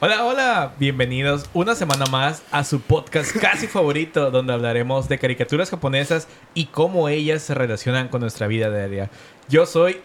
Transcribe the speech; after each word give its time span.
Hola, 0.00 0.24
hola, 0.24 0.74
bienvenidos 0.78 1.50
una 1.54 1.74
semana 1.74 2.06
más 2.06 2.44
a 2.52 2.62
su 2.62 2.80
podcast 2.80 3.36
casi 3.36 3.66
favorito, 3.66 4.30
donde 4.30 4.52
hablaremos 4.52 5.08
de 5.08 5.18
caricaturas 5.18 5.70
japonesas 5.70 6.28
y 6.54 6.66
cómo 6.66 7.08
ellas 7.08 7.42
se 7.42 7.52
relacionan 7.52 8.06
con 8.06 8.20
nuestra 8.20 8.46
vida 8.46 8.70
diaria. 8.70 9.10
Yo 9.48 9.66
soy. 9.66 10.00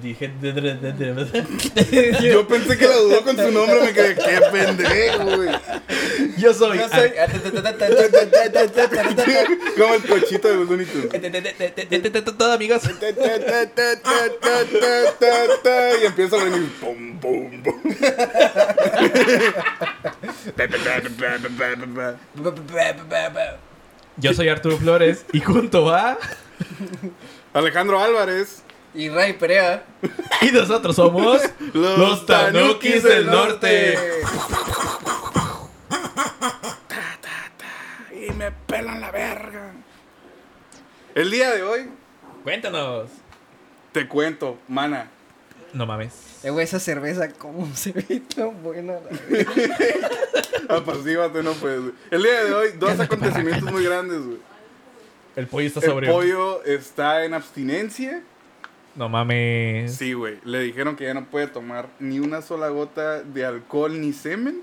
Dije. 0.00 0.30
Yo 2.22 2.46
pensé 2.46 2.78
que 2.78 2.86
la 2.86 2.96
dudó 2.96 3.22
con 3.24 3.36
su 3.36 3.50
nombre, 3.50 3.80
me 3.82 3.92
quedé, 3.92 4.14
qué 4.14 4.40
pendejo, 4.52 5.24
güey. 5.36 5.50
Yo 6.38 6.54
soy. 6.54 6.78
Yo 6.78 6.88
soy. 6.88 7.12
Como 9.76 9.94
el 9.94 10.02
cochito 10.02 10.48
de 10.48 10.54
los 10.56 10.68
Tunes. 10.68 10.88
Todo, 12.38 12.52
amigos. 12.52 12.82
Y 16.00 16.06
empieza 16.06 16.36
a 16.36 16.44
venir. 16.44 16.72
Pum, 16.80 17.18
pum, 17.18 17.62
pum. 17.62 17.82
Yo 24.18 24.34
soy 24.34 24.48
Arturo 24.48 24.76
Flores 24.78 25.24
y 25.32 25.40
junto 25.40 25.92
a. 25.92 26.16
Alejandro 27.52 28.00
Álvarez. 28.00 28.62
Y 28.94 29.08
Ray 29.08 29.34
Perea. 29.34 29.84
Y 30.42 30.52
nosotros 30.52 30.96
somos. 30.96 31.40
Los 31.74 32.24
Tanukis 32.24 33.02
del 33.02 33.26
Norte. 33.26 33.98
Y 38.12 38.32
me 38.32 38.50
pelan 38.52 39.00
la 39.00 39.10
verga. 39.10 39.72
El 41.14 41.30
día 41.30 41.50
de 41.50 41.62
hoy, 41.62 41.88
Cuéntanos. 42.44 43.10
te 43.92 44.08
cuento, 44.08 44.58
mana. 44.68 45.10
No 45.72 45.86
mames. 45.86 46.14
Eh, 46.42 46.50
güey, 46.50 46.64
esa 46.64 46.80
cerveza, 46.80 47.28
¿cómo 47.32 47.68
se 47.74 47.92
ve 47.92 48.22
tan 48.34 48.62
buena? 48.62 48.94
no 50.68 50.82
puedes. 50.84 51.80
güey. 51.80 51.92
El 52.10 52.22
día 52.22 52.44
de 52.44 52.54
hoy, 52.54 52.68
dos 52.78 52.98
acontecimientos 52.98 53.70
muy 53.70 53.84
grandes, 53.84 54.24
güey. 54.24 54.38
El 55.36 55.46
pollo 55.46 55.66
está 55.66 55.80
El 55.80 55.86
sobre. 55.86 56.10
pollo 56.10 56.64
está 56.64 57.24
en 57.24 57.34
abstinencia. 57.34 58.22
No 58.96 59.08
mames. 59.08 59.94
Sí, 59.94 60.12
güey. 60.14 60.38
Le 60.44 60.60
dijeron 60.60 60.96
que 60.96 61.04
ya 61.04 61.14
no 61.14 61.24
puede 61.26 61.46
tomar 61.46 61.88
ni 62.00 62.18
una 62.18 62.42
sola 62.42 62.68
gota 62.68 63.22
de 63.22 63.44
alcohol 63.46 64.00
ni 64.00 64.12
semen 64.12 64.62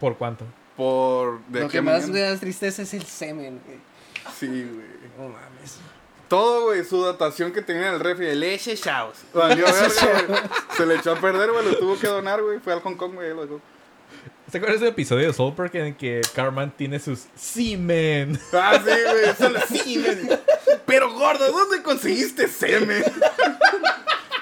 ¿Por 0.00 0.16
cuánto? 0.16 0.44
por 0.76 1.40
de 1.48 1.60
Lo 1.62 1.68
que 1.68 1.78
a 1.78 1.82
más 1.82 2.02
mañana. 2.02 2.12
me 2.12 2.20
da 2.20 2.36
tristeza 2.38 2.82
es 2.82 2.92
el 2.94 3.02
semen, 3.04 3.60
güey. 3.64 3.78
Sí, 4.38 4.46
güey. 4.46 4.86
No 5.18 5.28
mames. 5.30 5.78
Todo, 6.28 6.64
güey, 6.66 6.84
su 6.84 7.02
datación 7.02 7.52
que 7.52 7.62
tenía 7.62 7.88
en 7.88 7.94
el 7.94 8.00
refri 8.00 8.26
de 8.26 8.34
leche 8.34 8.76
chaos. 8.76 9.18
Valió 9.34 9.64
verga, 9.64 10.22
güey. 10.28 10.40
Se 10.76 10.84
le 10.86 10.96
echó 10.96 11.12
a 11.12 11.20
perder, 11.20 11.50
güey, 11.50 11.64
lo 11.64 11.78
tuvo 11.78 11.98
que 11.98 12.06
donar, 12.08 12.42
güey. 12.42 12.58
Fue 12.58 12.72
al 12.72 12.80
Hong 12.80 12.96
Kong, 12.96 13.14
güey, 13.14 13.30
lo 13.34 13.42
dejó. 13.42 13.60
¿Te 14.56 14.60
acuerdas 14.60 14.80
del 14.80 14.88
episodio 14.88 15.26
de 15.26 15.34
Soul 15.34 15.54
Park 15.54 15.74
en 15.74 15.84
el 15.88 15.96
que 15.98 16.22
Carman 16.34 16.70
tiene 16.74 16.98
sus 16.98 17.26
semen? 17.34 18.40
Ah, 18.54 18.80
sí, 18.82 18.90
güey, 18.90 19.36
solo 19.36 19.60
semen. 19.68 20.30
Pero 20.86 21.12
gordo, 21.12 21.52
¿dónde 21.52 21.82
conseguiste 21.82 22.48
semen? 22.48 23.04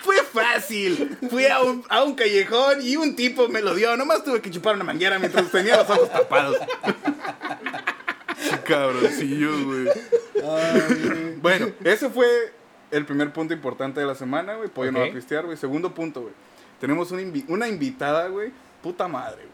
Fue 0.02 0.14
fácil. 0.32 1.18
Fui 1.28 1.46
a 1.46 1.60
un, 1.64 1.84
a 1.88 2.04
un 2.04 2.14
callejón 2.14 2.78
y 2.80 2.94
un 2.94 3.16
tipo 3.16 3.48
me 3.48 3.60
lo 3.60 3.74
dio. 3.74 3.96
Nomás 3.96 4.22
tuve 4.22 4.40
que 4.40 4.52
chupar 4.52 4.76
una 4.76 4.84
manguera 4.84 5.18
mientras 5.18 5.50
tenía 5.50 5.78
los 5.78 5.90
ojos 5.90 6.08
tapados. 6.12 6.58
Sí, 8.38 8.50
cabroncillo, 8.64 9.50
güey. 9.64 9.88
Bueno, 11.42 11.72
ese 11.82 12.08
fue 12.08 12.52
el 12.92 13.04
primer 13.04 13.32
punto 13.32 13.52
importante 13.52 13.98
de 13.98 14.06
la 14.06 14.14
semana, 14.14 14.54
güey. 14.54 14.68
Pollo 14.68 14.92
no 14.92 15.00
va 15.00 15.06
a 15.06 15.10
pistear, 15.12 15.44
güey. 15.44 15.56
Segundo 15.56 15.92
punto, 15.92 16.20
güey. 16.20 16.34
Tenemos 16.80 17.10
una, 17.10 17.22
invi- 17.22 17.46
una 17.48 17.66
invitada, 17.66 18.28
güey. 18.28 18.52
Puta 18.80 19.08
madre, 19.08 19.38
güey. 19.38 19.53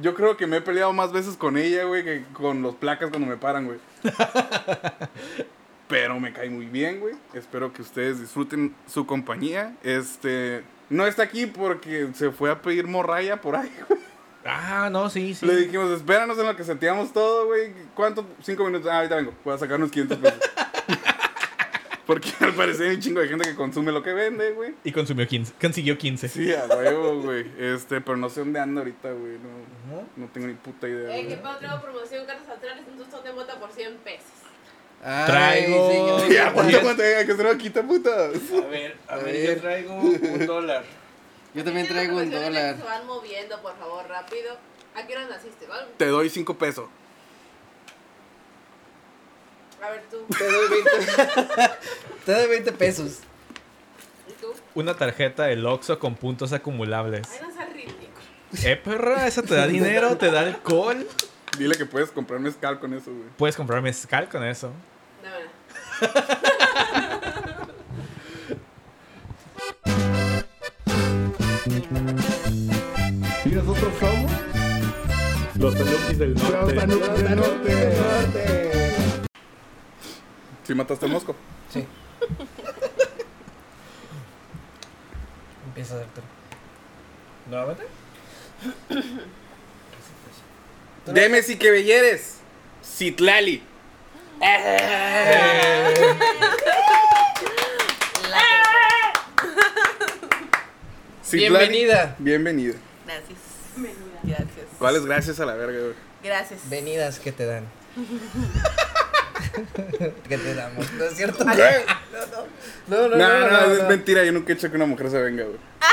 Yo 0.00 0.14
creo 0.14 0.36
que 0.36 0.46
me 0.46 0.58
he 0.58 0.60
peleado 0.60 0.92
más 0.92 1.12
veces 1.12 1.36
con 1.36 1.56
ella, 1.56 1.84
güey, 1.84 2.04
que 2.04 2.24
con 2.32 2.62
los 2.62 2.76
placas 2.76 3.10
cuando 3.10 3.26
me 3.26 3.36
paran, 3.36 3.66
güey. 3.66 3.78
Pero 5.88 6.20
me 6.20 6.32
cae 6.32 6.50
muy 6.50 6.66
bien, 6.66 7.00
güey. 7.00 7.14
Espero 7.34 7.72
que 7.72 7.82
ustedes 7.82 8.20
disfruten 8.20 8.74
su 8.86 9.06
compañía. 9.06 9.74
Este. 9.82 10.62
No 10.90 11.06
está 11.06 11.24
aquí 11.24 11.46
porque 11.46 12.08
se 12.14 12.30
fue 12.30 12.50
a 12.50 12.62
pedir 12.62 12.86
morraya 12.86 13.40
por 13.40 13.56
ahí, 13.56 13.72
güey. 13.88 14.00
Ah, 14.44 14.88
no, 14.90 15.10
sí, 15.10 15.34
sí. 15.34 15.44
Le 15.44 15.56
dijimos, 15.56 15.90
espéranos 15.90 16.38
en 16.38 16.46
lo 16.46 16.56
que 16.56 16.64
sentíamos 16.64 17.12
todo, 17.12 17.46
güey. 17.46 17.72
¿Cuánto? 17.94 18.24
Cinco 18.42 18.64
minutos. 18.64 18.88
Ah, 18.90 18.98
ahorita 18.98 19.16
vengo. 19.16 19.34
Voy 19.44 19.54
a 19.54 19.58
sacar 19.58 19.76
unos 19.76 19.90
500 19.90 20.18
pesos. 20.18 20.40
Porque 22.08 22.32
al 22.40 22.54
parecer 22.54 22.88
hay 22.88 22.94
un 22.96 23.00
chingo 23.02 23.20
de 23.20 23.28
gente 23.28 23.46
que 23.46 23.54
consume 23.54 23.92
lo 23.92 24.02
que 24.02 24.14
vende, 24.14 24.52
güey. 24.52 24.74
Y 24.82 24.92
consumió 24.92 25.28
15. 25.28 25.52
Consiguió 25.60 25.98
15. 25.98 26.28
Sí, 26.30 26.52
a 26.54 26.64
huevo, 26.64 27.20
güey. 27.20 27.44
Este, 27.58 28.00
pero 28.00 28.16
no 28.16 28.30
sé 28.30 28.40
dónde 28.40 28.58
anda 28.60 28.80
ahorita, 28.80 29.12
güey. 29.12 29.34
No, 29.34 30.02
no 30.16 30.26
tengo 30.32 30.46
ni 30.46 30.54
puta 30.54 30.88
idea. 30.88 31.14
Eh, 31.16 31.28
que 31.28 31.36
para 31.36 31.58
traigo 31.58 31.82
promoción 31.82 32.24
cartas 32.24 32.48
astrales, 32.48 32.82
entonces 32.88 33.14
son 33.14 33.22
de 33.24 33.32
mota 33.34 33.60
por 33.60 33.70
100 33.70 33.96
pesos. 33.98 34.24
Ay, 35.04 35.26
Traigo- 35.66 35.90
señor. 35.92 36.28
Ya, 36.32 36.46
aguanta, 36.48 36.78
aguanta, 36.78 37.02
hay 37.04 37.26
que 37.26 37.32
hacer 37.32 37.46
una 37.46 37.58
quita, 37.58 37.82
puta. 37.82 38.10
A 38.24 38.28
ver, 38.68 38.96
a 39.06 39.12
A 39.12 39.16
ver, 39.18 39.24
ver. 39.26 39.54
yo 39.56 39.60
traigo 39.60 39.94
un 39.94 40.46
dólar. 40.46 40.84
Yo 41.54 41.62
también 41.62 41.86
traigo 41.88 42.16
un 42.16 42.30
dólar. 42.30 42.76
Se 42.78 42.82
van 42.84 43.06
moviendo, 43.06 43.60
por 43.60 43.76
favor, 43.76 44.06
rápido. 44.08 44.56
¿A 44.94 45.06
qué 45.06 45.12
hora 45.14 45.28
naciste, 45.28 45.66
vale? 45.66 45.88
Te 45.98 46.06
doy 46.06 46.30
cinco 46.30 46.56
pesos. 46.56 46.88
A 49.82 49.90
ver 49.90 50.02
tú. 50.10 50.18
Te 50.36 50.44
doy 50.50 50.68
20. 50.68 50.90
Te 52.26 52.32
doy 52.32 52.48
20 52.48 52.72
pesos. 52.72 53.18
¿Y 54.28 54.32
tú? 54.40 54.52
Una 54.74 54.94
tarjeta 54.96 55.44
del 55.44 55.64
Oxxo 55.66 55.98
con 55.98 56.14
puntos 56.14 56.52
acumulables. 56.52 57.28
Ay, 57.32 57.40
no 57.46 57.54
seas 57.54 57.72
ridículo. 57.72 58.08
Eh, 58.64 58.76
perra, 58.76 59.26
eso 59.26 59.42
te 59.42 59.54
da 59.54 59.66
dinero, 59.66 60.16
te 60.16 60.30
da 60.30 60.40
alcohol. 60.40 61.06
Dile 61.58 61.76
que 61.76 61.86
puedes 61.86 62.10
comprar 62.10 62.40
mezcal 62.40 62.78
con 62.80 62.94
eso, 62.94 63.12
güey. 63.12 63.28
Puedes 63.36 63.56
comprar 63.56 63.82
mezcal 63.82 64.28
con 64.28 64.44
eso. 64.44 64.72
De 65.22 65.28
verdad. 65.30 66.38
Y 73.44 73.50
nosotros 73.50 73.92
somos 73.98 74.32
Los 75.58 75.74
Tanukis 75.74 76.18
del 76.18 76.34
del 76.34 77.36
norte. 77.36 78.77
Si 80.68 80.74
mataste 80.74 81.06
al 81.06 81.12
mosco. 81.12 81.34
Sí. 81.72 81.86
Empieza 85.66 85.94
Arturo. 85.94 86.26
¿Nuevamente? 87.48 87.84
Deme 91.06 91.42
si 91.42 91.56
que 91.56 91.70
belleres. 91.70 92.40
Citlali. 92.84 93.62
Citlali. 101.24 101.48
Bienvenida. 101.48 102.14
Bienvenida. 102.18 102.74
Gracias. 103.06 103.38
Gracias. 104.22 104.66
¿Cuáles 104.78 105.06
gracias 105.06 105.40
a 105.40 105.46
la 105.46 105.54
verga, 105.54 105.78
güey? 105.80 105.94
Gracias. 106.22 106.68
Venidas 106.68 107.18
que 107.20 107.32
te 107.32 107.46
dan. 107.46 107.64
que 110.28 110.38
te 110.38 110.54
damos, 110.54 110.92
¿no 110.92 111.04
es 111.04 111.16
cierto? 111.16 111.44
Güey. 111.44 111.56
No, 112.88 113.08
no, 113.08 113.08
No, 113.08 113.08
no, 113.08 113.16
no, 113.16 113.50
no, 113.50 113.72
es 113.72 113.82
no. 113.82 113.88
mentira. 113.88 114.24
Yo 114.24 114.32
nunca 114.32 114.52
he 114.52 114.56
hecho 114.56 114.70
que 114.70 114.76
una 114.76 114.86
mujer 114.86 115.10
se 115.10 115.22
venga, 115.22 115.44
güey. 115.44 115.58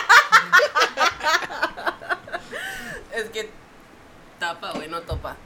Es 3.14 3.26
que 3.30 3.50
tapa, 4.40 4.72
güey, 4.74 4.90
no 4.90 5.02
topa. 5.02 5.38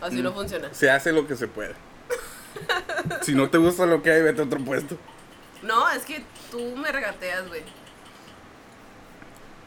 Así 0.00 0.16
Mm. 0.16 0.22
no 0.24 0.32
funciona. 0.34 0.72
Se 0.74 0.90
hace 0.90 1.12
lo 1.12 1.26
que 1.26 1.36
se 1.36 1.48
puede. 1.48 1.74
Si 3.22 3.34
no 3.34 3.48
te 3.50 3.58
gusta 3.58 3.86
lo 3.86 4.02
que 4.02 4.10
hay, 4.10 4.22
vete 4.22 4.42
a 4.42 4.44
otro 4.44 4.58
puesto. 4.64 4.98
No, 5.62 5.88
es 5.90 6.04
que 6.04 6.22
tú 6.50 6.76
me 6.76 6.92
regateas, 6.92 7.48
güey. 7.48 7.62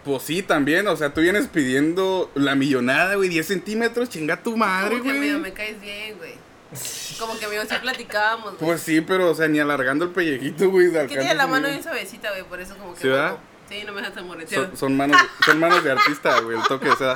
Pues 0.03 0.23
sí, 0.23 0.43
también. 0.43 0.87
O 0.87 0.95
sea, 0.95 1.13
tú 1.13 1.21
vienes 1.21 1.47
pidiendo 1.47 2.31
la 2.35 2.55
millonada, 2.55 3.15
güey. 3.15 3.29
10 3.29 3.47
centímetros. 3.47 4.09
Chinga 4.09 4.41
tu 4.41 4.55
madre, 4.55 4.99
güey. 4.99 5.31
me 5.39 5.53
caes 5.53 5.79
bien, 5.81 6.17
güey. 6.17 6.35
Como 7.19 7.37
que 7.39 7.47
medio 7.47 7.63
sí 7.63 7.75
platicábamos, 7.81 8.53
güey. 8.53 8.57
Pues 8.59 8.81
sí, 8.81 9.01
pero, 9.01 9.31
o 9.31 9.35
sea, 9.35 9.47
ni 9.47 9.59
alargando 9.59 10.05
el 10.05 10.11
pellejito, 10.11 10.69
güey. 10.69 10.87
Es 10.87 10.93
que 11.07 11.17
tiene 11.17 11.33
la 11.35 11.47
mano 11.47 11.67
bien 11.67 11.81
suavecita, 11.81 12.29
güey, 12.29 12.43
por 12.43 12.59
eso 12.61 12.75
como 12.77 12.93
que... 12.93 13.01
¿Sí, 13.01 13.07
verdad? 13.07 13.37
Sí, 13.67 13.83
no 13.85 13.91
me 13.93 14.01
dejas 14.01 14.17
amoreteado. 14.17 14.65
Son, 14.67 14.77
son 14.77 14.97
manos, 14.97 15.17
son 15.45 15.59
manos 15.59 15.83
de 15.83 15.91
artista, 15.91 16.39
güey. 16.41 16.57
El 16.57 16.63
toque, 16.63 16.89
o 16.89 16.95
sea. 16.95 17.15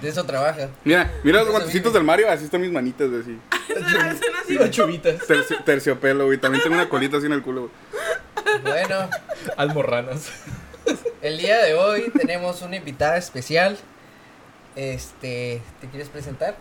De 0.00 0.08
eso 0.08 0.24
trabaja. 0.24 0.70
Mira, 0.84 1.12
mira 1.22 1.40
los 1.42 1.50
guantecitos 1.50 1.92
del 1.92 2.02
Mario. 2.02 2.30
Así 2.30 2.44
están 2.44 2.60
mis 2.62 2.72
manitas, 2.72 3.08
güey. 3.10 3.20
Así. 3.20 3.38
Suena, 3.74 4.16
suena 4.16 4.38
así. 4.42 4.54
Las 4.54 4.70
chubitas. 4.70 5.20
Tercio- 5.26 5.62
terciopelo, 5.64 6.24
güey. 6.26 6.38
También 6.38 6.62
tengo 6.62 6.76
una 6.76 6.88
colita 6.88 7.18
así 7.18 7.26
en 7.26 7.32
el 7.32 7.42
culo, 7.42 7.70
güey. 7.70 8.58
Bueno, 8.62 9.08
Almorranas. 9.58 10.30
el 11.20 11.36
día 11.38 11.58
de 11.58 11.74
hoy 11.74 12.10
tenemos 12.16 12.62
una 12.62 12.76
invitada 12.76 13.18
especial. 13.18 13.76
Este, 14.76 15.60
¿te 15.80 15.88
quieres 15.88 16.08
presentar? 16.08 16.56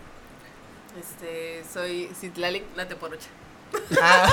Este, 1.00 1.64
soy 1.72 2.10
Citlali, 2.20 2.64
la 2.76 2.88
teporocha. 2.88 3.28
Ah. 4.02 4.28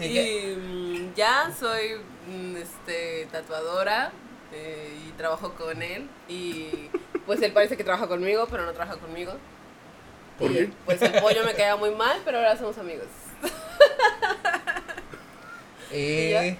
¿Y 0.00 0.56
mm, 0.56 1.14
ya 1.14 1.50
soy 1.58 2.00
mm, 2.26 2.56
este, 2.56 3.28
tatuadora 3.30 4.10
eh, 4.54 4.96
y 5.08 5.10
trabajo 5.12 5.52
con 5.54 5.82
él. 5.82 6.08
Y 6.28 6.88
pues 7.26 7.42
él 7.42 7.52
parece 7.52 7.76
que 7.76 7.84
trabaja 7.84 8.06
conmigo, 8.06 8.46
pero 8.50 8.64
no 8.64 8.72
trabaja 8.72 8.98
conmigo. 8.98 9.32
¿Por 10.38 10.50
y 10.50 10.54
qué? 10.54 10.70
pues 10.84 11.02
el 11.02 11.12
pollo 11.20 11.44
me 11.44 11.54
queda 11.54 11.76
muy 11.76 11.90
mal, 11.90 12.20
pero 12.24 12.38
ahora 12.38 12.56
somos 12.56 12.78
amigos. 12.78 13.06
Eh, 15.96 16.58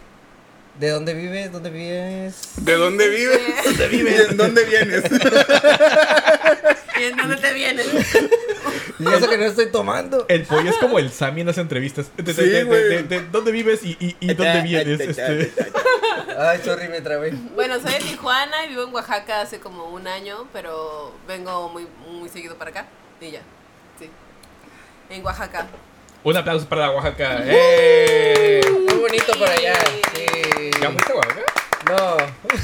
¿De 0.78 0.90
dónde 0.90 1.12
vives? 1.12 1.50
¿Dónde 1.50 1.70
vives? 1.70 2.50
¿De 2.56 2.74
dónde 2.74 3.08
vives? 3.08 3.64
¿Dónde 3.64 3.96
¿Y 3.96 4.30
en 4.30 4.36
dónde 4.36 4.64
vienes? 4.64 5.02
¿Y 6.98 7.04
en 7.04 7.16
dónde 7.16 7.36
te 7.36 7.52
vienes? 7.52 7.86
Y 8.96 9.08
eso 9.12 9.28
que 9.28 9.36
no 9.36 9.44
estoy 9.44 9.72
tomando. 9.72 10.24
El 10.28 10.44
pollo 10.44 10.70
es 10.70 10.76
como 10.76 11.00
el 11.00 11.10
Sammy 11.10 11.40
en 11.40 11.48
las 11.48 11.58
entrevistas. 11.58 12.06
De, 12.16 12.22
de- 12.22 12.32
Sí, 12.32 12.42
de- 12.42 12.48
de- 12.58 12.64
güey. 12.64 12.82
de- 12.88 13.02
de- 13.02 13.20
¿Dónde 13.26 13.50
vives 13.50 13.80
y, 13.82 13.96
y, 13.98 14.16
y 14.20 14.34
dónde 14.34 14.60
vienes? 14.62 15.00
Este, 15.00 15.52
Ay, 16.38 16.60
sorry, 16.64 16.88
me 16.88 17.00
trabé. 17.00 17.32
Bueno, 17.56 17.74
soy 17.80 17.90
de 17.92 17.98
Tijuana 17.98 18.64
y 18.64 18.68
vivo 18.68 18.84
en 18.84 18.94
Oaxaca 18.94 19.40
hace 19.40 19.58
como 19.58 19.86
un 19.90 20.06
año, 20.06 20.46
pero 20.52 21.12
vengo 21.26 21.68
muy, 21.70 21.88
muy 22.08 22.28
seguido 22.28 22.54
para 22.54 22.70
acá. 22.70 22.86
Y 23.20 23.32
ya, 23.32 23.40
sí. 23.98 24.08
En 25.10 25.24
Oaxaca. 25.24 25.66
un 26.22 26.36
aplauso 26.36 26.68
para 26.68 26.92
Oaxaca. 26.92 27.40
¡Eh! 27.46 28.60
Muy 28.70 28.94
bonito 28.94 29.32
por 29.36 29.48
allá. 29.48 29.74
Sí. 30.14 30.70
¿Ya 30.80 30.90
fuiste 30.90 31.12
a 31.12 31.16
Oaxaca? 31.16 31.42
No. 31.88 32.16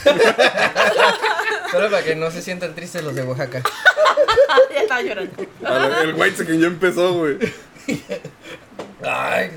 Solo 1.73 1.91
para 1.91 2.03
que 2.05 2.15
no 2.17 2.31
se 2.31 2.41
sientan 2.43 2.75
tristes 2.75 3.03
los 3.03 3.15
de 3.15 3.23
Oaxaca. 3.25 3.63
ya 4.75 4.81
estaba 4.81 5.03
llorando. 5.03 5.37
Ver, 5.37 6.09
El 6.09 6.15
white 6.15 6.47
que 6.47 6.59
ya 6.59 6.67
empezó, 6.67 7.15
güey. 7.15 7.39
Ay, 9.03 9.51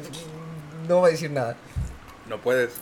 no 0.87 0.99
voy 0.99 1.09
a 1.09 1.11
decir 1.11 1.31
nada. 1.31 1.55
No 2.27 2.39
puedes. 2.39 2.75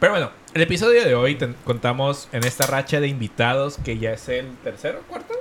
Pero 0.00 0.12
bueno, 0.12 0.30
el 0.52 0.62
episodio 0.62 1.04
de 1.04 1.14
hoy 1.14 1.38
contamos 1.64 2.28
en 2.32 2.44
esta 2.44 2.66
racha 2.66 3.00
de 3.00 3.08
invitados 3.08 3.78
que 3.82 3.98
ya 3.98 4.12
es 4.12 4.28
el 4.28 4.54
tercero, 4.58 5.02
cuarto. 5.08 5.34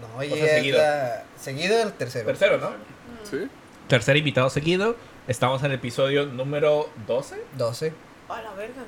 No, 0.00 0.18
O 0.18 0.22
ya 0.22 0.34
sea, 0.36 0.54
seguido. 0.56 0.80
Seguido 1.40 1.82
el 1.82 1.92
tercero. 1.92 2.26
Tercero, 2.26 2.58
¿no? 2.58 2.70
¿Sí? 3.22 3.48
Tercer 3.88 4.16
invitado 4.16 4.50
seguido. 4.50 4.96
Estamos 5.28 5.60
en 5.62 5.66
el 5.70 5.76
episodio 5.76 6.26
número 6.26 6.90
12. 7.06 7.36
12. 7.56 7.92
A 8.28 8.42
la 8.42 8.52
verga. 8.54 8.82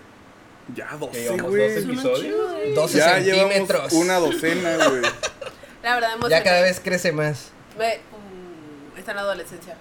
Ya 0.74 0.88
Que 0.88 0.96
12, 0.98 1.20
llevamos 1.22 1.50
güey. 1.50 1.74
12 1.74 1.78
episodios. 1.80 2.74
12 2.74 2.98
Ya 2.98 3.18
llevamos 3.18 3.52
centímetros. 3.54 3.92
una 3.92 4.14
docena, 4.18 4.76
güey. 4.88 5.02
La 5.82 5.94
verdad, 5.94 6.10
hemos 6.14 6.28
Ya 6.30 6.42
cada 6.42 6.62
vez 6.62 6.80
crece 6.82 7.12
más. 7.12 7.50
Ve, 7.78 8.00
uh, 8.12 8.98
está 8.98 9.12
en 9.12 9.16
la 9.16 9.22
adolescencia. 9.22 9.76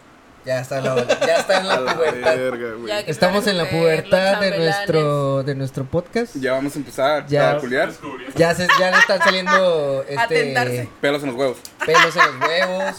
Ya 0.46 0.60
está 0.60 0.78
en 0.78 0.84
la, 0.86 1.08
ya 1.26 1.38
está 1.38 1.60
en 1.60 1.68
la 1.68 1.80
la 1.82 1.96
pubertad. 1.96 2.36
verga, 2.38 3.00
Estamos 3.08 3.48
en 3.48 3.58
la 3.58 3.68
pubertad 3.68 4.40
de 4.42 4.56
nuestro, 4.60 5.42
de 5.42 5.56
nuestro 5.56 5.86
podcast. 5.86 6.36
Ya 6.36 6.52
vamos 6.52 6.76
a 6.76 6.78
empezar 6.78 7.26
Ya. 7.26 7.52
a 7.54 7.58
culiar. 7.58 7.92
Ya, 8.36 8.54
se, 8.54 8.68
ya 8.80 8.92
le 8.92 8.98
están 9.00 9.20
saliendo 9.24 10.06
este. 10.08 10.88
Pelos 11.02 11.24
en 11.24 11.30
los 11.30 11.36
huevos. 11.36 11.58
pelos 11.84 12.16
en 12.16 12.40
los 12.40 12.48
huevos, 12.50 12.96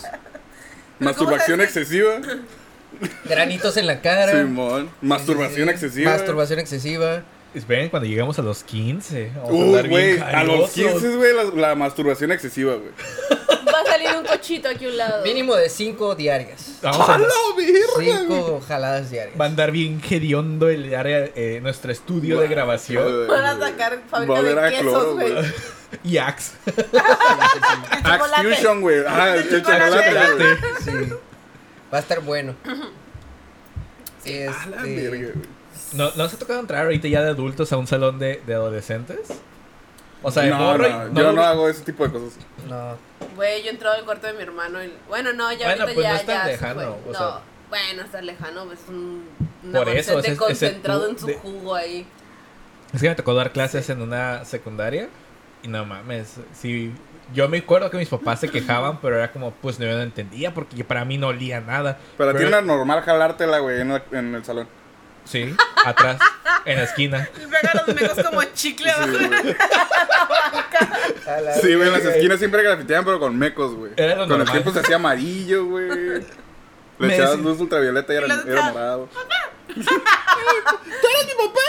Masturbación 0.98 1.60
excesiva. 1.60 2.16
granitos 3.24 3.76
en 3.76 3.86
la 3.86 4.00
cara. 4.00 4.32
Simón. 4.32 4.90
Masturbación 5.00 5.68
Sí, 5.68 5.72
excesiva. 5.72 6.10
Masturbación 6.12 6.58
excesiva. 6.58 7.22
Esperen 7.56 7.88
cuando 7.88 8.06
lleguemos 8.06 8.38
a 8.38 8.42
los 8.42 8.62
15. 8.64 9.32
Vamos 9.36 9.72
bien 9.72 9.88
güey. 9.88 10.18
A 10.20 10.44
los 10.44 10.70
cariñosos. 10.70 11.00
15, 11.00 11.16
güey, 11.16 11.34
la, 11.34 11.44
la 11.68 11.74
masturbación 11.74 12.30
excesiva, 12.32 12.74
güey. 12.74 12.90
Va 13.66 13.80
a 13.80 13.84
salir 13.84 14.08
un 14.16 14.24
cochito 14.26 14.68
aquí 14.68 14.84
a 14.84 14.88
un 14.88 14.96
lado. 14.98 15.24
Mínimo 15.24 15.54
de 15.56 15.68
5 15.70 16.14
diarias. 16.16 16.78
Vamos 16.82 17.08
a, 17.08 17.14
¡A 17.14 17.18
la 17.18 17.26
verga! 17.56 18.18
5 18.26 18.60
jaladas 18.68 19.10
diarias. 19.10 19.40
va 19.40 19.46
a 19.46 19.48
andar 19.48 19.70
bien 19.70 20.00
hediondo 20.08 20.68
el 20.68 20.94
área, 20.94 21.30
eh, 21.34 21.60
nuestro 21.62 21.90
estudio 21.92 22.38
de 22.40 22.48
grabación. 22.48 23.26
Van 23.26 23.44
a 23.44 23.58
sacar 23.58 24.02
fábrica 24.08 24.32
Va 24.32 24.38
a 24.38 24.40
oler 24.42 24.54
de 24.54 24.66
a 24.66 24.70
quesos, 24.70 24.84
cloro, 24.84 25.12
güey. 25.14 25.34
Y 26.04 26.18
Axe. 26.18 26.52
Axe. 28.04 28.54
Fusion, 28.54 28.80
güey. 28.82 28.98
Ah, 29.06 29.34
el 29.36 29.48
chocolate. 29.48 29.90
chocolate, 29.90 30.34
güey. 30.36 30.56
Sí. 30.84 31.12
Va 31.92 31.98
a 31.98 32.00
estar 32.00 32.20
bueno. 32.20 32.54
A 32.64 32.68
la 32.68 32.86
Este, 34.24 35.08
verga, 35.08 35.32
güey. 35.34 35.55
¿No, 35.92 36.10
¿No 36.16 36.28
se 36.28 36.36
ha 36.36 36.38
tocado 36.38 36.60
entrar 36.60 36.84
ahorita 36.84 37.08
ya 37.08 37.22
de 37.22 37.30
adultos 37.30 37.72
a 37.72 37.76
un 37.76 37.86
salón 37.86 38.18
de, 38.18 38.42
de 38.46 38.54
adolescentes? 38.54 39.20
O 40.22 40.30
sea, 40.30 40.42
de 40.44 40.50
no, 40.50 40.58
morro 40.58 40.88
y- 40.88 40.90
no, 40.92 41.04
no 41.08 41.20
yo 41.20 41.32
no 41.32 41.42
hago 41.42 41.68
ese 41.68 41.82
tipo 41.84 42.04
de 42.06 42.12
cosas. 42.12 42.38
no. 42.68 42.96
Güey, 43.36 43.62
yo 43.62 43.70
entraba 43.70 43.96
al 43.96 44.04
cuarto 44.04 44.26
de 44.26 44.32
mi 44.32 44.42
hermano 44.42 44.82
y... 44.82 44.92
Bueno, 45.08 45.32
no, 45.32 45.52
ya 45.52 45.66
Bueno, 45.66 45.82
ahorita 45.82 45.94
pues 45.94 46.04
ya, 46.04 46.10
no 46.12 46.16
es 46.16 46.26
tan 46.26 46.36
ya 46.36 46.44
se 46.44 46.50
lejano, 46.52 46.80
fue. 46.80 46.86
o 46.86 47.12
no, 47.12 47.18
sea. 47.18 47.38
bueno, 47.68 48.02
está 48.02 48.22
lejano, 48.22 48.64
pues 48.64 48.78
un, 48.88 49.24
un 49.62 49.72
Por 49.72 49.88
eso, 49.90 50.18
ese 50.18 50.36
concentrado 50.36 51.08
en 51.08 51.18
su 51.18 51.26
de- 51.26 51.34
jugo 51.34 51.74
ahí. 51.74 52.06
Es 52.94 53.00
que 53.02 53.08
me 53.10 53.14
tocó 53.14 53.34
dar 53.34 53.52
clases 53.52 53.90
en 53.90 54.00
una 54.00 54.44
secundaria 54.46 55.08
y 55.62 55.68
no 55.68 55.84
mames, 55.84 56.36
sí, 56.54 56.92
yo 57.34 57.48
me 57.48 57.58
acuerdo 57.58 57.90
que 57.90 57.98
mis 57.98 58.08
papás 58.08 58.40
se 58.40 58.48
quejaban, 58.48 59.00
pero 59.00 59.16
era 59.16 59.30
como, 59.32 59.50
pues 59.50 59.78
no, 59.78 59.84
yo 59.84 59.92
no 59.96 60.02
entendía 60.02 60.54
porque 60.54 60.82
para 60.84 61.04
mí 61.04 61.18
no 61.18 61.26
olía 61.28 61.60
nada. 61.60 61.98
Para 62.16 62.32
ti 62.32 62.38
Pero- 62.38 62.48
era 62.48 62.62
normal 62.62 63.02
jalártela, 63.02 63.58
güey, 63.58 63.80
en 63.82 64.34
el 64.34 64.44
salón. 64.44 64.66
Sí, 65.26 65.54
atrás, 65.84 66.18
en 66.64 66.76
la 66.78 66.84
esquina. 66.84 67.28
Y 67.36 67.46
pega 67.46 67.72
los 67.86 67.94
mecos 67.94 68.24
como 68.24 68.42
chicle 68.54 68.90
Sí, 68.90 68.96
abajo. 68.96 69.12
güey. 69.12 69.56
A 71.26 71.40
la 71.40 71.54
Sí, 71.54 71.74
güey, 71.74 71.88
en 71.88 71.92
las 71.92 72.04
esquinas 72.04 72.38
siempre 72.38 72.62
grafiteaban, 72.62 73.04
pero 73.04 73.18
con 73.18 73.36
mecos, 73.36 73.74
güey. 73.74 73.92
Era 73.96 74.14
lo 74.14 74.22
Con 74.22 74.32
el 74.32 74.38
normal. 74.38 74.52
tiempo 74.52 74.72
se 74.72 74.80
hacía 74.80 74.96
amarillo, 74.96 75.64
güey. 75.66 75.88
Le 76.98 77.08
Me 77.08 77.14
echabas 77.14 77.38
luz 77.40 77.60
ultravioleta 77.60 78.12
y 78.12 78.16
era, 78.16 78.26
Y 78.26 78.28
la 78.30 78.34
era 78.46 78.60
otra- 78.60 78.72
morado. 78.72 79.08
¿Tú 79.74 79.80
eres 79.80 81.26
mi 81.26 81.34
papá? 81.34 81.60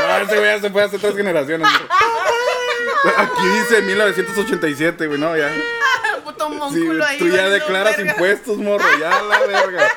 No, 0.00 0.16
ese 0.18 0.36
güey 0.38 0.54
ya 0.56 0.60
se 0.60 0.70
fue 0.70 0.82
hace 0.84 0.98
tres 0.98 1.14
generaciones. 1.16 1.68
güey. 1.68 3.14
Aquí 3.16 3.46
dice 3.60 3.82
1987, 3.82 5.06
güey, 5.08 5.18
no, 5.20 5.36
ya. 5.36 5.50
Puto 6.24 6.48
Sí, 6.48 6.54
mónculo 6.54 7.04
ahí. 7.04 7.18
tú 7.18 7.28
ya 7.28 7.48
declaras 7.50 7.96
verga. 7.96 8.12
impuestos, 8.12 8.56
morro, 8.58 8.84
ya 8.98 9.22
la 9.22 9.40
verga. 9.40 9.88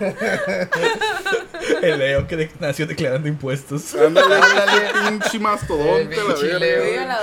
El 1.82 1.98
Leo 1.98 2.26
que 2.26 2.36
de- 2.36 2.50
nació 2.60 2.86
declarando 2.86 3.28
impuestos. 3.28 3.94
Ándale, 3.94 4.34
Ándale. 4.36 4.90
pinche 5.08 5.38
mastodonte, 5.38 6.16
la 6.16 6.34
verga. 6.34 7.06
La 7.06 7.20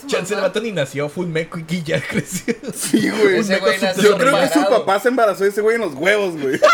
su 0.00 0.06
Chance 0.06 0.34
el 0.34 0.40
vato 0.40 0.60
ni 0.60 0.72
nació, 0.72 1.08
fue 1.08 1.24
un 1.24 1.32
meco 1.32 1.58
y 1.58 1.82
ya 1.82 2.00
creció. 2.00 2.54
Sí, 2.74 3.08
güey. 3.10 3.38
Ese 3.38 3.58
güey 3.58 3.78
nació 3.80 4.02
Yo 4.02 4.18
creo 4.18 4.38
que 4.40 4.48
su 4.48 4.60
papá 4.68 5.00
se 5.00 5.08
embarazó 5.08 5.44
de 5.44 5.50
ese 5.50 5.60
güey 5.60 5.76
en 5.76 5.82
los 5.82 5.94
huevos, 5.94 6.36
güey. 6.40 6.60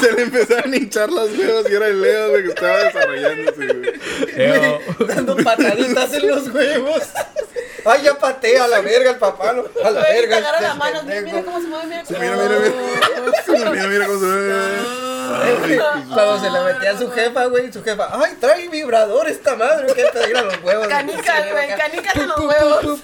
se 0.00 0.12
le 0.12 0.22
empezaron 0.22 0.72
a 0.72 0.76
hinchar 0.76 1.10
los 1.10 1.30
huevos 1.36 1.70
y 1.70 1.74
era 1.74 1.86
el 1.88 2.00
Leo, 2.02 2.30
güey, 2.30 2.42
que 2.44 2.48
estaba 2.50 2.78
desarrollándose, 2.78 3.66
güey. 3.66 3.92
Leo, 4.36 4.80
Dando 5.06 5.36
pataditas 5.36 6.12
en 6.14 6.28
los 6.28 6.48
huevos. 6.48 7.02
Ay, 7.86 8.02
ya 8.02 8.18
patea 8.18 8.64
a 8.64 8.68
la 8.68 8.80
verga 8.80 9.10
el 9.10 9.16
papá. 9.18 9.52
no, 9.52 9.64
A 9.84 9.90
la 9.90 10.00
Güey, 10.00 10.14
verga. 10.14 10.36
te 10.36 10.42
agarra 10.46 10.56
este 10.58 10.68
la 10.68 10.74
mano. 10.74 11.02
Mira, 11.02 11.42
cómo 11.44 11.60
se 11.60 11.66
mueve, 11.66 11.86
mira 11.86 12.02
cómo 12.06 12.18
mira, 12.18 12.36
mira, 12.46 12.58
mira. 12.58 13.70
Mira, 13.70 13.86
mira 13.88 14.06
cómo 14.06 14.20
se 14.20 14.26
ve. 14.26 15.80
Cuando 16.14 16.40
se 16.40 16.50
le 16.50 16.60
metía 16.60 16.90
a 16.92 16.98
su 16.98 17.10
jefa, 17.10 17.44
güey, 17.46 17.72
su 17.72 17.82
jefa, 17.82 18.08
ay, 18.12 18.36
trae 18.40 18.68
vibrador 18.68 19.28
esta 19.28 19.56
madre, 19.56 19.92
que 19.94 20.02
a 20.38 20.42
los 20.42 20.62
huevos. 20.62 20.88
Canicas, 20.88 21.50
güey, 21.50 21.68
canicas 21.76 22.16
en 22.16 22.28
los 22.28 22.38
huevos. 22.38 23.00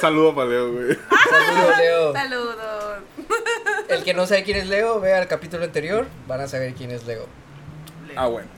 Saludo 0.00 0.34
para 0.34 0.48
Leo, 0.48 0.72
güey. 0.72 0.98
Saludos, 1.30 1.78
Leo. 1.78 2.12
Saludos. 2.12 2.56
El 3.88 4.02
que 4.04 4.14
no 4.14 4.26
sabe 4.26 4.42
quién 4.44 4.56
es 4.56 4.66
Leo, 4.68 5.00
vea 5.00 5.20
el 5.20 5.28
capítulo 5.28 5.64
anterior, 5.64 6.06
van 6.26 6.40
a 6.40 6.48
saber 6.48 6.74
quién 6.74 6.90
es 6.90 7.04
Leo. 7.06 7.26
Ah, 8.16 8.26
bueno. 8.26 8.48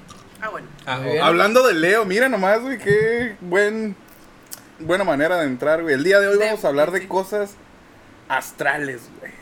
Ah, 0.40 0.48
bueno. 0.50 0.68
ah, 0.86 0.98
bien. 1.00 1.20
Hablando 1.20 1.66
de 1.66 1.74
Leo, 1.74 2.04
mira 2.04 2.28
nomás, 2.28 2.60
güey, 2.60 2.78
qué 2.78 3.36
buen, 3.40 3.96
buena 4.78 5.04
manera 5.04 5.36
de 5.38 5.44
entrar, 5.46 5.82
güey. 5.82 5.94
El 5.94 6.04
día 6.04 6.20
de 6.20 6.28
hoy 6.28 6.38
vamos 6.38 6.64
a 6.64 6.68
hablar 6.68 6.90
de 6.92 7.06
cosas 7.08 7.50
astrales, 8.28 9.02
güey. 9.18 9.32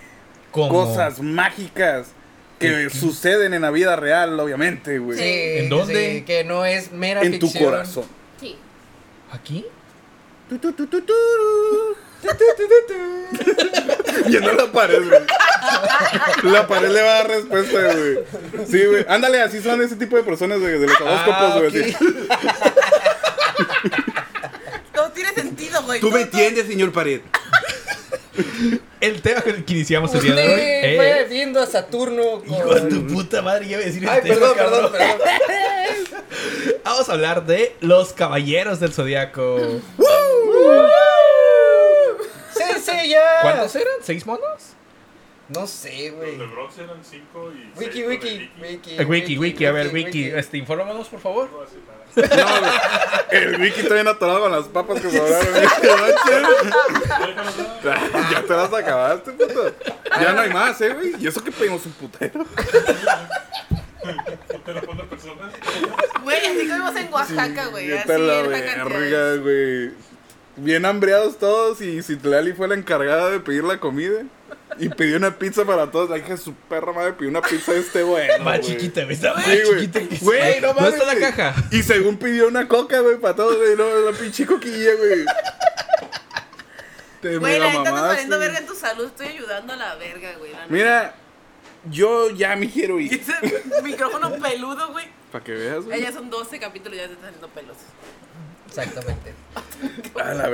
como- 0.50 0.70
Cosas 0.86 1.20
mágicas 1.20 2.08
que 2.58 2.88
suceden 2.88 3.52
en 3.52 3.60
la 3.62 3.70
vida 3.70 3.96
real, 3.96 4.40
obviamente, 4.40 4.98
güey. 4.98 5.18
Sí, 5.18 5.24
¿En 5.64 5.68
dónde? 5.68 6.14
sí, 6.14 6.22
que 6.22 6.42
no 6.44 6.64
es 6.64 6.90
mera 6.92 7.20
En 7.22 7.38
tu 7.38 7.52
corazón. 7.52 8.04
Sí. 8.40 8.56
¿Aquí? 9.30 9.66
Viendo 14.26 14.52
la 14.52 14.70
pared, 14.72 15.02
güey. 15.06 15.20
La 16.52 16.66
pared 16.66 16.88
le 16.90 17.02
va 17.02 17.08
a 17.10 17.14
dar 17.18 17.28
respuesta, 17.28 17.78
güey. 17.94 18.18
Sí, 18.70 18.84
güey. 18.86 19.04
Ándale, 19.08 19.42
así 19.42 19.60
son 19.62 19.82
ese 19.82 19.96
tipo 19.96 20.16
de 20.16 20.22
personas 20.22 20.60
de, 20.60 20.78
de 20.78 20.86
los 20.86 21.00
horóscopos, 21.00 21.36
Ah, 21.38 21.58
güey. 21.58 21.68
ok. 21.68 21.74
así. 21.76 21.96
Todo 24.94 25.10
tiene 25.10 25.32
sentido, 25.32 25.82
güey. 25.82 26.00
Tú 26.00 26.10
me 26.10 26.22
entiendes, 26.22 26.66
señor 26.66 26.92
pared. 26.92 27.20
El 29.00 29.22
tema 29.22 29.40
con 29.40 29.54
el 29.54 29.64
que 29.64 29.72
iniciamos 29.72 30.14
el 30.14 30.20
día 30.22 30.34
de 30.34 30.42
hoy 30.42 30.50
Usted 30.52 30.96
fue 30.96 31.22
es... 31.22 31.30
viendo 31.30 31.60
a 31.60 31.66
Saturno 31.66 32.40
con... 32.46 32.50
Hijo 32.54 32.74
de 32.74 32.80
tu 32.90 33.06
puta 33.06 33.40
madre, 33.42 33.66
ya 33.66 33.72
iba 33.76 33.82
a 33.82 33.86
decir 33.86 34.02
el 34.02 34.08
Ay, 34.10 34.20
tema, 34.22 34.34
perdón, 34.34 34.56
cabrón. 34.56 34.92
perdón, 34.92 35.18
perdón. 35.18 36.22
Vamos 36.84 37.08
a 37.08 37.12
hablar 37.12 37.46
de 37.46 37.74
los 37.80 38.12
caballeros 38.12 38.78
del 38.80 38.92
zodiaco. 38.92 39.80
Ya. 42.86 43.40
¿Cuántos 43.42 43.76
eran? 43.76 43.94
¿Seis 44.02 44.26
monos? 44.26 44.72
No 45.48 45.66
sé, 45.66 46.10
güey. 46.10 46.36
Los 46.36 46.48
de 46.48 46.54
Bronx 46.54 46.78
eran 46.78 47.04
5 47.04 47.52
y. 47.52 47.72
Wiki, 47.78 47.92
seis 47.92 48.08
wiki, 48.08 48.50
wiki. 48.60 48.96
Eh, 48.98 49.04
wiki, 49.04 49.38
wiki, 49.38 49.64
a 49.66 49.72
ver, 49.72 49.92
wiki. 49.94 50.28
Este, 50.30 50.58
infórmanos, 50.58 51.06
por 51.08 51.20
favor. 51.20 51.48
No 51.52 51.58
güey. 52.16 52.28
El 53.30 53.60
wiki 53.60 53.80
está 53.80 53.94
bien 53.94 54.08
atorado 54.08 54.40
con 54.40 54.50
las 54.50 54.64
papas 54.66 55.00
que 55.00 55.08
sobraron. 55.10 55.46
ya 58.32 58.42
te 58.42 58.56
las 58.56 58.72
acabaste, 58.72 59.30
puto. 59.32 59.72
Ya 60.20 60.32
no 60.32 60.40
hay 60.40 60.50
más, 60.50 60.80
eh, 60.80 60.94
güey. 60.94 61.14
Y 61.22 61.28
eso 61.28 61.44
que 61.44 61.52
pedimos 61.52 61.86
un 61.86 61.92
putero. 61.92 62.44
Pone 64.86 65.02
personas. 65.04 65.52
Güey, 66.22 66.46
así 66.46 66.68
comimos 66.68 66.96
en 66.96 67.12
Oaxaca, 67.12 67.66
güey. 67.66 67.92
Así 67.92 68.10
en 68.10 68.26
la 68.26 68.42
verga, 68.42 68.74
cantidad. 68.74 69.38
güey. 69.40 69.90
Bien 70.56 70.86
hambreados 70.86 71.38
todos 71.38 71.80
y 71.82 72.02
Citlali 72.02 72.52
fue 72.54 72.66
la 72.68 72.74
encargada 72.74 73.30
de 73.30 73.40
pedir 73.40 73.64
la 73.64 73.78
comida. 73.78 74.22
Y 74.78 74.88
pidió 74.90 75.16
una 75.16 75.38
pizza 75.38 75.64
para 75.64 75.90
todos. 75.90 76.10
La 76.10 76.18
hija 76.18 76.28
de 76.30 76.36
su 76.38 76.54
perra 76.54 76.92
madre 76.92 77.12
pidió 77.14 77.30
una 77.30 77.40
pizza 77.42 77.72
de 77.72 77.80
este 77.80 78.02
bueno. 78.02 78.42
Más 78.44 78.58
güey. 78.60 78.70
chiquita, 78.72 79.02
güey. 79.04 79.14
Está 79.14 79.34
más 79.34 79.44
Sí, 79.44 79.58
güey. 79.64 79.80
chiquita 79.80 80.00
que 80.08 80.16
Güey, 80.24 80.60
no 80.60 80.66
¿Dónde 80.68 80.80
mames. 80.82 80.94
está 81.00 81.06
la 81.06 81.18
güey. 81.18 81.32
caja? 81.32 81.54
Y 81.70 81.82
según 81.82 82.16
pidió 82.18 82.48
una 82.48 82.66
coca, 82.68 83.00
güey, 83.00 83.16
para 83.18 83.36
todos, 83.36 83.56
güey. 83.56 83.76
No, 83.76 84.10
la 84.10 84.16
pinche 84.16 84.44
coquilla, 84.46 84.94
güey. 84.96 85.24
Te 87.22 87.38
Güey, 87.38 87.58
la 87.58 87.68
mamaste, 87.70 87.90
valiendo 88.00 88.36
güey. 88.36 88.48
verga 88.48 88.60
en 88.60 88.66
tu 88.66 88.74
salud. 88.74 89.06
Estoy 89.06 89.26
ayudando 89.28 89.72
a 89.72 89.76
la 89.76 89.94
verga, 89.96 90.34
güey. 90.38 90.52
Mira, 90.68 91.14
yo 91.90 92.30
ya 92.30 92.54
me 92.56 92.70
quiero 92.70 93.00
Y 93.00 93.06
ir. 93.06 93.20
ese 93.20 93.34
micrófono 93.82 94.32
peludo, 94.36 94.92
güey. 94.92 95.06
Para 95.32 95.42
que 95.44 95.52
veas, 95.52 95.84
güey. 95.84 95.98
Ella 96.00 96.12
son 96.12 96.28
12 96.28 96.58
capítulos 96.60 96.96
y 96.98 97.00
ya 97.00 97.06
te 97.06 97.12
están 97.14 97.26
saliendo 97.26 97.48
pelos. 97.48 97.76
Exactamente. 98.78 99.34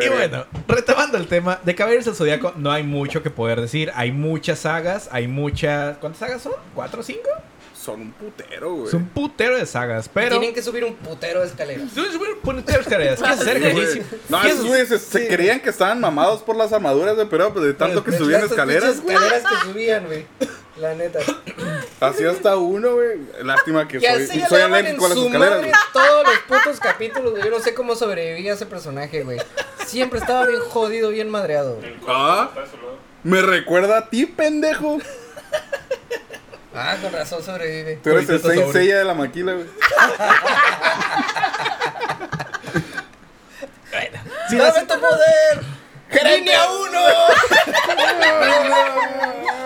Y 0.05 0.09
bueno, 0.09 0.47
retomando 0.69 1.17
el 1.19 1.27
tema, 1.29 1.61
de 1.65 1.75
Caballeros 1.75 2.05
del 2.05 2.15
Zodíaco 2.15 2.53
no 2.57 2.71
hay 2.71 2.83
mucho 2.83 3.23
que 3.23 3.31
poder 3.31 3.61
decir. 3.61 3.91
Hay 3.95 4.13
muchas 4.13 4.61
sagas, 4.61 5.09
hay 5.13 5.29
muchas. 5.29 5.97
¿Cuántas 5.99 6.21
sagas 6.21 6.43
son? 6.43 6.53
¿Cuatro 6.75 7.01
o 7.01 7.03
cinco? 7.03 7.29
Son 7.75 8.01
un 8.01 8.13
putero, 8.13 8.75
güey. 8.75 8.87
Es 8.89 8.95
un 8.95 9.09
putero 9.09 9.57
de 9.57 9.67
sagas, 9.67 10.09
pero. 10.13 10.39
Tienen 10.39 10.55
que 10.55 10.63
subir 10.63 10.85
un 10.85 10.95
putero 10.95 11.41
de 11.41 11.47
escaleras. 11.47 11.89
Tú 11.93 12.01
eres 12.01 12.15
un 12.15 12.21
putero 12.41 12.79
de 12.79 12.83
escaleras. 12.83 13.19
¿Quieres 13.19 13.41
hacer 13.41 13.59
Güey. 13.61 13.71
ejercicio? 13.73 14.05
No, 14.29 14.41
¿Quieres- 14.41 14.55
esos 14.59 14.69
güeyes 14.69 14.89
se, 14.89 14.99
se 14.99 15.29
creían 15.29 15.61
que 15.61 15.71
estaban 15.71 16.01
mamados 16.01 16.43
por 16.43 16.55
las 16.57 16.73
armaduras, 16.73 17.15
güey, 17.17 17.27
pero 17.29 17.53
pues, 17.53 17.65
de 17.65 17.75
tanto 17.75 18.05
que 18.05 18.13
De 18.13 18.19
subían 18.19 18.43
escaleras, 18.45 18.97
escaleras 18.97 19.43
que 19.43 19.71
subían, 19.73 20.07
güey. 20.07 20.27
La 20.77 20.95
neta. 20.95 21.19
Así 22.01 22.25
hasta 22.25 22.57
uno, 22.57 22.95
güey. 22.95 23.21
Lástima 23.43 23.87
que 23.87 24.01
soy, 24.01 24.41
soy 24.49 24.61
alérgico 24.63 25.05
a 25.07 25.09
las 25.11 25.19
su 25.19 25.27
escaleras, 25.27 25.59
madre 25.61 25.73
todos 25.93 26.27
los 26.27 26.39
putos 26.49 26.81
capítulos, 26.81 27.33
güey. 27.33 27.45
Yo 27.45 27.51
no 27.51 27.61
sé 27.61 27.75
cómo 27.75 27.95
sobrevivía 27.95 28.55
ese 28.55 28.67
personaje, 28.67 29.23
güey. 29.23 29.39
Siempre 29.87 30.19
estaba 30.19 30.47
bien 30.47 30.61
jodido, 30.61 31.11
bien 31.11 31.29
madreado. 31.29 31.77
güey. 31.77 31.89
El 31.93 32.01
Ah. 32.09 32.51
Me 33.23 33.43
recuerda 33.43 33.99
a 33.99 34.09
ti, 34.09 34.27
pendejo. 34.27 34.99
Ah, 36.75 36.97
con 37.03 37.13
razón 37.13 37.43
sobrevive. 37.43 37.97
Tú 38.03 38.11
eres 38.11 38.29
el 38.31 38.37
Ahorita 38.37 38.55
Saint. 38.55 38.73
Seiya 38.73 38.99
de 38.99 39.05
la 39.05 39.15
maquila, 39.15 39.53
güey. 39.53 39.67
Si 44.49 44.57
¡Dame 44.57 44.81
tu 44.81 44.95
poder! 45.01 45.61
¡Línea 46.37 46.61
1! 46.71 47.01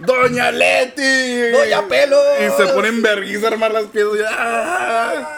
¡Doña 0.00 0.50
Leti! 0.50 1.50
¡Doña 1.50 1.86
Pelo! 1.88 2.18
Y 2.40 2.50
se 2.56 2.72
ponen 2.72 3.02
vergüenza 3.02 3.48
a 3.48 3.50
armar 3.50 3.72
las 3.72 3.84
piezas. 3.86 4.12
y, 4.18 4.22
¡ah! 4.28 5.36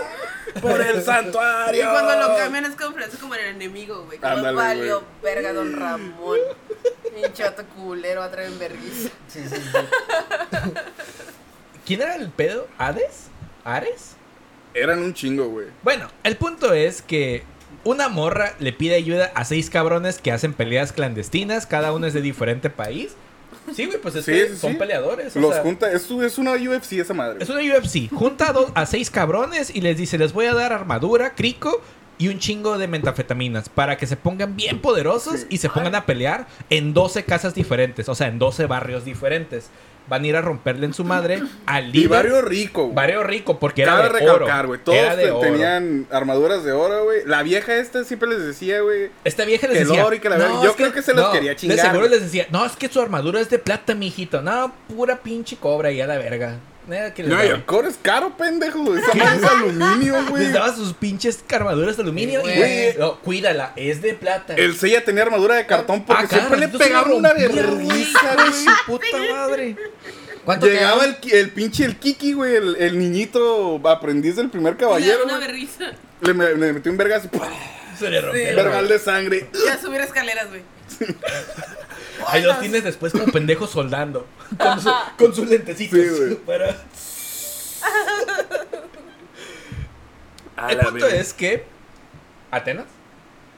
¡Por 0.61 0.81
el 0.81 0.99
Y 0.99 1.02
santuario! 1.02 1.90
cuando 1.90 2.28
lo 2.28 2.37
cambian 2.37 2.64
es 2.66 2.76
como 2.76 2.95
Francisco 2.95 3.23
como 3.23 3.35
el 3.35 3.47
enemigo, 3.47 4.04
güey. 4.04 4.19
Como 4.19 4.33
Ándale, 4.35 4.57
valió 4.57 5.02
verga 5.23 5.52
don 5.52 5.73
Ramón. 5.78 6.38
Hinchato 7.16 7.64
culero 7.76 8.23
a 8.23 8.31
traer 8.31 8.49
en 8.49 8.59
vergüenza. 8.59 9.11
Sí, 9.28 9.45
sí, 9.49 9.57
sí. 9.57 10.71
¿Quién 11.87 12.02
era 12.02 12.16
el 12.16 12.31
pedo? 12.31 12.69
¿Hades? 12.78 13.26
¿Ares? 13.64 14.16
Eran 14.75 15.00
un 15.00 15.12
chingo, 15.14 15.49
güey. 15.49 15.66
Bueno, 15.83 16.09
el 16.23 16.37
punto 16.37 16.73
es 16.73 17.02
que 17.02 17.45
una 17.85 18.09
morra 18.09 18.54
le 18.59 18.73
pide 18.73 18.95
ayuda 18.95 19.33
a 19.35 19.45
seis 19.45 19.69
cabrones 19.71 20.19
que 20.21 20.33
hacen 20.33 20.54
peleas 20.54 20.92
clandestinas, 20.92 21.66
cada 21.66 21.92
uno 21.92 22.07
es 22.07 22.14
de 22.14 22.21
diferente 22.23 22.71
país. 22.71 23.14
Sí, 23.75 23.87
güey, 23.87 23.99
pues 24.00 24.14
es 24.16 24.25
Sí, 24.25 24.33
que 24.33 24.49
sí, 24.49 24.57
son 24.57 24.73
sí. 24.73 24.78
peleadores. 24.78 25.35
o 25.37 25.40
Los 25.40 25.54
sea, 25.54 25.62
junta. 25.62 25.92
Es, 25.92 26.11
es 26.11 26.38
una 26.38 26.52
UFC 26.52 26.92
esa 26.95 27.14
madre. 27.14 27.42
es 27.42 27.49
una 27.49 27.61
UFC. 27.61 28.09
Junta 28.12 28.50
a, 28.50 28.52
dos- 28.52 28.73
a 28.75 28.87
seis 28.87 29.11
cabrones 29.11 29.75
y 29.75 29.81
les 29.81 29.97
dice, 29.97 30.19
les 30.19 30.33
voy 30.33 30.47
a 30.47 30.54
dar 30.54 30.73
armadura, 30.73 31.35
crico 31.35 31.81
y 32.19 32.28
un 32.28 32.38
chingo 32.38 32.78
de 32.78 32.87
metafetaminas 32.88 33.69
para 33.69 33.97
que 33.97 34.07
se 34.07 34.16
pongan 34.16 34.54
bien 34.57 34.81
poderosos 34.81 35.40
Sí. 35.40 35.47
y 35.50 35.59
se 35.59 35.69
pongan 35.71 35.95
a 35.95 36.07
pelear 36.07 36.47
en 36.71 36.92
12 36.95 37.25
casas 37.25 37.54
diferentes, 37.54 38.09
o 38.09 38.14
sea, 38.14 38.28
en 38.28 38.38
12 38.38 38.66
barrios 38.66 39.04
diferentes. 39.04 39.71
Van 40.12 40.25
a 40.25 40.26
ir 40.26 40.37
a 40.37 40.42
romperle 40.42 40.85
en 40.85 40.92
su 40.92 41.04
madre 41.04 41.40
al 41.64 41.88
Y 41.88 41.92
líder. 41.92 42.09
barrio 42.11 42.42
rico. 42.42 42.83
güey. 42.83 42.95
Barrio 42.95 43.23
rico, 43.23 43.59
porque 43.59 43.81
era 43.81 43.92
Cabe 43.92 44.02
de 44.02 44.09
recalcar, 44.11 44.59
oro. 44.59 44.66
güey. 44.69 44.81
Todos 44.85 44.99
Era 44.99 45.16
de 45.16 45.25
te- 45.25 45.31
oro. 45.31 45.40
tenían 45.40 46.07
armaduras 46.11 46.64
de 46.64 46.73
oro, 46.73 47.04
güey. 47.04 47.21
La 47.25 47.42
vieja 47.42 47.76
esta 47.76 48.04
siempre 48.04 48.28
les 48.28 48.45
decía, 48.45 48.83
güey. 48.83 49.11
Esta 49.25 49.47
vieja 49.47 49.66
les 49.69 49.78
el 49.78 49.88
decía. 49.88 50.04
oro 50.04 50.14
y 50.14 50.19
que 50.21 50.28
la 50.28 50.37
verga. 50.37 50.62
Yo 50.62 50.75
creo 50.76 50.92
que 50.92 51.00
se 51.00 51.14
los 51.14 51.31
quería 51.31 51.57
chingar, 51.57 51.76
De 51.78 51.83
seguro 51.83 52.09
les 52.09 52.21
decía, 52.21 52.47
no, 52.50 52.66
es 52.66 52.76
que 52.76 52.88
su 52.88 53.00
armadura 53.00 53.40
es 53.40 53.49
de 53.49 53.59
plata, 53.59 53.95
mijito. 53.95 54.42
No, 54.42 54.75
pura 54.95 55.16
pinche 55.16 55.57
cobra 55.57 55.90
y 55.90 56.02
a 56.02 56.07
la 56.07 56.19
verga. 56.19 56.59
Nada 56.89 57.15
que 57.15 57.23
les 57.23 57.31
No, 57.33 57.45
y 57.45 57.47
el 57.47 57.65
cobre 57.65 57.89
es 57.89 57.97
caro, 58.03 58.37
pendejo. 58.37 58.97
Esa 58.97 59.15
madre 59.15 59.37
es 59.37 59.45
aluminio, 59.45 60.25
güey. 60.29 60.45
Les 60.45 60.53
daba 60.53 60.75
sus 60.75 60.93
pinches 60.95 61.45
armaduras 61.53 61.97
de 61.97 62.03
aluminio. 62.03 62.43
Sí, 62.45 62.51
y, 62.51 62.57
güey. 62.59 62.95
no, 62.99 63.21
cuídala, 63.21 63.73
es 63.77 64.03
de 64.03 64.15
plata. 64.15 64.55
El 64.57 64.77
Seiya 64.77 65.05
tenía 65.05 65.23
armadura 65.23 65.55
de 65.55 65.65
cartón 65.67 66.05
porque 66.05 66.25
Ah, 66.25 66.29
siempre 66.29 66.59
le 66.59 66.67
la 66.67 67.03
una 67.17 67.33
vergüenza, 67.35 68.35
güey, 68.35 68.49
güey. 68.51 68.65
Su 68.65 68.71
puta 68.87 69.07
madre. 69.33 69.77
¿Cuánto 70.45 70.67
Llegaba 70.67 71.05
el, 71.05 71.17
el 71.31 71.51
pinche 71.51 71.85
el 71.85 71.97
Kiki, 71.99 72.33
güey, 72.33 72.57
el, 72.57 72.75
el 72.77 72.99
niñito 72.99 73.81
aprendiz 73.89 74.35
del 74.35 74.51
primer 74.51 74.77
caballero, 74.77 75.23
Una 75.25 75.35
güey. 75.37 75.47
Le, 76.21 76.35
me- 76.35 76.55
le 76.57 76.73
metió 76.73 76.91
un 76.91 76.99
vergazo. 76.99 77.29
Se 77.97 78.11
le 78.11 78.21
rompió. 78.21 78.49
Sí. 78.49 78.55
vergal 78.57 78.89
de 78.89 78.99
sangre. 78.99 79.49
Ya 79.65 79.79
subir 79.81 80.01
escaleras, 80.01 80.49
güey. 80.49 80.62
Ahí 82.29 82.43
los 82.43 82.61
tienes 82.61 82.85
después 82.85 83.12
como 83.12 83.26
pendejos 83.26 83.71
soldando. 83.71 84.26
Con, 84.59 84.81
su- 84.81 84.93
con 85.19 85.35
sus 85.35 85.49
lentecitos. 85.49 85.99
Sí, 85.99 86.09
güey. 86.09 86.35
para- 86.37 86.76
El 90.71 90.79
punto 90.79 91.07
es 91.07 91.33
que. 91.33 91.64
Atenas. 92.50 92.85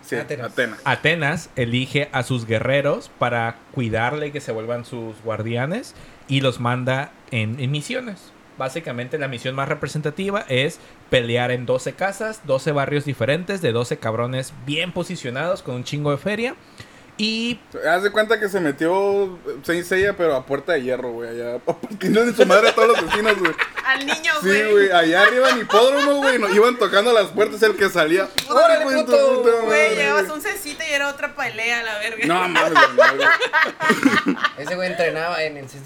Sí, 0.03 0.17
Atenas. 0.17 0.53
Atenas. 0.53 0.79
Atenas 0.85 1.51
elige 1.57 2.09
a 2.13 2.23
sus 2.23 2.47
guerreros 2.47 3.11
para 3.19 3.57
cuidarle 3.73 4.29
y 4.29 4.31
que 4.33 4.41
se 4.41 4.53
vuelvan 4.53 4.85
sus 4.85 5.17
guardianes 5.23 5.95
y 6.29 6.41
los 6.41 6.61
manda 6.61 7.11
en, 7.31 7.59
en 7.59 7.71
misiones. 7.71 8.31
Básicamente 8.59 9.19
la 9.19 9.27
misión 9.29 9.55
más 9.57 9.69
representativa 9.69 10.45
es 10.49 10.79
pelear 11.11 11.51
en 11.51 11.67
12 11.67 11.95
casas, 11.95 12.43
12 12.45 12.71
barrios 12.73 13.05
diferentes 13.05 13.61
de 13.63 13.73
12 13.73 13.97
cabrones 13.99 14.53
bien 14.65 14.93
posicionados 14.93 15.63
con 15.63 15.75
un 15.75 15.85
chingo 15.85 16.11
de 16.13 16.19
feria. 16.19 16.55
Y 17.17 17.61
Haz 17.89 18.03
de 18.03 18.11
cuenta 18.11 18.41
que 18.41 18.49
se 18.49 18.59
metió 18.59 19.39
Saint 19.63 19.85
Seiya, 19.87 20.17
pero 20.17 20.35
a 20.35 20.45
puerta 20.45 20.73
de 20.73 20.83
hierro, 20.83 21.13
güey. 21.13 21.31
Allá. 21.31 21.59
Partiendo 21.61 22.23
en 22.23 22.35
su 22.35 22.45
madre 22.45 22.71
a 22.71 22.75
todos 22.75 22.89
los 22.89 23.05
vecinos, 23.07 23.39
güey. 23.39 23.53
Al 23.87 24.05
niño, 24.05 24.33
Sí, 24.43 24.49
güey. 24.49 24.71
güey. 24.73 24.91
Allá 24.91 25.23
arriba 25.23 25.51
en 25.51 25.61
hipódromo, 25.61 26.17
güey. 26.17 26.39
no- 26.41 26.49
iban 26.49 26.77
tocando 26.77 27.13
las 27.13 27.29
puertas, 27.29 27.63
el 27.63 27.77
que 27.77 27.89
salía. 27.89 28.29
¡Órale, 28.49 28.85
Güey, 28.85 29.05
güey. 29.05 30.03
a 30.07 30.33
un 30.33 30.41
cecita 30.43 30.89
y 30.89 30.93
era 30.93 31.09
otra 31.09 31.35
pelea, 31.37 31.83
la 31.85 31.99
verga. 31.99 32.27
No 32.27 32.49
mames, 32.49 32.73
güey, 32.97 33.17
güey. 33.17 33.29
Ese 34.59 34.75
güey 34.75 34.91
entrenaba 34.91 35.43
en 35.45 35.57
el. 35.59 35.65
Al 35.65 35.71
Sí, 35.71 35.85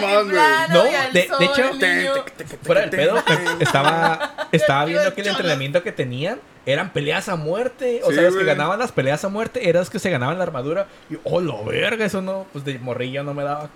man, 0.00 0.30
güey. 0.30 0.40
No, 0.70 0.84
de- 0.84 1.28
hecho- 1.44 2.24
fuera 2.62 2.80
del 2.82 2.90
pedo, 2.90 3.22
estaba, 3.60 4.48
estaba 4.52 4.84
viendo 4.86 5.14
que 5.14 5.20
el 5.20 5.28
entrenamiento 5.28 5.82
que 5.82 5.92
tenían 5.92 6.40
eran 6.66 6.92
peleas 6.92 7.28
a 7.28 7.36
muerte. 7.36 8.00
O 8.04 8.08
Sí, 8.10 8.14
sea, 8.14 8.24
los 8.24 8.36
que 8.36 8.44
ganaban 8.44 8.78
las 8.78 8.92
peleas 8.92 9.24
a 9.24 9.28
muerte 9.28 9.68
eran 9.68 9.80
los 9.80 9.90
que 9.90 9.98
se 9.98 10.10
ganaban 10.10 10.38
la 10.38 10.44
armadura. 10.44 10.86
Y, 11.10 11.16
oh, 11.24 11.40
lo 11.40 11.64
verga, 11.64 12.04
eso 12.04 12.22
no, 12.22 12.46
pues 12.52 12.64
de 12.64 12.78
morrillo 12.78 13.22
no 13.24 13.34
me 13.34 13.42
daba 13.42 13.68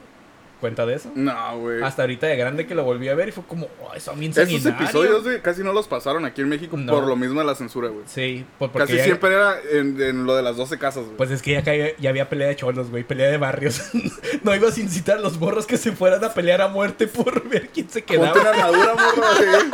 cuenta 0.60 0.86
de 0.86 0.94
eso. 0.94 1.10
No, 1.14 1.58
güey. 1.58 1.82
Hasta 1.82 2.02
ahorita 2.02 2.26
de 2.28 2.36
grande 2.36 2.66
que 2.66 2.74
lo 2.74 2.82
volví 2.82 3.10
a 3.10 3.14
ver 3.14 3.28
y 3.28 3.32
fue 3.32 3.44
como, 3.44 3.66
oh, 3.82 4.00
son 4.00 4.18
bien 4.18 4.32
Esos 4.32 4.44
sanguinarios". 4.44 4.80
episodios, 4.80 5.22
güey, 5.22 5.42
casi 5.42 5.62
no 5.62 5.74
los 5.74 5.86
pasaron 5.86 6.24
aquí 6.24 6.40
en 6.40 6.48
México 6.48 6.78
No. 6.78 6.94
por 6.94 7.06
lo 7.06 7.14
mismo 7.14 7.40
de 7.40 7.46
la 7.46 7.54
censura, 7.54 7.88
güey. 7.88 8.04
Sí, 8.06 8.46
por- 8.58 8.70
porque 8.72 8.86
Casi 8.86 8.96
ya- 8.96 9.04
siempre 9.04 9.34
era 9.34 9.56
en, 9.70 10.00
en 10.00 10.24
lo 10.24 10.34
de 10.34 10.42
las 10.42 10.56
12 10.56 10.78
casas, 10.78 11.04
güey. 11.04 11.16
Pues 11.18 11.30
es 11.30 11.42
que 11.42 11.52
ya, 11.52 11.62
caía- 11.62 11.94
ya 11.98 12.08
había 12.08 12.30
pelea 12.30 12.48
de 12.48 12.56
cholos, 12.56 12.90
güey, 12.90 13.04
pelea 13.04 13.28
de 13.28 13.36
barrios. 13.36 13.82
no 14.44 14.54
ibas 14.54 14.78
a 14.78 14.80
incitar 14.80 15.18
a 15.18 15.20
los 15.20 15.38
morros 15.38 15.66
que 15.66 15.76
se 15.76 15.92
fueran 15.92 16.24
a 16.24 16.32
pelear 16.32 16.62
a 16.62 16.68
muerte 16.68 17.06
por 17.06 17.46
ver 17.46 17.68
quién 17.68 17.90
se 17.90 18.00
Ponte 18.00 18.18
una 18.22 18.32
quedaba. 18.32 18.50
armadura, 18.56 18.94
morro, 18.94 19.28
güey. 19.36 19.70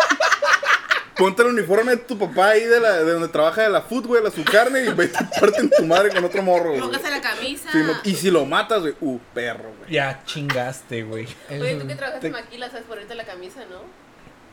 Ponte 1.23 1.43
el 1.43 1.49
uniforme 1.49 1.93
de 1.93 1.97
tu 1.99 2.19
papá 2.19 2.49
ahí 2.51 2.65
de, 2.65 2.81
la, 2.81 3.03
de 3.05 3.13
donde 3.13 3.29
trabaja 3.29 3.63
de 3.63 3.69
la 3.71 3.83
food, 3.83 4.07
güey, 4.07 4.23
la 4.25 4.31
su 4.31 4.45
carne 4.45 4.85
y 4.85 4.89
vete 4.93 5.17
a 5.19 5.31
parte 5.31 5.61
en 5.61 5.71
tu 5.71 5.85
madre 5.87 6.11
con 6.11 6.25
otro 6.25 6.43
morro, 6.43 6.71
güey. 6.71 6.81
Póngase 6.81 7.11
la 7.11 7.21
camisa. 7.21 7.71
Sí, 7.71 7.79
no- 7.79 7.95
y 8.03 8.15
si 8.17 8.31
lo 8.31 8.45
matas, 8.45 8.81
güey, 8.81 8.95
uh, 9.01 9.19
perro, 9.33 9.73
güey. 9.79 9.91
Ya 9.93 10.23
chingaste, 10.25 11.05
güey. 11.05 11.29
Oye, 11.51 11.77
tú 11.77 11.87
que 11.87 11.95
trabajas 11.95 12.25
en 12.25 12.33
maquila, 12.33 12.69
sabes 12.71 12.85
ponerte 12.87 13.15
la 13.15 13.25
camisa, 13.25 13.61
¿no? 13.71 13.83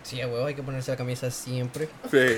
Sí, 0.03 0.21
a 0.21 0.27
huevo, 0.27 0.45
hay 0.45 0.55
que 0.55 0.63
ponerse 0.63 0.91
la 0.91 0.97
camisa 0.97 1.29
siempre. 1.31 1.89
Sí. 2.09 2.37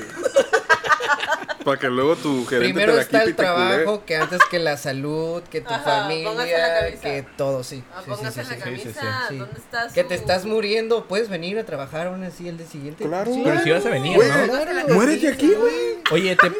Para 1.63 1.79
que 1.79 1.87
luego 1.87 2.15
tu 2.15 2.45
gerente 2.45 2.69
Primero 2.73 2.93
te 2.93 2.95
la 2.97 3.01
está 3.03 3.17
el 3.23 3.35
culé. 3.35 3.47
trabajo 3.47 4.03
que 4.05 4.15
antes 4.17 4.39
que 4.49 4.59
la 4.59 4.77
salud, 4.77 5.43
que 5.43 5.61
tu 5.61 5.73
Ajá, 5.73 5.83
familia, 6.03 6.91
que 7.01 7.25
todo, 7.37 7.63
sí. 7.63 7.83
Ah, 7.93 7.97
Sí, 7.99 8.03
sí, 8.05 8.09
póngase 8.15 8.43
sí, 8.43 8.49
la 8.49 8.55
sí, 8.55 8.61
camisa. 8.61 8.89
sí, 8.89 9.07
sí. 9.29 9.37
¿Dónde 9.37 9.59
está 9.59 9.87
Que 9.93 10.01
su- 10.01 10.07
te 10.07 10.15
estás 10.15 10.45
muriendo, 10.45 11.07
puedes 11.07 11.29
venir 11.29 11.59
a 11.59 11.63
trabajar 11.65 12.07
aún 12.07 12.23
así 12.23 12.47
el 12.47 12.57
día 12.57 12.67
siguiente. 12.67 13.05
Claro, 13.05 13.31
Sí, 13.31 13.41
Pero 13.43 13.59
si 13.61 13.69
vas 13.71 13.85
a 13.85 13.89
venir, 13.89 14.15
Güey, 14.15 14.29
¿no? 14.29 14.45
claro. 14.47 14.93
Muérete 14.93 15.27
aquí, 15.27 15.53
güey. 15.53 15.99
Oye, 16.11 16.35
te... 16.35 16.51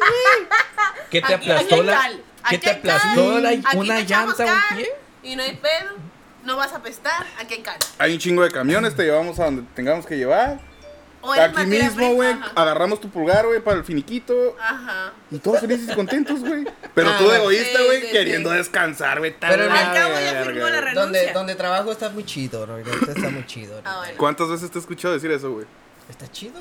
¿qué 1.10 1.20
te 1.20 1.34
Aquí- 1.34 1.50
aplastó 1.50 1.74
aquí 1.76 1.84
la... 1.84 2.10
¿Qué 2.50 2.58
te 2.58 2.70
aplastó 2.70 3.38
la... 3.40 3.52
Una 3.74 4.00
llanta, 4.00 4.44
un 4.70 4.76
pie? 4.76 4.88
Y 5.22 5.36
no 5.36 5.42
hay 5.42 5.56
pedo. 5.56 5.90
No 6.44 6.56
vas 6.56 6.72
a 6.72 6.76
apestar. 6.78 7.24
Aquí 7.40 7.54
hay 7.54 7.60
cal. 7.62 7.76
Hay 7.98 8.12
un 8.14 8.18
chingo 8.18 8.42
de 8.42 8.50
camiones, 8.50 8.96
te 8.96 9.04
llevamos 9.04 9.38
a 9.38 9.44
donde 9.44 9.62
tengamos 9.74 10.06
que 10.06 10.16
llevar. 10.16 10.58
O 11.24 11.34
eres 11.34 11.56
Aquí 11.56 11.66
mismo, 11.66 12.14
güey, 12.14 12.34
agarramos 12.54 13.00
tu 13.00 13.08
pulgar, 13.08 13.46
güey, 13.46 13.60
para 13.60 13.76
el 13.78 13.84
finiquito. 13.84 14.56
Ajá. 14.60 15.12
Y 15.30 15.38
todos 15.38 15.60
felices 15.60 15.88
y 15.90 15.94
contentos, 15.94 16.40
güey. 16.40 16.64
Pero 16.94 17.10
Ah, 17.10 17.16
tú 17.18 17.28
de 17.28 17.36
egoísta, 17.36 17.78
sí, 17.78 17.84
güey, 17.86 18.00
sí, 18.02 18.08
queriendo 18.10 18.50
sí. 18.50 18.56
descansar, 18.56 19.18
güey. 19.20 19.34
Pero 19.38 19.62
al 19.72 19.92
cabo 19.94 20.14
ya 20.14 20.42
firmó 20.44 20.68
la 20.68 20.80
renuncia. 20.80 21.00
Donde, 21.02 21.32
donde 21.32 21.54
trabajo 21.54 21.92
está 21.92 22.10
muy 22.10 22.24
chido, 22.24 22.66
¿no? 22.66 22.76
Está 22.76 23.30
muy 23.30 23.46
chido. 23.46 23.80
Ah, 23.84 23.98
bueno. 23.98 24.14
¿Cuántas 24.18 24.48
veces 24.50 24.70
te 24.70 24.78
he 24.78 24.80
escuchado 24.80 25.14
decir 25.14 25.30
eso, 25.30 25.52
güey? 25.52 25.66
Está 26.10 26.30
chido. 26.30 26.60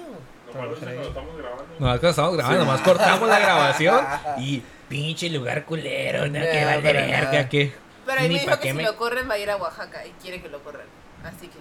Cuando 0.51 0.75
estamos 0.75 1.37
grabando. 1.37 1.65
No, 1.79 1.95
estamos 1.95 2.35
grabando, 2.37 2.59
nomás 2.65 2.81
cortamos 2.81 3.29
la 3.29 3.39
grabación 3.39 4.05
y 4.37 4.61
pinche 4.89 5.29
lugar 5.29 5.65
culero, 5.65 6.27
no, 6.27 6.39
No, 6.39 6.45
que 6.45 6.65
verga, 6.81 7.07
nada. 7.31 7.49
que... 7.49 7.73
Pero 8.05 8.21
Ni 8.21 8.27
me 8.27 8.39
dijo 8.41 8.59
que 8.59 8.67
si 8.67 8.73
me- 8.73 8.83
lo 8.83 8.97
corren 8.97 9.29
va 9.29 9.35
a 9.35 9.37
ir 9.39 9.49
a 9.49 9.55
Oaxaca 9.55 10.05
y 10.05 10.11
quiere 10.21 10.41
que 10.41 10.49
lo 10.49 10.61
corran. 10.61 10.85
Así 11.23 11.47
que. 11.47 11.57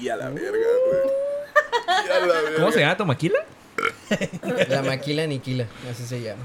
Y 0.00 0.08
a 0.08 0.16
la 0.16 0.28
verga, 0.30 0.50
güey. 0.50 2.06
Y 2.06 2.10
a 2.10 2.20
la 2.20 2.40
verga. 2.40 2.56
¿Cómo 2.56 2.72
se 2.72 2.80
llama 2.80 2.96
tu 2.96 3.06
maquila? 3.06 3.38
La 4.68 4.82
maquila 4.82 5.24
aniquila, 5.24 5.66
así 5.90 6.06
se 6.06 6.20
llama. 6.22 6.44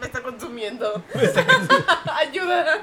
Me 0.00 0.06
está 0.06 0.22
consumiendo. 0.22 1.04
Ayuda. 2.16 2.80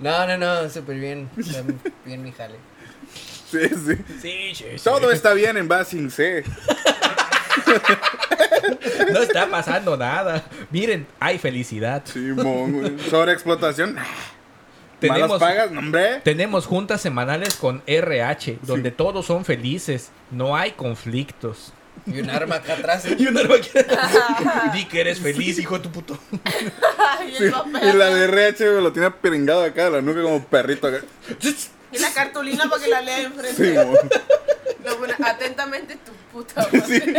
No, 0.00 0.26
no, 0.26 0.36
no, 0.36 0.68
súper 0.68 0.96
bien. 0.96 1.30
Está 1.38 1.62
bien 2.04 2.22
mi 2.22 2.32
jale. 2.32 2.56
Sí, 3.50 3.68
sí. 3.68 3.96
Sí, 4.20 4.54
sí, 4.54 4.64
sí. 4.76 4.84
Todo 4.84 5.10
está 5.12 5.32
bien 5.32 5.56
en 5.56 5.68
Basing 5.68 6.10
C. 6.10 6.44
No 9.12 9.20
está 9.20 9.48
pasando 9.48 9.96
nada. 9.96 10.44
Miren, 10.70 11.06
hay 11.20 11.38
felicidad. 11.38 12.02
Simón, 12.04 12.72
güey. 12.72 12.98
Sobre 13.10 13.32
explotación. 13.32 13.96
Malas 15.08 15.22
Tenemos, 15.28 15.40
pagas, 15.40 15.70
no, 15.70 15.80
hombre. 15.80 16.20
tenemos 16.24 16.66
juntas 16.66 17.00
semanales 17.00 17.54
con 17.56 17.82
RH, 17.86 18.58
donde 18.62 18.90
todos 18.90 19.26
son 19.26 19.44
felices. 19.44 20.10
No 20.30 20.56
hay 20.56 20.72
conflictos. 20.72 21.72
Y 22.06 22.20
un 22.20 22.28
arma 22.28 22.56
acá 22.56 22.74
atrás. 22.74 23.04
Y 23.18 23.26
una 23.26 23.44
máquina. 23.44 24.70
Di 24.74 24.84
que 24.86 25.00
eres 25.00 25.20
feliz, 25.20 25.58
hijo 25.58 25.78
de 25.78 25.84
tu 25.84 25.90
puto. 25.90 26.18
y, 27.28 27.32
Sí. 27.36 27.44
Y 27.82 27.92
la 27.96 28.10
de 28.10 28.24
RH, 28.24 28.80
lo 28.80 28.92
tiene 28.92 29.10
peringado 29.10 29.62
acá 29.64 29.88
la 29.90 30.02
nuca 30.02 30.22
como 30.22 30.44
perrito 30.44 30.88
acá. 30.88 31.00
Y 31.92 31.98
la 31.98 32.10
cartulina 32.12 32.68
para 32.68 32.82
que 32.82 32.90
la 32.90 33.00
lea 33.00 33.20
enfrente. 33.22 33.74
Lo 34.84 34.98
pone, 34.98 35.14
atentamente 35.24 35.96
tu 36.04 36.12
puta 36.32 36.62
madre. 36.72 36.82
Sí. 37.00 37.14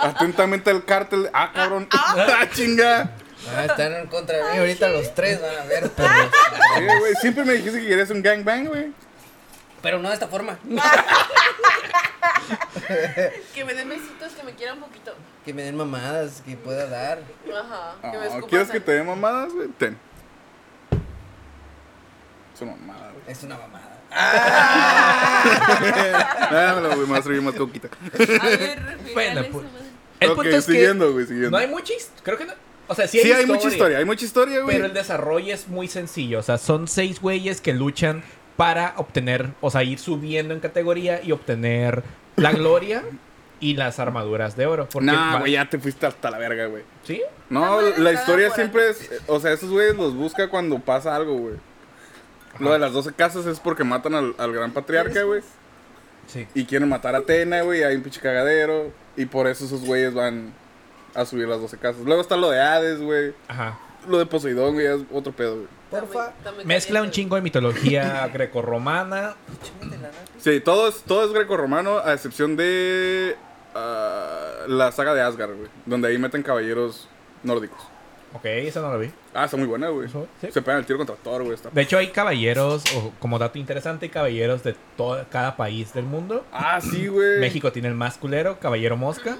Atentamente 0.00 0.70
el 0.70 0.84
cártel. 0.84 1.28
Ah, 1.32 1.50
cabrón. 1.52 1.88
Ah, 1.90 2.46
chinga. 2.52 3.10
Ah, 3.54 3.64
están 3.66 3.92
en 3.94 4.06
contra 4.06 4.36
de 4.38 4.52
mí. 4.52 4.58
Ahorita 4.58 4.88
los 4.88 5.14
tres 5.14 5.40
van 5.40 5.54
a 5.56 5.64
ver, 5.64 5.90
güey. 6.98 7.14
Siempre 7.20 7.44
me 7.44 7.54
dijiste 7.54 7.80
que 7.80 7.86
querías 7.88 8.10
un 8.10 8.22
gangbang, 8.22 8.66
güey. 8.66 8.92
Pero 9.82 9.98
no 9.98 10.08
de 10.08 10.14
esta 10.14 10.28
forma. 10.28 10.58
Que 13.54 13.64
me 13.64 13.74
den 13.74 13.88
besitos, 13.88 14.32
que 14.34 14.42
me 14.44 14.52
quiera 14.54 14.74
un 14.74 14.80
poquito. 14.80 15.14
Que 15.44 15.52
me 15.54 15.62
den 15.62 15.76
mamadas, 15.76 16.42
que 16.44 16.56
pueda 16.56 16.86
dar. 16.86 17.18
Ajá. 17.52 17.94
Que 18.12 18.18
me 18.18 18.26
escupan 18.26 18.48
¿Quieres 18.48 18.70
que 18.70 18.80
te 18.80 18.92
dé 18.92 19.02
mamadas, 19.02 19.52
güey? 19.52 19.68
Ten. 19.78 19.98
Es 22.54 22.60
una 22.62 22.72
mamada, 22.76 23.10
güey. 23.12 23.22
Es 23.26 23.42
una 23.42 23.56
mamada. 23.58 23.92
Güey. 26.96 27.22
Servir 27.22 27.42
más 27.42 27.54
coquita. 27.54 27.88
A 28.14 28.46
ver, 28.46 28.98
Bueno, 29.12 29.40
eso, 29.40 29.50
pues. 29.52 29.64
El 30.20 30.32
punto 30.32 30.56
es 30.56 30.64
siguiendo, 30.64 31.12
güey, 31.12 31.24
que 31.24 31.28
siguiendo. 31.32 31.50
no 31.50 31.58
hay 31.58 31.66
mucha 31.66 31.92
his- 31.92 32.10
Creo 32.22 32.38
que 32.38 32.46
no. 32.46 32.54
O 32.88 32.94
sea, 32.94 33.08
sí 33.08 33.18
hay, 33.18 33.24
sí, 33.24 33.32
hay 33.32 33.46
mucha 33.46 33.68
historia, 33.68 33.98
hay 33.98 34.04
mucha 34.04 34.24
historia, 34.24 34.60
güey. 34.60 34.76
Pero 34.76 34.86
el 34.86 34.94
desarrollo 34.94 35.52
es 35.52 35.68
muy 35.68 35.88
sencillo. 35.88 36.38
O 36.38 36.42
sea, 36.42 36.58
son 36.58 36.88
seis 36.88 37.20
güeyes 37.20 37.60
que 37.60 37.72
luchan 37.72 38.22
para 38.56 38.94
obtener, 38.96 39.50
o 39.60 39.70
sea, 39.70 39.82
ir 39.82 39.98
subiendo 39.98 40.54
en 40.54 40.60
categoría 40.60 41.20
y 41.22 41.32
obtener 41.32 42.02
la 42.36 42.52
gloria 42.52 43.02
y 43.60 43.74
las 43.74 43.98
armaduras 43.98 44.56
de 44.56 44.66
oro. 44.66 44.88
Porque 44.90 45.06
Nah, 45.06 45.40
güey, 45.40 45.52
ya 45.52 45.68
te 45.68 45.78
fuiste 45.78 46.06
hasta 46.06 46.30
la 46.30 46.38
verga, 46.38 46.66
güey. 46.66 46.82
¿Sí? 47.04 47.22
No, 47.48 47.80
La 47.80 48.12
historia 48.12 48.50
siempre 48.50 48.90
es. 48.90 49.10
O 49.26 49.40
sea, 49.40 49.52
esos 49.52 49.70
güeyes 49.70 49.96
los 49.96 50.14
busca 50.14 50.48
cuando 50.48 50.78
pasa 50.78 51.14
algo, 51.14 51.34
güey. 51.36 51.54
Lo 52.58 52.72
de 52.72 52.78
las 52.78 52.92
12 52.92 53.12
casas 53.12 53.44
es 53.46 53.60
porque 53.60 53.84
matan 53.84 54.14
al, 54.14 54.34
al 54.38 54.52
gran 54.52 54.72
patriarca, 54.72 55.22
güey. 55.24 55.42
Sí. 56.26 56.46
Y 56.54 56.64
quieren 56.64 56.88
matar 56.88 57.14
a 57.14 57.18
Atena, 57.18 57.62
güey. 57.62 57.82
Hay 57.82 57.96
un 57.96 58.02
pinche 58.02 58.20
cagadero. 58.20 58.90
Y 59.16 59.26
por 59.26 59.46
eso 59.46 59.64
esos 59.66 59.82
güeyes 59.82 60.14
van 60.14 60.52
a 61.16 61.24
subir 61.24 61.48
las 61.48 61.60
12 61.60 61.78
casas. 61.78 62.02
Luego 62.02 62.20
está 62.20 62.36
lo 62.36 62.50
de 62.50 62.60
Hades, 62.60 63.00
güey. 63.00 63.34
Ajá. 63.48 63.78
Lo 64.08 64.18
de 64.18 64.26
Poseidón, 64.26 64.74
güey, 64.74 64.86
es 64.86 65.00
otro 65.12 65.32
pedo, 65.32 65.56
güey. 65.56 65.68
Porfa. 65.90 66.32
Mezcla 66.64 67.02
un 67.02 67.10
chingo 67.10 67.36
de 67.36 67.42
mitología 67.42 68.28
grecorromana. 68.32 69.34
Sí, 70.38 70.60
todo 70.60 70.88
es, 70.88 71.02
todo 71.02 71.24
es 71.24 71.32
greco-romano, 71.32 71.98
a 71.98 72.12
excepción 72.12 72.56
de 72.56 73.36
ah, 73.74 74.64
la 74.68 74.92
saga 74.92 75.14
de 75.14 75.22
Asgard, 75.22 75.56
güey. 75.56 75.68
Donde 75.86 76.08
ahí 76.08 76.18
meten 76.18 76.42
caballeros 76.42 77.08
nórdicos. 77.42 77.80
Ok, 78.34 78.44
esa 78.44 78.80
no 78.80 78.90
la 78.90 78.96
vi. 78.98 79.10
Ah, 79.32 79.44
está 79.44 79.56
muy 79.56 79.66
buena, 79.66 79.88
güey. 79.88 80.08
Sí. 80.08 80.48
Se 80.50 80.60
pegan 80.60 80.80
el 80.80 80.86
tiro 80.86 80.98
contra 80.98 81.16
Thor, 81.16 81.42
güey. 81.42 81.54
Está... 81.54 81.70
De 81.70 81.80
hecho, 81.80 81.96
hay 81.96 82.08
caballeros, 82.08 82.84
o 82.94 83.12
como 83.18 83.38
dato 83.38 83.58
interesante, 83.58 84.06
hay 84.06 84.10
caballeros 84.10 84.62
de 84.62 84.76
todo, 84.96 85.24
cada 85.30 85.56
país 85.56 85.94
del 85.94 86.04
mundo. 86.04 86.44
Ah, 86.52 86.80
sí, 86.80 87.06
güey. 87.06 87.40
México 87.40 87.72
tiene 87.72 87.88
el 87.88 87.94
más 87.94 88.18
culero, 88.18 88.58
Caballero 88.58 88.96
Mosca. 88.96 89.36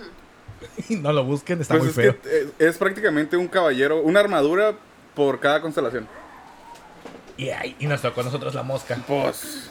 Y 0.89 0.97
no 0.97 1.13
lo 1.13 1.25
busquen, 1.25 1.61
está 1.61 1.75
Pues 1.79 1.83
muy 1.85 1.91
es 1.91 1.95
feo. 2.13 2.17
que 2.59 2.67
es, 2.67 2.79
prácticamente 2.79 3.37
un 3.37 3.49
caballero, 3.49 4.01
una 4.01 4.21
armadura 4.21 4.75
por 5.15 5.41
cada 5.41 5.61
constelación. 5.61 6.07
Y, 7.37 7.51
ay, 7.51 7.77
y 7.79 7.87
nos 7.87 8.01
tocó 8.03 8.23
a 8.23 8.25
nosotros 8.25 8.55
la 8.55 8.63
mosca. 8.63 8.97
Pues. 9.07 9.69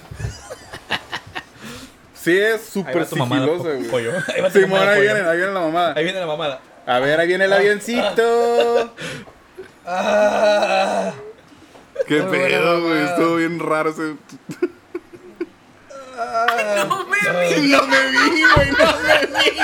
Sí, 2.14 2.38
es 2.38 2.54
Ahí 2.62 2.68
súper 2.72 3.06
po- 3.08 3.64
güey. 3.64 3.84
pollo. 3.90 4.12
Ahí 4.36 4.42
va 4.42 4.50
Simón, 4.50 4.72
mamada, 4.72 4.92
ahí 4.94 5.00
pollo. 5.00 5.14
viene, 5.14 5.30
ahí 5.30 5.38
viene 5.38 5.52
la 5.54 5.60
mamada. 5.60 5.94
Ahí 5.96 6.04
viene 6.04 6.20
la 6.20 6.26
mamada. 6.26 6.62
A 6.88 7.00
ver, 7.00 7.20
ahí 7.20 7.28
viene 7.28 7.46
el 7.46 7.54
avioncito. 7.54 8.94
Ah, 9.86 11.14
Qué 12.08 12.20
Muy 12.22 12.28
buena 12.28 12.48
pedo, 12.48 12.82
güey. 12.82 13.04
Estuvo 13.04 13.36
bien 13.38 13.60
raro 13.60 13.90
ese. 13.92 14.16
No 16.16 17.06
me 17.06 17.18
vi. 17.60 17.68
No 17.72 17.88
me 17.88 18.08
vi, 18.10 18.44
güey, 18.56 18.72
no 18.72 19.00
me 19.02 19.26
vi. 19.42 19.60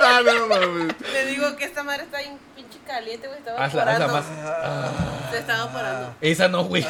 Ah, 0.00 0.20
no 0.24 0.46
mames. 0.48 0.94
Le 1.12 1.26
digo 1.26 1.56
que 1.56 1.64
esta 1.64 1.82
madre 1.82 2.04
está 2.04 2.18
bien 2.18 2.38
pinche 2.56 2.78
caliente, 2.86 3.26
güey. 3.26 3.38
Estaba 3.38 3.64
Hazla, 3.64 3.82
hazla 3.82 4.06
porando. 4.08 4.14
más. 4.14 5.30
Se 5.30 5.38
estaba 5.38 5.72
porando. 5.72 6.14
Esa 6.20 6.48
no, 6.48 6.64
güey. 6.64 6.84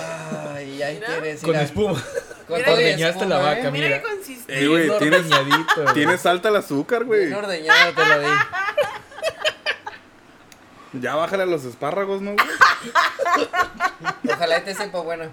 Ay, 0.55 0.83
ahí 0.83 0.95
Mira. 0.97 1.07
tienes. 1.09 1.41
Con 1.41 1.51
mira. 1.51 1.63
espuma. 1.63 2.03
Con 2.49 2.59
Mira 2.59 2.73
ordeñaste 2.73 3.27
la 3.27 3.37
espuma, 3.37 3.49
vaca, 3.55 3.69
¿eh? 3.69 3.71
Mira 3.71 3.87
mira. 3.89 4.03
qué 4.03 4.09
consiste. 4.09 4.65
Eh, 4.65 4.69
güey, 4.69 4.91
tienes- 4.99 5.21
ordeñadito, 5.33 5.83
güey. 5.83 5.95
Tiene 5.95 6.19
salta 6.19 6.49
el 6.51 6.57
azúcar, 6.57 7.05
güey. 7.05 7.27
Bien 7.27 7.35
ordeñado 7.35 7.93
te 7.95 8.07
lo 8.07 8.21
di. 8.21 8.29
Ya 11.01 11.17
bájale 11.17 11.43
a 11.43 11.47
los 11.47 11.65
espárragos, 11.65 12.23
¿no, 12.23 12.33
güey? 12.35 12.47
Ojalá 14.33 14.59
y 14.59 14.63
te 14.63 14.75
sepa 14.75 15.01
bueno. 15.01 15.25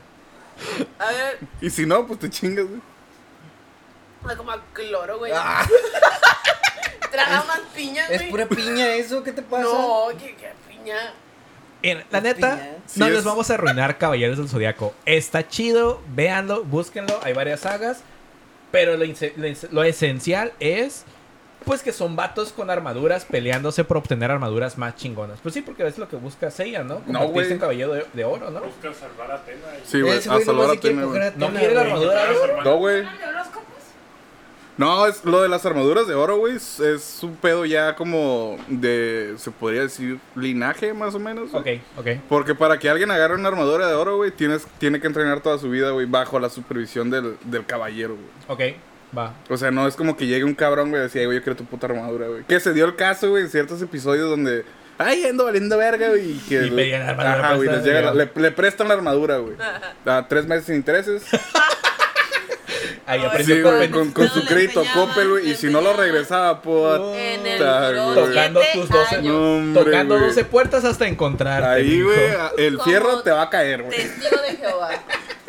A 1.00 1.06
ver, 1.12 1.39
Y 1.62 1.69
si 1.69 1.86
no, 1.86 2.06
pues 2.08 2.19
te 2.19 2.30
chingas, 2.30 2.65
güey. 2.67 2.82
Como 4.38 4.52
a 4.52 4.62
cloro, 4.74 5.18
güey. 5.20 5.32
Ah, 5.36 5.66
Traga 7.12 7.44
más 7.44 7.60
piña, 7.76 8.06
güey. 8.08 8.24
es 8.24 8.30
pura 8.30 8.46
piña 8.46 8.94
eso, 8.94 9.22
¿qué 9.24 9.34
te 9.34 9.42
pasa? 9.42 9.64
No, 9.64 10.08
que, 10.18 10.36
que 10.36 10.50
piña. 10.70 10.96
En- 11.84 12.04
la 12.10 12.22
neta, 12.22 12.56
piña. 12.56 12.70
no 12.96 13.06
Sí 13.06 13.10
les 13.12 13.20
es. 13.20 13.24
vamos 13.26 13.50
a 13.52 13.56
arruinar 13.56 13.98
Caballeros 13.98 14.38
del 14.38 14.48
Zodiaco. 14.48 14.94
Está 15.06 15.48
chido, 15.48 16.02
véanlo, 16.16 16.64
búsquenlo. 16.64 17.20
Hay 17.24 17.34
varias 17.34 17.62
sagas. 17.62 18.02
Pero 18.72 18.96
lo, 18.96 19.06
lo 19.72 19.84
esencial 19.84 20.54
es. 20.60 21.04
Pues 21.66 21.84
que 21.84 21.92
son 21.94 22.16
vatos 22.16 22.54
con 22.54 22.72
armaduras 22.72 23.24
peleándose 23.26 23.84
por 23.84 23.98
obtener 23.98 24.32
armaduras 24.32 24.80
más 24.80 24.96
chingonas. 24.96 25.40
Pues 25.44 25.54
sí, 25.54 25.62
porque 25.62 25.86
es 25.86 26.00
lo 26.00 26.08
que 26.10 26.16
busca 26.16 26.50
Seiya, 26.50 26.82
¿no? 26.84 27.04
No, 27.06 27.20
Convertirse 27.20 27.30
güey. 27.34 27.52
en 27.52 27.60
caballero 27.60 27.94
de, 27.94 28.06
de 28.14 28.24
oro, 28.26 28.50
¿no? 28.50 28.62
Busca 28.62 28.92
salvar 28.94 29.30
a 29.32 29.36
Atena 29.36 29.60
y... 29.84 29.88
Sí, 29.88 30.02
güey, 30.02 30.18
a 30.18 30.22
salvar 30.22 30.70
a 30.72 30.74
Atena. 30.74 31.02
No 31.36 31.50
quiere 31.52 31.76
la 31.76 31.82
güey. 31.84 31.92
armadura 31.94 32.26
de 32.26 32.36
oro. 32.40 32.64
No, 32.64 32.76
güey. 32.78 33.04
No, 34.82 35.06
es 35.06 35.24
lo 35.26 35.44
de 35.44 35.48
las 35.48 35.63
armaduras 35.63 36.08
de 36.08 36.15
oro, 36.15 36.38
güey. 36.38 36.56
Es, 36.56 37.20
un 37.22 37.36
pedo 37.36 37.65
ya 37.65 37.94
como 37.96 38.58
de. 38.67 39.36
Se 39.38 39.52
podría 39.52 39.82
decir 39.84 40.17
linaje, 40.36 40.91
más 40.91 41.13
o 41.13 41.20
menos. 41.20 41.54
Ok, 41.54 41.67
ok. 41.98 42.08
Porque 42.28 42.56
para 42.56 42.80
que 42.80 42.89
alguien 42.89 43.12
agarre 43.12 43.36
una 43.36 43.50
armadura 43.50 43.88
de 43.88 43.94
oro, 43.94 44.17
güey, 44.17 44.32
tienes, 44.32 44.65
tiene 44.80 45.00
que 45.00 45.06
entrenar 45.06 45.41
toda 45.41 45.60
su 45.60 45.70
vida, 45.70 45.91
güey, 45.91 46.08
bajo 46.08 46.39
la 46.39 46.50
supervisión 46.50 47.12
del, 47.12 47.38
del 47.44 47.63
caballero, 47.63 48.15
güey. 48.15 48.72
Ok. 48.72 48.76
Va. 49.15 49.36
O 49.52 49.58
sea, 49.58 49.70
no 49.70 49.86
es 49.88 49.96
como 49.96 50.17
que 50.17 50.26
llegue 50.26 50.46
un 50.46 50.56
cabrón, 50.56 50.89
güey, 50.89 51.02
y 51.02 51.04
decía, 51.04 51.26
güey, 51.26 51.38
yo 51.38 51.44
quiero 51.44 51.58
tu 51.58 51.65
puta 51.65 51.86
armadura, 51.86 52.28
güey. 52.28 52.44
Que 52.46 52.60
se 52.60 52.74
dio 52.74 52.86
el 52.86 52.96
caso, 52.96 53.30
güey, 53.30 53.44
en 53.44 53.50
ciertos 53.50 53.80
episodios 53.84 54.32
donde. 54.32 54.65
Ay, 54.98 55.26
ando 55.26 55.44
valiendo 55.46 55.78
verga, 55.78 56.10
güey. 56.10 56.32
Y 56.32 56.38
que. 56.50 56.65
Y 56.65 56.72
pedían 56.72 57.06
la 57.06 57.10
armadura 57.12 57.34
Ajá, 57.34 57.56
güey, 57.56 57.67
les 57.67 57.76
prestada, 57.78 57.86
llega 57.86 58.02
la- 58.08 58.12
digamos. 58.13 58.36
le, 58.36 58.41
le 58.41 58.52
prestan 58.52 58.88
la 58.88 58.94
armadura, 58.96 59.38
güey. 59.38 59.54
A 60.08 60.28
tres 60.28 60.48
meses 60.48 60.65
sin 60.65 60.76
intereses. 60.76 61.24
Ahí 63.06 63.24
aprendió 63.24 63.56
Sí, 63.56 63.62
con 63.62 63.76
güey, 63.76 63.90
con, 63.90 64.30
su 64.30 64.46
crédito 64.46 64.84
Coppel, 64.94 65.30
güey. 65.30 65.52
Y 65.52 65.56
si 65.56 65.68
no 65.68 65.82
lo 65.82 65.94
regresaba, 65.94 66.62
puta, 66.62 67.18
En 67.18 67.46
el 67.46 68.04
güey. 68.04 68.16
Tocando 68.16 68.62
tus 68.74 68.90
12 68.90 69.16
años. 69.16 69.34
No, 69.34 69.56
hombre, 69.56 69.84
Tocando 69.84 70.16
güey. 70.16 70.28
12 70.28 70.46
puertas 70.46 70.86
hasta 70.86 71.08
encontrarte. 71.08 71.68
Ahí, 71.68 72.02
güey, 72.02 72.20
el 72.58 72.80
fierro 72.82 73.22
te 73.22 73.32
va 73.32 73.44
a 73.44 73.50
caer, 73.50 73.84
güey. 73.84 73.98
Testigo 73.98 74.42
de 74.42 74.56
Jehová. 74.58 74.90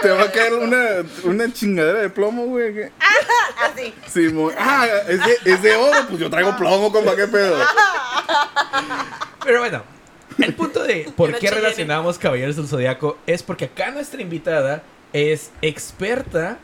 Te 0.00 0.10
va 0.10 0.22
a 0.22 0.32
caer 0.32 0.54
una, 0.54 0.86
una 1.24 1.52
chingadera 1.52 2.00
de 2.00 2.10
plomo, 2.10 2.46
güey. 2.46 2.90
Así. 3.62 3.94
Simón. 4.08 4.52
Ah, 4.58 4.86
es 5.08 5.20
de, 5.24 5.52
es 5.52 5.62
de 5.62 5.76
oro, 5.76 6.06
pues 6.08 6.20
yo 6.20 6.28
traigo 6.28 6.56
plomo, 6.56 6.90
compa, 6.90 7.14
qué 7.14 7.28
pedo. 7.28 7.56
Pero 9.44 9.60
bueno, 9.60 9.82
el 10.38 10.54
punto 10.54 10.82
de 10.82 11.12
por 11.16 11.38
qué 11.38 11.50
relacionamos 11.50 12.18
Caballeros 12.18 12.56
del 12.56 12.66
Zodiaco 12.66 13.18
es 13.26 13.42
porque 13.42 13.66
acá 13.66 13.90
nuestra 13.90 14.22
invitada 14.22 14.82
es 15.12 15.50
experta 15.60 16.58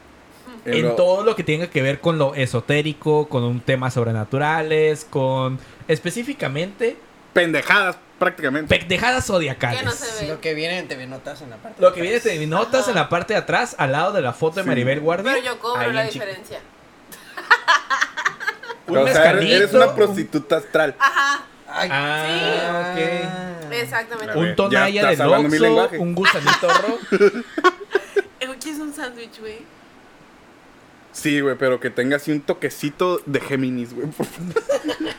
en 0.65 0.83
lo- 0.83 0.95
todo 0.95 1.25
lo 1.25 1.35
que 1.37 1.45
tenga 1.45 1.69
que 1.69 1.83
ver 1.83 2.01
con 2.01 2.19
lo 2.19 2.35
esotérico, 2.35 3.29
con 3.29 3.45
un 3.45 3.61
temas 3.61 3.95
sobrenaturales, 3.95 5.07
con 5.09 5.59
específicamente 5.89 6.97
Pendejadas, 7.33 7.97
prácticamente. 8.19 8.77
pendejadas 8.79 9.27
zodiacales. 9.27 9.81
Que 9.81 9.87
no 9.87 9.93
se 9.93 10.25
ve. 10.25 10.33
Lo 10.33 10.41
que 10.41 10.55
viene 10.55 10.79
en 10.79 10.89
TV 10.89 11.07
Notas 11.07 11.41
en 11.43 11.51
la 11.51 11.57
parte. 11.57 11.81
Lo 11.81 11.93
que 11.93 11.97
de 12.01 12.03
viene 12.03 12.17
atrás. 12.19 12.39
de 12.39 12.47
notas 12.47 12.89
en 12.89 12.95
la 12.95 13.09
parte 13.09 13.35
de 13.35 13.39
atrás, 13.41 13.77
al 13.79 13.93
lado 13.93 14.13
de 14.13 14.23
la 14.23 14.33
foto 14.33 14.57
de 14.57 14.63
Sí. 14.63 14.69
Maribel 14.69 15.01
Guardia. 15.01 15.33
Pero 15.35 15.45
yo 15.45 15.59
cobro 15.61 15.91
la 15.93 16.05
en 16.05 16.11
chico. 16.11 16.25
diferencia. 16.25 16.61
Un 18.87 18.97
o 18.99 19.07
sea, 19.07 19.31
eres, 19.33 19.45
eres 19.51 19.75
una 19.75 19.95
prostituta 19.95 20.57
astral. 20.57 20.95
Ajá. 20.99 21.43
Ay, 21.71 21.89
Ah, 21.93 22.93
ok. 22.95 23.73
Exactamente. 23.73 24.39
Un 24.39 24.57
tonalla 24.57 25.11
de 25.11 25.17
lenguaje. 25.61 25.99
un 25.99 26.15
gusanito 26.15 26.69
rojo. 26.69 26.99
¿Qué 28.61 28.71
es 28.71 28.79
un 28.79 28.93
sándwich, 28.93 29.39
güey? 29.41 29.59
Sí, 31.21 31.41
güey, 31.41 31.57
pero 31.57 31.81
que 31.81 31.91
tenga 31.91 32.17
así 32.17 32.31
un 32.31 32.41
toquecito 32.41 33.21
de 33.27 33.41
Géminis, 33.41 33.93
güey. 33.95 34.07
por 34.09 34.27
favor. 34.27 34.55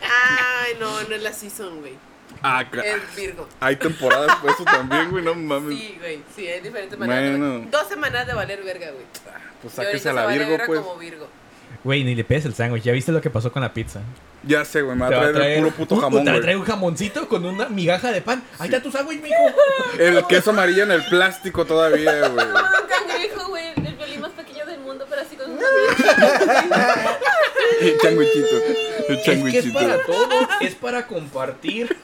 Ay, 0.01 0.73
no, 0.79 1.01
no 1.03 1.15
es 1.15 1.21
la 1.23 1.33
season, 1.33 1.79
güey. 1.81 1.93
Ah, 2.41 2.63
ca- 2.71 2.81
Es 2.81 3.15
Virgo. 3.17 3.47
hay 3.59 3.75
temporadas 3.75 4.33
por 4.38 4.51
eso 4.51 4.63
también, 4.63 5.09
güey, 5.12 5.23
no 5.23 5.35
mames. 5.35 5.77
Sí, 5.77 5.95
güey. 5.99 6.21
Sí, 6.35 6.47
hay 6.47 6.62
diferentes 6.62 6.97
maneras. 6.97 7.23
de- 7.33 7.38
Bueno. 7.38 7.67
Dos 7.69 7.88
semanas 7.89 8.25
de 8.27 8.33
valer 8.33 8.63
verga, 8.63 8.91
güey. 8.91 9.03
Pues 9.62 9.73
sáquese 9.73 10.09
a 10.09 10.13
la 10.13 10.27
Virgo, 10.27 10.49
verga 10.51 10.65
pues. 10.67 10.79
como 10.79 10.97
Virgo. 10.97 11.27
Güey, 11.83 12.03
ni 12.03 12.15
le 12.15 12.23
pedes 12.23 12.45
el 12.45 12.53
sándwich. 12.55 12.83
¿Ya 12.83 12.93
viste 12.93 13.12
lo 13.12 13.19
que 13.21 13.29
pasó 13.29 13.51
con 13.51 13.62
la 13.62 13.73
pizza? 13.73 14.01
Ya 14.43 14.63
sé, 14.63 14.81
güey, 14.81 14.95
me 14.95 15.07
Te 15.09 15.15
va 15.15 15.21
va 15.23 15.27
a 15.27 15.33
traer, 15.33 15.57
el 15.57 15.63
puro 15.65 15.75
puto 15.75 15.95
un- 15.95 16.01
jamón, 16.01 16.23
Te 16.23 16.29
va 16.29 16.31
a 16.31 16.33
güey. 16.35 16.41
traer 16.43 16.57
un 16.57 16.65
jamoncito 16.65 17.27
con 17.27 17.45
una 17.45 17.67
migaja 17.67 18.12
de 18.12 18.21
pan. 18.21 18.41
Ahí 18.57 18.69
está 18.69 18.81
tu 18.81 18.89
sándwich, 18.91 19.21
mijo. 19.21 19.35
El 19.97 20.25
queso 20.27 20.51
amarillo 20.51 20.83
en 20.83 20.91
el 20.91 21.03
plástico 21.05 21.65
todavía, 21.65 22.27
güey. 22.29 22.45
Un 22.47 22.88
cangrejo, 22.88 23.49
güey. 23.49 23.65
El 23.75 23.95
violín 23.95 24.21
más 24.21 24.31
pequeño 24.31 24.65
del 24.65 24.79
mundo, 24.79 25.05
El 27.81 27.97
changuichito. 27.99 28.57
El 28.57 28.63
Es 28.67 29.05
que 29.07 29.13
es 29.13 29.23
changuichito. 29.23 29.79
para 29.79 30.03
todos. 30.03 30.47
Es 30.61 30.75
para 30.75 31.07
compartir. 31.07 31.95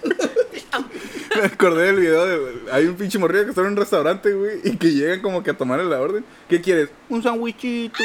Me 1.35 1.45
acordé 1.45 1.87
del 1.87 1.97
video 1.97 2.25
de. 2.25 2.71
Hay 2.71 2.85
un 2.85 2.95
pinche 2.95 3.17
morrillo 3.17 3.43
que 3.43 3.49
está 3.49 3.61
en 3.61 3.67
un 3.67 3.75
restaurante, 3.75 4.31
güey, 4.33 4.61
y 4.63 4.77
que 4.77 4.91
llegan 4.91 5.21
como 5.21 5.43
que 5.43 5.51
a 5.51 5.57
tomarle 5.57 5.83
la 5.85 5.99
orden. 5.99 6.23
¿Qué 6.47 6.61
quieres? 6.61 6.89
Un 7.09 7.21
sandwichito. 7.21 8.01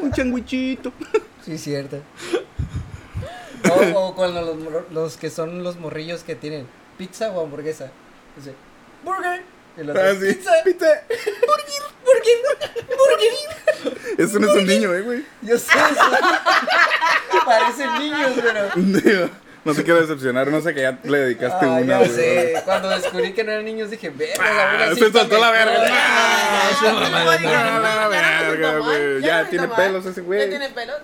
un 0.00 0.12
changuichito. 0.12 0.92
Sí, 1.44 1.58
cierto. 1.58 2.00
O, 3.68 3.98
o 3.98 4.14
cuando 4.14 4.40
los, 4.42 4.56
los 4.92 5.16
que 5.16 5.30
son 5.30 5.64
los 5.64 5.76
morrillos 5.76 6.22
que 6.22 6.36
tienen 6.36 6.68
pizza 6.96 7.32
o 7.32 7.42
hamburguesa. 7.42 7.90
Dice, 8.36 8.54
burger. 9.04 9.42
Y 9.78 9.80
el 9.80 9.90
otro, 9.90 10.02
Ah, 10.02 10.12
sí. 10.20 10.34
pizza. 10.34 10.50
Pizza. 10.64 10.86
Burger. 12.04 12.04
Burger. 12.04 14.18
Eso 14.18 14.38
no 14.40 14.48
es 14.50 14.56
un 14.56 14.66
niño, 14.66 14.92
eh, 14.94 15.00
güey. 15.02 15.24
Yo 15.42 15.56
sé. 15.58 15.72
sí. 15.72 15.78
Parecen 17.46 17.98
niños, 17.98 18.32
pero. 18.42 19.30
No 19.64 19.74
te 19.74 19.84
quiero 19.84 20.00
decepcionar, 20.00 20.48
no 20.48 20.60
sé 20.62 20.72
que 20.72 20.80
ya 20.82 20.98
le 21.02 21.18
dedicaste 21.18 21.66
Ah, 21.66 21.68
una, 21.68 21.80
ya 21.86 21.98
güey. 21.98 22.10
sé. 22.10 22.62
Cuando 22.64 22.88
descubrí 22.88 23.34
que 23.34 23.44
no 23.44 23.52
eran 23.52 23.64
niños 23.66 23.90
dije, 23.90 24.08
verga, 24.08 24.34
Ah, 24.40 24.90
se 24.94 25.12
soltó 25.12 25.38
la 25.38 25.50
verga. 25.50 25.72
mejor". 25.72 25.88
Ah. 25.90 26.70
Ah, 26.80 28.08
la 28.58 28.78
güey. 28.78 29.20
Ya 29.22 29.44
tiene 29.50 29.68
pelos 29.68 30.06
ese 30.06 30.22
güey. 30.22 30.40
Ya 30.40 30.48
tiene 30.48 30.70
pelos. 30.70 30.96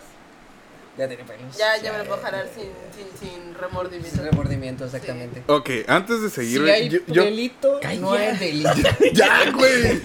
Ya 0.96 1.08
tiene 1.08 1.24
pelos. 1.24 1.56
Ya, 1.56 1.76
ya 1.82 1.90
me 1.92 1.98
lo 1.98 2.04
puedo 2.04 2.22
jalar 2.22 2.46
sin, 2.54 2.68
sin, 2.94 3.18
sin 3.28 3.54
remordimiento. 3.54 4.16
Sin 4.16 4.24
remordimiento, 4.24 4.84
exactamente. 4.84 5.42
Ok, 5.48 5.68
antes 5.88 6.22
de 6.22 6.30
seguir, 6.30 6.62
Si 6.64 6.70
hay 6.70 6.88
yo, 6.88 6.98
yo- 7.08 7.24
delito, 7.24 7.80
no 8.00 8.12
hay 8.12 8.36
delito. 8.36 8.70
Ya, 9.12 9.50
güey. 9.50 10.00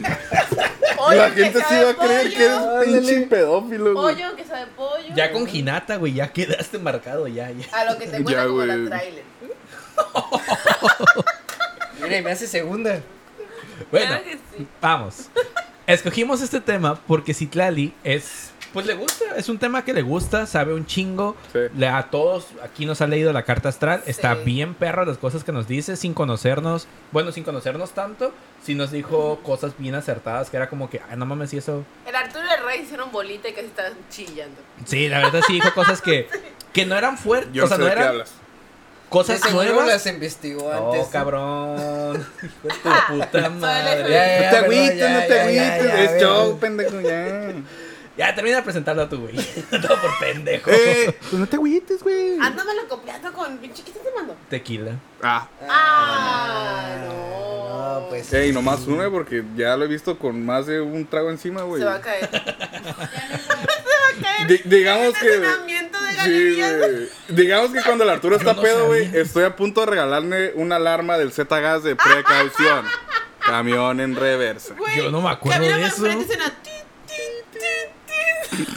Pollo 0.98 1.16
La 1.18 1.34
que 1.36 1.44
gente 1.44 1.60
sí 1.60 1.66
sabe 1.70 1.86
va 1.86 1.92
a 1.92 1.96
creer 1.96 2.30
que 2.34 2.44
eres 2.46 2.58
pollo. 2.58 2.84
pinche 2.84 3.22
pedófilo, 3.28 3.94
güey. 3.94 4.16
Pollo 4.16 4.36
que 4.36 4.46
sabe 4.46 4.66
pollo. 4.76 5.14
Ya 5.16 5.32
con 5.32 5.46
Ginata, 5.46 5.98
güey, 5.98 6.14
ya 6.14 6.34
quedaste 6.34 6.80
marcado, 6.80 7.28
ya, 7.28 7.52
ya. 7.52 7.66
A 7.72 7.86
lo 7.86 8.00
que 8.00 8.08
te 8.08 8.18
cuenta 8.24 8.48
como 8.48 8.66
la 8.66 8.90
trailer. 8.90 9.24
Mira, 12.02 12.18
y 12.18 12.22
me 12.24 12.32
hace 12.32 12.48
segunda. 12.48 13.02
Bueno, 13.92 14.08
Claro 14.08 14.24
sí. 14.58 14.68
vamos. 14.82 15.16
Escogimos 15.88 16.42
este 16.42 16.62
tema 16.62 17.00
porque 17.08 17.34
Citlali 17.34 17.94
es, 18.04 18.52
pues 18.74 18.86
le 18.86 18.94
gusta, 18.94 19.26
es 19.36 19.50
un 19.50 19.58
tema 19.58 19.84
que 19.84 19.94
le 19.94 20.02
gusta, 20.02 20.46
sabe 20.46 20.74
un 20.74 20.86
chingo. 20.86 21.36
Sí. 21.52 21.60
Le, 21.76 21.88
a 21.88 22.10
todos 22.10 22.48
aquí 22.64 22.86
nos 22.86 23.02
ha 23.02 23.08
leído 23.08 23.34
la 23.34 23.44
carta 23.44 23.70
astral. 23.70 24.04
Está 24.06 24.36
bien 24.36 24.76
perra 24.76 25.06
las 25.06 25.18
cosas 25.18 25.44
que 25.44 25.52
nos 25.52 25.68
dice 25.68 25.96
sin 25.96 26.14
conocernos. 26.14 26.88
Bueno, 27.12 27.32
sin 27.32 27.44
conocernos 27.44 27.92
tanto. 27.92 28.34
Sí 28.64 28.76
nos 28.76 28.92
dijo 28.92 29.40
cosas 29.44 29.74
bien 29.78 29.96
acertadas 29.96 30.50
que 30.50 30.58
era 30.58 30.70
como 30.70 30.90
que, 30.90 31.02
ay, 31.10 31.18
no 31.18 31.26
mames, 31.26 31.54
y 31.54 31.58
eso. 31.58 31.84
El 32.06 32.16
Arturo 32.16 32.44
y 32.46 32.54
el 32.60 32.66
Rey 32.66 32.82
hicieron 32.82 33.12
bolita 33.12 33.50
y 33.50 33.54
casi 33.54 33.68
estaban 33.68 33.94
chillando. 34.10 34.62
Sí, 34.86 35.08
la 35.08 35.20
verdad 35.20 35.42
sí 35.48 35.54
dijo 35.54 35.74
cosas 35.74 36.02
que, 36.02 36.28
que 36.74 36.86
no 36.86 36.98
eran 36.98 37.18
fuertes. 37.18 37.54
Yo 37.54 37.66
o 37.66 37.68
sea, 37.68 37.78
sé 37.78 37.82
no 37.82 37.90
de 37.90 37.94
qué 37.96 38.00
eran 38.00 38.12
hablas. 38.14 38.30
De 38.30 39.10
cosas 39.10 39.40
seguro 39.40 39.64
nuevas. 39.64 39.88
las 39.88 40.06
investigó 40.06 40.72
antes. 40.72 41.08
Oh, 41.08 41.10
cabrón. 41.10 42.16
Hijo 42.44 42.68
de 42.68 42.96
tu 43.08 43.24
puta 43.26 43.50
madre. 43.50 44.04
FBI. 44.04 44.12
Ya, 44.12 44.28
ya, 44.28 44.44
No 44.44 44.50
te 44.52 44.58
agüites, 44.58 45.12
no 45.12 45.20
te 45.28 45.40
agüites. 45.40 46.12
Es 46.12 46.22
show, 46.22 46.60
pendejo, 46.60 47.02
ya. 47.02 47.54
Ya, 48.20 48.36
termina 48.36 48.58
de 48.58 48.64
presentarlo 48.64 49.08
tú, 49.08 49.22
güey. 49.22 49.36
Todo 49.72 50.02
por 50.02 50.20
pendejo. 50.20 50.70
Eh, 50.70 51.18
pues 51.22 51.34
no 51.34 51.48
te 51.48 51.56
agüites, 51.56 52.04
güey. 52.04 52.38
Ándamelo 52.42 52.88
copiando 52.90 53.32
con 53.32 53.58
pinche 53.60 53.82
¿qué 53.82 53.92
te 53.92 54.00
mando? 54.16 54.36
Tequila. 54.50 54.92
Ah, 55.24 55.48
Ah, 55.70 56.96
no. 57.08 57.30
No, 58.02 58.10
pues. 58.10 58.34
ey, 58.34 58.52
nomás 58.52 58.82
una 58.88 59.10
porque 59.10 59.44
ya 59.56 59.78
lo 59.78 59.86
he 59.86 59.88
visto 59.88 60.20
con 60.20 60.46
más 60.46 60.66
de 60.66 60.82
un 60.82 61.06
trago 61.08 61.30
encima, 61.30 61.62
güey. 61.64 61.82
Se 61.82 61.86
va 61.88 61.96
a 61.96 62.02
caer. 62.02 62.30
Se 62.30 62.38
va 62.38 63.08
a 63.08 64.22
caer. 64.22 64.48
Di- 64.48 64.62
digamos 64.66 65.14
que. 65.18 65.30
De 65.40 65.48
Sí. 66.22 66.62
Digamos 67.30 67.72
que 67.72 67.82
cuando 67.82 68.04
el 68.04 68.10
Arturo 68.10 68.36
está 68.36 68.54
no 68.56 68.62
pedo, 68.62 68.88
güey, 68.88 69.10
estoy 69.18 69.46
a 69.46 69.56
punto 69.56 69.80
de 69.82 69.88
regalarle 69.88 70.52
una 70.56 70.76
alarma 70.76 71.18
del 71.18 71.32
Z-Gas 71.32 71.84
de 71.84 71.96
precaución. 71.96 72.86
Camión 73.40 74.02
en 74.02 74.16
reversa. 74.16 74.76
Yo 74.98 75.10
no 75.10 75.22
me 75.22 75.30
acuerdo 75.30 75.64
de 75.64 75.70
eso. 75.86 76.06
enfrente 76.06 76.26
y 76.26 76.28
suena 76.28 76.54
tin, 76.62 76.74
tin, 77.08 77.62
tin, 78.58 78.66
tin. 78.66 78.76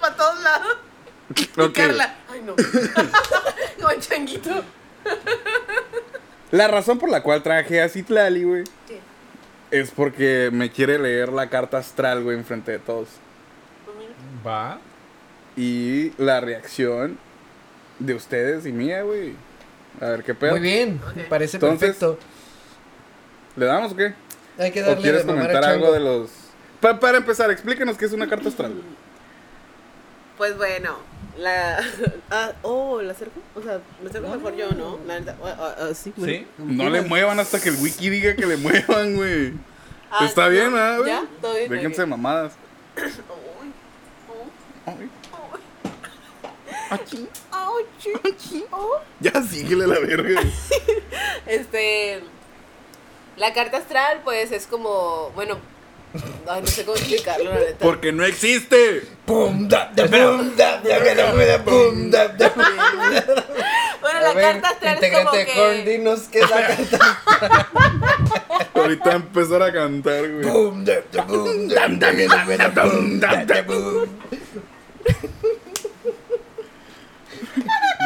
Para 0.00 0.16
todos 0.16 0.42
lados. 0.42 0.76
Carla. 1.74 2.16
Ay, 2.30 2.42
no. 2.44 2.54
El 3.90 4.00
changuito. 4.00 4.50
La 6.50 6.68
razón 6.68 6.98
por 6.98 7.08
la 7.10 7.22
cual 7.22 7.42
traje 7.42 7.80
a 7.82 7.88
Citlali, 7.88 8.44
güey, 8.44 8.64
Sí. 8.88 8.98
es 9.70 9.90
porque 9.90 10.50
me 10.52 10.70
quiere 10.70 10.98
leer 10.98 11.30
la 11.30 11.48
carta 11.48 11.78
astral, 11.78 12.22
güey, 12.22 12.36
enfrente 12.36 12.72
de 12.72 12.78
todos. 12.78 13.08
Va. 14.46 14.78
Y 15.56 16.12
la 16.18 16.40
reacción 16.40 17.18
de 17.98 18.14
ustedes 18.14 18.66
y 18.66 18.72
mía, 18.72 19.02
güey. 19.02 19.34
A 20.00 20.06
ver 20.06 20.24
qué 20.24 20.34
pedo. 20.34 20.52
Muy 20.52 20.60
bien, 20.60 21.00
parece 21.28 21.56
Entonces, 21.58 21.96
perfecto. 21.96 22.18
¿Le 23.56 23.66
damos 23.66 23.92
o 23.92 23.96
qué? 23.96 24.14
Hay 24.58 24.70
que 24.72 24.82
¿O 24.82 24.86
darle 24.86 25.02
quieres 25.02 25.20
de 25.26 25.26
mamar 25.32 25.42
comentar 25.48 25.64
al 25.64 25.70
algo 25.76 25.92
chango. 25.92 25.94
de 25.94 26.00
los. 26.18 26.30
Pa- 26.80 26.98
para 26.98 27.18
empezar, 27.18 27.50
explíquenos 27.50 27.96
qué 27.96 28.06
es 28.06 28.12
una 28.12 28.28
carta 28.28 28.48
astral. 28.48 28.72
Güey. 30.38 30.50
Pues 30.52 30.56
bueno, 30.56 30.96
la. 31.38 31.82
Ah, 32.30 32.52
oh, 32.62 33.02
¿la 33.02 33.12
acerco? 33.12 33.40
O 33.54 33.60
sea, 33.62 33.80
me 34.02 34.08
acerco 34.08 34.28
mejor 34.28 34.56
yo, 34.56 34.70
¿no? 34.70 34.98
La 35.06 35.20
neta. 35.20 35.36
ah, 35.44 35.74
ah, 35.78 35.90
sí, 35.94 36.12
bueno. 36.16 36.32
¿Sí? 36.32 36.46
No 36.56 36.88
le 36.88 37.02
muevan 37.02 37.38
hasta 37.40 37.60
que 37.60 37.68
el 37.68 37.76
wiki 37.76 38.08
diga 38.08 38.34
que 38.34 38.46
le 38.46 38.56
muevan, 38.58 39.16
güey. 39.16 39.52
Ah, 40.10 40.24
Está 40.24 40.44
¿no? 40.46 40.50
bien, 40.50 40.74
¿ah, 40.76 40.96
güey? 40.98 41.10
¿Ya? 41.10 41.24
¿Todo 41.42 41.54
bien? 41.54 41.70
Déjense 41.70 42.06
mamadas. 42.06 42.52
Ay, 44.86 45.10
Ay, 46.90 47.00
ay, 47.52 47.86
ay, 48.24 48.64
oh. 48.70 48.98
Ya 49.20 49.32
síguele 49.42 49.86
la 49.86 49.98
verga. 50.00 50.40
güey. 50.40 50.52
Este. 51.46 52.22
La 53.36 53.52
carta 53.52 53.78
astral, 53.78 54.20
pues 54.24 54.52
es 54.52 54.66
como. 54.66 55.30
Bueno, 55.34 55.58
Ay, 56.48 56.60
no 56.60 56.66
sé 56.66 56.84
cómo 56.84 56.96
explicarlo, 56.96 57.50
la 57.50 57.60
neta. 57.60 57.78
Porque 57.78 58.12
no 58.12 58.24
existe. 58.24 59.02
Pum, 59.24 59.68
da, 59.68 59.90
da, 59.94 60.04
pum, 60.04 60.54
da, 60.56 60.80
da, 60.82 60.98
da, 60.98 61.14
da, 61.14 61.46
da, 61.46 61.64
pum, 61.64 62.10
da, 62.10 62.28
da. 62.28 62.52
Bueno, 64.00 64.20
la 64.20 64.34
ver, 64.34 64.60
carta 64.60 64.68
astral 64.70 64.98
es 65.00 65.10
como 65.10 65.20
integrante 65.22 65.38
de 65.38 65.46
Korn, 65.46 65.84
que... 65.84 65.90
dinos 65.90 66.20
qué 66.22 66.40
es 66.40 66.50
la 66.50 66.66
carta. 66.66 67.20
Ahorita 68.74 69.04
va 69.04 69.12
a 69.12 69.16
empezar 69.16 69.62
a 69.62 69.72
cantar, 69.72 70.28
güey. 70.28 70.42
Pum, 70.42 70.84
da, 70.84 71.00
da, 71.12 71.26
pum, 71.26 71.68
da, 71.68 71.88
da, 71.88 72.12
da, 72.12 72.26
da, 72.46 72.68
da, 72.68 72.82
pum, 72.82 73.20
da, 73.20 73.44
da, 73.44 73.64
pum. 73.64 74.06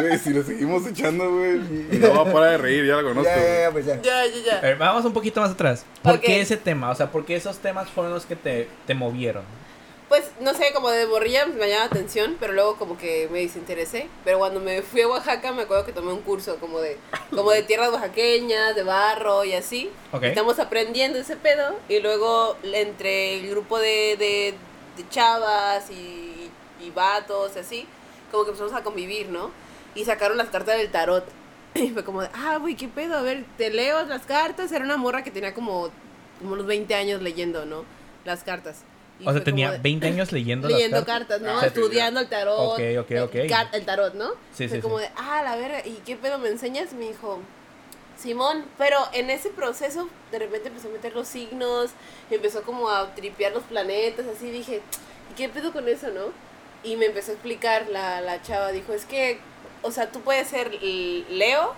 Güey, 0.00 0.18
si 0.18 0.30
le 0.30 0.42
seguimos 0.42 0.87
echando, 0.87 1.30
güey, 1.30 1.59
no 1.98 2.14
va 2.24 2.28
a 2.28 2.32
parar 2.32 2.50
de 2.52 2.59
reír, 2.59 2.85
ya 2.87 2.96
la 2.96 3.02
conozco. 3.02 3.30
Ya, 3.30 3.37
ya, 3.37 3.61
ya, 3.62 3.70
pues 3.70 3.87
ya. 3.87 4.02
Ya, 4.02 4.26
ya, 4.26 4.40
ya. 4.44 4.59
A 4.59 4.62
ver, 4.62 4.76
vamos 4.76 5.04
un 5.04 5.12
poquito 5.12 5.40
más 5.40 5.50
atrás. 5.52 5.85
¿Por 6.02 6.14
Ok. 6.16 6.20
qué 6.22 6.40
ese 6.40 6.56
tema? 6.56 6.90
O 6.90 6.94
sea, 6.94 7.11
¿por 7.11 7.24
qué 7.24 7.37
esos 7.37 7.59
temas 7.59 7.88
fueron 7.90 8.12
los 8.12 8.26
que 8.26 8.37
te, 8.37 8.68
te 8.87 8.94
movieron? 8.94 9.44
Pues, 10.09 10.30
no 10.40 10.54
sé, 10.54 10.72
como 10.72 10.88
de 10.90 11.04
borrilla 11.04 11.46
me 11.46 11.54
llamaba 11.66 11.78
la 11.78 11.85
atención, 11.87 12.37
pero 12.38 12.52
luego 12.52 12.76
como 12.76 12.96
que 12.96 13.28
me 13.32 13.40
desinteresé. 13.40 14.06
Pero 14.24 14.38
cuando 14.38 14.61
me 14.61 14.82
fui 14.82 15.00
a 15.00 15.09
Oaxaca 15.09 15.50
me 15.50 15.62
acuerdo 15.62 15.85
que 15.85 15.92
tomé 15.92 16.12
un 16.12 16.20
curso 16.22 16.56
como 16.59 16.78
de, 16.80 16.96
como 17.30 17.50
de 17.50 17.62
tierras 17.64 17.90
oaxaqueñas, 17.90 18.76
de 18.76 18.85
barro 18.85 19.44
y 19.44 19.54
así. 19.54 19.90
Ok. 20.12 20.22
Estamos 20.24 20.61
aprendiendo 20.61 21.18
ese 21.18 21.37
pedo 21.37 21.74
y 21.88 21.98
luego 21.98 22.56
entre 22.62 23.40
el 23.40 23.50
grupo 23.50 23.80
de, 23.80 24.16
de, 24.16 24.54
de 24.96 25.09
chavas 25.11 25.90
y, 25.90 26.50
y 26.80 26.90
vatos 26.94 27.52
y 27.56 27.59
así, 27.59 27.87
como 28.30 28.44
que 28.44 28.50
empezamos 28.50 28.74
a 28.74 28.85
convivir, 28.85 29.28
¿no? 29.28 29.50
Y 29.96 30.04
sacaron 30.04 30.37
las 30.37 30.48
cartas 30.48 30.76
del 30.78 30.90
tarot. 30.90 31.24
Y 31.74 31.90
fue 31.90 32.04
como 32.04 32.22
de, 32.22 32.28
ah, 32.32 32.56
güey, 32.59 32.74
¿qué 32.76 32.88
pedo? 32.88 33.16
A 33.18 33.22
ver, 33.22 33.44
te 33.59 33.70
leo 33.70 34.04
las 34.06 34.22
cartas. 34.22 34.70
Era 34.72 34.85
una 34.85 34.96
morra 34.96 35.22
que 35.24 35.30
tenía 35.30 35.52
como, 35.52 35.90
como 36.38 36.52
unos 36.52 36.66
20 36.66 36.94
años 36.94 37.20
leyendo, 37.20 37.66
¿no? 37.66 37.85
Las 38.24 38.44
cartas. 38.44 38.78
Y 39.20 39.26
O 39.28 39.32
sea, 39.32 39.42
tenía 39.44 39.72
de- 39.72 39.78
20 39.78 40.06
años 40.06 40.32
leyendo, 40.32 40.68
leyendo 40.70 40.96
las 40.98 41.04
cartas. 41.06 41.38
cartas, 41.38 41.54
¿no? 41.54 41.61
Ah, 41.61 41.66
Estudiando 41.66 42.20
el 42.20 42.28
tarot. 42.28 42.59
Ok, 42.59 42.80
ok, 43.00 43.11
ok. 43.24 43.35
El, 43.72 43.85
tarot, 43.85 44.14
¿no? 44.14 44.30
Sí, 44.54 44.68
Fue 44.68 44.76
sí, 44.78 44.80
como 44.82 44.98
sí. 44.98 45.04
de, 45.04 45.11
ah, 45.16 45.42
la 45.42 45.56
verga, 45.56 45.80
¿y 45.87 46.00
qué 46.06 46.16
pedo 46.16 46.38
me 46.38 46.48
enseñas? 46.48 46.92
Me 46.94 47.09
dijo, 47.09 47.40
Simón, 48.18 48.64
pero 48.78 48.96
en 49.12 49.28
ese 49.30 49.50
proceso 49.50 50.09
de 50.32 50.38
repente 50.38 50.68
empezó 50.68 50.88
a 50.88 50.92
meter 50.92 51.14
los 51.14 51.28
signos, 51.28 51.90
empezó 52.30 52.62
como 52.62 52.88
a 52.88 53.14
tripear 53.14 53.52
los 53.52 53.62
planetas, 53.64 54.26
así 54.26 54.50
dije, 54.50 54.80
¿y 55.30 55.35
qué 55.35 55.48
pedo 55.50 55.72
con 55.72 55.87
eso, 55.88 56.09
no? 56.09 56.32
Y 56.82 56.96
me 56.96 57.06
empezó 57.06 57.32
a 57.32 57.35
explicar 57.35 57.87
la, 57.90 58.20
la 58.22 58.40
chava, 58.42 58.72
dijo, 58.72 58.92
es 58.94 59.04
que, 59.04 59.38
o 59.87 59.90
sea, 59.92 60.11
tú 60.11 60.20
puedes 60.20 60.49
ser 60.49 60.72
Leo, 60.83 61.75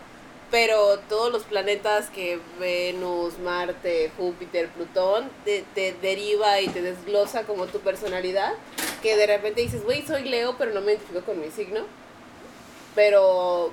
pero 0.51 0.99
todos 1.09 1.31
los 1.31 1.43
planetas 1.45 2.09
que 2.09 2.41
Venus, 2.59 3.39
Marte, 3.39 4.11
Júpiter, 4.17 4.69
Plutón, 4.71 5.29
te, 5.45 5.65
te 5.75 5.95
deriva 6.01 6.61
y 6.61 6.69
te 6.69 6.81
desglosa 6.81 7.43
como 7.43 7.67
tu 7.67 7.81
personalidad, 7.81 8.55
que 9.03 9.17
de 9.17 9.27
repente 9.27 9.61
dices, 9.61 9.85
güey, 9.85 10.07
soy 10.07 10.25
Leo, 10.25 10.57
pero 10.57 10.73
no 10.73 10.81
me 10.81 10.93
identifico 10.93 11.21
con 11.21 11.39
mi 11.39 11.51
signo, 11.51 11.81
pero 12.95 13.71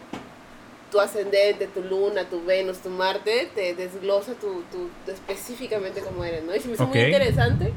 tu 0.92 1.00
ascendente, 1.00 1.68
tu 1.68 1.82
luna, 1.82 2.30
tu 2.30 2.44
Venus, 2.44 2.80
tu 2.80 2.90
Marte, 2.90 3.50
te 3.56 3.74
desglosa 3.74 4.34
tu, 4.34 4.64
tu 4.64 4.90
específicamente 5.12 6.02
como 6.02 6.26
eres, 6.26 6.44
¿no? 6.44 6.54
Y 6.54 6.60
se 6.60 6.68
me 6.68 6.74
hizo 6.74 6.88
muy 6.88 7.00
interesante 7.00 7.72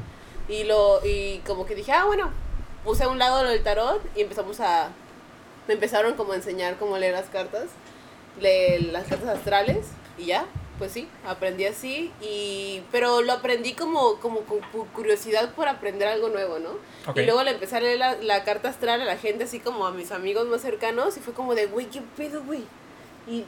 y 0.49 0.63
lo 0.65 0.99
y 1.05 1.39
como 1.47 1.65
que 1.65 1.75
dije, 1.75 1.93
ah, 1.93 2.05
bueno, 2.05 2.31
puse 2.83 3.03
a 3.03 3.07
un 3.07 3.17
lado 3.17 3.43
lo 3.43 3.49
del 3.49 3.63
tarot 3.63 4.01
y 4.15 4.21
empezamos 4.21 4.59
a 4.59 4.89
me 5.69 5.75
empezaron 5.75 6.15
como 6.15 6.33
a 6.33 6.35
enseñar 6.35 6.77
cómo 6.79 6.97
leer 6.97 7.13
las 7.13 7.29
cartas, 7.29 7.65
leer 8.41 8.81
las 8.85 9.07
cartas 9.07 9.29
astrales 9.37 9.85
y 10.17 10.25
ya, 10.25 10.45
pues 10.79 10.91
sí, 10.91 11.07
aprendí 11.27 11.65
así 11.65 12.11
y 12.21 12.81
pero 12.91 13.21
lo 13.21 13.33
aprendí 13.33 13.73
como 13.73 14.15
como 14.15 14.39
con 14.41 14.61
cu- 14.71 14.87
curiosidad 14.95 15.53
por 15.53 15.67
aprender 15.67 16.07
algo 16.07 16.29
nuevo, 16.29 16.57
¿no? 16.57 16.71
Ok. 17.07 17.17
Y 17.17 17.25
luego 17.25 17.43
le 17.43 17.51
empecé 17.51 17.77
a 17.77 17.81
leer 17.81 17.99
la, 17.99 18.15
la 18.15 18.43
carta 18.43 18.69
astral 18.69 18.99
a 19.01 19.05
la 19.05 19.17
gente 19.17 19.43
así 19.43 19.59
como 19.59 19.85
a 19.85 19.91
mis 19.91 20.11
amigos 20.11 20.47
más 20.47 20.61
cercanos 20.61 21.15
y 21.17 21.19
fue 21.19 21.33
como 21.35 21.53
de, 21.53 21.67
güey, 21.67 21.85
¿qué 21.85 22.01
pedo, 22.17 22.41
güey? 22.43 22.63
Y, 23.27 23.45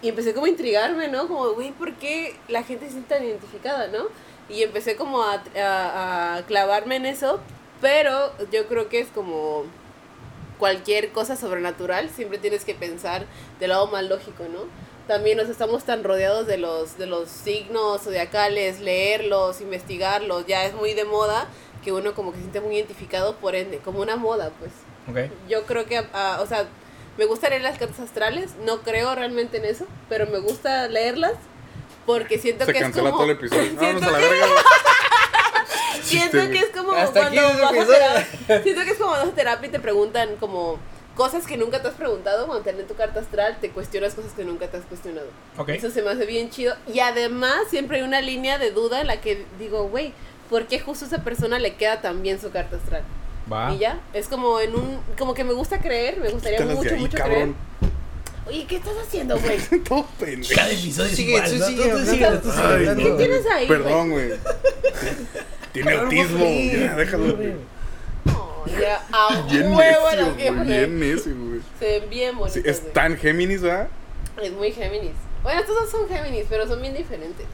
y 0.00 0.08
empecé 0.08 0.32
como 0.32 0.46
a 0.46 0.48
intrigarme, 0.48 1.08
¿no? 1.08 1.28
Como, 1.28 1.50
güey, 1.50 1.72
¿por 1.72 1.92
qué 1.96 2.36
la 2.48 2.62
gente 2.62 2.86
se 2.86 2.92
siente 2.92 3.14
tan 3.16 3.22
identificada, 3.24 3.88
no? 3.88 4.04
Y 4.48 4.62
empecé 4.62 4.96
como 4.96 5.22
a, 5.22 5.42
a, 5.56 6.36
a 6.36 6.42
clavarme 6.46 6.96
en 6.96 7.04
eso, 7.06 7.38
pero 7.82 8.32
yo 8.50 8.66
creo 8.66 8.88
que 8.88 9.00
es 9.00 9.08
como 9.08 9.64
cualquier 10.62 11.10
cosa 11.10 11.34
sobrenatural, 11.34 12.08
siempre 12.08 12.38
tienes 12.38 12.64
que 12.64 12.72
pensar 12.72 13.24
del 13.58 13.70
lado 13.70 13.88
más 13.88 14.04
lógico, 14.04 14.44
¿no? 14.44 14.60
También 15.08 15.36
nos 15.36 15.48
estamos 15.48 15.82
tan 15.82 16.04
rodeados 16.04 16.46
de 16.46 16.56
los, 16.56 16.98
de 16.98 17.06
los 17.06 17.28
signos 17.28 18.02
zodiacales, 18.02 18.78
leerlos, 18.78 19.60
investigarlos, 19.60 20.46
ya 20.46 20.64
es 20.64 20.72
muy 20.74 20.94
de 20.94 21.04
moda 21.04 21.48
que 21.82 21.90
uno 21.90 22.14
como 22.14 22.30
que 22.30 22.36
se 22.36 22.42
siente 22.42 22.60
muy 22.60 22.76
identificado 22.76 23.34
por 23.38 23.56
ende, 23.56 23.78
como 23.78 24.02
una 24.02 24.14
moda, 24.14 24.52
pues 24.60 24.70
Ok. 25.10 25.32
yo 25.48 25.64
creo 25.64 25.84
que, 25.86 26.06
ah, 26.12 26.38
o 26.40 26.46
sea, 26.46 26.66
me 27.18 27.24
gusta 27.24 27.48
leer 27.48 27.62
las 27.62 27.76
cartas 27.76 27.98
astrales, 27.98 28.52
no 28.64 28.82
creo 28.82 29.16
realmente 29.16 29.56
en 29.56 29.64
eso, 29.64 29.86
pero 30.08 30.26
me 30.28 30.38
gusta 30.38 30.86
leerlas 30.86 31.32
porque 32.06 32.38
siento 32.38 32.66
Se 32.66 32.72
que 32.72 32.78
es 32.78 32.90
como... 32.96 33.10
todo 33.10 33.24
el 33.24 33.30
episodio. 33.30 33.72
Vámonos 33.80 34.02
a 34.04 34.10
la 34.12 34.18
verga. 34.18 34.46
Siento 36.04 36.50
que 36.50 36.58
es 36.58 36.66
como 36.76 36.92
Hasta 36.92 37.20
cuando 37.20 37.42
vas 37.42 37.62
a 37.62 37.92
terapia, 37.92 38.62
siento 38.62 38.82
que 38.84 38.90
es 38.90 38.98
como 38.98 39.10
vas 39.12 39.26
a 39.28 39.30
terapia 39.32 39.68
y 39.68 39.70
te 39.70 39.80
preguntan 39.80 40.36
como 40.36 40.78
cosas 41.16 41.46
que 41.46 41.56
nunca 41.56 41.82
te 41.82 41.88
has 41.88 41.94
preguntado 41.94 42.46
cuando 42.46 42.64
te 42.64 42.72
leen 42.72 42.86
tu 42.88 42.94
carta 42.94 43.20
astral, 43.20 43.58
te 43.60 43.70
cuestionas 43.70 44.14
cosas 44.14 44.32
que 44.32 44.44
nunca 44.44 44.66
te 44.68 44.78
has 44.78 44.84
cuestionado. 44.84 45.26
Ok. 45.58 45.68
Eso 45.70 45.90
se 45.90 46.02
me 46.02 46.10
hace 46.10 46.24
bien 46.26 46.50
chido. 46.50 46.74
Y 46.92 47.00
además 47.00 47.56
siempre 47.70 47.98
hay 47.98 48.02
una 48.02 48.20
línea 48.20 48.58
de 48.58 48.70
duda 48.70 49.00
en 49.00 49.06
la 49.06 49.20
que 49.20 49.44
digo, 49.58 49.88
güey, 49.88 50.12
¿por 50.48 50.66
qué 50.66 50.80
justo 50.80 51.04
a 51.04 51.08
esa 51.08 51.18
persona 51.22 51.58
le 51.58 51.74
queda 51.76 52.00
tan 52.00 52.22
bien 52.22 52.40
su 52.40 52.50
carta 52.50 52.76
astral? 52.76 53.02
Va. 53.52 53.72
Y 53.74 53.78
ya, 53.78 54.00
es 54.14 54.28
como 54.28 54.60
en 54.60 54.74
un, 54.74 55.00
como 55.18 55.34
que 55.34 55.44
me 55.44 55.52
gusta 55.52 55.80
creer, 55.80 56.18
me 56.18 56.30
gustaría 56.30 56.58
Quítalas 56.58 56.76
de 56.78 56.82
mucho, 56.84 56.94
ahí, 56.94 57.00
mucho 57.00 57.18
cabrón. 57.18 57.36
creer. 57.80 57.92
Oye, 58.44 58.66
¿qué 58.66 58.76
estás 58.76 58.94
haciendo, 59.06 59.38
güey? 59.38 59.58
Todo 59.84 60.06
pendejo. 60.18 60.54
Cada 60.54 60.70
episodio 60.70 61.10
es 61.10 61.16
Sigue, 61.16 61.32
igual, 61.32 61.50
tú 61.50 61.58
¿no? 61.58 61.66
sigue 61.66 61.90
Tú- 61.90 62.48
tú. 62.48 62.50
¿Qué 62.96 63.14
tienes 63.18 63.46
ahí, 63.46 63.68
Perdón, 63.68 64.10
güey. 64.10 64.30
Tiene 65.72 65.92
autismo. 65.92 66.44
Ya, 66.44 66.94
déjalo. 66.94 67.36
Oh, 68.26 68.64
ya, 68.80 69.02
a 69.12 69.42
Bien 69.50 69.72
huevo 69.72 70.10
necio, 70.10 70.54
güey. 70.54 70.66
Bien 70.66 71.00
necio, 71.00 71.34
güey. 71.36 71.60
Se 71.78 72.00
ven 72.00 72.10
bien 72.10 72.38
bonitas. 72.38 72.62
Sí, 72.62 72.68
es 72.68 72.80
güey. 72.80 72.92
tan 72.92 73.16
Géminis, 73.16 73.62
¿verdad? 73.62 73.88
Es 74.40 74.52
muy 74.52 74.72
Géminis. 74.72 75.12
Bueno, 75.42 75.60
estos 75.60 75.74
dos 75.74 75.90
son 75.90 76.08
Géminis, 76.08 76.46
pero 76.48 76.66
son 76.66 76.80
bien 76.80 76.94
diferentes. 76.94 77.46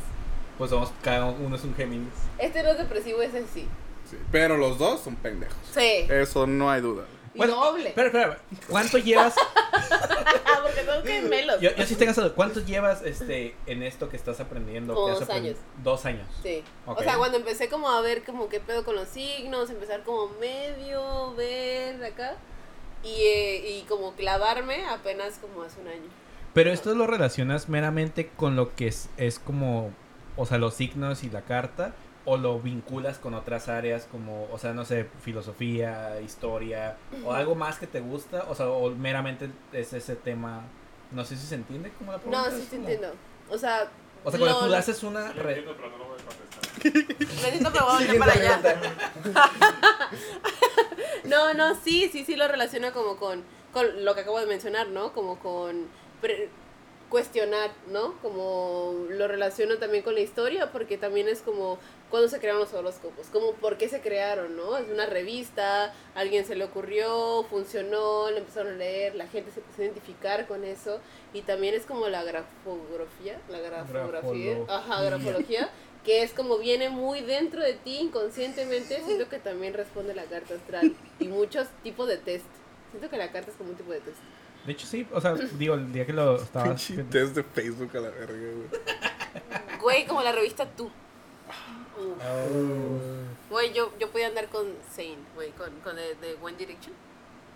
Pues 0.59 0.71
somos, 0.71 0.93
cada 1.03 1.27
uno 1.27 1.57
es 1.57 1.65
un 1.65 1.75
Géminis. 1.75 2.13
Este 2.39 2.63
no 2.63 2.71
es 2.71 2.79
depresivo, 2.79 3.23
ese 3.23 3.45
sí. 3.55 3.67
Sí. 4.11 4.17
Pero 4.33 4.57
los 4.57 4.79
dos 4.79 5.01
son 5.01 5.17
pendejos. 5.17 5.57
Sí. 5.73 6.07
Eso 6.09 6.47
no 6.47 6.71
hay 6.71 6.81
duda. 6.81 7.05
Y 7.45 7.51
doble. 7.51 7.89
Espera, 7.91 8.07
espera. 8.09 8.39
¿Cuánto 8.69 8.99
llevas? 8.99 9.35
Porque 10.63 10.85
son 10.85 11.05
gemelos. 11.05 11.61
Yo, 11.61 11.75
yo 11.75 11.87
sí 11.87 11.95
tengo 11.97 12.13
esa- 12.13 12.31
¿Cuánto 12.35 12.61
llevas 12.61 13.03
este, 13.03 13.55
en 13.67 13.83
esto 13.83 14.09
que 14.09 14.17
estás 14.17 14.41
aprendiendo? 14.41 14.95
Como 14.95 15.07
que 15.07 15.13
has 15.13 15.19
dos 15.21 15.29
aprendido? 15.29 15.57
años. 15.57 15.65
Dos 15.85 16.07
años. 16.07 16.27
Sí. 16.43 16.63
O 16.87 17.01
sea, 17.03 17.17
cuando 17.17 17.39
empecé 17.39 17.69
como 17.69 17.91
a 17.91 18.01
ver 18.01 18.25
como 18.25 18.49
qué 18.49 18.61
pedo 18.61 18.85
con 18.85 18.97
los 18.97 19.09
signos, 19.09 19.71
empezar 19.71 20.03
como 20.03 20.29
medio 20.41 21.35
ver 21.35 22.03
acá 22.05 22.35
y, 23.03 23.09
eh, 23.23 23.79
y 23.79 23.83
como 23.89 24.13
clavarme 24.15 24.85
apenas 24.87 25.39
como 25.39 25.63
hace 25.63 25.81
un 25.81 25.89
año. 25.89 26.09
Pero 26.55 26.71
esto 26.73 26.95
lo 26.95 27.07
relacionas 27.07 27.69
meramente 27.69 28.29
con 28.37 28.57
lo 28.57 28.75
que 28.75 28.89
es, 28.89 29.09
es 29.17 29.39
como, 29.39 29.93
o 30.37 30.47
sea, 30.47 30.59
los 30.59 30.75
signos 30.75 31.23
y 31.23 31.31
la 31.31 31.43
carta, 31.43 31.93
o 32.31 32.37
lo 32.37 32.59
vinculas 32.61 33.17
con 33.19 33.33
otras 33.33 33.69
áreas 33.69 34.07
como, 34.11 34.47
o 34.53 34.59
sea, 34.59 34.75
no 34.75 34.85
sé, 34.85 35.07
filosofía, 35.23 36.21
historia, 36.21 36.97
o 37.25 37.33
algo 37.33 37.55
más 37.55 37.79
que 37.79 37.87
te 37.87 38.01
gusta, 38.01 38.45
o 38.51 38.55
sea, 38.55 38.69
o 38.69 38.91
meramente 38.91 39.49
es 39.73 39.93
ese 39.95 40.15
tema, 40.15 40.63
no 41.11 41.25
sé 41.25 41.37
si 41.37 41.47
se 41.47 41.55
entiende 41.55 41.91
como 41.97 42.13
la 42.13 42.19
pregunta. 42.19 42.51
No, 42.51 42.57
sí 42.57 42.67
como- 42.69 42.81
entiendo. 42.83 43.13
O 43.51 43.57
sea, 43.57 43.89
O 44.25 44.31
sea, 44.31 44.39
cuando 44.41 44.61
lo- 44.61 44.67
tú 44.69 44.75
haces 44.75 45.03
una... 45.03 45.27
Entiendo, 45.31 45.75
pero 45.77 45.89
no 45.91 45.97
lo 45.99 46.05
voy 46.09 46.19
a 46.19 46.25
contestar. 46.25 47.19
Necesito 47.19 47.73
probar 47.73 48.03
ya 48.07 48.19
para 48.19 48.33
allá. 48.33 48.61
No, 51.25 51.53
no, 51.55 51.75
sí, 51.75 52.09
sí, 52.13 52.25
sí 52.25 52.37
lo 52.37 52.49
relaciona 52.49 52.93
como 52.93 53.17
con, 53.17 53.43
con 53.73 54.05
lo 54.05 54.15
que 54.15 54.23
acabo 54.23 54.41
de 54.41 54.47
mencionar, 54.47 54.89
¿no? 54.89 55.13
Como 55.13 55.39
con 55.39 55.87
pre- 56.21 56.49
cuestionar, 57.09 57.71
¿no? 57.91 58.15
Como 58.21 59.07
lo 59.09 59.29
relaciono 59.29 59.79
también 59.79 60.03
con 60.03 60.15
la 60.15 60.21
historia, 60.21 60.71
porque 60.73 60.99
también 60.99 61.29
es 61.29 61.41
como 61.41 61.79
cuando 62.11 62.29
se 62.29 62.39
crearon 62.39 62.61
los 62.61 62.73
horóscopos, 62.73 63.27
como 63.29 63.53
por 63.53 63.77
qué 63.79 63.89
se 63.89 64.01
crearon, 64.01 64.57
¿no? 64.57 64.77
Es 64.77 64.89
una 64.89 65.07
revista, 65.07 65.87
a 65.87 65.93
alguien 66.15 66.45
se 66.47 66.55
le 66.55 66.65
ocurrió, 66.65 67.45
funcionó, 67.51 68.31
lo 68.31 68.37
empezaron 68.37 68.75
a 68.75 68.77
leer, 68.77 69.15
la 69.15 69.27
gente 69.27 69.51
se 69.53 69.61
empezó 69.61 69.83
a 69.83 69.85
identificar 69.87 70.47
con 70.47 70.65
eso, 70.65 71.01
y 71.33 71.43
también 71.43 71.75
es 71.75 71.85
como 71.85 72.09
la 72.09 72.23
grafografía, 72.25 73.39
la 73.49 73.61
grafografía, 73.61 74.55
Grafología. 74.55 74.65
ajá, 74.69 75.03
grafología, 75.03 75.71
que 76.05 76.23
es 76.23 76.33
como 76.33 76.59
viene 76.59 76.89
muy 76.89 77.21
dentro 77.21 77.63
de 77.63 77.75
ti 77.75 77.99
inconscientemente, 77.99 79.03
siento 79.05 79.29
que 79.29 79.39
también 79.39 79.75
responde 79.75 80.15
la 80.15 80.25
carta 80.25 80.55
astral 80.55 80.95
y 81.19 81.29
muchos 81.29 81.69
tipos 81.83 82.09
de 82.09 82.17
test. 82.17 82.47
Siento 82.91 83.11
que 83.11 83.19
la 83.19 83.31
carta 83.31 83.51
es 83.51 83.57
como 83.59 83.71
un 83.71 83.77
tipo 83.77 83.93
de 83.93 84.01
test. 84.01 84.17
De 84.69 84.75
hecho, 84.75 84.87
sí, 84.87 85.07
o 85.15 85.19
sea, 85.21 85.33
digo, 85.35 85.75
el 85.75 85.91
día 85.93 86.05
que 86.05 86.13
lo 86.13 86.37
estaba... 86.37 86.75
Test 86.75 87.35
de 87.35 87.43
Facebook 87.43 87.91
a 87.97 88.01
la 88.01 88.11
verga, 88.11 88.35
güey. 88.35 89.79
Güey, 89.81 90.07
como 90.07 90.21
la 90.23 90.33
revista 90.33 90.67
Tú. 90.77 90.91
Oh. 91.99 93.01
Güey, 93.51 93.73
yo, 93.73 93.93
yo 93.99 94.11
podía 94.11 94.27
andar 94.27 94.49
con 94.49 94.67
Zayn, 94.95 95.19
güey, 95.35 95.53
con, 95.53 95.71
con 95.81 95.99
el 95.99 96.21
de 96.21 96.37
One 96.43 96.57
Direction. 96.59 96.95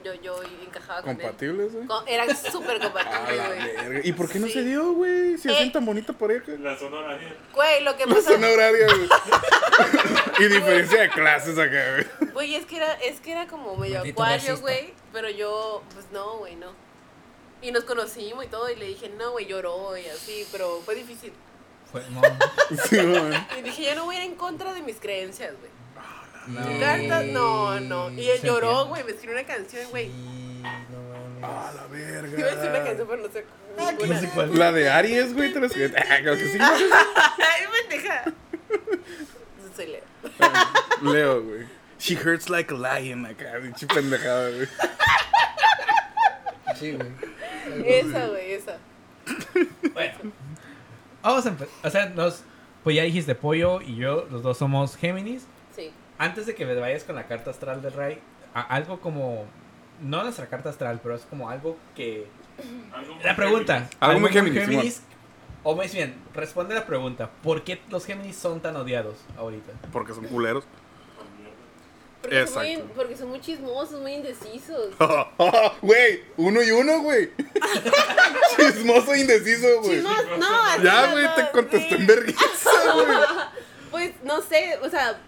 Yo, 0.03 0.15
yo 0.15 0.35
encajaba 0.67 1.03
con 1.03 1.11
él. 1.11 1.17
¿Compatibles, 1.19 1.73
güey? 1.75 1.87
Con- 1.87 2.09
Era 2.09 2.35
súper 2.35 2.77
A 2.77 2.81
compatible, 2.81 3.37
la 3.37 3.47
güey. 3.49 3.77
verga. 3.77 4.01
¿Y 4.09 4.13
por 4.15 4.29
qué 4.31 4.39
no 4.41 4.47
Sí. 4.47 4.53
se 4.55 4.65
dio, 4.65 4.93
güey? 4.95 5.37
Si 5.39 5.49
hacen 5.51 5.69
Eh. 5.69 5.73
tan 5.73 5.85
bonita 5.85 6.13
pareja. 6.15 6.53
La 6.59 6.77
zona 6.79 6.97
horaria. 6.99 7.37
Güey, 7.55 7.85
lo 7.85 7.97
que 7.97 8.07
La 8.07 8.15
pasa, 8.15 8.33
zona 8.33 8.49
horaria, 8.49 8.87
güey. 8.87 9.09
y 10.41 10.45
diferencia 10.55 11.03
de 11.03 11.11
clases 11.11 11.59
acá, 11.59 12.05
güey. 12.19 12.31
güey, 12.33 12.55
es 12.57 12.65
que 12.67 12.77
era, 12.79 12.95
es 12.95 13.21
que 13.21 13.33
era 13.33 13.47
como 13.47 13.77
medio 13.77 13.97
Maldito 13.99 14.23
acuario, 14.23 14.59
güey. 14.61 14.95
Pero 15.13 15.29
yo, 15.29 15.83
pues 15.93 16.07
no, 16.11 16.39
güey, 16.39 16.57
no. 16.57 16.73
Y 17.63 17.71
nos 17.73 17.85
conocimos 17.85 18.45
y 18.45 18.49
todo, 18.49 18.69
y 18.71 18.77
le 18.77 18.87
dije, 18.87 19.09
no, 19.11 19.31
güey, 19.33 19.47
lloró 19.47 19.97
y 19.97 20.05
así, 20.07 20.47
pero 20.53 20.81
fue 20.85 20.95
difícil. 20.97 21.33
Fue- 21.91 22.03
no. 22.11 22.21
Sí, 22.89 22.97
güey. 22.99 23.35
Y 23.59 23.63
dije, 23.63 23.85
yo 23.85 23.95
no 23.95 24.05
voy 24.07 24.17
a 24.17 24.25
ir 24.25 24.31
en 24.31 24.37
contra 24.37 24.73
de 24.75 24.83
mis 24.83 24.97
creencias, 24.97 25.53
güey. 25.59 25.71
No. 26.49 26.81
Cartas, 26.81 27.25
no, 27.27 27.79
no. 27.81 28.11
Y 28.11 28.29
él 28.29 28.41
lloró, 28.43 28.87
güey, 28.87 29.05
me 29.05 29.13
escribió 29.13 29.37
una 29.39 29.47
canción, 29.47 29.89
güey. 29.91 30.07
Sí, 30.09 30.63
no 30.63 31.47
A 31.47 31.73
mames. 31.73 32.33
la 32.33 32.39
Iba 32.39 32.49
a 32.51 32.55
decir 32.57 32.71
una 32.71 32.85
canción, 32.85 32.85
verga. 32.85 33.07
pero 33.09 33.23
no 33.23 33.33
sé. 33.33 33.45
No 33.77 33.93
ninguna. 33.93 34.21
sé 34.21 34.29
cuál. 34.31 34.59
La 34.59 34.73
de 34.73 34.91
Aries, 34.91 35.35
güey, 35.35 35.53
te 35.53 35.61
la 35.61 35.67
escribí. 35.67 35.95
Ah, 35.97 36.17
creo 36.21 36.35
que 36.37 36.49
sí. 36.49 36.59
Ay, 36.61 37.65
pendeja. 37.89 38.25
Soy 39.77 39.87
Leo. 39.87 40.03
Leo, 41.13 41.43
güey. 41.43 41.67
She 42.01 42.17
hurts 42.17 42.51
like 42.51 42.75
a 42.75 42.77
lion 42.77 43.25
acá, 43.27 43.53
pinche 43.63 43.87
pendejada, 43.87 44.51
güey. 44.51 44.69
Sí, 46.79 46.93
güey. 46.93 47.09
Esa, 47.85 48.27
güey, 48.29 48.53
esa. 48.53 48.79
Bueno, 49.93 50.15
vamos 51.23 51.47
a 51.47 51.49
empezar. 51.51 51.75
O 51.85 51.91
sea, 51.91 52.07
nos, 52.07 52.43
pues 52.83 52.97
ya 52.97 53.03
dijiste 53.05 53.35
Pollo 53.35 53.81
y 53.81 53.97
yo, 53.97 54.27
los 54.31 54.43
dos 54.43 54.59
somos 54.59 54.97
Géminis. 54.97 55.45
Sí. 55.75 55.91
Antes 56.19 56.47
de 56.47 56.55
que 56.55 56.67
me 56.67 56.75
vayas 56.75 57.05
con 57.05 57.15
la 57.17 57.27
carta 57.27 57.51
astral 57.51 57.83
del 57.83 57.93
Ray, 57.93 58.19
a- 58.55 58.63
algo 58.63 59.01
como. 59.01 59.45
No 60.03 60.23
nuestra 60.25 60.47
carta 60.49 60.71
astral, 60.71 60.99
pero 61.03 61.15
es 61.15 61.23
como 61.23 61.49
algo 61.49 61.77
que. 61.95 62.27
Algo 62.93 63.15
La 63.23 63.37
pregunta. 63.37 63.89
Algo 64.01 64.21
muy 64.21 64.31
Géminis, 64.31 65.03
o 65.63 65.77
más 65.77 65.93
bien, 65.95 66.15
responde 66.35 66.75
la 66.75 66.85
pregunta: 66.87 67.31
¿por 67.43 67.63
qué 67.63 67.81
los 67.91 68.05
Géminis 68.05 68.37
son 68.37 68.61
tan 68.61 68.75
odiados 68.77 69.17
ahorita? 69.39 69.73
Porque 69.93 70.13
son 70.13 70.25
culeros. 70.27 70.65
Porque 72.23 72.47
son, 72.47 72.63
muy, 72.63 72.71
Exacto. 72.71 72.93
porque 72.95 73.17
son 73.17 73.29
muy 73.31 73.41
chismosos, 73.41 74.01
muy 74.01 74.13
indecisos. 74.15 74.95
Güey, 75.83 76.23
uno 76.37 76.63
y 76.63 76.71
uno, 76.71 77.03
güey. 77.03 77.31
Chismoso 78.57 79.13
e 79.13 79.21
indeciso, 79.21 79.81
güey. 79.83 80.01
No, 80.01 80.11
así 80.11 80.83
Ya, 80.85 81.11
güey, 81.11 81.27
te 81.35 81.51
contesté 81.51 81.97
en 81.97 82.07
vergüenza, 82.07 82.71
güey. 82.95 83.07
Pues 83.91 84.13
no 84.23 84.41
sé, 84.41 84.79
o 84.83 84.89
sea, 84.89 85.21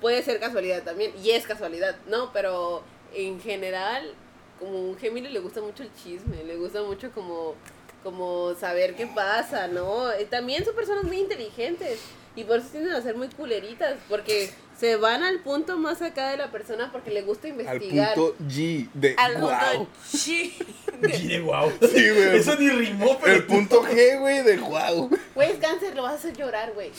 puede 0.00 0.22
ser 0.22 0.40
casualidad 0.40 0.82
también, 0.82 1.12
y 1.22 1.30
es 1.30 1.46
casualidad, 1.46 1.96
¿no? 2.06 2.32
Pero 2.32 2.82
en 3.14 3.40
general, 3.40 4.14
como 4.58 4.80
un 4.80 4.98
Géminis 4.98 5.30
le 5.30 5.40
gusta 5.40 5.60
mucho 5.60 5.82
el 5.82 5.90
chisme, 5.94 6.42
le 6.42 6.56
gusta 6.56 6.82
mucho 6.82 7.12
como, 7.12 7.54
como 8.02 8.54
saber 8.54 8.96
qué 8.96 9.06
pasa, 9.06 9.68
¿no? 9.68 10.08
También 10.30 10.64
son 10.64 10.74
personas 10.74 11.04
muy 11.04 11.18
inteligentes 11.18 12.00
y 12.34 12.44
por 12.44 12.58
eso 12.58 12.68
tienden 12.70 12.94
a 12.94 13.02
ser 13.02 13.14
muy 13.16 13.28
culeritas, 13.28 13.96
porque 14.08 14.50
se 14.78 14.96
van 14.96 15.22
al 15.24 15.40
punto 15.40 15.76
más 15.78 16.02
acá 16.02 16.30
de 16.30 16.36
la 16.36 16.50
persona 16.50 16.90
porque 16.92 17.10
le 17.10 17.22
gusta 17.22 17.48
Al 17.48 17.52
investigar. 17.60 18.14
punto 18.14 18.36
G 18.48 18.88
de 18.94 19.14
Al 19.18 19.32
punto 19.34 19.48
wow. 19.74 19.88
chi- 20.16 20.56
de 21.00 21.40
wow. 21.40 21.72
Sí, 21.80 22.10
güey. 22.10 22.36
Eso 22.36 22.54
ni 22.56 22.68
rimó, 22.70 23.18
pero. 23.18 23.34
El 23.36 23.44
punto 23.44 23.82
G, 23.82 24.18
güey, 24.20 24.42
de 24.42 24.56
wow. 24.58 25.10
Güey, 25.34 25.50
es 25.52 25.58
cáncer, 25.58 25.94
lo 25.96 26.02
vas 26.04 26.12
a 26.12 26.14
hacer 26.16 26.36
llorar, 26.36 26.72
güey. 26.74 26.90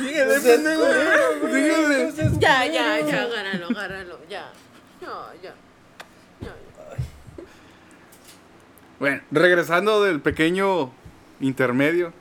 Dígale, 0.00 0.40
pendejo. 0.40 0.84
Dígale. 1.46 2.12
Ya, 2.38 2.66
ya, 2.66 3.00
ya, 3.00 3.22
agárralo, 3.22 3.66
agárralo, 3.70 4.18
ya. 4.28 4.52
Ya, 5.00 5.32
ya. 5.42 5.54
Ya, 6.40 6.46
ya. 6.46 7.44
Bueno, 8.98 9.22
regresando 9.30 10.02
del 10.02 10.20
pequeño 10.20 10.92
intermedio. 11.40 12.12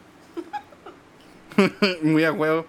Muy 2.01 2.23
a 2.23 2.31
huevo. 2.31 2.65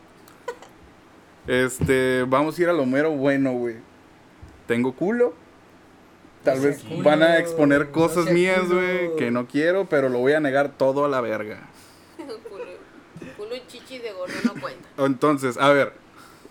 Este, 1.47 2.25
vamos 2.29 2.59
a 2.59 2.63
ir 2.63 2.69
a 2.69 2.73
lo 2.73 2.85
mero 2.87 3.11
bueno, 3.13 3.53
güey. 3.53 3.77
Tengo 4.67 4.95
culo. 4.95 5.35
Tal 6.45 6.59
No 6.59 6.65
vez 6.65 6.83
culo, 6.83 7.03
van 7.03 7.23
a 7.23 7.39
exponer 7.39 7.91
cosas 7.91 8.31
mías, 8.31 8.69
güey, 8.69 9.17
que 9.17 9.31
no 9.31 9.47
quiero, 9.49 9.87
pero 9.89 10.09
lo 10.09 10.19
voy 10.19 10.33
a 10.35 10.41
negar 10.41 10.77
todo 10.77 11.05
a 11.05 11.09
la 11.09 11.21
verga. 11.21 11.69
Culo, 12.17 12.35
culo 13.37 13.57
y 13.57 13.67
chichi 13.67 13.99
de 13.99 14.13
gordo 14.13 14.35
no 14.45 14.61
cuenta. 14.61 14.89
Entonces, 14.99 15.57
a 15.59 15.71
ver, 15.73 15.93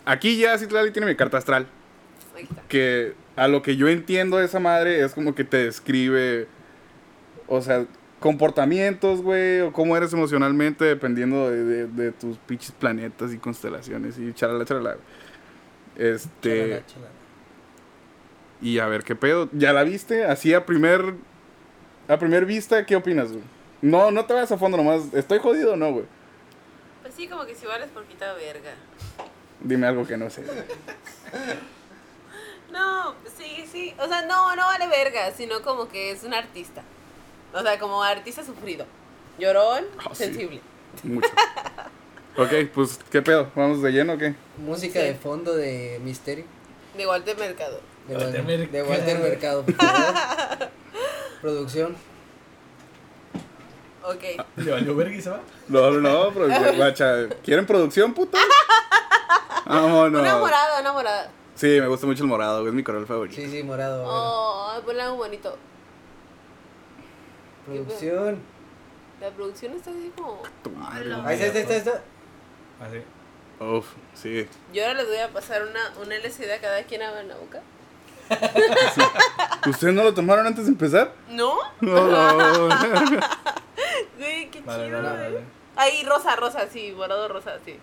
aquí 0.06 0.38
ya 0.38 0.58
Citlali 0.58 0.92
tiene 0.92 1.08
mi 1.08 1.16
carta 1.16 1.38
astral. 1.38 1.68
Ahí 2.36 2.44
está. 2.44 2.62
que 2.68 3.14
a 3.36 3.48
lo 3.48 3.62
que 3.62 3.78
yo 3.78 3.88
entiendo 3.88 4.38
de 4.38 4.46
esa 4.46 4.60
madre 4.60 5.04
es 5.04 5.14
como 5.14 5.34
que 5.36 5.44
te 5.44 5.58
describe, 5.58 6.48
o 7.48 7.62
sea, 7.62 7.86
comportamientos, 8.20 9.22
güey, 9.22 9.62
o 9.62 9.72
cómo 9.74 9.96
eres 9.96 10.12
emocionalmente 10.14 10.86
dependiendo 10.86 11.50
de, 11.50 11.64
de- 11.64 11.88
de 11.88 12.12
tus 12.12 12.38
pinches 12.40 12.72
planetas 12.72 13.32
y 13.34 13.38
constelaciones 13.38 14.18
y 14.18 14.34
charala, 14.34 14.66
charala. 14.66 14.98
Este, 15.96 16.62
Chalala, 16.62 16.86
chalala. 16.86 17.12
y 18.62 18.80
a 18.80 18.88
ver 18.88 19.04
qué 19.04 19.16
pedo, 19.16 19.50
¿ya 19.54 19.74
la 19.74 19.84
viste? 19.84 20.26
Así 20.26 20.54
a 20.54 20.66
primer, 20.66 21.14
a 22.08 22.18
primer 22.18 22.46
vista, 22.46 22.86
¿qué 22.86 22.96
opinas, 22.96 23.32
güey? 23.32 23.44
No, 23.82 24.10
no 24.12 24.26
te 24.26 24.34
vayas 24.34 24.52
a 24.52 24.58
fondo 24.58 24.78
nomás, 24.78 25.14
¿estoy 25.14 25.40
jodido 25.40 25.74
o 25.74 25.76
no, 25.76 25.92
güey? 25.92 26.06
Pues 27.04 27.14
sí, 27.14 27.28
como 27.28 27.46
que 27.46 27.54
si 27.56 27.66
vales 27.68 27.90
por 27.90 28.04
quita 28.06 28.34
verga. 28.34 28.72
Dime 29.62 29.88
algo 29.88 30.06
que 30.06 30.18
no 30.18 30.30
sé. 30.30 30.44
No, 32.72 33.16
sí, 33.38 33.66
sí. 33.72 33.94
O 33.98 34.08
sea, 34.08 34.24
no, 34.26 34.56
no 34.56 34.66
vale 34.66 34.88
verga, 34.88 35.32
sino 35.32 35.62
como 35.62 35.88
que 35.88 36.12
es 36.12 36.24
un 36.24 36.34
artista. 36.34 36.84
O 37.54 37.62
sea, 37.62 37.80
como 37.80 38.04
artista 38.04 38.44
sufrido. 38.44 38.86
Llorón, 39.40 39.86
Ah, 40.00 40.10
sí. 40.14 40.26
sensible. 40.26 40.62
Mucho. 41.04 41.30
ok, 42.38 42.70
pues, 42.74 43.00
¿qué 43.12 43.22
pedo? 43.22 43.52
¿Vamos 43.56 43.82
de 43.82 43.92
lleno 43.92 44.14
o 44.14 44.18
qué? 44.18 44.36
Música 44.58 45.00
Sí. 45.00 45.06
de 45.08 45.16
fondo 45.16 45.56
de 45.56 46.00
Misterio. 46.04 46.46
De 46.96 47.06
Walter 47.08 47.38
Mercado. 47.38 47.80
De, 48.08 48.16
Walter 48.16 48.42
Wal- 48.42 48.46
Mercado. 48.48 48.72
de 48.72 48.84
Walter 48.84 49.20
Mercado, 49.20 49.64
por 49.66 49.76
favor. 49.76 50.70
Producción. 51.42 51.96
Ok. 54.04 54.24
¿Le 54.56 54.72
valió 54.72 54.96
verga 54.96 55.16
y 55.16 55.22
se 55.22 55.30
va? 55.30 55.42
No, 55.68 55.92
no, 55.92 56.32
guacha, 56.78 57.28
¿quieren 57.44 57.66
producción, 57.66 58.14
puta? 58.14 58.38
Vámonos. 59.66 60.22
Una 60.22 60.38
morada, 60.38 60.80
una 60.82 60.94
morada. 60.94 61.32
Sí, 61.56 61.68
me 61.82 61.88
gusta 61.88 62.06
mucho 62.08 62.24
el 62.24 62.30
morado, 62.30 62.66
es 62.68 62.74
mi 62.74 62.84
color 62.84 63.06
favorito. 63.06 63.36
Sí, 63.36 63.50
sí, 63.50 63.64
morado. 63.64 64.06
Oh, 64.08 64.80
ponle 64.86 65.02
algo 65.02 65.18
bonito. 65.18 65.58
Producción. 67.68 68.40
La 69.22 69.30
producción 69.32 69.74
está 69.74 69.90
así 69.92 70.12
como. 70.16 70.42
Ahí 70.90 71.04
está, 71.04 71.28
ahí 71.28 71.42
está, 71.42 71.74
ahí 71.74 71.78
está. 71.80 72.04
Así. 72.80 73.02
Uf, 73.60 73.88
sí. 74.14 74.48
Yo 74.74 74.84
ahora 74.86 74.94
les 75.00 75.08
voy 75.08 75.18
a 75.18 75.30
pasar 75.30 75.64
una, 75.64 76.00
una 76.04 76.16
LCD 76.16 76.52
a 76.52 76.62
cada 76.62 76.84
quien 76.84 77.02
a 77.02 77.24
la 77.24 77.36
boca. 77.36 77.62
¿Ustedes 79.68 79.94
no 79.94 80.04
lo 80.04 80.14
tomaron 80.14 80.46
antes 80.46 80.66
de 80.66 80.72
empezar? 80.72 81.12
¿No? 81.30 81.56
No, 81.82 82.08
no. 82.68 82.76
Güey, 84.18 84.50
qué 84.50 84.62
Vale, 84.62 84.86
chido. 84.88 85.02
vale, 85.02 85.18
güey. 85.18 85.34
vale. 85.34 85.44
Ahí, 85.76 86.04
rosa, 86.04 86.36
rosa, 86.36 86.68
sí, 86.72 86.92
morado, 86.96 87.28
rosa, 87.28 87.58
sí. 87.64 87.78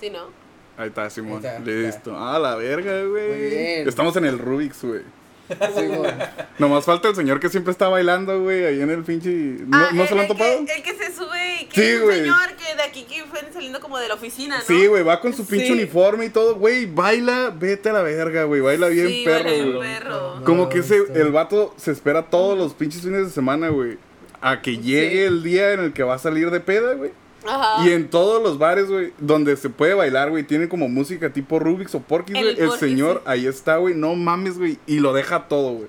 Sí, 0.00 0.10
¿no? 0.10 0.28
Ahí 0.76 0.88
está, 0.88 1.08
Simón. 1.10 1.44
Ahí 1.44 1.56
está, 1.56 1.60
Listo. 1.60 2.16
Ah, 2.18 2.38
la 2.38 2.54
verga, 2.56 3.02
güey. 3.04 3.28
Muy 3.28 3.40
bien. 3.50 3.88
Estamos 3.88 4.16
en 4.16 4.24
el 4.24 4.38
Rubik's, 4.38 4.82
güey. 4.84 5.02
Sí, 5.48 5.86
güey. 5.86 6.10
Nomás 6.58 6.84
falta 6.84 7.08
el 7.08 7.14
señor 7.14 7.38
que 7.40 7.48
siempre 7.48 7.70
está 7.70 7.88
bailando, 7.88 8.40
güey, 8.42 8.64
ahí 8.64 8.80
en 8.80 8.90
el 8.90 9.02
pinche... 9.04 9.30
¿No, 9.30 9.76
Ah, 9.76 9.88
¿no 9.92 10.02
el- 10.02 10.08
se 10.08 10.14
lo 10.14 10.20
han 10.22 10.26
el 10.26 10.32
que- 10.32 10.42
topado? 10.42 10.58
El 10.60 10.82
que 10.82 10.94
se 10.94 11.12
sube 11.14 11.62
y 11.62 11.66
que 11.66 11.80
Sí, 11.80 11.86
es 11.88 11.98
un 12.00 12.04
güey. 12.06 12.18
señor 12.20 12.56
que 12.56 12.74
de 12.76 12.82
aquí 12.82 13.04
que 13.04 13.24
fue 13.24 13.40
saliendo 13.52 13.80
como 13.80 13.98
de 13.98 14.08
la 14.08 14.14
oficina, 14.14 14.58
¿no? 14.58 14.64
Sí, 14.64 14.86
güey, 14.86 15.02
va 15.04 15.20
con 15.20 15.32
su 15.34 15.46
pinche 15.46 15.66
Sí. 15.66 15.72
uniforme 15.72 16.26
y 16.26 16.30
todo, 16.30 16.56
güey, 16.56 16.86
baila, 16.86 17.54
vete 17.56 17.90
a 17.90 17.92
la 17.92 18.02
verga, 18.02 18.44
güey, 18.44 18.60
baila 18.60 18.88
bien 18.88 19.08
Sí, 19.08 19.22
perro, 19.24 19.50
güey. 19.76 19.80
perro. 19.94 20.42
Como 20.44 20.68
que 20.68 20.78
ese, 20.80 21.02
el 21.14 21.30
vato 21.32 21.74
se 21.76 21.92
espera 21.92 22.22
todos 22.30 22.56
los 22.58 22.74
pinches 22.74 23.02
fines 23.02 23.24
de 23.26 23.30
semana, 23.30 23.68
güey. 23.68 23.98
A 24.40 24.60
que 24.62 24.78
llegue 24.78 25.10
Sí. 25.10 25.18
el 25.24 25.42
día 25.42 25.72
en 25.72 25.80
el 25.80 25.92
que 25.92 26.02
va 26.02 26.14
a 26.14 26.18
salir 26.18 26.50
de 26.50 26.60
peda, 26.60 26.94
güey. 26.94 27.10
Ajá. 27.48 27.84
Y 27.86 27.92
en 27.92 28.08
todos 28.10 28.42
los 28.42 28.58
bares, 28.58 28.88
güey, 28.88 29.12
donde 29.18 29.56
se 29.56 29.70
puede 29.70 29.94
bailar, 29.94 30.30
güey, 30.30 30.44
tienen 30.44 30.68
como 30.68 30.88
música 30.88 31.30
tipo 31.32 31.58
Rubik's 31.58 31.94
o 31.94 32.00
Porky's, 32.00 32.36
El 32.36 32.42
güey. 32.42 32.50
El, 32.60 32.66
Porky's, 32.68 32.80
señor 32.80 33.16
sí. 33.18 33.22
ahí 33.26 33.46
está, 33.46 33.76
güey, 33.76 33.94
no 33.94 34.14
mames, 34.14 34.58
güey. 34.58 34.78
Y 34.86 34.98
lo 35.00 35.12
deja 35.12 35.48
todo, 35.48 35.72
güey. 35.72 35.88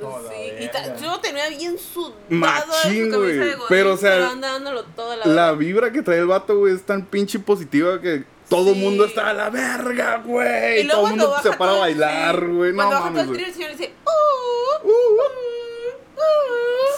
Sí, 0.00 0.64
y 0.64 0.68
ta- 0.68 0.96
yo 0.96 1.18
tenía 1.18 1.48
bien 1.48 1.76
sudado 1.76 2.14
Machín, 2.28 3.12
güey. 3.12 3.40
Pero, 3.68 3.94
o 3.94 3.96
sea, 3.96 4.12
pero 4.12 4.30
anda 4.30 4.52
dándolo 4.52 4.84
toda 4.84 5.16
la, 5.26 5.52
vibra 5.52 5.90
que 5.90 6.02
trae 6.02 6.18
el 6.18 6.26
vato, 6.26 6.56
güey, 6.56 6.74
es 6.74 6.82
tan 6.82 7.04
pinche 7.04 7.40
positiva 7.40 8.00
que 8.00 8.22
todo 8.48 8.68
el 8.70 8.76
Sí. 8.76 8.80
mundo 8.80 9.04
está 9.06 9.30
a 9.30 9.34
la 9.34 9.50
verga, 9.50 10.22
güey. 10.24 10.82
Y 10.84 10.88
Todo 10.88 11.04
el 11.06 11.10
mundo 11.16 11.34
se 11.42 11.50
para 11.52 11.72
a 11.72 11.78
bailar, 11.80 12.46
güey. 12.46 12.72
No 12.72 12.88
todo 12.88 13.00
mames, 13.00 13.22
el 13.22 13.26
güey. 13.28 13.38
trío, 13.38 13.48
el 13.48 13.54
señor 13.54 13.70
dice, 13.72 13.92
uh, 14.06 14.86
uh, 14.86 14.88
uh, 14.88 14.92
uh. 14.92 15.57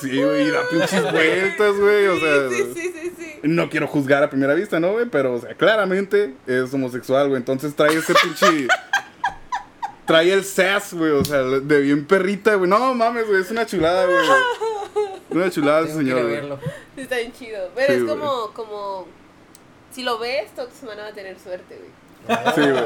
Sí, 0.00 0.22
güey, 0.22 0.48
y 0.48 0.50
da 0.50 0.62
pinches 0.70 1.12
vueltas, 1.12 1.76
güey. 1.76 2.06
O 2.06 2.18
sea, 2.18 2.48
Sí, 2.48 2.56
sí, 2.74 2.80
sí, 2.82 2.92
sí, 2.94 3.12
sí. 3.18 3.40
no 3.42 3.68
quiero 3.68 3.86
juzgar 3.86 4.22
a 4.22 4.30
primera 4.30 4.54
vista, 4.54 4.80
¿no, 4.80 4.92
güey? 4.92 5.06
Pero, 5.06 5.34
o 5.34 5.40
sea, 5.40 5.54
claramente 5.54 6.34
es 6.46 6.72
homosexual, 6.72 7.28
güey. 7.28 7.38
Entonces 7.38 7.74
trae 7.74 7.94
ese 7.96 8.14
pinche. 8.14 8.68
trae 10.06 10.32
el 10.32 10.44
sass, 10.44 10.94
güey. 10.94 11.10
O 11.12 11.24
sea, 11.24 11.42
de 11.42 11.80
bien 11.80 12.06
perrita, 12.06 12.54
güey. 12.54 12.68
No 12.70 12.94
mames, 12.94 13.26
güey. 13.28 13.42
Es 13.42 13.50
una 13.50 13.66
chulada, 13.66 14.06
güey. 14.06 14.18
Una 15.30 15.50
chulada 15.50 15.82
ese 15.82 15.94
señor, 15.96 16.22
güey. 16.22 16.40
está 16.96 17.16
bien 17.18 17.32
chido. 17.32 17.70
Pero 17.74 17.86
Sí, 17.88 17.98
es 17.98 18.04
güey. 18.04 18.18
como, 18.18 18.52
como. 18.54 19.06
Si 19.92 20.02
lo 20.02 20.18
ves, 20.18 20.50
toda 20.54 20.68
tu 20.68 20.76
semana 20.76 21.02
va 21.02 21.08
a 21.08 21.12
tener 21.12 21.38
suerte, 21.38 21.76
güey. 21.78 21.90
Sí, 22.54 22.60
güey. 22.62 22.84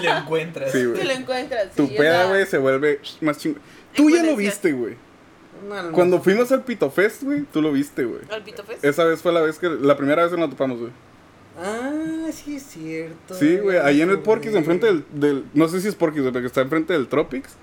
Si 0.00 0.04
lo 0.06 0.16
encuentras. 0.18 0.70
Sí, 0.72 0.78
Si 0.78 0.84
lo 0.84 0.92
güey. 0.92 1.10
encuentras. 1.16 1.72
Tu 1.74 1.88
peda, 1.96 2.26
güey, 2.28 2.46
se 2.46 2.58
vuelve 2.58 3.00
más 3.22 3.38
chingón. 3.38 3.60
Tú 3.94 4.08
ya 4.10 4.22
lo 4.22 4.36
viste, 4.36 4.72
güey. 4.72 4.96
No, 5.68 5.82
no, 5.82 5.92
Cuando 5.92 6.20
fuimos 6.20 6.50
al 6.52 6.64
Pito 6.64 6.90
Fest, 6.90 7.22
güey, 7.22 7.42
tú 7.52 7.62
lo 7.62 7.72
viste, 7.72 8.04
güey. 8.04 8.20
¿Al 8.30 8.42
Pito 8.42 8.62
Fest? 8.64 8.84
Esa 8.84 9.04
vez 9.04 9.20
fue 9.20 9.32
la 9.32 9.40
vez 9.40 9.58
que. 9.58 9.68
La 9.68 9.96
primera 9.96 10.22
vez 10.22 10.32
que 10.32 10.38
nos 10.38 10.50
topamos, 10.50 10.78
güey. 10.78 10.92
Ah, 11.58 12.28
sí 12.32 12.56
es 12.56 12.62
cierto. 12.64 13.34
Sí, 13.34 13.56
güey. 13.58 13.78
Ahí 13.78 14.02
en 14.02 14.10
el 14.10 14.18
Porky's, 14.18 14.54
enfrente 14.54 14.86
del, 14.86 15.04
del. 15.12 15.44
No 15.54 15.68
sé 15.68 15.80
si 15.80 15.88
es 15.88 15.94
Porky's, 15.94 16.22
güey, 16.22 16.32
pero 16.32 16.42
que 16.42 16.48
está 16.48 16.60
enfrente 16.60 16.92
del 16.92 17.08
Tropics. 17.08 17.54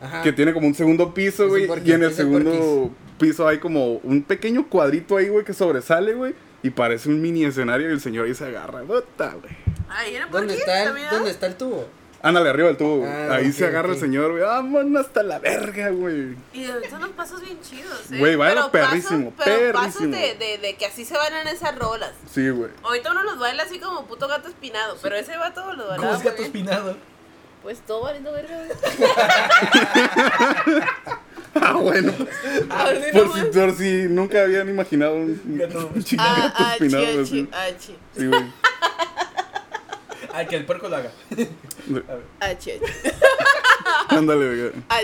Ajá. 0.00 0.22
Que 0.22 0.32
tiene 0.32 0.52
como 0.52 0.66
un 0.66 0.74
segundo 0.74 1.14
piso, 1.14 1.48
güey. 1.48 1.68
Y 1.84 1.92
en 1.92 2.02
el 2.02 2.12
segundo 2.12 2.90
piso 3.18 3.46
hay 3.46 3.58
como 3.58 3.94
un 3.98 4.22
pequeño 4.22 4.68
cuadrito 4.68 5.16
ahí, 5.16 5.28
güey, 5.28 5.44
que 5.44 5.54
sobresale, 5.54 6.14
güey. 6.14 6.34
Y 6.62 6.70
parece 6.70 7.08
un 7.08 7.22
mini 7.22 7.44
escenario 7.44 7.88
y 7.88 7.92
el 7.92 8.00
señor 8.00 8.26
ahí 8.26 8.34
se 8.34 8.44
agarra. 8.44 8.82
Puta, 8.82 9.36
güey. 9.40 9.54
Ahí 9.88 10.16
era 10.16 10.26
¿Dónde 10.26 10.54
está, 10.54 10.82
el, 10.82 10.94
¿Dónde 11.10 11.30
está 11.30 11.46
el 11.46 11.54
tubo? 11.56 11.86
Ándale, 12.26 12.50
arriba 12.50 12.68
del 12.68 12.76
tubo, 12.76 12.96
güey. 12.98 13.10
Ah, 13.10 13.34
ahí 13.36 13.52
se 13.52 13.66
agarra 13.66 13.92
el 13.92 14.00
señor, 14.00 14.32
güey. 14.32 14.42
Vámonos 14.42 15.06
hasta 15.06 15.22
la 15.22 15.38
verga, 15.38 15.90
güey. 15.90 16.36
Y 16.52 16.66
son 16.90 16.98
unos 17.02 17.10
pasos 17.10 17.40
bien 17.40 17.60
chidos, 17.60 18.10
¿eh? 18.10 18.18
Güey, 18.18 18.36
baila 18.36 18.68
Pero 18.72 18.84
pasos- 18.86 18.90
perrísimo, 19.04 19.32
Pero 19.44 19.72
pasos 19.72 19.94
perrísimo. 20.02 20.16
de, 20.16 20.34
de, 20.46 20.58
de 20.58 20.76
que 20.76 20.86
así 20.86 21.04
se 21.04 21.16
bailan 21.16 21.46
esas 21.48 21.76
rolas. 21.78 22.12
Sí, 22.32 22.48
güey. 22.50 22.70
Ahorita 22.82 23.12
uno 23.12 23.22
los 23.22 23.38
baila 23.38 23.62
así 23.62 23.78
como 23.78 24.06
puto 24.06 24.26
gato 24.28 24.48
espinado, 24.48 24.96
pero 25.02 25.16
ese 25.16 25.36
vato 25.36 25.60
lo 25.74 25.88
bailaba 25.88 25.96
¿Cómo 25.98 26.12
es 26.14 26.22
gato 26.24 26.36
bien. 26.36 26.46
espinado? 26.46 26.96
Pues 27.62 27.80
todo 27.80 28.02
valiendo 28.02 28.32
verga, 28.32 28.56
güey. 28.58 28.70
Ah, 31.58 31.72
bueno. 31.72 32.12
Por 33.14 33.32
si, 33.34 33.44
por 33.58 33.72
si 33.76 33.92
nunca 34.10 34.42
habían 34.42 34.68
imaginado 34.68 35.14
un, 35.14 35.40
Gato. 35.58 35.90
un 35.94 36.04
chico 36.04 36.22
Ah, 36.24 36.36
gato 36.52 36.54
ah, 36.58 36.72
espinado. 36.74 37.04
chi, 37.06 37.18
así. 37.18 37.30
chi, 37.30 37.48
ah, 37.50 37.66
chi. 37.78 37.96
Sí, 38.16 38.26
güey. 38.26 38.44
Ay, 40.36 40.46
que 40.46 40.56
el 40.56 40.66
puerco 40.66 40.90
lo 40.90 40.96
haga. 40.96 41.10
Ah, 42.40 42.54
chi, 42.58 42.72
ah. 42.72 44.06
Ándale, 44.16 44.46
güey. 44.46 44.72
Ah. 44.90 45.00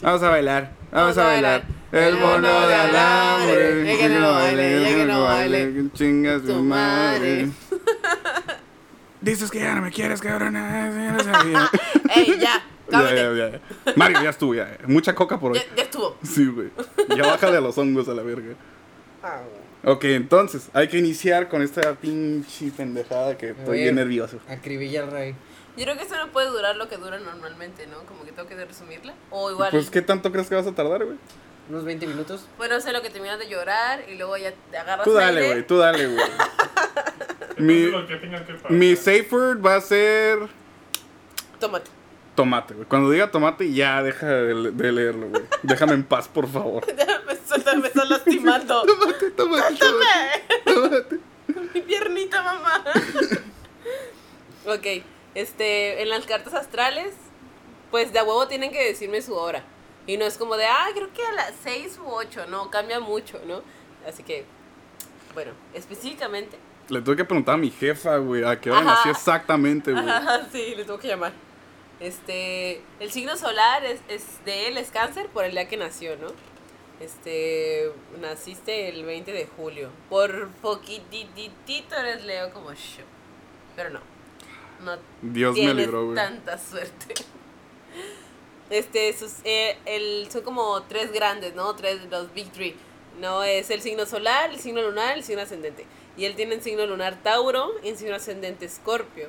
Vamos 0.00 0.22
a 0.22 0.30
bailar, 0.30 0.72
vamos, 0.90 1.16
Vamos 1.16 1.18
a 1.18 1.24
bailar. 1.24 1.64
El 1.92 2.16
mono 2.16 2.66
de 2.66 2.74
alambre. 2.74 3.84
Ya 3.84 3.98
que 3.98 4.08
no 4.08 4.32
baile, 4.32 4.80
ya 4.80 4.88
que 4.96 5.04
no 5.04 5.22
baile. 5.24 5.74
que 5.74 5.92
Chinga 5.92 6.38
su 6.38 6.46
Tu 6.46 6.62
madre. 6.62 7.48
Dices 9.20 9.50
que 9.50 9.58
ya 9.58 9.74
no 9.74 9.82
me 9.82 9.90
quieres, 9.90 10.22
cabrón. 10.22 10.54
Ya 10.54 11.14
lo 11.14 11.24
sabía. 11.24 11.70
Ey, 12.16 12.38
ya, 12.40 12.64
ya, 12.90 13.14
ya, 13.14 13.50
ya. 13.50 13.60
Mario, 13.96 14.22
ya 14.22 14.30
estuvo, 14.30 14.54
ya. 14.54 14.78
Mucha 14.86 15.14
coca 15.14 15.38
por 15.38 15.52
hoy. 15.52 15.58
Ya, 15.58 15.76
ya 15.76 15.82
estuvo. 15.82 16.16
Sí, 16.22 16.46
güey. 16.46 16.70
Ya 17.14 17.26
bájale 17.26 17.58
a 17.58 17.60
los 17.60 17.76
hongos 17.76 18.08
a 18.08 18.14
la 18.14 18.22
verga. 18.22 18.54
Ah, 19.22 19.42
güey. 19.44 19.67
Ok, 19.88 20.04
entonces, 20.04 20.68
hay 20.74 20.88
que 20.88 20.98
iniciar 20.98 21.48
con 21.48 21.62
esta 21.62 21.94
pinche 21.94 22.70
pendejada 22.76 23.38
que 23.38 23.50
estoy 23.50 23.70
Oye. 23.70 23.82
bien 23.84 23.94
nervioso. 23.94 24.38
Acribilla 24.46 25.02
al 25.04 25.10
rey. 25.10 25.34
Yo 25.78 25.84
creo 25.84 25.96
que 25.96 26.02
esto 26.02 26.16
no 26.16 26.30
puede 26.30 26.48
durar 26.48 26.76
lo 26.76 26.88
que 26.88 26.98
dura 26.98 27.18
normalmente, 27.18 27.86
¿no? 27.86 27.98
Como 28.04 28.24
que 28.24 28.32
tengo 28.32 28.46
que 28.46 28.54
resumirla. 28.62 29.14
O 29.30 29.50
igual. 29.50 29.70
Pues, 29.70 29.88
¿qué 29.88 30.02
tanto 30.02 30.30
crees 30.30 30.48
que 30.48 30.56
vas 30.56 30.66
a 30.66 30.74
tardar, 30.74 31.06
güey? 31.06 31.16
Unos 31.70 31.84
20 31.84 32.06
minutos. 32.06 32.44
Bueno, 32.58 32.78
sé 32.82 32.92
lo 32.92 33.00
que 33.00 33.08
terminas 33.08 33.38
de 33.38 33.48
llorar 33.48 34.04
y 34.10 34.16
luego 34.16 34.36
ya 34.36 34.52
te 34.70 34.76
agarras 34.76 35.04
Tú 35.04 35.14
dale, 35.14 35.46
güey, 35.46 35.66
tú 35.66 35.78
dale, 35.78 36.06
güey. 36.06 36.26
mi, 37.58 37.90
mi 38.68 38.94
safe 38.94 39.28
word 39.30 39.64
va 39.64 39.76
a 39.76 39.80
ser 39.80 40.38
Tómate. 41.58 41.90
tomate, 42.34 42.74
güey. 42.74 42.86
Cuando 42.86 43.10
diga 43.10 43.30
tomate, 43.30 43.72
ya 43.72 44.02
deja 44.02 44.26
de, 44.26 44.70
de 44.72 44.92
leerlo, 44.92 45.28
güey. 45.28 45.42
Déjame 45.62 45.94
en 45.94 46.04
paz, 46.04 46.28
por 46.28 46.46
favor. 46.48 46.84
me, 47.26 47.36
suelta, 47.46 47.74
me 47.74 47.87
estás 48.14 48.26
lastimando. 48.26 48.82
Tomate, 48.84 49.30
tomate, 49.30 49.76
tomate. 49.76 50.64
tomate. 50.64 51.18
Mi 51.74 51.80
piernita, 51.80 52.42
mamá. 52.42 52.84
ok, 54.66 55.02
este, 55.34 56.02
en 56.02 56.08
las 56.08 56.26
cartas 56.26 56.54
astrales, 56.54 57.14
pues 57.90 58.12
de 58.12 58.18
a 58.18 58.24
huevo 58.24 58.48
tienen 58.48 58.70
que 58.70 58.84
decirme 58.84 59.22
su 59.22 59.34
hora. 59.34 59.62
Y 60.06 60.16
no 60.16 60.24
es 60.24 60.38
como 60.38 60.56
de, 60.56 60.66
ah, 60.66 60.88
creo 60.94 61.12
que 61.12 61.24
a 61.24 61.32
las 61.32 61.52
6 61.62 62.00
u 62.04 62.08
8, 62.10 62.46
no, 62.48 62.70
cambia 62.70 63.00
mucho, 63.00 63.40
¿no? 63.46 63.62
Así 64.06 64.22
que, 64.22 64.44
bueno, 65.34 65.52
específicamente, 65.74 66.58
Le 66.88 67.02
tuve 67.02 67.16
que 67.16 67.24
preguntar 67.24 67.56
a 67.56 67.58
mi 67.58 67.70
jefa, 67.70 68.16
güey, 68.16 68.42
a 68.42 68.58
qué 68.58 68.70
hora 68.70 68.80
Ajá. 68.80 68.94
nací 68.94 69.10
exactamente, 69.10 69.92
güey. 69.92 70.08
Ajá, 70.08 70.48
sí, 70.52 70.74
le 70.74 70.84
tengo 70.84 70.98
que 70.98 71.08
llamar. 71.08 71.32
Este, 72.00 72.80
el 73.00 73.10
signo 73.10 73.36
solar 73.36 73.84
es, 73.84 74.00
es 74.08 74.44
de 74.44 74.68
él 74.68 74.78
es 74.78 74.90
cáncer 74.90 75.26
por 75.26 75.44
el 75.44 75.52
día 75.52 75.68
que 75.68 75.76
nació, 75.76 76.16
¿no? 76.16 76.28
Este, 77.00 77.92
naciste 78.20 78.88
el 78.88 79.04
20 79.04 79.32
de 79.32 79.46
julio. 79.46 79.90
Por 80.10 80.48
poquititito 80.62 81.94
eres 81.96 82.24
Leo 82.24 82.52
como 82.52 82.72
yo. 82.72 83.04
Pero 83.76 83.90
no. 83.90 84.00
No 84.84 84.96
Dios 85.22 85.56
me 85.56 85.74
libró, 85.74 86.04
güey. 86.04 86.16
tanta 86.16 86.58
suerte. 86.58 87.14
Este, 88.70 89.12
sus, 89.12 89.36
eh, 89.44 89.78
el, 89.86 90.28
son 90.30 90.42
como 90.42 90.82
tres 90.82 91.12
grandes, 91.12 91.54
¿no? 91.54 91.74
Tres, 91.74 92.00
los 92.10 92.32
Big 92.34 92.50
Three. 92.52 92.76
No, 93.18 93.42
es 93.42 93.70
el 93.70 93.80
signo 93.80 94.06
solar, 94.06 94.50
el 94.50 94.60
signo 94.60 94.82
lunar, 94.82 95.16
el 95.16 95.24
signo 95.24 95.42
ascendente. 95.42 95.86
Y 96.16 96.24
él 96.24 96.36
tiene 96.36 96.56
el 96.56 96.62
signo 96.62 96.86
lunar 96.86 97.22
Tauro 97.22 97.70
y 97.82 97.88
el 97.88 97.96
signo 97.96 98.14
ascendente 98.14 98.66
Escorpio. 98.66 99.28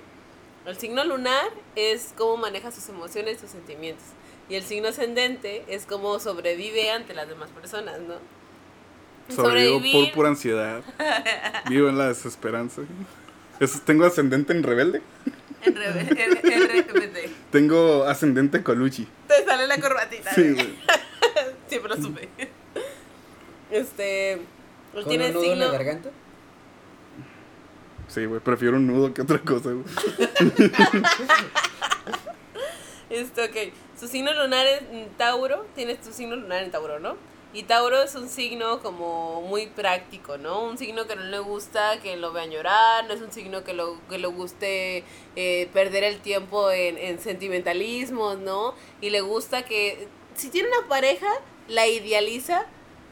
El 0.65 0.77
signo 0.77 1.03
lunar 1.03 1.51
es 1.75 2.13
cómo 2.17 2.37
maneja 2.37 2.71
sus 2.71 2.89
emociones 2.89 3.37
y 3.37 3.39
sus 3.39 3.51
sentimientos. 3.51 4.05
Y 4.49 4.55
el 4.55 4.63
signo 4.63 4.87
ascendente 4.87 5.63
es 5.67 5.85
cómo 5.85 6.19
sobrevive 6.19 6.89
ante 6.91 7.13
las 7.13 7.29
demás 7.29 7.49
personas, 7.51 7.99
¿no? 8.01 8.15
Sobrevivo 9.33 9.79
por 10.05 10.11
pura 10.13 10.29
ansiedad. 10.29 10.81
Vivo 11.69 11.87
en 11.89 11.97
la 11.99 12.07
desesperanza. 12.07 12.81
Es- 13.59 13.81
tengo 13.85 14.05
ascendente 14.05 14.53
en 14.53 14.63
rebelde. 14.63 15.01
En 15.61 15.75
reve- 15.75 16.07
en-. 16.09 17.35
Tengo 17.51 18.05
ascendente 18.05 18.63
Colucci. 18.63 19.07
Te 19.27 19.45
sale 19.45 19.67
la 19.67 19.79
corbatita. 19.79 20.33
Sí, 20.33 20.53
güey. 20.53 20.73
Siempre 21.67 21.95
lo 21.95 22.01
supe. 22.01 22.27
Este. 23.69 24.41
¿Con 24.93 25.05
tiene 25.07 25.25
un 25.25 25.29
el 25.29 25.33
nudo 25.35 25.53
en 25.53 25.59
la 25.59 25.67
garganta? 25.67 26.09
Sí, 28.07 28.25
güey. 28.25 28.39
Prefiero 28.41 28.77
un 28.77 28.87
nudo 28.87 29.13
que 29.13 29.21
otra 29.21 29.37
cosa, 29.39 29.69
güey. 29.73 29.83
Este, 33.09 33.43
ok. 33.43 33.73
Su 33.99 34.07
signo 34.07 34.33
lunar 34.33 34.65
mm, 34.91 35.17
Tauro. 35.17 35.65
Tienes 35.75 35.99
tu 36.01 36.13
signo 36.13 36.35
lunar 36.35 36.63
en 36.63 36.71
Tauro, 36.71 36.99
¿no? 36.99 37.17
Y 37.51 37.63
Tauro 37.63 38.03
es 38.03 38.13
un 38.15 38.29
signo 38.29 38.79
como 38.79 39.41
muy 39.41 39.67
práctico, 39.67 40.37
¿no? 40.37 40.63
Un 40.63 40.77
signo 40.77 41.07
que 41.07 41.15
no 41.15 41.23
le 41.23 41.39
gusta 41.39 41.99
que 41.99 42.15
lo 42.15 42.31
vean 42.31 42.51
llorar, 42.51 43.07
no 43.07 43.13
es 43.13 43.21
un 43.21 43.31
signo 43.31 43.63
que 43.63 43.73
lo, 43.73 43.97
que 44.07 44.17
guste 44.27 45.03
eh, 45.35 45.67
perder 45.73 46.03
el 46.03 46.19
tiempo 46.19 46.69
en, 46.69 46.97
en 46.97 47.19
sentimentalismos, 47.19 48.37
¿no? 48.37 48.75
Y 49.01 49.09
le 49.09 49.21
gusta 49.21 49.63
que 49.63 50.07
si 50.35 50.49
tiene 50.49 50.69
una 50.69 50.87
pareja, 50.87 51.27
la 51.67 51.87
idealiza, 51.87 52.65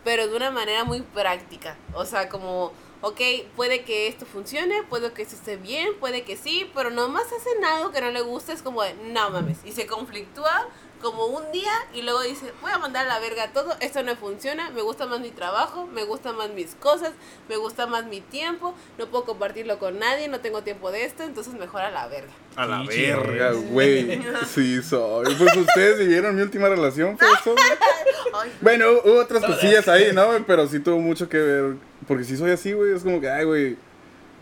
pero 0.03 0.27
de 0.27 0.35
una 0.35 0.51
manera 0.51 0.83
muy 0.85 1.01
práctica. 1.01 1.75
O 1.93 2.05
sea, 2.05 2.29
como, 2.29 2.71
ok, 3.01 3.21
puede 3.55 3.83
que 3.83 4.07
esto 4.07 4.25
funcione, 4.25 4.83
puede 4.83 5.11
que 5.13 5.21
esto 5.21 5.35
esté 5.35 5.57
bien, 5.57 5.89
puede 5.99 6.23
que 6.23 6.37
sí, 6.37 6.69
pero 6.73 6.89
nomás 6.89 7.25
hacen 7.25 7.63
algo 7.65 7.91
que 7.91 8.01
no 8.01 8.11
le 8.11 8.21
gusta, 8.21 8.53
es 8.53 8.61
como, 8.61 8.83
de, 8.83 8.93
no 8.95 9.29
mames. 9.29 9.57
Y 9.65 9.71
se 9.71 9.85
conflictúa 9.85 10.67
como 11.01 11.27
un 11.27 11.51
día 11.51 11.71
y 11.93 12.01
luego 12.01 12.21
dice, 12.21 12.51
voy 12.61 12.71
a 12.71 12.79
mandar 12.79 13.05
a 13.05 13.09
la 13.09 13.19
verga 13.19 13.51
todo, 13.53 13.75
esto 13.81 14.01
no 14.01 14.15
funciona, 14.15 14.71
me 14.71 14.81
gusta 14.81 15.05
más 15.05 15.19
mi 15.19 15.29
trabajo, 15.29 15.85
me 15.85 16.03
gusta 16.03 16.33
más 16.33 16.49
mis 16.49 16.73
cosas, 16.75 17.11
me 17.47 17.57
gusta 17.57 17.85
más 17.85 18.05
mi 18.05 18.19
tiempo, 18.21 18.73
no 18.97 19.07
puedo 19.07 19.25
compartirlo 19.25 19.77
con 19.77 19.99
nadie, 19.99 20.27
no 20.27 20.39
tengo 20.39 20.63
tiempo 20.63 20.91
de 20.91 21.05
esto, 21.05 21.23
entonces 21.23 21.53
mejor 21.53 21.81
a 21.81 21.91
la 21.91 22.07
verga. 22.07 22.31
A 22.55 22.65
la 22.65 22.83
Sí, 22.89 23.01
verga, 23.01 23.51
güey. 23.51 24.19
Sí, 24.51 24.81
soy. 24.81 25.35
Pues 25.35 25.55
ustedes 25.55 25.99
vivieron 25.99 26.35
mi 26.35 26.41
última 26.41 26.67
relación, 26.67 27.17
fue 27.17 27.27
eso, 27.31 27.55
Bueno, 28.61 28.85
hubo 29.03 29.19
otras 29.19 29.43
cosillas 29.45 29.87
ahí, 29.87 30.11
¿no? 30.13 30.27
Pero 30.45 30.67
sí 30.67 30.79
tuvo 30.79 30.99
mucho 30.99 31.29
que 31.29 31.37
ver. 31.37 31.75
Porque 32.07 32.23
si 32.23 32.37
soy 32.37 32.51
así, 32.51 32.73
güey, 32.73 32.93
es 32.93 33.03
como 33.03 33.19
que, 33.21 33.29
ay, 33.29 33.45
güey. 33.45 33.77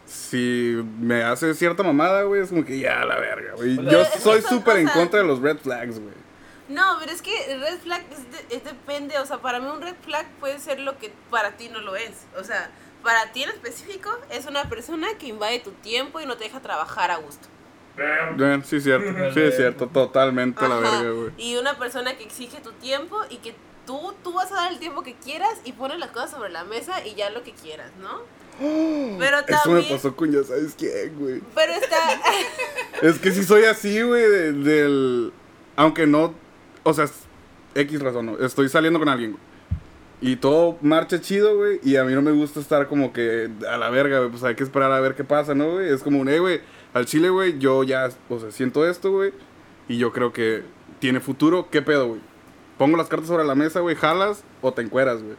Si 0.06 0.84
me 1.00 1.24
hace 1.24 1.54
cierta 1.56 1.82
mamada, 1.82 2.24
güey, 2.24 2.42
es 2.42 2.50
como 2.50 2.64
que 2.64 2.78
ya 2.78 3.04
la 3.06 3.18
verga, 3.20 3.54
güey. 3.56 3.76
Yo 3.76 4.02
es 4.02 4.10
soy 4.22 4.42
súper 4.44 4.78
en 4.78 4.88
contra 4.88 5.20
de 5.20 5.26
los 5.26 5.42
red 5.42 5.58
flags, 5.58 6.00
güey. 6.00 6.14
No, 6.70 6.98
pero 7.00 7.12
es 7.12 7.22
que 7.24 7.52
el 7.54 7.60
red 7.62 7.78
flag 7.80 8.04
es 8.12 8.32
de- 8.50 8.56
es 8.56 8.64
depende, 8.64 9.18
o 9.20 9.26
sea, 9.26 9.38
para 9.40 9.60
mí 9.60 9.68
un 9.68 9.82
red 9.82 9.96
flag 10.04 10.28
puede 10.40 10.60
ser 10.60 10.80
lo 10.80 10.98
que 11.00 11.12
para 11.32 11.58
ti 11.58 11.70
no 11.70 11.80
lo 11.82 11.96
es. 11.96 12.26
O 12.40 12.44
sea, 12.44 12.70
para 13.04 13.32
ti 13.32 13.44
en 13.44 13.50
específico 13.50 14.10
es 14.32 14.46
una 14.46 14.64
persona 14.70 15.08
que 15.20 15.28
invade 15.28 15.60
tu 15.60 15.72
tiempo 15.72 16.20
y 16.22 16.26
no 16.28 16.38
te 16.38 16.44
deja 16.46 16.60
trabajar 16.60 17.10
a 17.12 17.18
gusto. 17.18 17.48
Sí, 18.64 18.76
es 18.78 18.84
cierto. 18.84 19.34
Sí, 19.34 19.42
es 19.42 19.56
cierto. 19.56 19.88
Totalmente 19.88 20.68
la 20.68 20.76
verga, 20.76 21.12
güey. 21.12 21.32
Y 21.38 21.56
una 21.58 21.78
persona 21.78 22.16
que 22.18 22.24
exige 22.26 22.60
tu 22.62 22.72
tiempo 22.74 23.18
y 23.30 23.38
que 23.38 23.56
tú, 23.86 24.14
tú 24.24 24.34
vas 24.34 24.52
a 24.52 24.56
dar 24.56 24.72
el 24.72 24.80
tiempo 24.80 25.04
que 25.04 25.14
quieras 25.16 25.60
y 25.64 25.72
pones 25.74 26.00
las 26.00 26.10
cosas 26.12 26.32
sobre 26.32 26.50
la 26.50 26.64
mesa 26.64 27.06
y 27.06 27.16
ya 27.16 27.30
lo 27.30 27.44
que 27.44 27.52
quieras, 27.54 27.92
¿no? 28.02 28.22
Pero 29.20 29.38
Eso 29.40 29.46
me 29.48 29.82
también... 29.82 29.90
pasó 29.90 30.16
con 30.16 30.32
ya 30.32 30.44
sabes 30.44 30.76
quién, 30.78 31.18
güey. 31.20 31.42
Pero 31.54 31.74
está... 31.74 31.98
Es 33.02 33.20
que 33.20 33.32
si 33.32 33.44
soy 33.44 33.66
así, 33.66 34.02
güey, 34.02 34.24
de- 34.30 34.54
del... 34.54 35.34
Aunque 35.76 36.08
no... 36.08 36.34
O 36.84 36.94
sea, 36.94 37.08
X 37.74 38.02
razón, 38.02 38.26
¿no? 38.28 38.38
Estoy 38.46 38.70
saliendo 38.70 39.00
con 39.00 39.10
alguien, 39.10 39.32
güey. 39.32 39.44
Y 40.22 40.38
todo 40.38 40.78
marcha 40.82 41.20
chido, 41.20 41.58
güey. 41.58 41.80
Y 41.84 41.98
a 41.98 42.04
mí 42.06 42.14
no 42.14 42.22
me 42.22 42.32
gusta 42.32 42.60
estar 42.62 42.88
como 42.88 43.12
que 43.12 43.50
a 43.70 43.78
la 43.78 43.90
verga, 43.90 44.20
güey. 44.20 44.32
Pues 44.32 44.44
hay 44.44 44.56
que 44.56 44.64
esperar 44.64 44.92
a 44.92 45.00
ver 45.02 45.16
qué 45.16 45.24
pasa, 45.26 45.54
¿no, 45.54 45.74
güey? 45.74 45.90
Es 45.90 46.02
como 46.02 46.20
un, 46.22 46.30
eh, 46.30 46.40
güey, 46.40 46.62
al 46.94 47.06
chile, 47.06 47.30
güey, 47.30 47.60
yo 47.60 47.84
ya, 47.84 48.10
o 48.30 48.40
sea, 48.40 48.52
siento 48.52 48.88
esto, 48.88 49.12
güey. 49.12 49.34
Y 49.90 49.98
yo 49.98 50.14
creo 50.14 50.32
que 50.32 50.64
tiene 51.00 51.20
futuro. 51.20 51.70
¿Qué 51.70 51.82
pedo, 51.82 52.08
güey? 52.08 52.22
Pongo 52.78 52.98
las 52.98 53.08
cartas 53.08 53.28
sobre 53.28 53.46
la 53.46 53.56
mesa, 53.56 53.80
güey, 53.80 53.96
jalas 53.96 54.44
o 54.62 54.74
te 54.74 54.82
encueras, 54.82 55.22
güey. 55.22 55.36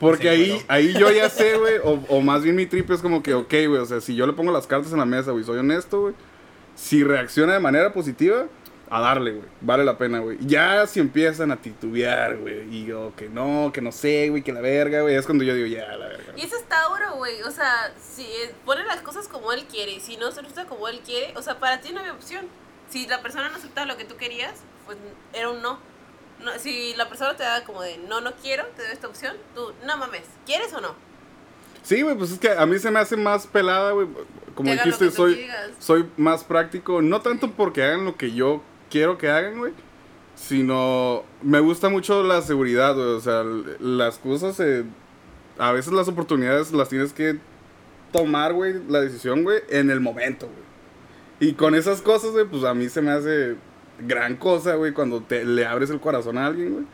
Porque 0.00 0.24
Se 0.24 0.28
ahí, 0.28 0.64
ahí 0.68 0.92
yo 0.98 1.10
ya 1.10 1.30
sé, 1.30 1.56
güey, 1.56 1.78
o, 1.84 2.02
o 2.08 2.20
más 2.20 2.42
bien 2.42 2.56
mi 2.56 2.66
trip 2.66 2.90
es 2.90 3.00
como 3.00 3.22
que, 3.22 3.34
ok, 3.34 3.50
güey, 3.68 3.76
o 3.76 3.86
sea, 3.86 4.00
si 4.00 4.16
yo 4.16 4.26
le 4.26 4.32
pongo 4.32 4.52
las 4.52 4.66
cartas 4.66 4.92
en 4.92 4.98
la 4.98 5.04
mesa, 5.04 5.30
güey, 5.30 5.44
soy 5.44 5.58
honesto, 5.58 6.00
güey, 6.00 6.14
si 6.74 7.04
reacciona 7.04 7.54
de 7.54 7.60
manera 7.60 7.92
positiva, 7.92 8.46
a 8.90 9.00
darle, 9.00 9.32
güey, 9.32 9.48
vale 9.60 9.84
la 9.84 9.98
pena, 9.98 10.20
güey. 10.20 10.38
Ya 10.40 10.86
si 10.86 11.00
empiezan 11.00 11.50
a 11.50 11.56
titubear, 11.56 12.36
güey, 12.36 12.68
y 12.74 12.86
yo, 12.86 13.12
que 13.16 13.28
no, 13.28 13.70
que 13.72 13.80
no 13.80 13.92
sé, 13.92 14.28
güey, 14.28 14.42
que 14.42 14.52
la 14.52 14.60
verga, 14.60 15.02
güey, 15.02 15.14
es 15.14 15.26
cuando 15.26 15.42
yo 15.42 15.54
digo, 15.54 15.66
ya, 15.66 15.96
la 15.96 16.08
verga. 16.08 16.32
Y 16.36 16.42
eso 16.42 16.56
es 16.56 16.64
Tauro, 16.64 17.16
güey. 17.16 17.42
O 17.42 17.50
sea, 17.50 17.92
si 18.00 18.22
eh, 18.22 18.54
pone 18.64 18.84
las 18.84 19.00
cosas 19.00 19.26
como 19.28 19.52
él 19.52 19.64
quiere 19.70 19.98
si 20.00 20.16
no 20.16 20.30
se 20.32 20.42
resulta 20.42 20.66
como 20.66 20.88
él 20.88 21.00
quiere, 21.04 21.36
o 21.36 21.42
sea, 21.42 21.58
para 21.58 21.80
ti 21.80 21.92
no 21.92 22.00
había 22.00 22.12
opción. 22.12 22.46
Si 22.88 23.06
la 23.06 23.22
persona 23.22 23.48
no 23.48 23.56
aceptaba 23.56 23.86
lo 23.86 23.96
que 23.96 24.04
tú 24.04 24.16
querías, 24.16 24.52
pues 24.86 24.98
era 25.32 25.50
un 25.50 25.62
no. 25.62 25.78
No 26.44 26.58
si 26.58 26.94
la 26.94 27.08
persona 27.08 27.36
te 27.36 27.42
da 27.42 27.64
como 27.64 27.82
de 27.82 27.98
no, 27.98 28.20
no 28.20 28.32
quiero, 28.34 28.64
te 28.76 28.82
doy 28.82 28.92
esta 28.92 29.08
opción, 29.08 29.36
tú, 29.54 29.72
no 29.84 29.96
mames, 29.96 30.22
¿quieres 30.46 30.72
o 30.72 30.80
no? 30.80 30.94
Sí, 31.84 32.00
güey, 32.00 32.16
pues 32.16 32.32
es 32.32 32.38
que 32.38 32.50
a 32.50 32.64
mí 32.64 32.78
se 32.78 32.90
me 32.90 32.98
hace 32.98 33.16
más 33.16 33.46
pelada, 33.46 33.92
güey. 33.92 34.08
Como 34.54 34.70
Que 34.70 34.76
dijiste, 34.76 35.10
soy, 35.10 35.46
soy 35.78 36.08
más 36.16 36.42
práctico. 36.42 37.02
No 37.02 37.20
tanto 37.20 37.50
porque 37.50 37.82
hagan 37.82 38.06
lo 38.06 38.16
que 38.16 38.32
yo 38.32 38.62
quiero 38.90 39.18
que 39.18 39.28
hagan, 39.28 39.58
güey. 39.58 39.74
Sino 40.34 41.24
me 41.42 41.60
gusta 41.60 41.90
mucho 41.90 42.22
la 42.22 42.40
seguridad, 42.40 42.94
güey. 42.94 43.08
O 43.08 43.20
sea, 43.20 43.44
las 43.80 44.16
cosas, 44.16 44.58
eh, 44.60 44.84
a 45.58 45.72
veces 45.72 45.92
las 45.92 46.08
oportunidades 46.08 46.72
las 46.72 46.88
tienes 46.88 47.12
que 47.12 47.38
tomar, 48.12 48.54
güey, 48.54 48.80
la 48.88 49.00
decisión, 49.00 49.42
güey, 49.42 49.60
en 49.68 49.90
el 49.90 50.00
momento, 50.00 50.46
güey. 50.46 51.50
Y 51.50 51.52
con 51.52 51.74
esas 51.74 52.00
cosas, 52.00 52.30
güey, 52.30 52.46
pues 52.46 52.64
a 52.64 52.72
mí 52.72 52.88
se 52.88 53.02
me 53.02 53.10
hace 53.10 53.56
gran 54.00 54.36
cosa, 54.36 54.74
güey, 54.74 54.92
cuando 54.92 55.20
te, 55.22 55.44
le 55.44 55.66
abres 55.66 55.90
el 55.90 56.00
corazón 56.00 56.38
a 56.38 56.46
alguien, 56.46 56.72
güey. 56.72 56.84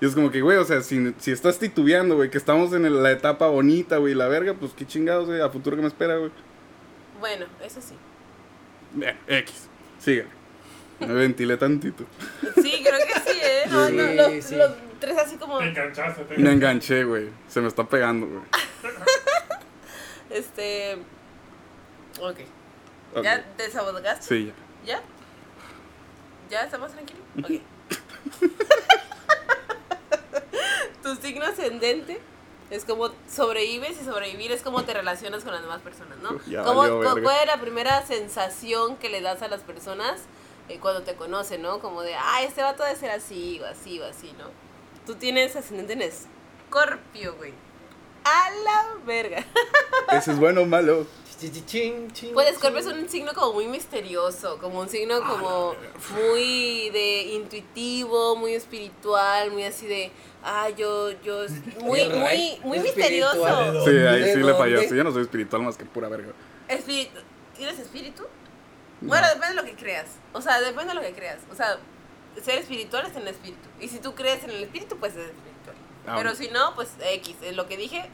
Y 0.00 0.06
es 0.06 0.14
como 0.14 0.30
que, 0.30 0.40
güey, 0.42 0.56
o 0.58 0.64
sea, 0.64 0.80
si, 0.82 1.12
si 1.18 1.32
estás 1.32 1.58
titubeando, 1.58 2.14
güey, 2.16 2.30
que 2.30 2.38
estamos 2.38 2.72
en 2.72 2.84
el- 2.86 3.02
la 3.02 3.10
etapa 3.10 3.48
bonita, 3.48 3.96
güey, 3.96 4.14
la 4.14 4.28
verga, 4.28 4.54
pues 4.54 4.72
qué 4.72 4.86
chingados, 4.86 5.26
güey, 5.26 5.40
a 5.40 5.48
futuro 5.50 5.74
que 5.76 5.82
me 5.82 5.88
espera, 5.88 6.16
güey. 6.16 6.30
Bueno, 7.18 7.46
eso 7.64 7.80
sí. 7.80 7.94
Bien, 8.94 9.16
X. 9.26 9.68
Síguele. 9.98 10.28
Me 11.00 11.12
ventilé 11.14 11.56
tantito. 11.56 12.04
Sí, 12.56 12.82
creo 12.84 12.98
que 13.06 13.30
sí, 13.30 13.38
¿eh? 13.42 13.62
No, 13.70 13.86
Sí, 13.88 13.92
no, 13.96 14.12
los, 14.14 14.44
sí. 14.44 14.56
los 14.56 14.70
tres 15.00 15.16
así 15.18 15.36
como, 15.36 15.58
Te 15.58 15.66
enganchaste, 15.68 16.24
te 16.24 16.38
Me 16.38 16.52
enganché, 16.52 17.04
güey. 17.04 17.28
Se 17.48 17.60
me 17.60 17.68
está 17.68 17.84
pegando, 17.88 18.26
güey. 18.26 18.40
este... 20.30 20.94
Ok. 22.20 22.36
Ok. 23.14 23.22
¿Ya 23.24 23.44
te 23.56 23.64
desahogaste? 23.64 24.24
Sí, 24.26 24.52
ya. 24.84 24.94
¿Ya? 24.94 25.02
¿Ya 26.50 26.64
estamos 26.64 26.92
tranquilos? 26.92 27.22
Ok. 27.38 27.48
tu 31.02 31.16
signo 31.16 31.44
ascendente 31.44 32.20
es 32.70 32.84
como 32.84 33.10
sobrevives 33.30 34.00
y 34.00 34.04
sobrevivir 34.04 34.52
es 34.52 34.62
como 34.62 34.84
te 34.84 34.94
relacionas 34.94 35.44
con 35.44 35.52
las 35.52 35.62
demás 35.62 35.80
personas, 35.80 36.18
¿no? 36.18 36.38
Ya 36.46 36.64
¿Cómo, 36.64 36.82
verga. 36.82 37.22
¿Cuál 37.22 37.36
es 37.40 37.46
la 37.46 37.60
primera 37.60 38.04
sensación 38.06 38.96
que 38.96 39.08
le 39.08 39.20
das 39.20 39.42
a 39.42 39.48
las 39.48 39.62
personas 39.62 40.20
eh, 40.68 40.78
cuando 40.80 41.02
te 41.02 41.14
conocen, 41.14 41.62
¿no? 41.62 41.80
Como 41.80 42.02
de, 42.02 42.14
ah, 42.14 42.42
este 42.42 42.62
vato 42.62 42.82
debe 42.82 42.96
ser 42.96 43.10
así 43.10 43.60
o 43.60 43.66
así 43.66 44.00
o 44.00 44.04
así, 44.04 44.34
¿no? 44.38 44.46
Tú 45.06 45.14
tienes 45.14 45.56
ascendente 45.56 45.94
en 45.94 46.02
Escorpio, 46.02 47.34
güey. 47.36 47.54
A 48.24 48.50
la 48.50 49.04
verga. 49.06 49.44
Ese 50.12 50.32
es 50.32 50.38
bueno 50.38 50.62
o 50.62 50.66
malo. 50.66 51.06
Pues. 52.34 52.56
Scorpio 52.56 52.80
es 52.80 52.86
un 52.86 53.08
signo 53.08 53.32
como 53.32 53.52
muy 53.52 53.66
misterioso, 53.66 54.58
como 54.58 54.80
un 54.80 54.88
signo 54.88 55.20
como 55.20 55.74
muy 56.20 56.90
de 56.90 57.22
intuitivo, 57.34 58.36
muy 58.36 58.54
espiritual, 58.54 59.52
muy 59.52 59.64
así 59.64 59.86
de, 59.86 60.10
ah, 60.42 60.68
yo, 60.70 61.10
yo, 61.22 61.44
muy, 61.80 62.08
muy, 62.08 62.58
muy 62.64 62.80
misterioso. 62.80 63.84
Sí, 63.84 63.90
ahí 63.90 64.22
¿De 64.22 64.34
sí 64.34 64.40
le 64.40 64.54
fallaste. 64.54 64.96
Yo 64.96 65.04
no 65.04 65.12
soy 65.12 65.22
espiritual 65.22 65.62
más 65.62 65.76
que 65.76 65.84
pura 65.84 66.08
verga. 66.08 66.32
Espíritu, 66.66 67.20
¿tienes 67.56 67.78
espíritu? 67.78 68.24
Bueno, 69.00 69.26
depende 69.28 69.48
de 69.48 69.54
lo 69.54 69.64
que 69.64 69.76
creas, 69.76 70.16
o 70.32 70.42
sea, 70.42 70.60
depende 70.60 70.88
de 70.88 70.94
lo 70.94 71.00
que 71.02 71.12
creas, 71.12 71.38
o 71.52 71.54
sea, 71.54 71.78
ser 72.42 72.58
espiritual 72.58 73.06
es 73.06 73.12
tener 73.12 73.28
espíritu, 73.28 73.68
y 73.78 73.86
si 73.86 74.00
tú 74.00 74.16
crees 74.16 74.42
en 74.42 74.50
el 74.50 74.64
espíritu, 74.64 74.96
pues 74.96 75.12
es 75.12 75.26
espiritual. 75.26 75.76
Ah, 76.04 76.14
Pero 76.16 76.34
si 76.34 76.48
no, 76.48 76.74
pues 76.74 76.90
X, 77.00 77.36
lo 77.54 77.68
que 77.68 77.76
dije, 77.76 78.10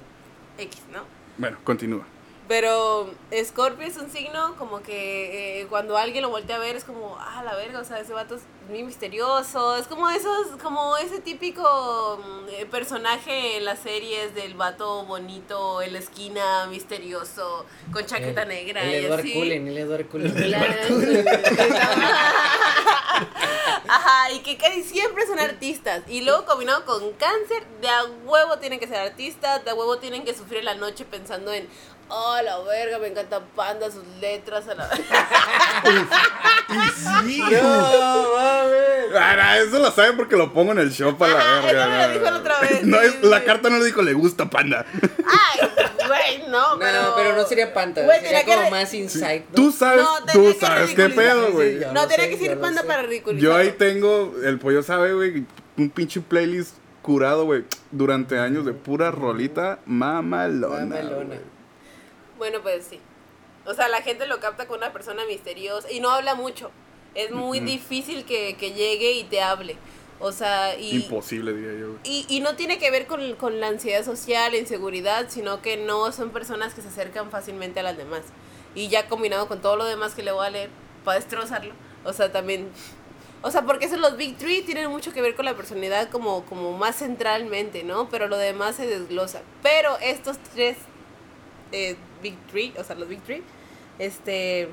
X, 0.59 0.83
¿no? 0.93 1.05
Bueno, 1.39 1.57
continúa. 1.65 2.05
Pero 2.47 3.11
Scorpio 3.43 3.87
es 3.87 3.97
un 3.97 4.11
signo 4.11 4.55
como 4.59 4.83
que 4.83 5.61
eh, 5.63 5.67
cuando 5.71 5.97
alguien 5.97 6.21
lo 6.23 6.29
voltea 6.29 6.57
a 6.57 6.59
ver 6.59 6.77
es 6.77 6.85
como, 6.85 7.17
ah, 7.19 7.43
la 7.43 7.55
verga, 7.57 7.81
o 7.81 7.85
sea, 7.85 7.99
ese 8.01 8.13
vato 8.13 8.35
es 8.35 8.43
muy 8.69 8.83
misterioso. 8.83 9.77
Es 9.77 9.87
como 9.87 10.11
esos, 10.11 10.49
como 10.63 10.97
ese 10.99 11.21
típico 11.21 12.21
mm, 12.23 12.49
eh, 12.51 12.67
personaje 12.67 13.57
en 13.57 13.65
las 13.65 13.79
series 13.79 14.35
del 14.35 14.53
vato 14.55 15.05
bonito 15.07 15.81
en 15.81 15.95
la 15.95 16.01
esquina, 16.01 16.67
misterioso, 16.67 17.65
con 17.93 18.05
chaqueta 18.05 18.43
El- 18.43 18.49
negra 18.49 18.83
El 18.83 18.91
y 18.91 19.07
Edward 19.07 19.21
así. 19.21 19.33
Cullen, 19.33 19.69
el 19.69 19.79
Edward 19.79 20.07
Cullen. 20.11 20.35
Ajá, 23.87 24.33
y 24.33 24.41
que 24.41 24.57
casi 24.57 24.83
siempre 24.83 25.27
son 25.27 25.39
artistas. 25.39 26.03
Y 26.09 26.23
luego 26.23 26.45
combinado 26.47 26.85
con 26.85 27.13
cáncer, 27.13 27.63
de 27.81 27.89
a 27.89 28.05
huevo 28.25 28.59
tienen 28.59 28.81
que 28.81 28.87
ser 28.87 28.97
artistas, 28.97 29.65
de 29.65 29.71
a 29.71 29.75
huevo 29.75 29.99
tienen 29.99 30.25
que 30.25 30.35
sufrir 30.35 30.65
la 30.65 30.75
noche 30.75 31.05
pensando 31.05 31.53
en, 31.53 31.69
oh, 32.09 32.37
la 32.45 32.59
verga, 32.61 32.99
me 32.99 33.09
encanta 33.09 33.41
Panda, 33.57 33.91
sus 33.91 34.05
letras, 34.21 34.67
a 34.69 34.75
la 34.75 34.89
No, 36.69 38.35
mames. 38.35 39.15
Ah, 39.17 39.37
no, 39.37 39.55
eso 39.65 39.79
lo 39.79 39.91
saben 39.91 40.17
porque 40.17 40.37
lo 40.37 40.53
pongo 40.53 40.73
en 40.73 40.79
el 40.79 40.91
show 40.93 41.17
para 41.17 41.35
la 41.35 41.61
verga. 41.61 41.83
eso 41.85 41.91
me 41.91 42.07
lo 42.07 42.13
dijo 42.13 42.25
la 42.31 42.37
otra 42.39 42.61
vez, 42.61 42.83
No, 42.85 42.99
sí, 43.01 43.07
es, 43.07 43.23
la 43.23 43.39
sí. 43.41 43.45
carta 43.45 43.71
no 43.71 43.79
le 43.79 43.85
dijo, 43.85 44.03
le 44.03 44.13
gusta 44.15 44.49
panda. 44.51 44.85
Ay, 45.03 45.69
güey, 46.07 46.49
no, 46.51 46.73
No, 46.75 46.79
pero... 46.79 47.13
pero 47.17 47.37
no 47.37 47.45
sería 47.47 47.73
Güey, 47.73 48.21
sería 48.21 48.45
que 48.45 48.55
como 48.55 48.71
más 48.71 48.93
insight. 48.95 49.45
¿no? 49.51 49.55
Tú 49.55 49.73
sabes, 49.73 50.03
No, 50.03 50.25
tú 50.33 50.43
que 50.53 50.55
sabes 50.55 50.95
qué 50.95 51.09
pedo, 51.11 51.53
güey. 51.53 51.79
Sí, 51.79 51.85
No, 51.93 52.07
tenía 52.09 52.25
sé, 52.25 52.31
que 52.31 52.37
decir 52.37 52.59
Panda 52.59 52.83
sé. 52.83 52.87
para 52.87 53.03
ridiculizar. 53.03 53.43
Yo 53.45 53.57
ahí 53.57 53.73
tengo, 53.73 54.35
el 54.45 54.59
pollo 54.59 54.83
sabe, 54.83 55.13
güey, 55.15 55.47
un 55.77 55.91
pinche 55.91 56.21
playlist 56.21 56.77
curado, 57.03 57.45
güey, 57.45 57.65
durante 57.91 58.39
años 58.39 58.65
de 58.65 58.73
pura 58.73 59.11
rolita 59.11 59.79
mamalona. 59.87 60.85
Mamalona. 60.97 61.37
Bueno, 62.45 62.61
pues 62.61 62.87
sí. 62.91 63.01
O 63.65 63.73
sea, 63.73 63.89
la 63.89 64.03
gente 64.03 64.27
lo 64.27 64.39
capta 64.39 64.67
con 64.67 64.77
una 64.77 64.93
persona 64.93 65.23
misteriosa 65.27 65.91
y 65.91 65.99
no 66.01 66.11
habla 66.11 66.35
mucho. 66.35 66.71
Es 67.15 67.31
muy 67.31 67.57
Ujú. 67.57 67.67
difícil 67.69 68.27
que, 68.27 68.55
que 68.59 68.73
llegue 68.75 69.13
y 69.13 69.25
te 69.25 69.41
hable. 69.41 69.77
O 70.21 70.31
sea, 70.31 70.77
y, 70.79 70.97
Imposible, 70.97 71.55
diría 71.55 71.73
yo. 71.81 71.95
y, 72.05 72.27
y 72.29 72.41
no 72.41 72.55
tiene 72.55 72.77
que 72.79 72.91
ver 72.91 73.07
con, 73.07 73.35
con 73.37 73.61
la 73.61 73.69
ansiedad 73.69 74.05
social, 74.05 74.53
la 74.53 74.59
inseguridad, 74.59 75.31
sino 75.31 75.63
que 75.63 75.79
no 75.79 76.13
son 76.13 76.33
personas 76.33 76.75
que 76.75 76.83
se 76.83 76.89
acercan 76.89 77.31
fácilmente 77.31 77.81
a 77.81 77.83
las 77.83 77.97
demás. 77.97 78.21
Y 78.75 78.89
ya 78.89 79.09
combinado 79.09 79.49
con 79.49 79.63
todo 79.63 79.77
lo 79.77 79.87
demás 79.87 80.13
que 80.15 80.23
le 80.23 80.31
voy 80.33 80.47
a 80.47 80.51
leer 80.51 80.69
para 81.03 81.19
destrozarlo. 81.19 81.73
O 82.05 82.13
sea, 82.13 82.31
también... 82.31 82.69
O 83.41 83.51
sea, 83.51 83.63
porque 83.63 83.87
esos 83.87 83.99
los 84.01 84.19
Big 84.19 84.37
Three 84.37 84.61
tienen 84.61 84.91
mucho 84.91 85.15
que 85.15 85.23
ver 85.23 85.35
con 85.35 85.47
la 85.47 85.55
personalidad 85.57 86.11
como, 86.11 86.45
como 86.45 86.77
más 86.77 86.97
centralmente, 86.97 87.85
¿no? 87.85 88.11
Pero 88.11 88.29
lo 88.29 88.37
demás 88.37 88.77
se 88.77 88.87
desglosa. 88.87 89.41
Pero 89.63 89.97
estos 90.03 90.37
tres 90.53 90.77
eh, 91.75 91.97
Big 92.23 92.37
Three, 92.51 92.73
o 92.79 92.85
sea, 92.85 92.97
los 92.97 93.09
Big 93.09 93.21
Three, 93.23 93.43
este, 93.99 94.69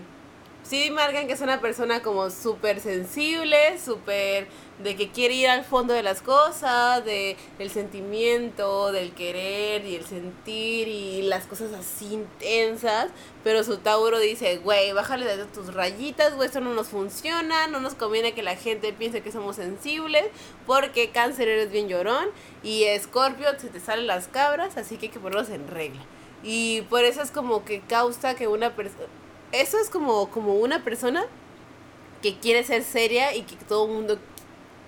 sí 0.64 0.92
marcan 0.92 1.28
que 1.28 1.34
es 1.34 1.42
una 1.42 1.60
persona 1.60 2.02
como 2.02 2.30
súper 2.30 2.80
sensible, 2.80 3.80
súper 3.84 4.48
de 4.80 4.96
que 4.96 5.10
quiere 5.10 5.36
ir 5.36 5.48
al 5.48 5.64
fondo 5.64 5.94
de 5.94 6.02
las 6.02 6.22
cosas, 6.22 7.04
de 7.06 7.36
el 7.60 7.70
sentimiento, 7.70 8.92
del 8.92 9.14
querer 9.14 9.86
y 9.86 9.96
el 9.96 10.06
sentir 10.06 10.88
y 10.88 11.22
las 11.24 11.46
cosas 11.46 11.74
así 11.74 12.14
intensas, 12.14 13.10
pero 13.44 13.64
su 13.64 13.78
Tauro 13.78 14.20
dice, 14.20 14.58
güey, 14.58 14.92
bájale 14.94 15.26
de 15.26 15.46
tus 15.46 15.74
rayitas, 15.74 16.36
güey, 16.36 16.48
esto 16.48 16.62
no 16.62 16.74
nos 16.74 16.88
funciona, 16.88 17.68
no 17.68 17.80
nos 17.80 17.96
conviene 17.96 18.34
que 18.34 18.44
la 18.44 18.56
gente 18.56 18.94
piense 18.94 19.22
que 19.22 19.32
somos 19.32 19.56
sensibles, 19.56 20.26
porque 20.66 21.10
cáncer 21.10 21.48
eres 21.48 21.72
bien 21.72 21.88
llorón 21.88 22.28
y 22.64 22.84
escorpio 22.84 23.48
se 23.60 23.70
te 23.70 23.80
salen 23.80 24.08
las 24.08 24.28
cabras, 24.28 24.78
así 24.78 24.98
que 24.98 25.08
hay 25.08 25.12
que 25.12 25.20
ponerlos 25.20 25.50
en 25.50 25.68
regla. 25.68 26.02
Y 26.44 26.82
por 26.90 27.04
eso 27.04 27.22
es 27.22 27.32
como 27.32 27.64
que 27.66 27.82
causa 27.82 28.36
que 28.36 28.48
una 28.48 28.76
persona... 28.76 29.06
Eso 29.52 29.78
es 29.80 29.90
como, 29.90 30.30
como 30.30 30.56
una 30.56 30.84
persona 30.84 31.24
que 32.22 32.38
quiere 32.40 32.64
ser 32.64 32.84
seria 32.84 33.36
y 33.36 33.42
que 33.44 33.56
todo 33.68 33.86
el 33.88 33.92
mundo 33.94 34.18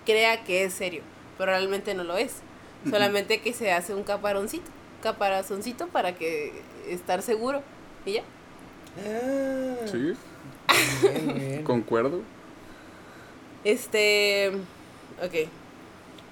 crea 0.05 0.43
que 0.43 0.63
es 0.63 0.73
serio, 0.73 1.01
pero 1.37 1.51
realmente 1.51 1.93
no 1.93 2.03
lo 2.03 2.15
es. 2.17 2.37
Solamente 2.89 3.39
que 3.41 3.53
se 3.53 3.71
hace 3.71 3.93
un 3.93 4.03
caparoncito, 4.03 4.69
caparazoncito 5.01 5.87
para 5.87 6.15
que 6.15 6.51
estar 6.89 7.21
seguro. 7.21 7.61
Y 8.05 8.13
ya. 8.13 8.23
Ah, 8.97 9.85
Sí, 9.89 9.97
bien, 9.97 10.17
muy 11.25 11.33
bien. 11.33 11.63
concuerdo. 11.65 12.21
Este. 13.63 14.51
Ok. 15.23 15.47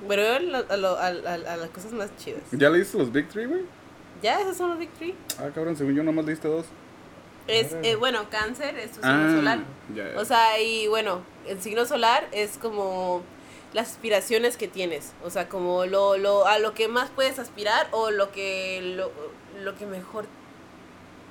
Pero 0.08 0.34
a, 0.34 0.40
lo- 0.40 0.66
a, 0.72 0.78
lo- 0.78 0.98
a- 0.98 1.06
a- 1.08 1.54
a 1.54 1.58
las 1.58 1.70
cosas 1.70 1.94
más 1.94 2.16
chidas. 2.18 2.42
¿Ya 2.52 2.70
leíste 2.70 2.98
los 2.98 3.12
Big 3.12 3.28
Three, 3.30 3.46
güey? 3.46 3.62
Ya, 4.22 4.40
esos 4.42 4.58
son 4.58 4.70
los 4.70 4.80
Big 4.80 4.90
Three. 4.92 5.16
Ah, 5.40 5.50
cabrón, 5.54 5.76
según 5.76 5.96
yo 5.96 6.04
nomás 6.04 6.26
leíste 6.26 6.48
dos. 6.48 6.66
Es, 7.48 7.76
eh, 7.84 7.96
bueno, 7.96 8.30
cáncer 8.30 8.78
es 8.78 8.92
tu 8.92 9.02
signo 9.02 9.10
Ah, 9.28 9.34
solar. 9.36 9.60
ya, 9.96 10.14
ya. 10.14 10.20
O 10.20 10.26
sea, 10.26 10.60
y 10.62 10.88
bueno, 10.88 11.22
el 11.48 11.60
signo 11.62 11.86
solar 11.86 12.28
es 12.32 12.58
como 12.60 13.24
las 13.74 13.90
aspiraciones 13.92 14.58
que 14.58 14.68
tienes. 14.68 15.14
O 15.24 15.30
sea, 15.32 15.50
como 15.50 15.86
lo, 15.86 16.18
lo, 16.18 16.46
a 16.46 16.60
lo 16.60 16.74
que 16.74 16.88
más 16.88 17.10
puedes 17.10 17.40
aspirar 17.40 17.88
o 17.92 18.12
lo 18.12 18.32
que, 18.32 18.82
lo, 18.96 19.12
lo 19.64 19.76
que 19.76 19.86
mejor, 19.88 20.26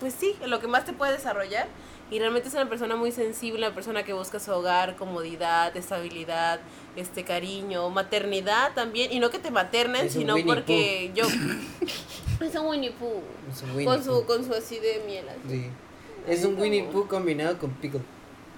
pues 0.01 0.13
sí, 0.15 0.35
lo 0.47 0.59
que 0.59 0.67
más 0.67 0.85
te 0.85 0.93
puede 0.93 1.13
desarrollar. 1.13 1.69
Y 2.11 2.19
realmente 2.19 2.49
es 2.49 2.55
una 2.55 2.69
persona 2.69 2.97
muy 2.97 3.13
sensible, 3.13 3.65
una 3.65 3.75
persona 3.75 4.03
que 4.03 4.13
busca 4.13 4.41
su 4.41 4.51
hogar, 4.51 4.97
comodidad, 4.97 5.77
estabilidad, 5.77 6.59
este 6.97 7.23
cariño, 7.23 7.89
maternidad 7.91 8.73
también. 8.75 9.13
Y 9.13 9.21
no 9.21 9.31
que 9.31 9.39
te 9.39 9.53
maternen, 9.53 10.07
Es 10.07 10.15
sino 10.15 10.35
porque 10.45 11.13
yo... 11.15 11.25
es 12.41 12.55
un 12.57 12.67
Winnie 12.67 12.91
Pooh. 12.93 13.23
Es 13.53 13.63
un 13.63 13.71
Winnie 13.71 13.85
Con 13.87 14.03
su, 14.05 14.11
Pooh. 14.11 14.27
con 14.27 14.45
su 14.45 14.55
así 14.55 14.79
de 14.79 15.03
miel. 15.07 15.25
así. 15.29 15.41
Sí. 15.49 15.67
Es 16.29 16.45
un 16.45 16.59
Winnie 16.61 16.85
Pooh 16.85 17.07
combinado 17.07 17.59
con 17.59 17.71
Pickle. 17.73 18.01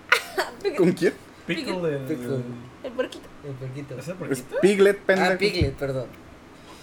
¿Con 0.76 0.92
quién? 0.92 1.14
Pickle 1.46 1.74
el... 1.96 1.98
Pickle. 2.04 2.40
El 2.84 2.92
puerquito. 2.92 3.28
El 3.44 3.52
puerquito. 3.54 3.98
¿Es 3.98 4.06
el 4.08 4.12
Es 4.12 4.18
porquito? 4.18 4.60
Piglet, 4.60 4.98
pendejo. 5.00 5.32
Ah, 5.32 5.38
Piglet, 5.38 5.74
perdón. 5.74 6.06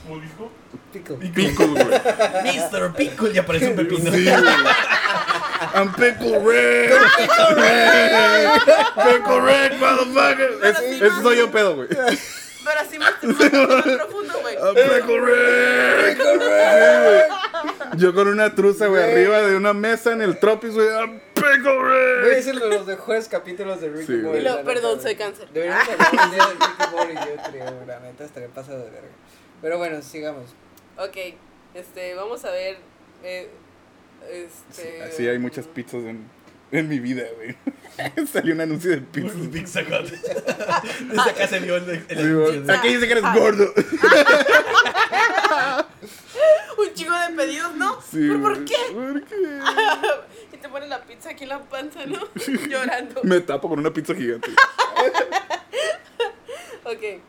¿Cómo 0.07 0.21
dijo? 0.21 0.49
Pickle. 0.93 1.17
Pickle, 1.17 1.65
güey. 1.67 1.85
Mr. 2.71 2.93
Pickle 2.95 3.33
ya 3.33 3.45
parece 3.45 3.69
un 3.69 3.75
pepino. 3.75 4.11
Sí. 4.11 4.25
I'm 5.75 5.91
Pickle 5.93 6.39
Rick. 6.39 6.91
Pickle 7.17 7.55
Rick. 7.55 8.65
Pickle 8.95 9.41
Rick, 9.41 9.79
motherfucker. 9.79 10.51
Es- 10.63 10.79
Ese 10.79 11.21
soy 11.21 11.37
yo 11.37 11.51
pedo, 11.51 11.75
güey. 11.75 11.87
Pero 12.63 12.79
así 12.81 12.99
más, 12.99 13.11
profundo, 13.13 14.33
güey. 14.41 14.55
Rick. 14.55 16.17
Sí, 16.17 16.23
güey. 16.37 17.97
Yo 17.97 18.13
con 18.13 18.27
una 18.27 18.53
truza, 18.55 18.87
güey, 18.87 19.03
arriba 19.03 19.41
de 19.41 19.55
una 19.55 19.73
mesa 19.73 20.11
en 20.11 20.21
el 20.21 20.39
Tropis, 20.39 20.73
güey. 20.73 20.87
I'm 20.87 21.19
Pickle 21.33 21.61
Güey, 21.79 22.21
Rick. 22.23 22.37
es 22.37 22.47
uno 22.47 22.59
de 22.59 22.69
los 22.69 22.85
mejores 22.85 23.27
capítulos 23.27 23.81
de 23.81 23.89
Ricky 23.89 24.05
Sí, 24.05 24.11
Morty. 24.13 24.27
güey. 24.27 24.41
Y 24.41 24.43
lo- 24.43 24.63
perdón, 24.63 24.91
güey. 24.95 25.03
soy 25.03 25.15
cáncer. 25.15 25.47
Deberíamos 25.49 25.87
hablar 25.89 26.09
un 26.25 26.31
día 26.31 26.45
de 26.45 26.53
Ricky 26.53 26.95
Morty, 26.95 27.13
yo 27.15 27.51
creo, 27.51 27.85
la 27.87 27.99
neta, 27.99 28.23
estaría 28.25 28.49
pasado 28.49 28.79
de 28.79 28.89
verga. 28.91 29.07
Pero 29.61 29.77
bueno, 29.77 30.01
sigamos. 30.01 30.53
Ok, 30.97 31.17
este, 31.73 32.13
vamos 32.15 32.43
a 32.45 32.51
ver. 32.51 32.77
Eh, 33.23 33.49
este. 34.29 35.01
Así 35.03 35.27
hay 35.27 35.39
muchas 35.39 35.65
pizzas 35.67 36.03
en, 36.03 36.29
en 36.71 36.87
mi 36.87 36.99
vida, 36.99 37.23
güey. 37.35 37.55
Salió 38.31 38.53
un 38.53 38.61
anuncio 38.61 38.91
de 38.91 38.97
pizza. 38.97 39.35
Pizza 39.51 39.81
Hut. 39.81 40.09
Desde 40.09 41.29
acá 41.29 41.47
se 41.47 41.59
vio 41.59 41.75
el, 41.77 42.05
el 42.07 42.19
anuncio. 42.19 42.73
Aquí 42.73 42.87
dice 42.89 43.07
que 43.07 43.11
eres 43.13 43.23
gordo. 43.33 43.73
Un 46.77 46.93
chico 46.93 47.11
de 47.11 47.33
pedidos, 47.35 47.75
¿no? 47.75 48.01
Sí, 48.01 48.19
¿Pero 48.27 48.41
por 48.41 48.63
qué? 48.63 48.75
¿Por 48.93 49.23
qué? 49.25 49.35
y 50.53 50.57
te 50.57 50.69
ponen 50.69 50.89
la 50.89 51.01
pizza 51.03 51.31
aquí 51.31 51.43
en 51.43 51.49
la 51.49 51.59
panza, 51.59 52.05
¿no? 52.05 52.19
Llorando. 52.67 53.21
Me 53.23 53.41
tapo 53.41 53.67
con 53.67 53.79
una 53.79 53.91
pizza 53.91 54.15
gigante. 54.15 54.49
Ok. 56.85 57.21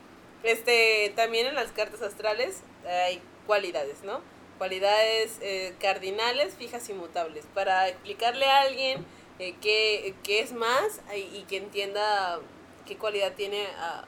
Este, 0.45 1.13
también 1.17 1.47
en 1.47 1.55
las 1.55 1.73
cartas 1.73 2.01
astrales 2.03 2.61
hay 2.89 3.21
cualidades, 3.47 4.03
¿no? 4.05 4.21
Cualidades 4.59 5.39
eh, 5.41 5.75
cardinales, 5.81 6.55
fijas 6.55 6.89
y 6.89 6.93
mutables. 6.93 7.47
Para 7.53 7.89
explicarle 7.89 8.47
a 8.47 8.61
alguien 8.63 9.05
eh, 9.41 9.57
qué, 9.61 10.15
qué 10.23 10.41
es 10.41 10.53
más 10.53 11.01
y, 11.15 11.21
y 11.21 11.45
que 11.49 11.57
entienda 11.57 12.39
qué 12.87 12.97
cualidad 12.97 13.33
tiene 13.35 13.67
a, 13.79 14.05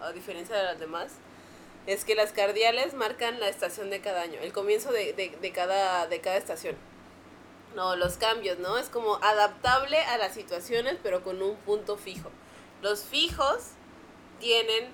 a 0.00 0.12
diferencia 0.12 0.54
de 0.54 0.62
las 0.62 0.78
demás, 0.78 1.12
es 1.86 2.04
que 2.04 2.14
las 2.14 2.32
cardiales 2.32 2.94
marcan 2.94 3.40
la 3.40 3.48
estación 3.48 3.90
de 3.90 4.00
cada 4.00 4.22
año, 4.22 4.38
el 4.40 4.52
comienzo 4.52 4.92
de, 4.92 5.12
de, 5.14 5.30
de 5.40 5.52
cada, 5.52 6.06
de 6.06 6.20
cada 6.20 6.36
estación. 6.36 6.76
No, 7.74 7.96
los 7.96 8.16
cambios, 8.16 8.58
¿no? 8.58 8.78
Es 8.78 8.88
como 8.88 9.16
adaptable 9.22 9.96
a 9.98 10.18
las 10.18 10.34
situaciones, 10.34 10.96
pero 11.02 11.22
con 11.22 11.40
un 11.40 11.56
punto 11.56 11.96
fijo. 11.96 12.30
Los 12.82 13.04
fijos 13.04 13.70
tienen 14.40 14.88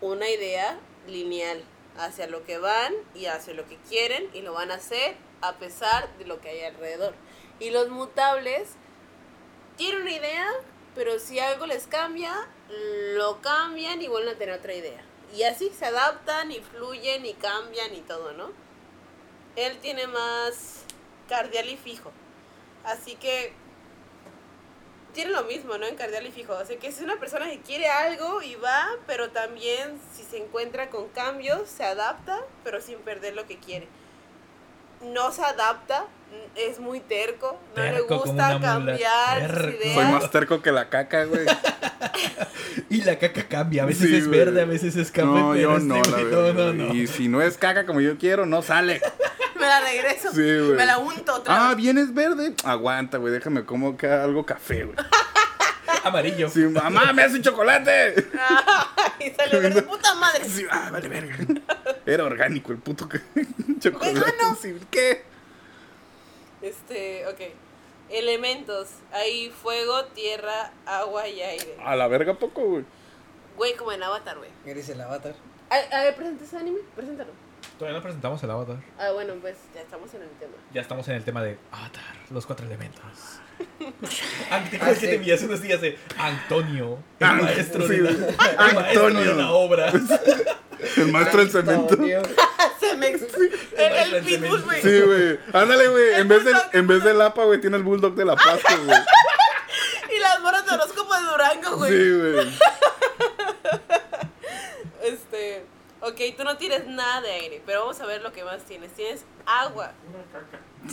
una 0.00 0.28
idea 0.28 0.78
lineal 1.06 1.62
hacia 1.98 2.26
lo 2.26 2.44
que 2.44 2.58
van 2.58 2.94
y 3.14 3.26
hacia 3.26 3.54
lo 3.54 3.68
que 3.68 3.76
quieren 3.88 4.28
y 4.32 4.40
lo 4.40 4.54
van 4.54 4.70
a 4.70 4.76
hacer 4.76 5.16
a 5.42 5.56
pesar 5.56 6.16
de 6.16 6.24
lo 6.24 6.40
que 6.40 6.48
hay 6.48 6.62
alrededor. 6.62 7.14
Y 7.60 7.70
los 7.70 7.88
mutables 7.88 8.70
tienen 9.76 10.02
una 10.02 10.12
idea, 10.12 10.46
pero 10.94 11.18
si 11.18 11.38
algo 11.38 11.66
les 11.66 11.86
cambia, 11.86 12.32
lo 13.14 13.40
cambian 13.40 14.00
y 14.02 14.08
vuelven 14.08 14.34
a 14.34 14.38
tener 14.38 14.58
otra 14.58 14.74
idea. 14.74 15.02
Y 15.34 15.42
así 15.42 15.70
se 15.70 15.86
adaptan 15.86 16.52
y 16.52 16.60
fluyen 16.60 17.26
y 17.26 17.34
cambian 17.34 17.94
y 17.94 18.00
todo, 18.00 18.32
¿no? 18.32 18.50
Él 19.56 19.78
tiene 19.78 20.06
más 20.06 20.84
cardial 21.28 21.68
y 21.68 21.76
fijo. 21.76 22.12
Así 22.84 23.16
que 23.16 23.52
tiene 25.12 25.30
lo 25.30 25.44
mismo, 25.44 25.78
¿no? 25.78 25.86
En 25.86 25.96
cardial 25.96 26.26
y 26.26 26.32
fijo. 26.32 26.54
O 26.54 26.64
sea, 26.64 26.78
que 26.78 26.88
es 26.88 27.00
una 27.00 27.18
persona 27.18 27.48
que 27.48 27.60
quiere 27.60 27.88
algo 27.88 28.42
y 28.42 28.56
va, 28.56 28.88
pero 29.06 29.30
también 29.30 30.00
si 30.12 30.22
se 30.22 30.38
encuentra 30.38 30.90
con 30.90 31.08
cambios, 31.08 31.68
se 31.68 31.84
adapta, 31.84 32.40
pero 32.62 32.80
sin 32.80 32.98
perder 32.98 33.34
lo 33.34 33.46
que 33.46 33.58
quiere. 33.58 33.88
No 35.00 35.32
se 35.32 35.42
adapta, 35.42 36.06
es 36.56 36.78
muy 36.80 37.00
terco, 37.00 37.58
no 37.76 37.82
Terco 37.82 38.14
le 38.14 38.16
gusta 38.20 38.60
cambiar 38.60 39.42
ideas. 39.74 39.94
Soy 39.94 40.04
más 40.06 40.30
terco 40.30 40.62
que 40.62 40.72
la 40.72 40.88
caca, 40.88 41.24
güey. 41.24 41.46
Y 42.90 43.02
la 43.02 43.18
caca 43.18 43.42
cambia. 43.48 43.82
A 43.82 43.86
veces 43.86 44.08
Sí, 44.08 44.16
es 44.16 44.28
verde, 44.28 44.62
a 44.62 44.64
veces 44.66 44.94
es 44.96 45.10
café. 45.10 45.26
No, 45.26 45.50
pero 45.52 45.54
yo 45.56 45.72
este 45.76 45.88
no, 45.88 45.96
la 45.96 46.10
güey, 46.10 46.24
verdad. 46.24 46.52
no, 46.54 46.72
no, 46.72 46.84
no. 46.88 46.94
Y 46.94 47.06
si 47.06 47.28
no 47.28 47.42
es 47.42 47.56
caca 47.56 47.86
como 47.86 48.00
yo 48.00 48.18
quiero, 48.18 48.46
no 48.46 48.62
sale. 48.62 49.00
Me 49.56 49.66
la 49.66 49.80
regreso. 49.80 50.30
Sí. 50.32 50.40
Me 50.40 50.84
la 50.86 50.98
unto 50.98 51.34
otra 51.34 51.54
Ah, 51.56 51.68
vez. 51.70 51.76
bien 51.78 51.98
es 51.98 52.12
verde. 52.14 52.54
Aguanta, 52.64 53.18
güey, 53.18 53.32
déjame 53.32 53.64
como 53.64 53.96
que 53.96 54.06
algo 54.08 54.44
café, 54.46 54.84
güey. 54.84 54.96
Amarillo. 56.04 56.48
Sí, 56.50 56.60
mamá, 56.60 57.12
me 57.12 57.22
hace 57.22 57.36
un 57.36 57.42
chocolate. 57.42 58.14
y 59.20 59.30
salió 59.30 59.60
verde, 59.60 59.82
puta 59.82 60.14
madre. 60.16 60.44
Sí, 60.48 60.64
ah, 60.70 60.90
vale, 60.92 61.08
verga. 61.08 61.36
Era 62.04 62.24
orgánico 62.24 62.72
el 62.72 62.78
puto 62.78 63.08
que- 63.08 63.20
chocolate. 63.80 64.12
Vegano. 64.14 64.56
Sí, 64.60 64.76
¿Qué? 64.90 65.24
Este, 66.64 67.26
ok. 67.26 67.40
Elementos. 68.10 68.88
Hay 69.12 69.50
fuego, 69.50 70.06
tierra, 70.06 70.72
agua 70.86 71.28
y 71.28 71.42
aire. 71.42 71.76
A 71.84 71.94
la 71.94 72.08
verga 72.08 72.34
poco, 72.38 72.62
güey. 72.64 72.84
Güey, 73.56 73.76
como 73.76 73.92
en 73.92 74.02
Avatar, 74.02 74.38
güey. 74.38 74.50
Eres 74.64 74.88
el 74.88 75.00
avatar. 75.00 75.34
A, 75.68 75.76
a 75.76 76.02
ver, 76.04 76.16
¿presentas 76.16 76.48
ese 76.48 76.56
anime? 76.56 76.80
Preséntalo. 76.96 77.30
Todavía 77.78 77.98
no 77.98 78.02
presentamos 78.02 78.42
el 78.42 78.50
avatar. 78.50 78.76
Ah, 78.98 79.10
bueno, 79.12 79.34
pues 79.40 79.56
ya 79.74 79.82
estamos 79.82 80.12
en 80.14 80.22
el 80.22 80.30
tema. 80.30 80.54
Ya 80.72 80.80
estamos 80.80 81.06
en 81.08 81.16
el 81.16 81.24
tema 81.24 81.42
de 81.42 81.58
Avatar, 81.70 82.02
los 82.30 82.46
cuatro 82.46 82.66
elementos. 82.66 83.40
An- 84.50 84.70
¿Te 84.70 84.76
Ah, 84.76 84.80
acuerdas 84.80 84.98
que 84.98 85.18
sí. 85.18 85.24
te 85.24 85.34
hace 85.34 85.44
unos 85.46 85.60
días 85.62 85.80
de 85.80 85.98
Antonio, 86.18 86.98
el 87.20 87.26
An- 87.26 87.42
maestro, 87.44 87.86
sí, 87.86 87.96
de 87.96 88.00
la, 88.02 88.10
el 88.10 88.74
maestro 88.74 89.10
de 89.12 89.34
la 89.34 89.50
obra? 89.52 89.92
El 90.96 91.12
maestro 91.12 91.40
del 91.40 91.50
cemento. 91.50 91.94
Antonio. 91.94 92.22
Se 92.80 92.94
me. 92.96 93.08
El, 93.08 94.14
el 94.14 94.24
pitbull, 94.24 94.62
güey. 94.62 94.82
Sí, 94.82 95.00
güey. 95.00 95.38
Ándale, 95.52 95.88
güey. 95.88 96.14
En 96.14 96.28
vez, 96.28 96.44
del, 96.44 96.56
en 96.72 96.86
vez 96.86 97.02
del 97.04 97.20
APA, 97.22 97.44
güey, 97.44 97.60
tiene 97.60 97.76
el 97.78 97.82
bulldog 97.84 98.14
de 98.14 98.24
la 98.26 98.34
pasta, 98.36 98.76
güey. 98.76 98.98
Y 100.14 100.18
las 100.20 100.40
moras 100.42 100.64
de 100.66 100.72
horóscopo 100.72 101.14
de 101.14 101.22
Durango, 101.22 101.76
güey. 101.76 101.90
Sí, 101.92 102.12
güey. 102.12 102.58
Este. 105.02 105.64
Ok, 106.06 106.20
tú 106.36 106.44
no 106.44 106.56
tienes 106.56 106.86
nada 106.86 107.20
de 107.22 107.30
aire, 107.32 107.62
pero 107.64 107.80
vamos 107.80 108.00
a 108.00 108.06
ver 108.06 108.20
lo 108.22 108.32
que 108.32 108.44
más 108.44 108.62
tienes. 108.64 108.92
Tienes 108.92 109.24
agua. 109.46 109.92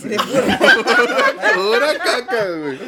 Eres 0.04 0.22
pura- 0.22 1.54
Pura 1.54 1.98
caca, 1.98 2.44
güey. 2.50 2.78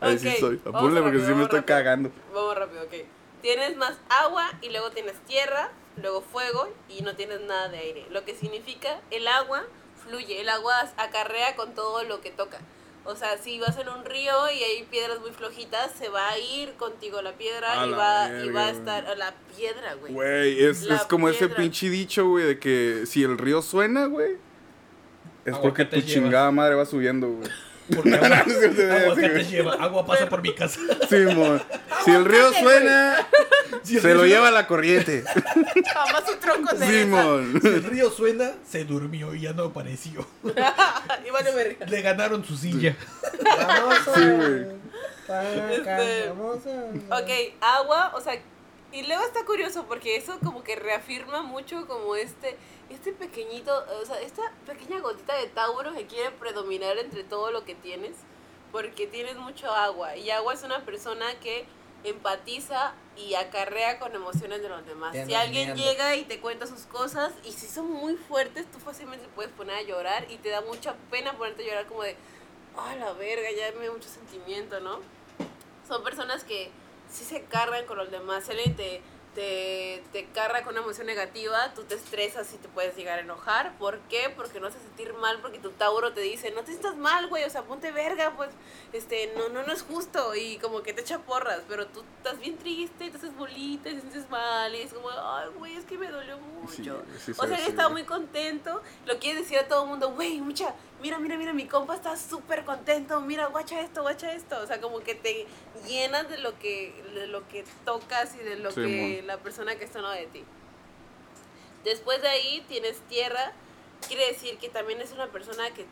Ahí 0.00 0.18
sí 0.18 0.34
soy. 0.40 0.60
Apúrale 0.64 1.00
porque 1.02 1.18
rápido, 1.18 1.26
sí 1.26 1.34
me 1.34 1.42
estoy 1.42 1.60
rápido. 1.60 1.76
cagando. 1.78 2.10
Vamos 2.32 2.56
rápido, 2.56 2.82
ok. 2.84 2.94
Tienes 3.42 3.76
más 3.76 3.94
agua 4.08 4.50
y 4.62 4.70
luego 4.70 4.90
tienes 4.90 5.14
tierra, 5.26 5.70
luego 5.96 6.22
fuego 6.22 6.72
y 6.88 7.02
no 7.02 7.14
tienes 7.14 7.40
nada 7.42 7.68
de 7.68 7.78
aire. 7.78 8.06
Lo 8.10 8.24
que 8.24 8.34
significa 8.34 9.00
el 9.10 9.28
agua 9.28 9.64
fluye, 10.02 10.40
el 10.40 10.48
agua 10.48 10.74
acarrea 10.96 11.56
con 11.56 11.74
todo 11.74 12.04
lo 12.04 12.22
que 12.22 12.30
toca. 12.30 12.58
O 13.06 13.14
sea, 13.14 13.36
si 13.36 13.60
vas 13.60 13.76
en 13.78 13.88
un 13.88 14.04
río 14.04 14.32
y 14.50 14.62
hay 14.62 14.82
piedras 14.84 15.20
muy 15.20 15.30
flojitas, 15.30 15.92
se 15.98 16.08
va 16.08 16.30
a 16.30 16.38
ir 16.38 16.72
contigo 16.74 17.20
la 17.20 17.32
piedra 17.32 17.82
A 17.82 17.86
y 17.86 17.90
la 17.90 17.96
va, 17.96 18.44
y 18.44 18.48
va 18.48 18.66
a 18.66 18.70
estar 18.70 19.06
a 19.06 19.14
la 19.14 19.34
piedra, 19.54 19.94
güey. 19.94 20.12
Güey, 20.12 20.64
es, 20.64 20.86
como 21.08 21.28
ese 21.28 21.48
pinche 21.50 21.90
dicho, 21.90 22.26
güey, 22.28 22.46
de 22.46 22.58
que 22.58 23.04
si 23.06 23.22
el 23.22 23.36
río 23.36 23.60
suena, 23.60 24.06
güey, 24.06 24.38
es 25.44 25.56
porque 25.58 25.84
tu 25.84 25.96
Aguacate 25.96 26.00
lleva. 26.00 26.12
chingada 26.12 26.50
madre 26.50 26.74
va 26.76 26.86
subiendo, 26.86 27.28
güey. 27.28 27.50
Porque 27.94 28.14
agua, 28.14 28.38
agua 28.38 29.44
sí, 29.44 29.58
agua 29.58 30.06
pasa 30.06 30.28
por 30.28 30.40
mi 30.40 30.54
casa. 30.54 30.80
Sí, 31.08 31.16
mo. 31.34 31.60
Si 32.04 32.10
el 32.10 32.24
río 32.24 32.52
suena, 32.54 33.26
Si 33.82 33.98
Se 33.98 34.08
río 34.08 34.14
lo 34.16 34.26
lleva 34.26 34.50
la 34.50 34.66
corriente. 34.66 35.24
Jamás 35.94 36.24
un 36.30 36.40
tronco 36.40 36.74
de 36.74 36.86
Simón. 36.86 37.58
Si 37.60 37.68
el 37.68 37.84
río 37.84 38.10
suena, 38.10 38.52
se 38.66 38.84
durmió 38.84 39.34
y 39.34 39.42
ya 39.42 39.52
no 39.52 39.64
apareció. 39.64 40.26
y 40.44 41.30
vale 41.30 41.52
verga. 41.54 41.86
Le 41.86 42.02
ganaron 42.02 42.44
su 42.44 42.56
silla. 42.56 42.96
Vamos 43.44 44.08
a. 44.08 44.14
Sí, 44.14 44.20
güey. 44.30 44.66
Este- 45.72 46.28
Vamos 46.28 46.58
a. 46.66 47.18
Ok, 47.20 47.30
agua, 47.60 48.12
o 48.14 48.20
sea, 48.20 48.40
y 48.92 49.02
luego 49.02 49.24
está 49.24 49.44
curioso 49.44 49.86
porque 49.88 50.16
eso 50.16 50.38
como 50.42 50.62
que 50.62 50.76
reafirma 50.76 51.42
mucho 51.42 51.86
como 51.88 52.14
este, 52.14 52.56
este 52.90 53.12
pequeñito, 53.12 53.72
o 54.00 54.06
sea, 54.06 54.20
esta 54.20 54.42
pequeña 54.66 55.00
gotita 55.00 55.36
de 55.36 55.46
Tauro 55.48 55.92
que 55.94 56.06
quiere 56.06 56.30
predominar 56.30 56.96
entre 56.98 57.24
todo 57.24 57.50
lo 57.50 57.64
que 57.64 57.74
tienes, 57.74 58.12
porque 58.70 59.06
tienes 59.08 59.36
mucho 59.36 59.68
agua, 59.72 60.16
y 60.16 60.30
agua 60.30 60.54
es 60.54 60.62
una 60.62 60.84
persona 60.84 61.26
que 61.42 61.66
empatiza 62.04 62.94
y 63.16 63.34
acarrea 63.34 63.98
con 63.98 64.14
emociones 64.14 64.62
de 64.62 64.68
los 64.68 64.86
demás. 64.86 65.12
Te 65.12 65.26
Si 65.26 65.34
alguien 65.34 65.74
llega 65.74 66.16
y 66.16 66.24
te 66.24 66.40
cuenta 66.40 66.66
sus 66.66 66.82
cosas, 66.82 67.32
y 67.44 67.52
si 67.52 67.66
son 67.66 67.90
muy 67.90 68.16
fuertes, 68.16 68.70
tú 68.70 68.78
fácilmente 68.78 69.26
te 69.26 69.32
puedes 69.32 69.52
poner 69.52 69.76
a 69.76 69.82
llorar 69.82 70.26
y 70.30 70.36
te 70.36 70.50
da 70.50 70.60
mucha 70.60 70.94
pena 71.10 71.36
ponerte 71.36 71.62
a 71.62 71.66
llorar 71.66 71.86
como 71.86 72.02
de, 72.02 72.16
ah, 72.76 72.94
la 72.96 73.12
verga, 73.12 73.48
ya 73.50 73.78
me 73.78 73.86
da 73.86 73.92
mucho 73.92 74.08
sentimiento, 74.08 74.80
¿no? 74.80 75.00
son 75.86 76.02
personas 76.02 76.44
que 76.44 76.70
sí 77.10 77.24
se 77.24 77.42
cargan 77.44 77.86
con 77.86 77.98
los 77.98 78.10
demás. 78.10 78.44
Si 78.44 78.52
alguien 78.52 78.74
te, 78.74 79.02
te, 79.34 80.02
te 80.12 80.26
carga 80.26 80.62
con 80.62 80.74
una 80.74 80.82
emoción 80.82 81.06
negativa, 81.06 81.72
tú 81.74 81.84
te 81.84 81.94
estresas 81.94 82.52
y 82.54 82.56
te 82.56 82.68
puedes 82.68 82.96
llegar 82.96 83.18
a 83.18 83.22
enojar. 83.22 83.76
¿Por 83.78 83.98
qué? 84.08 84.32
Porque 84.34 84.60
no 84.60 84.68
hace 84.68 84.78
sentir 84.78 85.12
mal, 85.14 85.40
porque 85.40 85.58
tu 85.58 85.70
Tauro 85.70 86.12
te 86.12 86.20
dice, 86.20 86.50
no 86.52 86.62
te 86.62 86.72
sientas 86.72 86.96
mal, 86.96 87.28
güey, 87.28 87.44
o 87.44 87.50
sea, 87.50 87.62
ponte 87.62 87.90
verga, 87.92 88.34
pues, 88.36 88.50
este, 88.92 89.32
no, 89.36 89.48
no, 89.48 89.64
no 89.64 89.72
es 89.72 89.82
justo. 89.82 90.34
Y 90.34 90.58
como 90.58 90.82
que 90.82 90.92
te 90.92 91.02
echa 91.02 91.18
porras, 91.18 91.60
pero 91.68 91.86
tú 91.86 92.02
estás 92.18 92.38
bien 92.38 92.56
triste, 92.56 93.10
te 93.10 93.16
haces 93.16 93.36
bolita, 93.36 93.88
y 93.88 93.94
te 93.94 94.00
sientes 94.00 94.30
mal, 94.30 94.74
y 94.74 94.82
es 94.82 94.92
como, 94.92 95.10
ay, 95.10 95.48
güey, 95.58 95.76
es 95.76 95.84
que 95.84 95.98
me 95.98 96.08
dolió 96.08 96.38
mucho. 96.38 97.02
Sí, 97.18 97.18
sí, 97.26 97.32
o 97.32 97.46
sea, 97.46 97.56
él 97.56 97.62
así, 97.62 97.70
estaba 97.70 97.88
muy 97.88 98.04
contento, 98.04 98.82
lo 99.06 99.18
quiere 99.18 99.40
decir 99.40 99.58
a 99.58 99.68
todo 99.68 99.84
el 99.84 99.90
mundo, 99.90 100.12
güey, 100.12 100.40
mucha, 100.40 100.74
mira, 101.04 101.18
mira, 101.18 101.36
mira, 101.36 101.52
mi 101.52 101.66
compa 101.66 101.94
está 101.94 102.16
súper 102.16 102.64
contento, 102.64 103.20
mira, 103.20 103.48
guacha 103.48 103.78
esto, 103.82 104.00
guacha 104.00 104.32
esto, 104.32 104.58
o 104.58 104.66
sea, 104.66 104.80
como 104.80 105.00
que 105.00 105.14
te 105.14 105.46
llenas 105.86 106.30
de 106.30 106.38
lo 106.38 106.58
que, 106.58 106.94
de 107.12 107.26
lo 107.26 107.46
que 107.48 107.62
tocas 107.84 108.34
y 108.36 108.38
de 108.38 108.56
lo 108.56 108.70
Sí, 108.70 108.80
que 108.80 109.22
la 109.22 109.36
persona 109.36 109.76
que 109.76 109.84
está 109.84 109.98
al 109.98 110.04
lado 110.04 110.16
de 110.16 110.28
ti. 110.28 110.44
Después 111.84 112.22
de 112.22 112.28
ahí 112.28 112.64
tienes 112.68 112.96
tierra, 113.00 113.52
quiere 114.08 114.28
decir 114.28 114.56
que 114.56 114.70
también 114.70 115.02
es 115.02 115.12
una 115.12 115.26
persona 115.26 115.74
que 115.74 115.84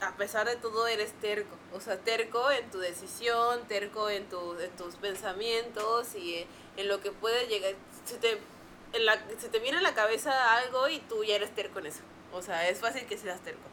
a 0.00 0.16
pesar 0.16 0.48
de 0.48 0.56
todo 0.56 0.88
eres 0.88 1.12
terco, 1.20 1.56
o 1.72 1.80
sea, 1.80 1.96
terco 1.98 2.50
en 2.50 2.68
tu 2.72 2.80
decisión, 2.80 3.60
terco 3.68 4.10
en, 4.10 4.28
tu, 4.28 4.58
en 4.58 4.72
tus 4.72 4.96
pensamientos 4.96 6.16
y 6.16 6.38
en, 6.38 6.48
en 6.78 6.88
lo 6.88 7.00
que 7.00 7.12
puede 7.12 7.46
llegar, 7.46 7.74
se 8.04 8.16
te, 8.16 8.38
en 8.92 9.06
la, 9.06 9.22
se 9.38 9.48
te 9.48 9.60
viene 9.60 9.78
a 9.78 9.82
la 9.82 9.94
cabeza 9.94 10.56
algo 10.56 10.88
y 10.88 10.98
tú 10.98 11.22
ya 11.22 11.36
eres 11.36 11.54
terco 11.54 11.78
en 11.78 11.86
eso, 11.86 12.00
o 12.32 12.42
sea, 12.42 12.68
es 12.68 12.80
fácil 12.80 13.06
que 13.06 13.16
seas 13.16 13.40
terco. 13.42 13.71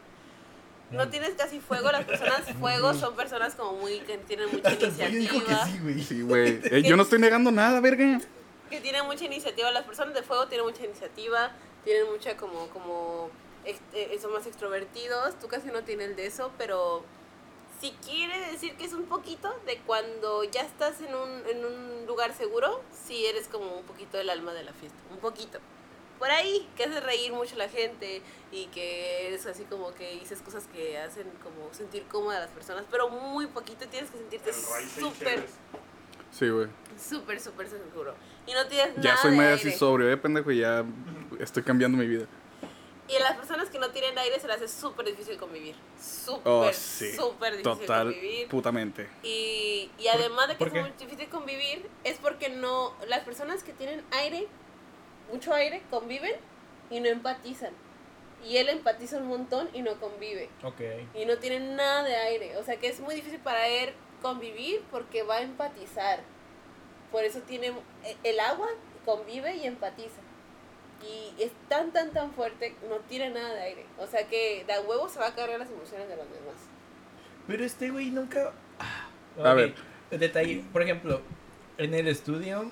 No 0.90 1.08
tienes 1.08 1.30
casi 1.30 1.60
fuego, 1.60 1.90
las 1.92 2.04
personas 2.04 2.42
fuego 2.60 2.94
son 2.94 3.14
personas 3.14 3.54
como 3.54 3.74
muy 3.74 4.00
que 4.00 4.18
tienen 4.18 4.48
mucha 4.50 4.68
Hasta 4.70 4.90
que 4.90 5.06
iniciativa. 5.08 5.66
sí, 5.66 5.78
güey. 5.82 6.00
Sí, 6.02 6.22
güey. 6.22 6.60
Eh, 6.70 6.82
yo 6.82 6.96
no 6.96 7.02
estoy 7.04 7.18
negando 7.20 7.50
nada, 7.52 7.80
verga. 7.80 8.20
que 8.68 8.80
tienen 8.80 9.06
mucha 9.06 9.24
iniciativa. 9.24 9.70
Las 9.70 9.84
personas 9.84 10.14
de 10.14 10.22
fuego 10.22 10.46
tienen 10.48 10.66
mucha 10.66 10.84
iniciativa, 10.84 11.52
tienen 11.84 12.10
mucha 12.10 12.36
como, 12.36 12.66
como, 12.68 13.30
ex- 13.64 13.80
eh, 13.94 14.18
son 14.20 14.32
más 14.32 14.46
extrovertidos. 14.46 15.38
Tú 15.38 15.48
casi 15.48 15.68
no 15.68 15.82
tienes 15.84 16.16
de 16.16 16.26
eso, 16.26 16.50
pero 16.58 17.04
si 17.80 17.92
quiere 18.04 18.38
decir 18.50 18.74
que 18.76 18.84
es 18.84 18.92
un 18.92 19.04
poquito 19.04 19.48
de 19.66 19.78
cuando 19.86 20.44
ya 20.44 20.60
estás 20.62 21.00
en 21.00 21.14
un, 21.14 21.46
en 21.48 21.64
un 21.64 22.06
lugar 22.06 22.34
seguro, 22.34 22.82
si 23.06 23.24
eres 23.26 23.46
como 23.48 23.76
un 23.78 23.84
poquito 23.84 24.18
el 24.18 24.28
alma 24.28 24.52
de 24.52 24.64
la 24.64 24.72
fiesta, 24.72 24.98
un 25.10 25.18
poquito. 25.18 25.60
Por 26.20 26.30
ahí, 26.30 26.68
que 26.76 26.84
haces 26.84 27.02
reír 27.02 27.32
mucho 27.32 27.56
a 27.56 27.58
la 27.58 27.68
gente 27.68 28.22
y 28.52 28.66
que 28.66 29.26
eres 29.26 29.46
así 29.46 29.64
como 29.64 29.92
que 29.94 30.12
dices 30.20 30.40
cosas 30.42 30.66
que 30.72 30.96
hacen 30.98 31.26
como 31.42 31.72
sentir 31.74 32.04
cómoda 32.04 32.36
a 32.36 32.40
las 32.40 32.50
personas, 32.50 32.84
pero 32.90 33.08
muy 33.08 33.46
poquito 33.46 33.88
tienes 33.88 34.10
que 34.10 34.18
sentirte 34.18 34.52
súper. 34.52 35.46
Sí, 36.30 36.48
güey. 36.48 36.68
súper, 36.96 37.40
súper 37.40 37.68
seguro. 37.68 38.14
Y 38.46 38.52
no 38.52 38.64
tienes 38.66 38.94
Ya 38.96 39.10
nada 39.12 39.16
soy 39.22 39.32
medio 39.36 39.54
así 39.54 39.72
sobrio, 39.72 40.12
eh, 40.12 40.16
pendejo, 40.16 40.52
y 40.52 40.58
ya 40.60 40.84
estoy 41.40 41.62
cambiando 41.64 41.98
mi 41.98 42.06
vida. 42.06 42.26
Y 43.08 43.16
a 43.16 43.20
las 43.20 43.36
personas 43.36 43.68
que 43.70 43.78
no 43.80 43.90
tienen 43.90 44.16
aire 44.18 44.38
se 44.38 44.46
les 44.46 44.56
hace 44.56 44.68
súper 44.68 45.06
difícil 45.06 45.36
convivir. 45.36 45.74
Súper, 46.00 46.42
Oh, 46.44 46.70
sí. 46.72 47.12
súper 47.16 47.56
difícil 47.56 47.80
Total, 47.80 48.12
convivir. 48.12 48.46
putamente. 48.48 49.08
Y, 49.24 49.90
y 49.98 50.06
además 50.08 50.46
de 50.48 50.56
que 50.56 50.64
es 50.64 50.72
qué? 50.72 50.80
muy 50.82 50.92
difícil 50.98 51.28
convivir, 51.28 51.88
es 52.04 52.18
porque 52.18 52.50
no 52.50 52.94
las 53.08 53.20
personas 53.24 53.64
que 53.64 53.72
tienen 53.72 54.04
aire, 54.12 54.46
mucho 55.32 55.52
aire, 55.54 55.82
conviven 55.90 56.32
y 56.90 57.00
no 57.00 57.08
empatizan. 57.08 57.72
Y 58.44 58.56
él 58.56 58.68
empatiza 58.70 59.18
un 59.18 59.26
montón 59.26 59.68
y 59.74 59.82
no 59.82 60.00
convive. 60.00 60.48
Ok. 60.62 60.80
Y 61.14 61.26
no 61.26 61.36
tiene 61.38 61.60
nada 61.74 62.02
de 62.04 62.16
aire. 62.16 62.56
O 62.56 62.64
sea 62.64 62.76
que 62.78 62.88
es 62.88 63.00
muy 63.00 63.14
difícil 63.14 63.38
para 63.40 63.66
él 63.68 63.90
convivir 64.22 64.82
porque 64.90 65.22
va 65.22 65.36
a 65.36 65.42
empatizar. 65.42 66.20
Por 67.12 67.24
eso 67.24 67.40
tiene 67.40 67.68
eh, 68.04 68.16
el 68.24 68.40
agua, 68.40 68.68
convive 69.04 69.56
y 69.56 69.66
empatiza. 69.66 70.20
Y 71.02 71.42
es 71.42 71.50
tan, 71.68 71.92
tan, 71.92 72.10
tan 72.12 72.32
fuerte, 72.32 72.74
no 72.88 72.96
tiene 73.00 73.30
nada 73.30 73.52
de 73.54 73.60
aire. 73.62 73.86
O 73.98 74.06
sea 74.06 74.26
que 74.26 74.64
de 74.66 74.72
a 74.72 74.80
huevo 74.80 75.08
se 75.08 75.18
va 75.18 75.28
a 75.28 75.34
cargar 75.34 75.58
las 75.58 75.70
emociones 75.70 76.08
de 76.08 76.16
los 76.16 76.26
demás. 76.30 76.56
Pero 77.46 77.64
este 77.64 77.90
güey 77.90 78.10
nunca. 78.10 78.52
Ah, 78.78 79.08
A 79.38 79.50
ok. 79.52 79.56
ver. 79.56 79.74
Detalle. 80.10 80.64
Por 80.72 80.82
ejemplo, 80.82 81.20
en 81.78 81.94
el 81.94 82.08
estudio. 82.08 82.70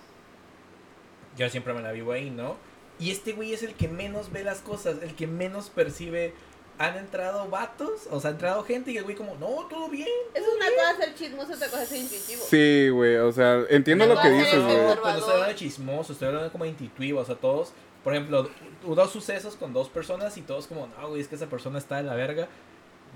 Yo 1.39 1.49
siempre 1.49 1.73
me 1.73 1.81
la 1.81 1.93
vivo 1.93 2.13
ahí, 2.13 2.29
¿no? 2.29 2.57
Y 2.99 3.13
este 3.13 3.33
güey 3.33 3.55
es 3.55 3.63
el 3.63 3.75
que 3.75 3.89
menos 3.89 4.33
ve 4.33 4.43
las 4.43 4.59
cosas, 4.59 4.97
el 5.03 5.15
que 5.15 5.27
menos 5.27 5.71
percibe. 5.71 6.35
Han 6.81 6.97
entrado 6.97 7.49
vatos, 7.49 8.07
o 8.11 8.21
sea, 8.21 8.31
ha 8.31 8.33
entrado 8.35 8.63
gente 8.63 8.93
y 8.93 8.99
el 8.99 9.05
güey, 9.05 9.17
como, 9.17 9.35
no, 9.37 9.67
todo 9.69 9.89
bien. 9.89 10.07
Es 10.33 10.43
una 10.43 10.67
cosa 10.67 11.05
ser 11.05 11.15
chismoso, 11.15 11.55
otra 11.55 11.69
cosa 11.69 11.87
ser 11.87 11.99
intuitivo. 11.99 12.41
Sí, 12.49 12.89
güey, 12.91 13.17
o 13.17 13.33
sea, 13.33 13.65
entiendo 13.69 14.07
lo 14.07 14.21
que 14.21 14.31
dices, 14.31 14.63
güey. 14.63 14.77
No, 14.77 15.01
pues 15.01 15.15
no 15.15 15.19
estoy 15.19 15.33
hablando 15.33 15.49
de 15.49 15.55
chismoso, 15.57 16.13
estoy 16.13 16.29
hablando 16.29 16.53
como 16.53 16.65
intuitivo, 16.67 17.21
o 17.21 17.25
sea, 17.25 17.35
todos, 17.35 17.73
por 18.05 18.15
ejemplo, 18.15 18.49
hubo 18.85 18.95
dos 18.95 19.11
sucesos 19.11 19.57
con 19.57 19.73
dos 19.73 19.89
personas 19.89 20.37
y 20.37 20.43
todos 20.43 20.69
como, 20.69 20.87
no, 20.87 21.09
güey, 21.09 21.21
es 21.21 21.27
que 21.27 21.35
esa 21.35 21.47
persona 21.47 21.79
está 21.79 21.97
de 21.97 22.05
la 22.05 22.15
verga. 22.15 22.47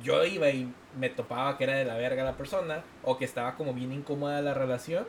Yo 0.03 0.25
iba 0.25 0.51
y 0.51 0.73
me 0.99 1.09
topaba 1.11 1.57
que 1.57 1.63
era 1.63 1.77
de 1.77 1.85
la 1.85 1.95
verga 1.95 2.25
la 2.25 2.37
persona, 2.37 2.83
o 3.05 3.17
que 3.17 3.25
estaba 3.25 3.55
como 3.55 3.75
bien 3.75 3.93
incómoda 3.93 4.41
la 4.43 4.55
relación, 4.55 5.07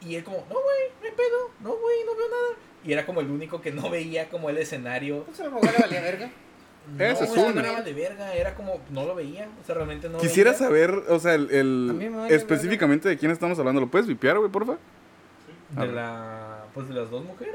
y 0.00 0.14
él 0.16 0.24
como, 0.24 0.38
no, 0.38 0.54
güey, 0.54 0.90
no 1.00 1.06
hay 1.06 1.12
pedo, 1.12 1.50
no, 1.60 1.70
güey, 1.76 1.96
no 2.04 2.14
veo 2.16 2.28
nada. 2.28 2.58
Y 2.84 2.92
era 2.92 3.04
como 3.06 3.20
el 3.20 3.30
único 3.30 3.60
que 3.60 3.72
no 3.72 3.90
veía 3.90 4.28
como 4.28 4.48
el 4.50 4.58
escenario. 4.58 5.24
Pues 5.24 5.40
a 5.40 5.44
lo 5.44 5.50
mejor 5.52 5.72
le 5.72 5.78
valía 5.78 6.00
verga. 6.00 6.30
No, 6.96 7.04
es 7.04 7.20
era 7.20 7.82
de 7.82 7.92
verga, 7.92 8.32
era 8.34 8.54
como, 8.54 8.80
no 8.90 9.04
lo 9.06 9.16
veía, 9.16 9.48
o 9.60 9.66
sea, 9.66 9.74
realmente 9.74 10.08
no 10.08 10.18
Quisiera 10.18 10.52
veía. 10.52 10.58
saber, 10.66 10.90
o 11.08 11.18
sea, 11.18 11.34
el, 11.34 11.50
el- 11.50 12.26
específicamente 12.30 13.08
de 13.08 13.18
quién 13.18 13.32
estamos 13.32 13.58
hablando. 13.58 13.80
¿Lo 13.80 13.88
puedes 13.88 14.06
vipear, 14.06 14.38
güey, 14.38 14.50
porfa? 14.52 14.76
De 15.70 15.86
la, 15.88 16.64
pues 16.74 16.88
de 16.88 16.94
las 16.94 17.10
dos 17.10 17.24
mujeres. 17.24 17.54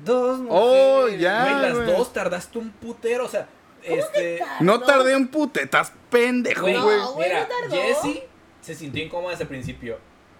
Dos 0.00 0.40
Oh, 0.50 1.00
mujeres. 1.04 1.20
ya. 1.20 1.42
Güey, 1.44 1.62
las 1.72 1.86
dos 1.86 2.12
tardaste 2.12 2.58
un 2.58 2.70
putero, 2.72 3.24
o 3.24 3.28
sea, 3.28 3.48
este... 3.82 4.40
No 4.60 4.80
tardé 4.80 5.16
un 5.16 5.28
putetas 5.28 5.92
pendejo, 6.10 6.60
Güey. 6.62 6.74
No, 6.74 7.12
güey, 7.14 7.28
mira, 7.30 7.40
no 7.40 7.48
tardó. 7.70 7.82
Jessie 7.82 8.22
se 8.60 8.74
sintió 8.74 9.02
incómoda 9.02 9.30
desde 9.30 9.44
el 9.44 9.48
principio. 9.48 9.98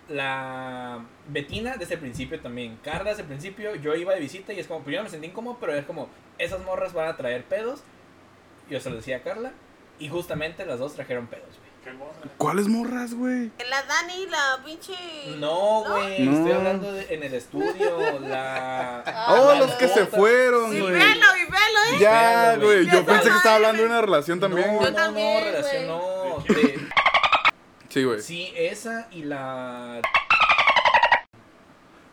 La 0.08 1.00
Betina 1.28 1.76
desde 1.76 1.94
el 1.94 2.00
principio 2.00 2.40
también. 2.40 2.78
Carla 2.84 3.10
desde 3.10 3.22
el 3.22 3.28
principio, 3.28 3.74
yo 3.74 3.94
iba 3.94 4.14
de 4.14 4.20
visita 4.20 4.52
y 4.52 4.60
es 4.60 4.66
como, 4.66 4.80
primero 4.82 5.02
me 5.04 5.10
sentí 5.10 5.26
incómodo, 5.26 5.58
pero 5.60 5.74
es 5.74 5.84
como, 5.84 6.08
esas 6.38 6.60
morras 6.60 6.92
van 6.92 7.08
a 7.08 7.16
traer 7.16 7.44
pedos. 7.44 7.80
Yo 8.70 8.80
se 8.80 8.90
lo 8.90 8.96
decía 8.96 9.16
a 9.18 9.22
Carla. 9.22 9.52
Y 9.98 10.08
justamente 10.08 10.64
las 10.66 10.78
dos 10.78 10.94
trajeron 10.94 11.26
pedos, 11.26 11.48
güey. 11.48 11.66
¿Cuáles 12.36 12.66
morras, 12.66 13.14
güey? 13.14 13.50
La 13.70 13.82
Dani, 13.84 14.26
la 14.26 14.58
pinche. 14.64 14.92
No, 15.38 15.84
güey, 15.88 16.18
No. 16.24 16.32
estoy 16.36 16.52
hablando 16.52 16.92
de- 16.92 17.14
en 17.14 17.22
el 17.22 17.32
estudio, 17.32 18.18
la... 18.20 19.02
Ah, 19.06 19.26
Oh, 19.38 19.52
la 19.54 19.60
los 19.60 19.70
que 19.76 19.86
se 19.88 20.04
fueron, 20.06 20.72
Sí, 20.72 20.80
güey. 20.80 20.92
velo, 20.94 21.26
y 21.36 21.44
velo, 21.44 21.94
¿eh? 21.94 21.98
Ya, 22.00 22.50
Velo, 22.50 22.66
güey. 22.66 22.84
güey. 22.86 22.90
Yo 22.96 23.06
pensé 23.06 23.30
que 23.30 23.36
estaba 23.36 23.54
hablando 23.54 23.82
de 23.82 23.88
una 23.88 24.00
relación 24.00 24.40
también. 24.40 24.66
No, 24.66 24.72
güey. 24.74 24.84
Yo 24.86 24.90
no, 24.90 24.96
también, 24.96 25.38
no, 25.44 25.50
relación 25.52 25.86
no. 25.86 26.44
¿De 26.48 26.54
de- 26.54 26.88
Sí, 27.96 28.04
güey. 28.04 28.20
sí, 28.20 28.52
esa 28.54 29.08
y 29.10 29.22
la... 29.22 30.02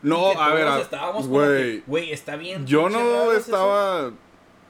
No, 0.00 0.30
a 0.30 0.54
ver, 0.54 0.64
todos 0.64 0.78
a- 0.78 0.82
estábamos 0.82 1.26
como 1.26 1.40
que, 1.40 1.46
güey. 1.46 1.82
Güey, 1.86 2.12
está 2.12 2.36
bien. 2.36 2.66
Yo 2.66 2.88
no 2.88 3.32
eso. 3.32 3.38
estaba. 3.40 4.12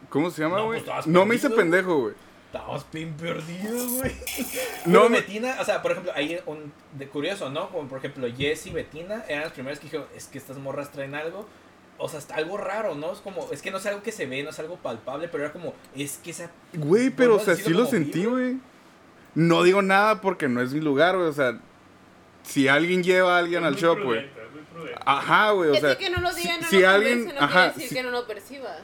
¿Cómo 0.08 0.30
se 0.32 0.42
llama, 0.42 0.56
No, 0.56 0.64
güey? 0.66 0.78
pues, 0.80 0.82
estabas 0.82 1.06
No 1.06 1.24
me 1.24 1.36
hice 1.36 1.50
pendejo, 1.50 1.98
güey. 2.00 2.14
Estabas 2.46 2.84
bien 2.92 3.14
perdido, 3.16 3.88
güey. 3.90 4.12
No 4.86 5.04
No, 5.04 5.10
Betina, 5.10 5.56
o 5.60 5.64
sea, 5.64 5.82
por 5.82 5.92
ejemplo, 5.92 6.10
ahí 6.16 6.40
un 6.46 6.72
de 6.98 7.06
curioso, 7.06 7.48
¿no? 7.48 7.68
Como 7.70 7.88
por 7.88 7.98
ejemplo, 7.98 8.26
Jess 8.36 8.66
y 8.66 8.70
Betina 8.70 9.24
eran 9.28 9.44
las 9.44 9.52
primeras 9.52 9.78
que 9.78 9.84
dijeron, 9.84 10.06
es 10.16 10.26
que 10.26 10.38
estas 10.38 10.56
morras 10.58 10.90
traen 10.90 11.14
algo. 11.14 11.46
O 11.96 12.08
sea, 12.08 12.18
está 12.18 12.34
algo 12.34 12.56
raro, 12.56 12.96
¿no? 12.96 13.12
Es 13.12 13.18
como, 13.20 13.48
es 13.52 13.62
que 13.62 13.70
no 13.70 13.78
es 13.78 13.86
algo 13.86 14.02
que 14.02 14.10
se 14.10 14.26
ve, 14.26 14.42
no 14.42 14.50
es 14.50 14.58
algo 14.58 14.78
palpable, 14.78 15.28
pero 15.28 15.44
era 15.44 15.52
como, 15.52 15.74
es 15.94 16.18
que 16.18 16.32
esa. 16.32 16.50
Güey, 16.72 17.10
pero, 17.10 17.36
o 17.36 17.38
sea, 17.40 17.54
sí 17.54 17.72
lo 17.72 17.86
sentí, 17.86 18.24
güey. 18.24 18.56
No 19.34 19.62
digo 19.62 19.82
nada 19.82 20.20
porque 20.20 20.48
no 20.48 20.60
es 20.62 20.72
mi 20.72 20.80
lugar, 20.80 21.16
güey. 21.16 21.28
O 21.28 21.32
sea, 21.32 21.58
si 22.42 22.68
alguien 22.68 23.02
lleva 23.02 23.36
a 23.36 23.38
alguien 23.38 23.62
Es 23.62 23.68
al 23.68 23.74
shop, 23.76 24.02
güey. 24.02 24.20
prudente, 24.30 24.42
es 24.46 24.52
muy 24.52 24.62
prudente. 24.62 25.00
Ajá, 25.04 25.50
güey, 25.52 25.70
o 25.70 25.74
Es 25.74 25.80
sea. 25.80 25.96
que 25.98 26.10
no 26.10 26.20
lo 26.20 26.32
diga, 26.34 26.58
no 26.60 26.68
si 26.68 26.80
lo 26.80 26.88
alguien. 26.90 27.18
convence, 27.24 27.40
no 27.40 27.44
Ajá. 27.46 27.52
quiere 27.52 27.74
decir 27.74 27.88
si- 27.88 27.94
que 27.94 28.02
no 28.02 28.10
lo 28.10 28.26
perciba. 28.26 28.76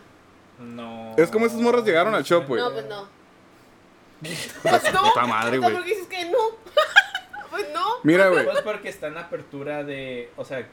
No. 0.59 1.15
Es 1.17 1.31
como 1.31 1.47
esos 1.47 1.61
morros 1.61 1.85
llegaron 1.85 2.15
al 2.15 2.23
shop, 2.25 2.47
güey. 2.47 2.61
No, 2.63 2.73
pues 2.73 2.87
no. 2.87 3.09
Pues, 4.63 4.93
no. 4.93 5.03
puta 5.03 5.27
madre, 5.27 5.59
güey. 5.59 5.73
¿Por 5.73 5.83
qué 5.85 5.91
dices 5.91 6.07
que 6.09 6.25
no? 6.27 6.39
pues 7.51 7.67
no. 7.73 7.85
Mira, 8.03 8.29
güey. 8.29 8.45
Pues 8.45 8.61
porque 8.63 8.89
está 8.91 9.07
en 9.07 9.17
apertura 9.19 9.83
de, 9.85 10.31
o 10.37 10.45
sea, 10.45 10.67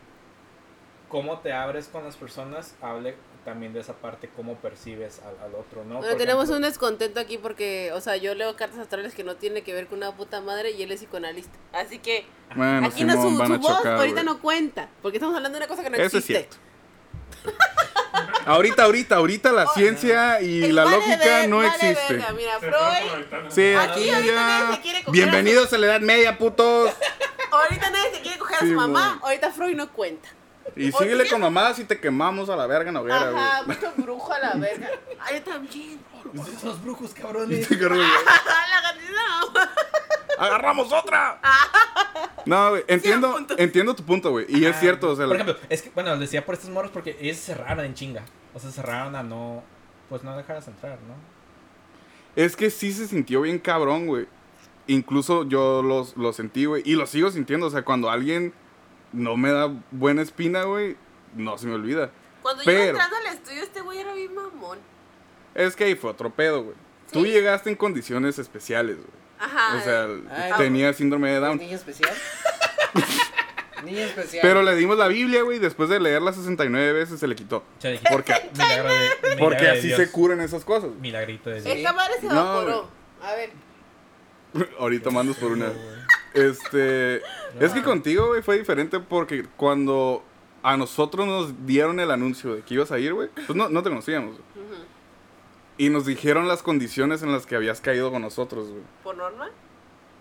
cómo 1.07 1.39
te 1.39 1.53
abres 1.53 1.87
con 1.87 2.03
las 2.03 2.15
personas, 2.17 2.75
hable 2.81 3.15
también 3.47 3.71
de 3.71 3.79
esa 3.79 3.93
parte, 3.93 4.29
cómo 4.35 4.55
percibes 4.57 5.21
al, 5.21 5.41
al 5.41 5.55
otro, 5.55 5.85
¿no? 5.85 5.99
Bueno, 5.99 6.17
tenemos 6.17 6.43
ejemplo, 6.43 6.57
un 6.57 6.61
descontento 6.63 7.21
aquí 7.21 7.37
porque, 7.37 7.93
o 7.93 8.01
sea, 8.01 8.17
yo 8.17 8.35
leo 8.35 8.57
cartas 8.57 8.77
astrales 8.79 9.13
que 9.15 9.23
no 9.23 9.37
tiene 9.37 9.61
que 9.61 9.73
ver 9.73 9.87
con 9.87 9.99
una 9.99 10.11
puta 10.17 10.41
madre 10.41 10.71
y 10.71 10.83
él 10.83 10.91
es 10.91 10.99
psicoanalista. 10.99 11.57
Así 11.71 11.99
que 11.99 12.25
Bueno, 12.57 12.85
aquí 12.85 13.05
no, 13.05 13.13
su, 13.13 13.37
su 13.37 13.41
a 13.41 13.47
voz 13.57 13.77
chocar. 13.77 13.93
ahorita 13.95 14.23
no 14.23 14.41
cuenta. 14.41 14.89
Porque 15.01 15.15
estamos 15.17 15.33
hablando 15.33 15.57
de 15.57 15.63
una 15.63 15.69
cosa 15.69 15.81
que 15.81 15.89
no 15.89 15.95
Eso 15.95 16.17
es 16.17 16.29
existe. 16.29 16.33
cierto. 16.49 16.57
Ahorita, 18.45 18.83
ahorita, 18.83 19.15
ahorita 19.17 19.51
la 19.51 19.67
ciencia 19.67 20.41
y 20.41 20.63
El 20.63 20.75
la 20.75 20.85
vale 20.85 20.97
lógica 20.97 21.17
ver- 21.25 21.49
no 21.49 21.57
vale 21.57 21.67
existe. 21.69 22.13
verga, 22.13 22.31
Mira, 22.33 22.59
Freud. 22.59 23.51
Sí, 23.51 23.73
Aquí 23.73 24.09
ahorita 24.09 24.21
ya. 24.21 24.35
nadie 24.35 24.75
se 24.75 24.81
quiere 24.81 25.03
coger 25.03 25.11
Bienvenidos 25.13 25.73
a 25.73 25.77
la 25.77 25.85
Edad 25.87 25.99
Media, 26.01 26.37
putos. 26.37 26.91
Ahorita 27.51 27.89
nadie 27.91 28.13
se 28.15 28.21
quiere 28.21 28.37
coger 28.37 28.55
a 28.55 28.59
su 28.59 28.65
mamá. 28.73 29.19
Ahorita 29.21 29.51
Freud 29.51 29.75
no 29.75 29.91
cuenta. 29.91 30.29
Y 30.77 30.91
síguele 30.91 31.27
con 31.29 31.41
mamadas 31.41 31.79
y 31.79 31.83
te 31.85 31.99
quemamos 31.99 32.49
a 32.49 32.55
la 32.55 32.67
verga 32.67 32.89
en 32.89 32.97
hoguera, 32.97 33.29
Ajá, 33.29 33.63
güey. 33.63 33.77
mucho 33.77 33.93
brujo 33.97 34.33
a 34.33 34.39
la 34.39 34.53
verga. 34.55 34.89
Ay, 35.19 35.41
también. 35.41 35.99
Los 36.63 36.81
brujos, 36.83 37.13
cabrones. 37.13 37.69
La 37.71 37.87
gatita. 37.87 39.71
¡Agarramos 40.37 40.91
otra! 40.91 41.39
No, 42.45 42.69
güey, 42.69 42.85
entiendo, 42.87 43.37
entiendo 43.57 43.93
tu 43.93 44.03
punto, 44.05 44.31
güey. 44.31 44.45
Y 44.47 44.63
es 44.63 44.73
Ah, 44.77 44.79
cierto, 44.79 45.09
o 45.11 45.15
sea, 45.17 45.25
Por 45.25 45.35
ejemplo, 45.35 45.57
es 45.67 45.81
que, 45.81 45.89
bueno, 45.89 46.11
les 46.11 46.21
decía 46.21 46.45
por 46.45 46.55
estos 46.55 46.69
morros 46.69 46.91
porque 46.91 47.17
ellos 47.19 47.35
se 47.35 47.47
cerraron 47.53 47.83
en 47.83 47.93
chinga. 47.93 48.23
O 48.53 48.59
sea, 48.59 48.71
cerraron 48.71 49.17
a 49.17 49.23
no, 49.23 49.63
pues 50.07 50.23
no 50.23 50.35
dejarlas 50.37 50.65
entrar, 50.69 50.97
¿no? 51.07 51.13
es 52.41 52.55
que 52.55 52.69
sí 52.69 52.93
se 52.93 53.05
sintió 53.07 53.41
bien 53.41 53.59
cabrón, 53.59 54.05
güey. 54.07 54.27
Incluso 54.87 55.43
yo 55.43 55.81
los, 55.83 56.15
lo 56.15 56.31
sentí, 56.31 56.63
güey. 56.63 56.83
Y 56.85 56.93
lo 56.95 57.05
sigo 57.05 57.31
sintiendo. 57.31 57.65
O 57.65 57.69
sea, 57.69 57.83
cuando 57.83 58.09
alguien 58.09 58.53
no 59.13 59.37
me 59.37 59.51
da 59.51 59.69
buena 59.91 60.21
espina, 60.21 60.63
güey, 60.63 60.95
no 61.35 61.57
se 61.57 61.67
me 61.67 61.73
olvida. 61.75 62.11
Cuando 62.41 62.63
yo 62.63 62.65
Pero- 62.65 62.83
entrando 62.91 63.15
al 63.17 63.25
estudio, 63.35 63.63
este 63.63 63.81
güey 63.81 63.99
era 63.99 64.13
bien 64.13 64.33
mamón. 64.33 64.79
Es 65.55 65.75
que 65.75 65.85
ahí 65.85 65.95
fue 65.95 66.11
otro 66.11 66.29
pedo, 66.29 66.63
güey. 66.63 66.75
Tú 67.11 67.25
llegaste 67.25 67.69
en 67.69 67.75
condiciones 67.75 68.37
especiales, 68.39 68.97
güey. 68.97 69.07
Ajá. 69.39 69.77
O 69.77 69.81
sea, 69.81 70.07
Ay, 70.31 70.51
tenía 70.57 70.91
síndrome 70.93 71.29
de 71.31 71.39
Down. 71.39 71.57
¿Niño 71.57 71.75
especial? 71.75 72.11
Niño 73.85 73.99
especial. 73.99 74.41
Pero 74.41 74.63
le 74.63 74.75
dimos 74.75 74.97
la 74.97 75.07
Biblia, 75.07 75.43
güey. 75.43 75.59
Después 75.59 75.89
de 75.89 75.99
leerla 75.99 76.33
69 76.33 76.93
veces 76.93 77.19
se 77.19 77.27
le 77.27 77.35
quitó. 77.35 77.63
Porque, 78.11 78.33
milagro 78.53 78.89
de, 78.89 78.99
milagro 79.21 79.37
porque 79.39 79.63
de 79.63 79.69
así 79.71 79.87
Dios. 79.87 79.99
se 79.99 80.11
curan 80.11 80.41
esas 80.41 80.65
cosas. 80.65 80.89
Milagrito 80.99 81.49
de 81.49 81.61
Sí. 81.61 81.65
Dios. 81.65 81.77
Esta 81.77 81.93
madre 81.93 82.13
se 82.19 82.25
No, 82.27 82.33
evaporó. 82.33 82.89
A 83.23 83.33
ver. 83.35 83.51
Ahorita 84.79 85.09
mandas 85.11 85.37
por 85.37 85.51
una. 85.51 85.71
Este. 86.33 87.21
Es 87.59 87.73
que 87.73 87.83
contigo, 87.83 88.27
güey, 88.27 88.41
fue 88.41 88.57
diferente 88.57 88.99
porque 88.99 89.45
cuando 89.57 90.23
a 90.63 90.75
nosotros 90.77 91.25
nos 91.27 91.65
dieron 91.65 91.99
el 91.99 92.11
anuncio 92.11 92.55
de 92.55 92.61
que 92.61 92.73
ibas 92.73 92.91
a 92.91 92.99
ir, 92.99 93.13
güey, 93.13 93.29
pues 93.45 93.55
no, 93.55 93.69
no 93.69 93.83
te 93.83 93.89
conocíamos. 93.89 94.35
güey. 94.35 94.65
Ujú. 94.67 94.75
Y 95.77 95.89
nos 95.89 96.05
dijeron 96.05 96.47
las 96.47 96.63
condiciones 96.63 97.21
en 97.23 97.31
las 97.31 97.45
que 97.45 97.55
habías 97.55 97.81
caído 97.81 98.11
con 98.11 98.21
nosotros, 98.21 98.69
güey. 98.69 98.81
¿Por 99.03 99.15
norma? 99.15 99.49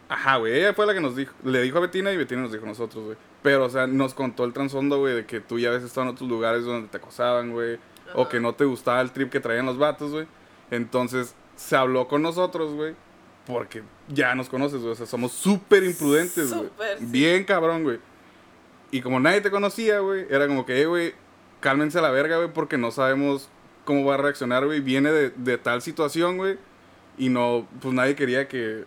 Ajá, 0.08 0.36
güey, 0.36 0.56
ella 0.58 0.72
fue 0.74 0.86
la 0.86 0.94
que 0.94 1.00
nos 1.00 1.16
dijo, 1.16 1.34
le 1.42 1.62
dijo 1.62 1.78
a 1.78 1.80
Betina 1.80 2.12
y 2.12 2.16
Betina 2.16 2.42
nos 2.42 2.52
dijo 2.52 2.64
a 2.64 2.68
nosotros, 2.68 3.04
güey. 3.04 3.16
Pero, 3.42 3.64
o 3.64 3.70
sea, 3.70 3.86
nos 3.86 4.14
contó 4.14 4.44
el 4.44 4.52
trasfondo, 4.52 4.98
güey, 4.98 5.14
de 5.14 5.26
que 5.26 5.40
tú 5.40 5.58
ya 5.58 5.68
habías 5.68 5.82
estado 5.82 6.06
en 6.08 6.12
otros 6.14 6.28
lugares 6.28 6.64
donde 6.64 6.88
te 6.88 6.96
acosaban, 6.98 7.52
güey. 7.52 7.78
O 8.14 8.22
Ajá. 8.22 8.30
que 8.30 8.38
no 8.40 8.54
te 8.54 8.64
gustaba 8.64 9.00
el 9.00 9.10
trip 9.10 9.30
que 9.30 9.40
traían 9.40 9.66
los 9.66 9.78
vatos, 9.78 10.12
güey. 10.12 10.26
Entonces, 10.70 11.34
se 11.56 11.74
habló 11.74 12.06
con 12.06 12.22
nosotros, 12.22 12.72
güey. 12.74 12.94
Porque 13.46 13.82
ya 14.08 14.34
nos 14.34 14.48
conoces, 14.48 14.80
güey. 14.80 14.92
O 14.92 14.96
sea, 14.96 15.06
somos 15.06 15.32
súper 15.32 15.84
imprudentes, 15.84 16.52
güey. 16.52 16.68
Súper, 16.68 16.98
sí. 16.98 17.04
Bien 17.06 17.44
cabrón, 17.44 17.82
güey. 17.82 17.98
Y 18.90 19.00
como 19.02 19.20
nadie 19.20 19.40
te 19.40 19.50
conocía, 19.50 19.98
güey, 20.00 20.26
era 20.30 20.46
como 20.46 20.64
que, 20.64 20.80
eh, 20.80 20.86
güey, 20.86 21.14
cálmense 21.60 21.98
a 21.98 22.02
la 22.02 22.10
verga, 22.10 22.36
güey, 22.36 22.52
porque 22.52 22.78
no 22.78 22.90
sabemos 22.90 23.48
cómo 23.84 24.04
va 24.04 24.14
a 24.14 24.18
reaccionar, 24.18 24.64
güey. 24.64 24.80
Viene 24.80 25.10
de, 25.10 25.30
de 25.30 25.58
tal 25.58 25.82
situación, 25.82 26.36
güey. 26.36 26.58
Y 27.18 27.28
no, 27.28 27.66
pues 27.80 27.94
nadie 27.94 28.14
quería 28.14 28.46
que 28.46 28.84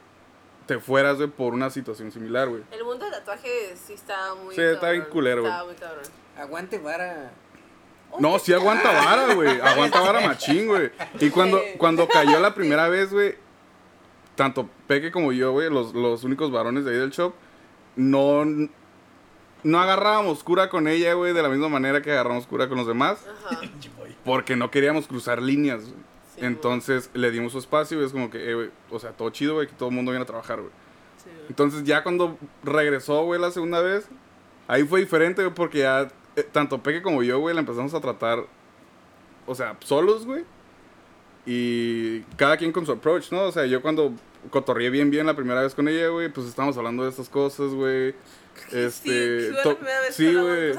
te 0.68 0.80
fueras, 0.80 1.18
güey, 1.18 1.30
por 1.30 1.54
una 1.54 1.70
situación 1.72 2.12
similar, 2.12 2.48
güey. 2.48 2.62
El 2.72 2.84
mundo 2.84 3.06
del 3.06 3.14
tatuaje 3.16 3.76
sí 3.76 3.94
está 3.94 4.36
muy. 4.36 4.54
Sí, 4.54 4.62
está 4.62 4.92
bien 4.92 5.06
culero, 5.06 5.42
güey. 5.42 5.52
Está 5.52 5.66
muy 5.66 5.76
cabrón. 5.76 6.04
Aguante 6.38 6.78
vara. 6.78 7.32
No, 8.20 8.40
sí 8.40 8.54
aguanta 8.54 8.92
vara, 8.92 9.34
güey. 9.34 9.60
Aguanta 9.62 10.00
vara 10.00 10.22
machín, 10.22 10.68
güey. 10.68 10.92
Y 11.20 11.30
cuando, 11.30 11.60
cuando 11.78 12.08
cayó 12.08 12.40
la 12.40 12.54
primera 12.54 12.88
vez, 12.88 13.12
güey, 13.12 13.36
tanto 14.40 14.70
Peque 14.88 15.12
como 15.12 15.34
yo, 15.34 15.52
güey, 15.52 15.70
los, 15.70 15.94
los 15.94 16.24
únicos 16.24 16.50
varones 16.50 16.86
de 16.86 16.92
ahí 16.92 16.98
del 16.98 17.10
shop, 17.10 17.34
no, 17.98 18.46
no 18.46 19.80
agarrábamos 19.82 20.46
cura 20.46 20.70
con 20.70 20.88
ella, 20.88 21.14
güey, 21.14 21.34
de 21.34 21.44
la 21.44 21.50
misma 21.50 21.68
manera 21.68 22.02
que 22.02 22.14
agarramos 22.14 22.48
cura 22.48 22.70
con 22.70 22.78
los 22.78 22.88
demás, 22.88 23.28
Ajá. 23.28 23.60
porque 24.24 24.56
no 24.56 24.72
queríamos 24.72 25.08
cruzar 25.08 25.42
líneas, 25.42 25.82
güey. 25.82 26.02
Sí, 26.36 26.46
Entonces 26.46 27.10
le 27.14 27.32
dimos 27.32 27.52
su 27.52 27.60
espacio 27.60 28.02
y 28.02 28.06
es 28.06 28.14
como 28.14 28.30
que, 28.30 28.50
eh, 28.50 28.56
güey, 28.56 28.70
o 28.90 28.98
sea, 28.98 29.12
todo 29.12 29.30
chido, 29.30 29.56
güey, 29.56 29.68
que 29.68 29.74
todo 29.74 29.90
el 29.90 29.96
mundo 29.96 30.12
viene 30.12 30.24
a 30.24 30.26
trabajar, 30.26 30.62
güey. 30.62 30.72
Sí. 31.22 31.30
Entonces 31.50 31.84
ya 31.84 32.02
cuando 32.02 32.38
regresó, 32.64 33.26
güey, 33.26 33.42
la 33.42 33.52
segunda 33.52 33.82
vez, 33.82 34.08
ahí 34.70 34.86
fue 34.86 35.02
diferente, 35.02 35.44
güey, 35.44 35.54
porque 35.54 35.80
ya 35.80 36.08
eh, 36.38 36.44
tanto 36.50 36.82
Peque 36.82 37.02
como 37.02 37.24
yo, 37.24 37.40
güey, 37.40 37.54
la 37.54 37.60
empezamos 37.60 37.94
a 37.94 38.00
tratar, 38.00 38.46
o 39.46 39.54
sea, 39.54 39.76
solos, 39.82 40.26
güey. 40.26 40.46
Y 41.46 42.22
cada 42.38 42.56
quien 42.56 42.72
con 42.72 42.86
su 42.86 42.94
approach, 42.94 43.34
¿no? 43.34 43.42
O 43.42 43.52
sea, 43.52 43.66
yo 43.66 43.82
cuando 43.82 44.14
cotorreé 44.52 44.90
bien, 44.90 45.10
bien 45.12 45.26
la 45.26 45.36
primera 45.36 45.62
vez 45.62 45.74
con 45.76 45.88
ella, 45.88 46.08
güey, 46.10 46.30
pues 46.30 46.48
estábamos 46.48 46.78
hablando 46.78 47.04
de 47.04 47.10
estas 47.10 47.30
cosas, 47.30 47.70
güey. 47.72 48.16
Este, 48.74 49.40
sí, 49.48 49.54
fue 49.54 49.64
to- 49.64 49.70
la 49.70 49.76
primera 49.78 50.02
vez 50.02 50.16
sí, 50.16 50.24
que 50.24 50.30
hablamos 50.30 50.50
güey. 50.58 50.72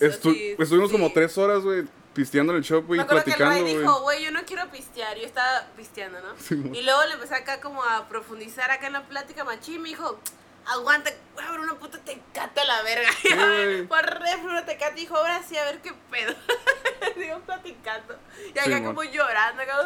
Estu- 0.00 0.30
así, 0.30 0.56
estuvimos 0.58 0.90
sí. 0.90 0.96
como 0.96 1.12
tres 1.14 1.38
horas, 1.38 1.62
güey, 1.62 1.84
pisteando 2.12 2.52
en 2.52 2.58
el 2.58 2.62
shop, 2.62 2.86
güey, 2.86 2.98
que 3.00 3.02
el 3.04 3.08
platicando, 3.08 3.54
Ray 3.54 3.62
güey. 3.62 3.78
dijo, 3.78 4.00
güey, 4.02 4.24
yo 4.24 4.30
no 4.32 4.42
quiero 4.44 4.70
pistear. 4.70 5.16
Yo 5.16 5.24
estaba 5.24 5.66
pisteando, 5.78 6.20
¿no? 6.20 6.34
Sí, 6.38 6.54
y 6.74 6.82
luego 6.82 7.04
le 7.06 7.14
empecé 7.14 7.36
acá 7.36 7.60
como 7.60 7.82
a 7.82 8.06
profundizar 8.08 8.70
acá 8.70 8.86
en 8.86 8.92
la 8.92 9.06
plática 9.08 9.44
machín. 9.44 9.80
Me 9.80 9.88
dijo, 9.88 10.20
aguanta, 10.66 11.10
voy 11.34 11.44
a 11.44 11.50
ver 11.52 11.60
una 11.60 11.74
puta 11.78 11.98
tecate 12.04 12.60
a 12.60 12.64
la 12.66 12.82
verga. 12.82 13.10
Güey. 13.64 13.86
por 13.86 14.04
refri 14.04 14.46
una 14.46 14.66
tecate. 14.66 14.94
Dijo, 14.96 15.16
ahora 15.16 15.42
sí, 15.42 15.56
a 15.56 15.64
ver 15.64 15.80
qué 15.80 15.94
pedo. 16.10 16.34
Digo, 17.16 17.38
platicando. 17.46 18.14
Y 18.54 18.58
acá 18.58 18.64
Sí, 18.64 18.74
mo. 18.82 18.88
como 18.88 19.04
llorando. 19.04 19.62
Acá, 19.62 19.76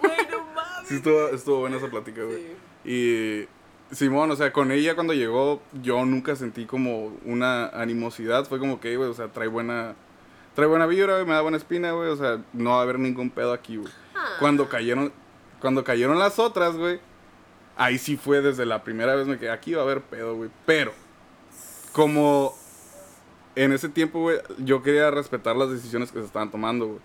güey, 0.00 0.26
no. 0.32 0.43
Sí, 0.84 0.96
estuvo, 0.96 1.28
estuvo 1.28 1.60
buena 1.60 1.76
esa 1.76 1.88
plática, 1.88 2.22
güey. 2.22 2.38
Sí. 2.84 3.48
Y 3.90 3.94
Simón, 3.94 4.30
o 4.30 4.36
sea, 4.36 4.52
con 4.52 4.72
ella 4.72 4.94
cuando 4.94 5.14
llegó, 5.14 5.62
yo 5.82 6.04
nunca 6.04 6.36
sentí 6.36 6.66
como 6.66 7.16
una 7.24 7.68
animosidad. 7.68 8.44
Fue 8.46 8.58
como 8.58 8.80
que, 8.80 8.96
güey, 8.96 9.08
o 9.08 9.14
sea, 9.14 9.28
trae 9.28 9.48
buena, 9.48 9.94
trae 10.54 10.66
buena 10.66 10.86
vibra, 10.86 11.14
güey, 11.14 11.26
me 11.26 11.32
da 11.32 11.40
buena 11.40 11.56
espina, 11.56 11.92
güey. 11.92 12.10
O 12.10 12.16
sea, 12.16 12.42
no 12.52 12.70
va 12.70 12.80
a 12.80 12.82
haber 12.82 12.98
ningún 12.98 13.30
pedo 13.30 13.52
aquí, 13.52 13.76
güey. 13.76 13.92
Ah. 14.14 14.36
Cuando 14.38 14.68
cayeron, 14.68 15.12
cuando 15.60 15.84
cayeron 15.84 16.18
las 16.18 16.38
otras, 16.38 16.76
güey, 16.76 17.00
ahí 17.76 17.98
sí 17.98 18.16
fue 18.16 18.42
desde 18.42 18.66
la 18.66 18.84
primera 18.84 19.14
vez 19.14 19.26
me 19.26 19.38
quedé, 19.38 19.50
aquí 19.50 19.74
va 19.74 19.80
a 19.82 19.84
haber 19.84 20.02
pedo, 20.02 20.36
güey. 20.36 20.50
Pero, 20.66 20.92
como 21.92 22.54
en 23.54 23.72
ese 23.72 23.88
tiempo, 23.88 24.20
güey, 24.20 24.38
yo 24.58 24.82
quería 24.82 25.10
respetar 25.10 25.56
las 25.56 25.70
decisiones 25.70 26.10
que 26.12 26.18
se 26.18 26.26
estaban 26.26 26.50
tomando, 26.50 26.86
güey. 26.86 27.00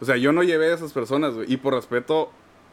O 0.00 0.04
sea, 0.04 0.16
yo 0.16 0.32
no 0.32 0.42
llevé 0.42 0.70
a 0.70 0.74
esas 0.74 0.92
personas, 0.92 1.34
güey. 1.34 1.52
Y 1.52 1.58
por 1.58 1.74
respeto 1.74 2.32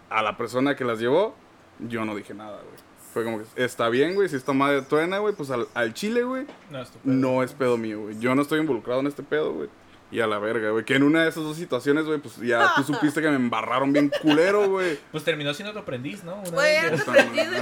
a 0.10 0.22
la 0.22 0.38
persona 0.38 0.76
que 0.76 0.86
las 0.86 1.00
llevó, 1.00 1.36
yo 1.80 2.06
no 2.06 2.16
dije 2.16 2.34
nada, 2.34 2.58
güey. 2.58 2.88
Fue 3.14 3.24
como 3.24 3.40
que, 3.40 3.46
está 3.64 3.90
bien, 3.90 4.14
güey, 4.16 4.30
si 4.30 4.36
esta 4.36 4.54
madre 4.54 4.82
truena, 4.84 5.18
güey, 5.20 5.34
pues 5.34 5.50
al, 5.50 5.68
al 5.74 5.94
chile, 5.94 6.24
güey, 6.24 6.46
No, 6.70 6.82
es 6.82 6.92
tu 6.92 7.00
pedo. 7.00 7.14
no 7.14 7.44
es 7.44 7.54
pedo 7.54 7.78
mío, 7.78 8.02
güey. 8.02 8.20
Yo 8.20 8.36
no 8.36 8.42
estoy 8.42 8.60
involucrado 8.60 9.00
en 9.00 9.08
este 9.08 9.24
pedo, 9.24 9.54
güey. 9.54 9.70
Y 10.12 10.20
a 10.22 10.28
la 10.28 10.40
verga, 10.40 10.70
güey. 10.70 10.86
Que 10.86 10.96
en 10.96 11.04
una 11.04 11.24
de 11.24 11.30
esas 11.30 11.44
dos 11.44 11.58
situaciones, 11.58 12.06
güey, 12.06 12.20
pues 12.20 12.38
ya 12.38 12.74
tú 12.76 12.84
supiste 12.94 13.22
que 13.22 13.30
me 13.30 13.36
embarraron 13.36 13.92
bien 13.92 14.12
culero, 14.22 14.70
güey. 14.70 15.00
Pues 15.12 15.24
terminó 15.24 15.54
siendo 15.54 15.74
tu 15.74 15.80
aprendiz, 15.80 16.24
¿no? 16.24 16.36
Una 16.36 16.50
Güey, 16.50 16.76
madre, 16.78 16.90
güey, 16.90 17.00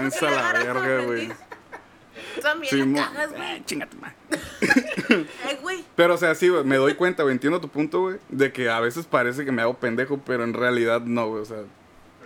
esa 0.08 0.20
porque 0.20 0.36
la 0.36 0.54
verga, 0.54 1.04
güey. 1.06 1.30
También 2.42 2.70
Sí, 2.70 2.86
la 2.86 3.08
cagas, 3.08 3.32
güey. 3.32 3.52
Eh, 3.56 3.62
chinga 3.66 3.90
tu 3.90 3.98
madre. 3.98 4.16
Eh, 5.48 5.60
güey. 5.62 5.84
Pero, 5.96 6.16
o 6.16 6.18
sea, 6.18 6.34
sí, 6.36 6.50
güey, 6.50 6.64
me 6.64 6.78
doy 6.78 6.96
cuenta, 6.96 7.24
güey, 7.24 7.34
entiendo 7.34 7.62
tu 7.62 7.70
punto, 7.70 8.02
güey, 8.02 8.18
de 8.30 8.52
que 8.52 8.70
a 8.70 8.80
veces 8.80 9.06
parece 9.06 9.46
que 9.46 9.52
me 9.52 9.62
hago 9.62 9.76
pendejo, 9.76 10.20
pero 10.26 10.44
en 10.44 10.54
realidad 10.54 11.02
no, 11.02 11.28
güey, 11.30 11.44
o 11.44 11.46
sea, 11.46 11.60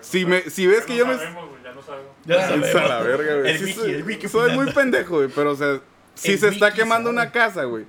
si, 0.02 0.26
me, 0.26 0.42
si 0.50 0.68
ves 0.68 0.80
Ya 0.82 0.86
que 0.86 0.92
no 0.94 0.98
yo 1.00 1.08
me... 1.08 1.16
sabemos, 1.16 1.50
güey, 1.50 1.64
ya 1.64 1.72
no 1.74 1.82
sabemos. 1.82 2.12
Ya 2.26 2.56
Es 2.56 2.76
a 2.76 2.88
la 2.88 3.02
verga, 3.02 3.36
güey. 3.36 3.52
El 3.52 3.58
Sí, 3.58 3.64
wiki, 3.66 3.74
soy, 3.80 3.92
el 3.92 4.04
wiki 4.04 4.28
soy 4.28 4.42
opinando. 4.42 4.64
muy 4.64 4.74
pendejo, 4.74 5.16
güey, 5.18 5.30
pero, 5.34 5.52
o 5.52 5.56
sea, 5.56 5.80
si 6.16 6.34
El 6.34 6.40
se 6.40 6.48
está 6.50 6.74
quemando 6.74 7.10
sabe. 7.10 7.22
una 7.22 7.32
casa, 7.32 7.64
güey, 7.64 7.86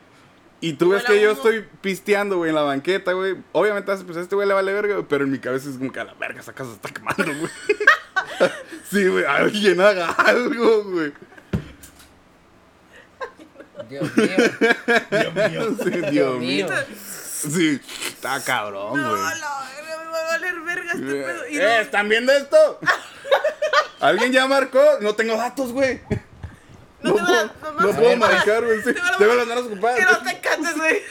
y 0.62 0.74
tú 0.74 0.90
ves 0.90 1.02
que 1.04 1.20
yo 1.20 1.30
estoy 1.32 1.64
pisteando, 1.80 2.36
güey, 2.36 2.50
en 2.50 2.54
la 2.54 2.62
banqueta, 2.62 3.12
güey, 3.12 3.36
obviamente 3.52 3.90
vas 3.90 4.04
a 4.16 4.20
este 4.20 4.34
güey 4.34 4.46
le 4.46 4.54
vale 4.54 4.72
verga, 4.72 4.94
güey, 4.94 5.06
pero 5.08 5.24
en 5.24 5.30
mi 5.30 5.38
cabeza 5.38 5.70
es 5.70 5.76
como 5.78 5.90
que 5.90 6.00
a 6.00 6.04
la 6.04 6.14
verga, 6.14 6.40
esa 6.40 6.52
casa 6.52 6.70
se 6.70 6.76
está 6.76 6.90
quemando, 6.90 7.24
güey. 7.24 7.50
sí, 8.90 9.06
güey, 9.08 9.24
alguien 9.24 9.80
haga 9.80 10.10
algo, 10.12 10.84
güey. 10.84 11.12
Dios 13.88 14.16
mío. 14.16 14.28
Dios 15.10 15.34
mío. 15.50 15.76
Sí, 15.82 15.90
Dios 15.90 16.10
Dios 16.10 16.38
mío. 16.38 16.66
Sí, 17.48 17.80
está 18.08 18.42
cabrón, 18.44 19.00
No, 19.00 19.10
güey. 19.10 19.22
la 19.22 19.70
verga, 19.76 19.98
me 20.04 20.10
va 20.10 20.18
a 20.18 20.24
valer 20.24 20.60
verga 20.60 20.92
este 20.92 21.06
pedo. 21.06 21.48
Y 21.48 21.58
Eh, 21.58 21.80
¿Están 21.80 22.08
viendo 22.08 22.32
esto? 22.32 22.78
¿Alguien 24.00 24.32
ya 24.32 24.46
marcó? 24.46 24.82
No 25.00 25.14
tengo 25.14 25.36
datos, 25.36 25.72
güey. 25.72 26.00
no, 27.02 27.14
te 27.14 27.20
van 27.22 27.34
a- 27.34 27.52
No 27.80 27.92
puedo 27.92 28.16
marcar, 28.16 28.64
güey. 28.64 28.78
sí. 28.82 28.92
Te 28.94 29.00
van 29.00 29.14
a- 29.14 29.18
Tengo 29.18 29.34
las 29.34 29.46
manos 29.46 29.66
ocupadas. 29.66 29.98
Que 29.98 30.04
no 30.04 30.18
te 30.18 30.40
cantes, 30.40 30.76
güey. 30.76 31.02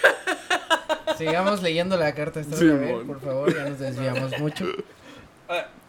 Sigamos 1.17 1.61
leyendo 1.61 1.97
la 1.97 2.13
carta 2.15 2.39
esta 2.39 2.55
Sí, 2.55 2.65
vez, 2.67 3.05
por 3.05 3.19
favor, 3.21 3.53
ya 3.53 3.65
nos 3.65 3.79
desviamos 3.79 4.37
mucho. 4.39 4.65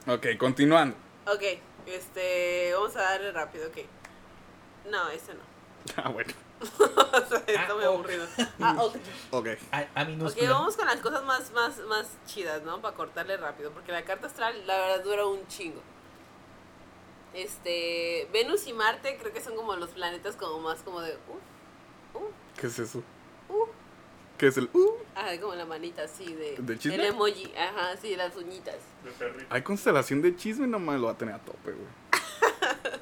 Ok, 0.07 0.27
continuando. 0.39 0.97
Ok, 1.27 1.43
este, 1.87 2.73
vamos 2.75 2.97
a 2.97 3.03
darle 3.03 3.31
rápido, 3.33 3.69
ok. 3.69 3.79
No, 4.91 5.09
ese 5.11 5.35
no. 5.35 5.41
Ah, 5.97 6.09
bueno. 6.09 6.33
O 6.61 7.27
sea, 7.29 7.39
está 7.47 7.67
Ah, 7.69 7.75
muy 7.75 7.85
ok. 7.85 7.95
aburrido. 7.95 8.27
Ah, 8.61 8.77
ok. 8.79 8.97
Ok. 9.31 9.49
A, 9.73 9.79
a 9.95 10.03
Ok, 10.03 10.37
vamos 10.49 10.77
con 10.77 10.87
las 10.87 11.01
cosas 11.01 11.25
más, 11.25 11.51
más, 11.53 11.79
más 11.89 12.09
chidas, 12.27 12.63
¿no? 12.63 12.81
Para 12.81 12.95
cortarle 12.97 13.37
rápido, 13.37 13.71
porque 13.73 13.93
la 13.93 14.05
carta 14.05 14.27
astral, 14.27 14.67
la 14.67 14.77
verdad, 14.77 15.03
dura 15.05 15.27
un 15.27 15.47
chingo. 15.49 15.81
Este, 17.33 18.29
Venus 18.33 18.67
y 18.67 18.73
Marte 18.73 19.17
creo 19.21 19.33
que 19.33 19.41
son 19.41 19.55
como 19.57 19.75
los 19.77 19.91
planetas 19.91 20.35
como 20.37 20.59
más 20.61 20.81
como 20.83 21.01
de, 21.01 21.13
uh, 21.29 22.19
uh, 22.19 22.31
¿Qué 22.57 22.67
es 22.67 22.79
eso? 22.79 23.03
uh. 23.49 23.67
¿Qué 24.37 24.47
es 24.49 24.57
el 24.57 24.69
uh? 24.73 24.95
Ajá, 25.15 25.39
como 25.41 25.55
la 25.55 25.67
manita 25.67 26.03
así 26.05 26.33
de... 26.35 26.57
¿Del 26.59 26.79
chisme? 26.79 26.95
El 26.97 27.05
emoji, 27.07 27.53
ajá, 27.57 27.97
sí, 27.99 28.17
las 28.17 28.35
uñitas. 28.37 28.79
De. 29.19 29.47
Hay 29.51 29.63
constelación 29.63 30.23
de 30.23 30.35
chisme, 30.35 30.67
nomás 30.67 30.99
lo 30.99 31.07
va 31.07 31.13
a 31.13 31.19
tener 31.19 31.35
a 31.35 31.39
tope, 31.39 31.73
güey. 31.73 31.89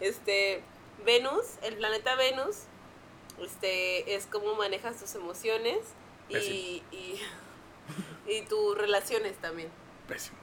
Este, 0.00 0.62
Venus, 1.04 1.58
el 1.62 1.76
planeta 1.76 2.14
Venus, 2.16 2.64
este, 3.40 4.14
es 4.14 4.26
cómo 4.26 4.54
manejas 4.54 4.98
tus 4.98 5.14
emociones 5.14 5.78
y, 6.28 6.82
y, 6.90 7.20
y 8.26 8.42
tus 8.42 8.76
relaciones 8.76 9.36
también. 9.38 9.70
Pésimo. 10.06 10.38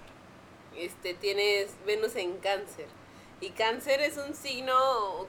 Este, 0.76 1.14
tienes 1.14 1.72
Venus 1.86 2.16
en 2.16 2.38
cáncer. 2.38 2.88
Y 3.42 3.50
cáncer 3.52 4.02
es 4.02 4.18
un 4.18 4.34
signo 4.34 4.76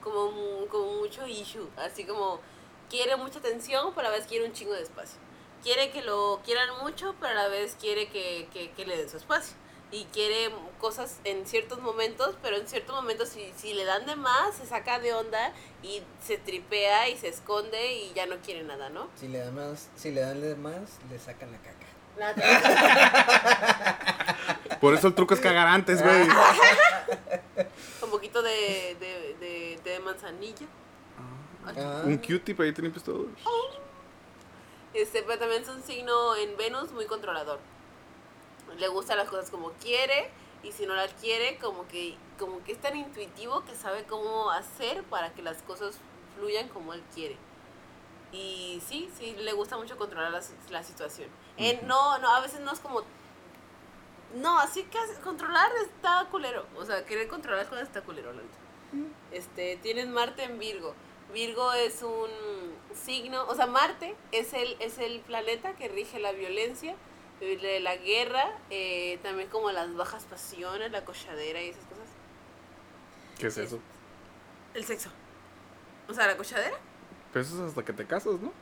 como, 0.00 0.66
como 0.68 0.92
mucho 0.94 1.26
issue, 1.26 1.68
así 1.76 2.04
como 2.04 2.40
quiere 2.88 3.16
mucha 3.16 3.40
atención, 3.40 3.92
pero 3.94 4.08
a 4.08 4.10
la 4.10 4.16
vez 4.16 4.26
quiere 4.26 4.46
un 4.46 4.52
chingo 4.52 4.74
de 4.74 4.82
espacio. 4.82 5.18
Quiere 5.62 5.90
que 5.90 6.02
lo 6.02 6.40
quieran 6.44 6.68
mucho, 6.82 7.14
pero 7.20 7.32
a 7.32 7.42
la 7.42 7.48
vez 7.48 7.76
quiere 7.80 8.08
que, 8.08 8.48
que, 8.52 8.70
que 8.72 8.86
le 8.86 8.96
den 8.96 9.10
su 9.10 9.16
espacio. 9.16 9.56
Y 9.92 10.04
quiere 10.06 10.50
cosas 10.80 11.20
en 11.24 11.46
ciertos 11.46 11.80
momentos, 11.80 12.34
pero 12.42 12.56
en 12.56 12.66
ciertos 12.66 12.94
momentos 12.94 13.28
si, 13.28 13.52
si 13.56 13.72
le 13.72 13.84
dan 13.84 14.04
de 14.04 14.16
más, 14.16 14.56
se 14.56 14.66
saca 14.66 14.98
de 14.98 15.14
onda 15.14 15.52
y 15.82 16.02
se 16.24 16.38
tripea 16.38 17.08
y 17.08 17.16
se 17.16 17.28
esconde 17.28 17.94
y 17.94 18.12
ya 18.12 18.26
no 18.26 18.36
quiere 18.38 18.64
nada, 18.64 18.88
¿no? 18.88 19.08
Si 19.14 19.28
le 19.28 19.38
dan 19.38 19.54
más, 19.54 19.88
si 19.96 20.10
le 20.10 20.22
dan 20.22 20.40
de 20.40 20.56
más, 20.56 20.98
le 21.08 21.18
sacan 21.18 21.52
la 21.52 21.58
caca. 21.58 21.86
Por 24.80 24.94
eso 24.94 25.08
el 25.08 25.14
truco 25.14 25.34
es 25.34 25.40
cagar 25.40 25.68
antes, 25.68 26.02
güey. 26.02 26.22
Un 28.02 28.10
poquito 28.10 28.42
de, 28.42 28.96
de, 28.98 29.36
de, 29.38 29.80
de 29.84 30.00
manzanilla. 30.00 30.66
Ah, 31.66 32.02
Un 32.04 32.18
Q-tip 32.18 32.58
ahí 32.60 32.72
te 32.72 32.82
limpias 32.82 33.04
todo. 33.04 33.26
Este, 34.94 35.22
pero 35.22 35.38
también 35.38 35.62
es 35.62 35.68
un 35.68 35.82
signo 35.82 36.34
en 36.36 36.56
Venus 36.56 36.90
muy 36.92 37.06
controlador. 37.06 37.58
Le 38.76 38.88
gustan 38.88 39.16
las 39.18 39.28
cosas 39.28 39.50
como 39.50 39.70
quiere 39.72 40.30
y 40.62 40.72
si 40.72 40.86
no 40.86 40.94
las 40.94 41.12
quiere, 41.14 41.58
como 41.58 41.86
que, 41.88 42.16
como 42.38 42.62
que 42.64 42.72
es 42.72 42.80
tan 42.80 42.96
intuitivo 42.96 43.64
que 43.64 43.74
sabe 43.74 44.04
cómo 44.04 44.50
hacer 44.50 45.02
para 45.04 45.32
que 45.32 45.42
las 45.42 45.62
cosas 45.62 45.98
fluyan 46.36 46.68
como 46.68 46.92
él 46.94 47.02
quiere. 47.14 47.36
Y 48.32 48.82
sí, 48.86 49.08
sí, 49.16 49.34
le 49.38 49.52
gusta 49.52 49.76
mucho 49.76 49.96
controlar 49.96 50.32
la, 50.32 50.42
la 50.70 50.82
situación. 50.82 51.28
En- 51.56 51.86
no, 51.86 52.18
no, 52.18 52.34
a 52.34 52.40
veces 52.40 52.60
no 52.60 52.72
es 52.72 52.80
como... 52.80 53.02
No, 54.34 54.58
así 54.58 54.82
que 54.84 54.98
controlar 55.22 55.70
está 55.76 56.26
culero. 56.30 56.66
O 56.76 56.84
sea, 56.84 57.06
querer 57.06 57.28
controlar 57.28 57.60
las 57.60 57.68
cosas 57.68 57.84
está 57.84 58.02
culero, 58.02 58.32
la 58.32 58.42
neta. 58.42 58.58
Este, 59.30 59.76
tienes 59.76 60.08
Marte 60.08 60.42
en 60.42 60.58
Virgo. 60.58 60.94
Virgo 61.32 61.72
es 61.72 62.02
un 62.02 62.28
signo, 62.94 63.46
o 63.48 63.54
sea, 63.54 63.66
Marte 63.66 64.16
es 64.32 64.52
el, 64.52 64.76
es 64.80 64.98
el 64.98 65.20
planeta 65.20 65.74
que 65.74 65.88
rige 65.88 66.18
la 66.18 66.32
violencia, 66.32 66.94
eh, 67.40 67.80
la 67.80 67.96
guerra, 67.96 68.58
eh, 68.70 69.18
también 69.22 69.48
como 69.48 69.70
las 69.70 69.94
bajas 69.94 70.24
pasiones, 70.24 70.90
la 70.90 71.04
cochadera 71.04 71.62
y 71.62 71.68
esas 71.68 71.84
cosas. 71.84 72.08
¿Qué 73.38 73.48
es 73.48 73.58
eso? 73.58 73.78
El 74.74 74.84
sexo. 74.84 75.10
O 76.08 76.14
sea, 76.14 76.26
la 76.26 76.36
cochadera. 76.36 76.76
Pero 77.32 77.44
eso 77.44 77.56
es 77.56 77.70
hasta 77.70 77.84
que 77.84 77.92
te 77.92 78.06
casas, 78.06 78.40
¿no? 78.40 78.52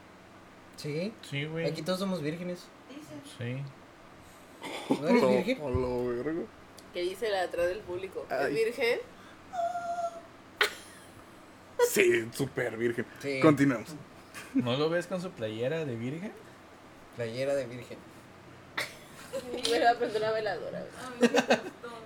sí. 0.77 1.12
Sí, 1.22 1.45
güey. 1.45 1.66
Aquí 1.66 1.83
todos 1.83 2.01
somos 2.01 2.20
vírgenes. 2.20 2.61
Sí. 3.39 3.62
¿No 5.01 5.09
eres 5.09 5.29
virgen? 5.29 5.59
hola, 5.62 6.22
verga. 6.22 6.43
Que 6.93 7.03
dice 7.03 7.29
la 7.31 7.43
atrás 7.43 7.66
del 7.68 7.81
público. 7.81 8.25
¿Es 8.29 8.33
Ay. 8.33 8.55
virgen? 8.55 9.01
Sí, 11.91 12.29
súper 12.33 12.77
virgen. 12.77 13.07
Sí. 13.20 13.41
Continuemos. 13.41 13.95
¿No 14.55 14.77
lo 14.77 14.89
ves 14.89 15.07
con 15.07 15.20
su 15.20 15.31
playera 15.31 15.85
de 15.85 15.97
virgen? 15.97 16.33
Playera 17.16 17.55
de 17.55 17.66
virgen. 17.66 17.99
Me 19.70 19.80
va 19.85 19.91
a 19.91 19.95
prender 19.95 20.22
una 20.22 20.32
veladora. 20.32 20.87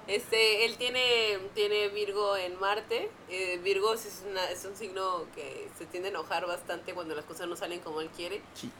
Este, 0.06 0.64
él 0.64 0.76
tiene, 0.78 1.38
tiene 1.54 1.88
Virgo 1.88 2.36
en 2.36 2.58
Marte. 2.58 3.10
Eh, 3.28 3.58
Virgo 3.62 3.92
es, 3.94 4.22
una- 4.26 4.50
es 4.50 4.64
un 4.64 4.74
signo 4.76 5.26
que 5.34 5.68
se 5.78 5.84
tiende 5.86 6.08
a 6.08 6.12
enojar 6.12 6.46
bastante 6.46 6.94
cuando 6.94 7.14
las 7.14 7.24
cosas 7.26 7.46
no 7.46 7.56
salen 7.56 7.80
como 7.80 8.00
él 8.00 8.08
quiere. 8.16 8.40
Sí. 8.54 8.70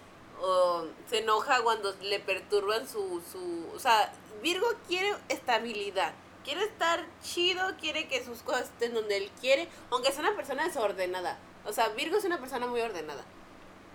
O 0.41 0.85
se 1.11 1.19
enoja 1.19 1.61
cuando 1.63 1.95
le 2.01 2.21
perturban 2.21 2.89
su, 2.89 3.21
su... 3.31 3.67
O 3.75 3.79
sea, 3.79 4.13
Virgo 4.43 4.67
quiere 4.87 5.15
estabilidad. 5.29 6.15
Quiere 6.45 6.65
estar 6.65 7.05
chido, 7.23 7.63
quiere 7.79 8.09
que 8.09 8.25
sus 8.25 8.39
cosas 8.41 8.63
estén 8.63 8.95
donde 8.95 9.19
él 9.19 9.31
quiere, 9.41 9.69
aunque 9.91 10.13
sea 10.13 10.21
una 10.21 10.35
persona 10.37 10.65
desordenada. 10.65 11.39
O 11.67 11.73
sea, 11.75 11.89
Virgo 11.91 12.17
es 12.17 12.25
una 12.25 12.39
persona 12.39 12.67
muy 12.67 12.81
ordenada. 12.81 13.23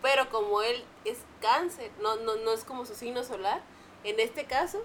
Pero 0.04 0.30
como 0.30 0.62
él 0.62 0.84
es 1.06 1.18
cáncer, 1.42 1.90
no, 2.02 2.18
no, 2.18 2.36
no 2.36 2.52
es 2.54 2.64
como 2.66 2.86
su 2.86 2.94
signo 2.94 3.24
solar, 3.24 3.64
en 4.04 4.20
este 4.20 4.46
caso, 4.46 4.84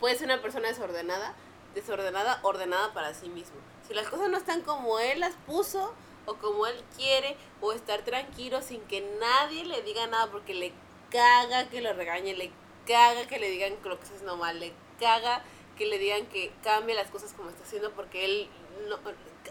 puede 0.00 0.16
ser 0.16 0.26
una 0.26 0.42
persona 0.42 0.68
desordenada, 0.68 1.34
desordenada, 1.74 2.40
ordenada 2.42 2.92
para 2.92 3.14
sí 3.14 3.28
mismo. 3.28 3.56
Si 3.86 3.94
las 3.94 4.08
cosas 4.08 4.28
no 4.28 4.36
están 4.36 4.62
como 4.62 4.98
él 4.98 5.20
las 5.20 5.34
puso, 5.46 5.94
o 6.26 6.34
como 6.34 6.66
él 6.66 6.82
quiere, 6.96 7.36
o 7.60 7.72
estar 7.72 8.02
tranquilo 8.02 8.60
sin 8.62 8.80
que 8.82 9.00
nadie 9.20 9.64
le 9.64 9.82
diga 9.82 10.06
nada 10.06 10.26
porque 10.30 10.54
le 10.54 10.72
caga 11.10 11.68
que 11.68 11.80
lo 11.80 11.92
regañe, 11.92 12.34
le 12.34 12.50
caga 12.86 13.26
que 13.26 13.38
le 13.38 13.48
digan 13.48 13.76
que 13.76 13.88
lo 13.88 13.96
que 13.96 14.02
está 14.02 14.14
haciendo 14.14 14.36
mal, 14.36 14.58
le 14.58 14.72
caga 14.98 15.42
que 15.76 15.86
le 15.86 15.98
digan 15.98 16.26
que 16.26 16.52
cambie 16.62 16.94
las 16.94 17.10
cosas 17.10 17.32
como 17.34 17.50
está 17.50 17.62
haciendo 17.62 17.92
porque 17.92 18.24
él 18.24 18.48
no, 18.88 18.98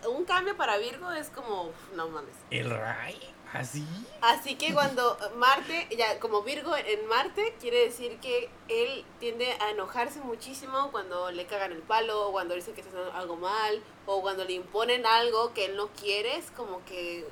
un 0.09 0.25
cambio 0.25 0.57
para 0.57 0.77
Virgo 0.77 1.11
es 1.11 1.29
como 1.29 1.71
no 1.95 2.09
mames. 2.09 2.35
¿El 2.49 2.69
Ray? 2.69 3.19
¿Así? 3.55 3.85
Así 4.21 4.55
que 4.55 4.73
cuando 4.73 5.17
Marte, 5.35 5.87
ya 5.97 6.19
como 6.19 6.41
Virgo 6.41 6.75
en 6.75 7.07
Marte, 7.07 7.55
quiere 7.61 7.85
decir 7.85 8.17
que 8.19 8.49
él 8.67 9.05
tiende 9.19 9.51
a 9.61 9.69
enojarse 9.71 10.19
muchísimo 10.19 10.91
cuando 10.91 11.31
le 11.31 11.45
cagan 11.45 11.71
el 11.71 11.81
palo, 11.81 12.27
o 12.27 12.31
cuando 12.31 12.55
dicen 12.55 12.73
que 12.73 12.81
está 12.81 12.91
haciendo 12.91 13.13
algo 13.13 13.37
mal, 13.37 13.81
o 14.05 14.21
cuando 14.21 14.43
le 14.43 14.53
imponen 14.53 15.05
algo 15.05 15.53
que 15.53 15.65
él 15.65 15.77
no 15.77 15.87
quiere, 15.89 16.37
es 16.37 16.51
como 16.51 16.83
que 16.85 17.25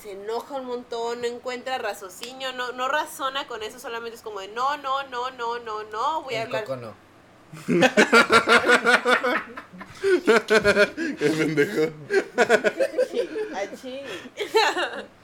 se 0.00 0.12
enoja 0.12 0.54
un 0.54 0.66
montón, 0.66 1.20
no 1.20 1.26
encuentra 1.26 1.78
raciocinio, 1.78 2.52
no, 2.54 2.72
no 2.72 2.88
razona 2.88 3.46
con 3.46 3.62
eso, 3.62 3.78
solamente 3.78 4.16
es 4.16 4.22
como 4.22 4.40
de 4.40 4.48
no, 4.48 4.76
no, 4.78 5.02
no, 5.04 5.30
no, 5.32 5.58
no, 5.58 5.82
no, 5.84 6.22
voy 6.22 6.34
a 6.34 6.42
El 6.42 6.46
hablar. 6.46 6.64
coco 6.64 6.76
no. 6.76 7.08
Qué 11.18 11.30
pendejo. 11.30 11.92
Achí. 13.54 14.00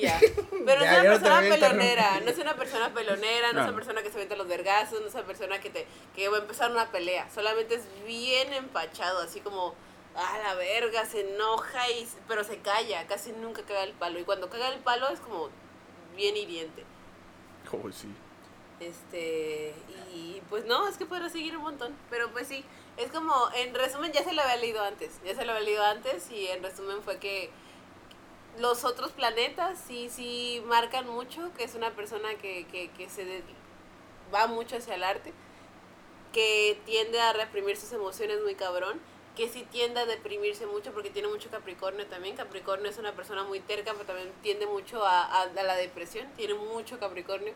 Ya. 0.00 0.20
Pero 0.64 0.80
no 0.80 0.86
es 0.86 1.20
una 1.20 1.40
persona 1.40 1.40
pelonera, 1.40 2.20
no 2.20 2.30
es 2.30 2.38
una 2.38 2.56
persona 2.56 2.94
pelonera, 2.94 3.52
no 3.52 3.60
es 3.60 3.66
una 3.66 3.74
persona 3.74 4.02
que 4.02 4.10
se 4.10 4.18
venta 4.18 4.36
los 4.36 4.48
vergazos, 4.48 5.00
no 5.00 5.08
es 5.08 5.14
una 5.14 5.24
persona 5.24 5.60
que 5.60 5.70
te 5.70 5.86
que 6.14 6.28
va 6.28 6.38
a 6.38 6.40
empezar 6.40 6.70
una 6.70 6.90
pelea, 6.90 7.28
solamente 7.30 7.74
es 7.74 7.84
bien 8.06 8.52
empachado, 8.52 9.20
así 9.20 9.40
como 9.40 9.74
a 10.14 10.38
la 10.38 10.54
verga, 10.54 11.04
se 11.04 11.20
enoja 11.32 11.90
y 11.90 12.08
pero 12.28 12.44
se 12.44 12.58
calla, 12.58 13.06
casi 13.06 13.32
nunca 13.32 13.62
caga 13.62 13.82
el 13.82 13.92
palo 13.92 14.18
y 14.18 14.24
cuando 14.24 14.48
caga 14.48 14.68
el 14.68 14.80
palo 14.80 15.08
es 15.08 15.20
como 15.20 15.50
bien 16.16 16.36
hiriente. 16.36 16.84
Oh, 17.72 17.90
sí. 17.90 18.08
Este, 18.80 19.74
y 20.12 20.42
pues 20.50 20.64
no, 20.64 20.88
es 20.88 20.96
que 20.96 21.06
podrá 21.06 21.28
seguir 21.28 21.56
un 21.56 21.62
montón, 21.62 21.94
pero 22.10 22.30
pues 22.32 22.48
sí, 22.48 22.64
es 22.96 23.10
como, 23.10 23.34
en 23.54 23.74
resumen, 23.74 24.12
ya 24.12 24.22
se 24.22 24.32
lo 24.32 24.42
había 24.42 24.56
leído 24.56 24.82
antes, 24.82 25.20
ya 25.24 25.34
se 25.34 25.44
lo 25.44 25.52
había 25.52 25.64
leído 25.64 25.84
antes 25.84 26.30
y 26.30 26.48
en 26.48 26.62
resumen 26.62 27.02
fue 27.02 27.18
que 27.18 27.50
los 28.58 28.84
otros 28.84 29.12
planetas 29.12 29.78
sí, 29.86 30.08
sí 30.10 30.62
marcan 30.66 31.08
mucho, 31.08 31.50
que 31.56 31.64
es 31.64 31.74
una 31.74 31.90
persona 31.90 32.34
que, 32.36 32.66
que, 32.68 32.90
que 32.92 33.08
se 33.08 33.24
de- 33.24 33.42
va 34.34 34.46
mucho 34.46 34.76
hacia 34.76 34.94
el 34.94 35.04
arte, 35.04 35.32
que 36.32 36.78
tiende 36.84 37.20
a 37.20 37.32
reprimir 37.32 37.76
sus 37.76 37.92
emociones 37.92 38.40
muy 38.42 38.54
cabrón 38.54 39.00
que 39.36 39.48
sí 39.48 39.66
tiende 39.72 39.98
a 39.98 40.06
deprimirse 40.06 40.64
mucho 40.64 40.92
porque 40.92 41.10
tiene 41.10 41.26
mucho 41.26 41.50
Capricornio 41.50 42.06
también. 42.06 42.36
Capricornio 42.36 42.88
es 42.88 42.98
una 42.98 43.14
persona 43.16 43.42
muy 43.42 43.58
terca, 43.58 43.92
pero 43.92 44.04
también 44.04 44.30
tiende 44.42 44.64
mucho 44.64 45.04
a, 45.04 45.22
a- 45.24 45.42
a 45.42 45.62
la 45.64 45.74
depresión. 45.74 46.28
Tiene 46.36 46.54
mucho 46.54 47.00
Capricornio 47.00 47.52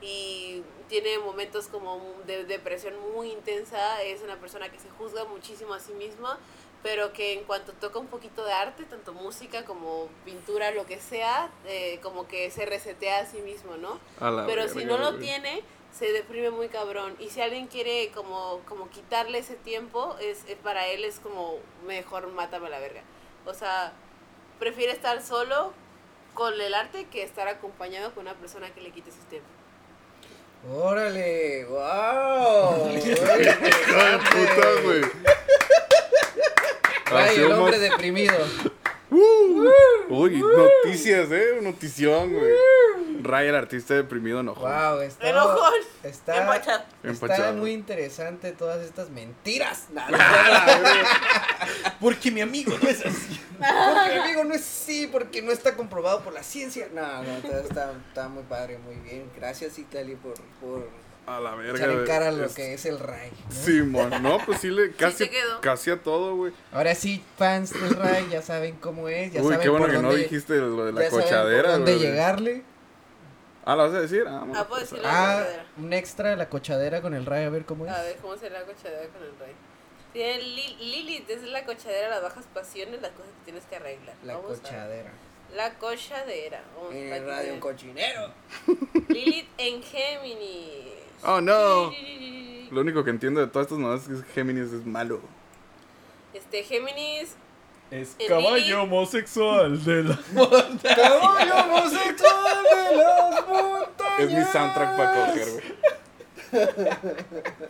y 0.00 0.62
tiene 0.88 1.18
momentos 1.18 1.66
como 1.66 2.00
de 2.26 2.44
depresión 2.44 2.94
muy 3.14 3.30
intensa. 3.30 4.02
Es 4.02 4.22
una 4.22 4.36
persona 4.36 4.70
que 4.72 4.78
se 4.78 4.88
juzga 4.88 5.26
muchísimo 5.26 5.74
a 5.74 5.80
sí 5.80 5.92
misma, 5.92 6.38
pero 6.82 7.12
que 7.12 7.32
en 7.34 7.44
cuanto 7.44 7.72
toca 7.72 7.98
un 7.98 8.06
poquito 8.06 8.44
de 8.44 8.52
arte, 8.52 8.84
tanto 8.84 9.12
música 9.12 9.64
como 9.64 10.08
pintura, 10.24 10.70
lo 10.70 10.86
que 10.86 11.00
sea, 11.00 11.50
eh, 11.66 11.98
como 12.02 12.28
que 12.28 12.50
se 12.50 12.66
resetea 12.66 13.20
a 13.20 13.26
sí 13.26 13.38
mismo, 13.38 13.76
¿no? 13.76 13.98
A 14.20 14.30
la 14.30 14.46
Pero 14.46 14.68
si 14.68 14.84
no 14.84 14.96
lo 14.98 15.16
tiene, 15.18 15.62
se 15.92 16.12
deprime 16.12 16.50
muy 16.50 16.68
cabrón. 16.68 17.16
Y 17.18 17.30
si 17.30 17.40
alguien 17.40 17.66
quiere 17.66 18.10
como, 18.14 18.60
como 18.68 18.88
quitarle 18.90 19.38
ese 19.38 19.54
tiempo, 19.56 20.16
es, 20.20 20.44
es- 20.46 20.56
para 20.56 20.86
él 20.86 21.04
es 21.04 21.18
como, 21.18 21.56
mejor 21.86 22.28
mátame 22.28 22.68
a 22.68 22.70
la 22.70 22.78
verga. 22.78 23.02
O 23.46 23.54
sea, 23.54 23.92
prefiere 24.60 24.92
estar 24.92 25.20
solo 25.22 25.72
con 26.34 26.60
el 26.60 26.74
arte 26.74 27.06
que 27.06 27.22
estar 27.24 27.48
acompañado 27.48 28.14
con 28.14 28.22
una 28.28 28.34
persona 28.34 28.72
que 28.72 28.80
le 28.82 28.90
quite 28.92 29.10
ese 29.10 29.18
tiempo. 29.28 29.48
Órale, 30.72 31.64
wow. 31.70 32.88
Hijo 32.88 33.04
de 33.04 34.18
puta, 34.18 34.80
güey. 34.84 35.02
Ay, 37.10 37.28
Así 37.30 37.40
el 37.40 37.52
hombre 37.52 37.78
deprimido. 37.78 38.34
Uy, 39.10 40.42
noticias, 40.42 41.30
eh. 41.30 41.60
Notición, 41.62 42.32
güey. 42.32 42.52
Ray, 43.22 43.48
el 43.48 43.54
artista 43.54 43.94
deprimido, 43.94 44.42
no. 44.42 44.54
Wow, 44.54 45.00
está. 45.00 45.30
Enojón. 45.30 45.72
Está, 46.02 46.42
Empachado. 46.42 46.84
está 47.02 47.26
Empachado. 47.26 47.54
muy 47.54 47.72
interesante 47.72 48.52
todas 48.52 48.82
estas 48.84 49.10
mentiras. 49.10 49.86
Porque 52.00 52.30
mi 52.30 52.42
amigo 52.42 52.72
no 52.80 52.88
es 52.88 53.04
así. 53.04 53.40
Porque 53.58 54.14
mi 54.14 54.20
amigo 54.20 54.44
no 54.44 54.54
es 54.54 54.60
así, 54.60 55.08
porque 55.08 55.42
no 55.42 55.50
está 55.50 55.74
comprobado 55.74 56.20
por 56.20 56.32
la 56.32 56.42
ciencia. 56.42 56.88
No, 56.94 57.22
no, 57.22 57.36
está, 57.38 57.60
está, 57.60 57.92
está 58.08 58.28
muy 58.28 58.44
padre, 58.44 58.78
muy 58.78 58.94
bien. 58.96 59.30
Gracias, 59.36 59.78
Itali, 59.78 60.14
por, 60.14 60.34
por 60.60 60.88
A 61.28 61.40
la 61.40 61.54
verga. 61.54 61.76
echar 61.76 61.90
en 61.90 62.06
cara 62.06 62.32
lo 62.32 62.44
Es- 62.46 62.54
que 62.54 62.74
es 62.74 62.86
el 62.86 62.98
Ray. 62.98 63.30
¿no? 63.48 63.54
Simón, 63.54 64.22
no, 64.22 64.38
pues 64.46 64.60
sí 64.60 64.70
le 64.70 64.92
casi, 64.92 65.30
casi 65.60 65.90
a 65.90 66.02
todo, 66.02 66.34
güey. 66.36 66.52
Ahora 66.72 66.94
sí, 66.94 67.22
fans 67.36 67.72
del 67.72 67.94
Ray 67.96 68.28
ya 68.30 68.40
saben 68.42 68.76
cómo 68.76 69.08
es, 69.08 69.32
ya 69.32 69.40
Uy, 69.42 69.48
saben 69.48 69.60
qué 69.60 69.68
bueno 69.68 69.84
por 69.86 69.94
que 69.94 70.00
no 70.02 70.08
dónde, 70.08 70.22
dijiste 70.22 70.56
lo 70.56 70.84
de 70.86 70.92
la 70.92 71.02
ya 71.02 71.10
saben 71.10 71.24
cochadera, 71.24 71.62
por 71.62 71.70
dónde 71.72 71.94
güey. 71.96 72.06
llegarle. 72.06 72.62
Ah, 73.64 73.76
¿lo 73.76 73.82
vas 73.86 73.94
a 73.94 74.00
decir? 74.00 74.24
Ah, 74.26 74.40
Ah, 74.42 74.46
puedo 74.66 74.68
pues, 74.68 74.80
decirlo. 74.90 75.04
Ah, 75.06 75.40
cochadera. 75.42 75.66
un 75.76 75.92
extra, 75.92 76.36
la 76.36 76.48
cochadera 76.48 77.02
con 77.02 77.12
el 77.14 77.26
Ray, 77.26 77.44
a 77.44 77.50
ver 77.50 77.66
cómo 77.66 77.84
es. 77.84 77.92
A 77.92 78.02
ver 78.02 78.16
cómo 78.16 78.34
será 78.36 78.60
la 78.60 78.64
cochadera 78.66 79.06
con 79.08 79.22
el 79.22 79.38
rey. 79.38 79.52
Tiene 80.14 80.38
Li- 80.42 80.76
Lilith, 80.80 81.28
es 81.28 81.42
la 81.42 81.64
cochadera, 81.66 82.08
las 82.08 82.22
bajas 82.22 82.46
pasiones, 82.54 83.02
las 83.02 83.10
cosas 83.10 83.30
que 83.38 83.44
tienes 83.44 83.64
que 83.66 83.76
arreglar. 83.76 84.14
La 84.24 84.36
Vamos 84.36 84.58
cochadera. 84.60 85.10
La 85.54 85.74
cochadera. 85.74 86.62
Vamos 86.76 86.94
En 86.94 87.12
el 87.12 87.26
radio 87.26 87.52
un 87.54 87.60
cochinero. 87.60 88.32
Lilith 89.08 89.48
en 89.58 89.82
Géminis. 89.82 90.86
Oh, 91.24 91.40
no. 91.40 91.92
Lo 92.70 92.80
único 92.80 93.02
que 93.04 93.10
entiendo 93.10 93.40
de 93.40 93.46
todas 93.46 93.66
estas 93.66 93.78
novelas 93.78 94.08
es 94.08 94.22
que 94.24 94.32
Géminis 94.32 94.72
es 94.72 94.84
malo. 94.86 95.20
Este, 96.34 96.62
Géminis 96.62 97.34
Es 97.90 98.14
El 98.18 98.28
caballo 98.28 98.56
Lili. 98.56 98.72
homosexual 98.72 99.82
de 99.84 100.04
la 100.04 100.16
Caballo 100.94 101.54
homosexual 101.64 102.62
de 102.62 102.96
las 102.96 103.48
montañas. 103.48 104.20
Es 104.20 104.30
mi 104.32 104.44
soundtrack 104.44 104.96
para 104.96 105.26
coger, 105.26 105.48
güey. 105.52 105.78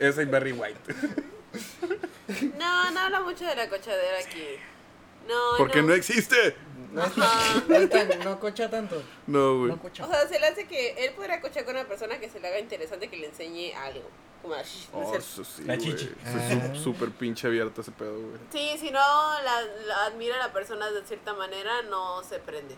Esa 0.01 0.23
y 0.23 0.27
Barry 0.27 0.53
White. 0.53 0.81
No, 2.59 2.91
no 2.91 3.01
habla 3.01 3.21
mucho 3.21 3.45
de 3.45 3.55
la 3.57 3.69
cochadera 3.69 4.19
aquí. 4.25 4.45
No, 5.29 5.35
Porque 5.59 5.83
no 5.83 5.93
existe. 5.95 6.57
No, 6.93 7.05
es- 7.05 7.17
no, 7.69 7.75
es 7.77 7.91
tan- 7.91 8.19
no 8.25 8.41
cocha 8.41 8.71
tanto. 8.71 9.03
No, 9.27 9.59
güey. 9.59 9.71
No 9.73 9.79
cocha. 9.81 10.07
O 10.07 10.11
sea, 10.11 10.27
se 10.27 10.39
le 10.41 10.47
hace 10.47 10.67
que 10.67 11.05
él 11.05 11.13
podrá 11.15 11.41
cochar 11.41 11.65
con 11.67 11.77
una 11.77 11.87
persona 11.87 12.19
que 12.19 12.31
se 12.31 12.41
le 12.41 12.49
haga 12.49 12.59
interesante 12.59 13.09
que 13.09 13.17
le 13.19 13.27
enseñe 13.27 13.75
algo. 13.75 14.09
Como 14.41 14.55
la 14.55 14.63
no 14.63 14.69
Oh, 14.95 15.15
eso 15.17 15.45
sí, 15.45 15.65
La 15.65 15.77
chichi. 15.77 16.11
Eso 16.25 16.39
es 16.39 16.53
Ah. 16.71 16.75
súper 16.83 17.11
pinche 17.11 17.47
abierto 17.47 17.81
ese 17.83 17.91
pedo, 17.91 18.15
güey. 18.19 18.39
Sí, 18.51 18.79
si 18.79 18.91
no 18.91 18.99
la, 19.01 19.61
la 19.87 20.05
admira 20.07 20.37
a 20.37 20.47
la 20.47 20.53
persona 20.53 20.91
de 20.91 21.05
cierta 21.05 21.35
manera, 21.35 21.83
no 21.83 22.23
se 22.23 22.39
prende. 22.39 22.77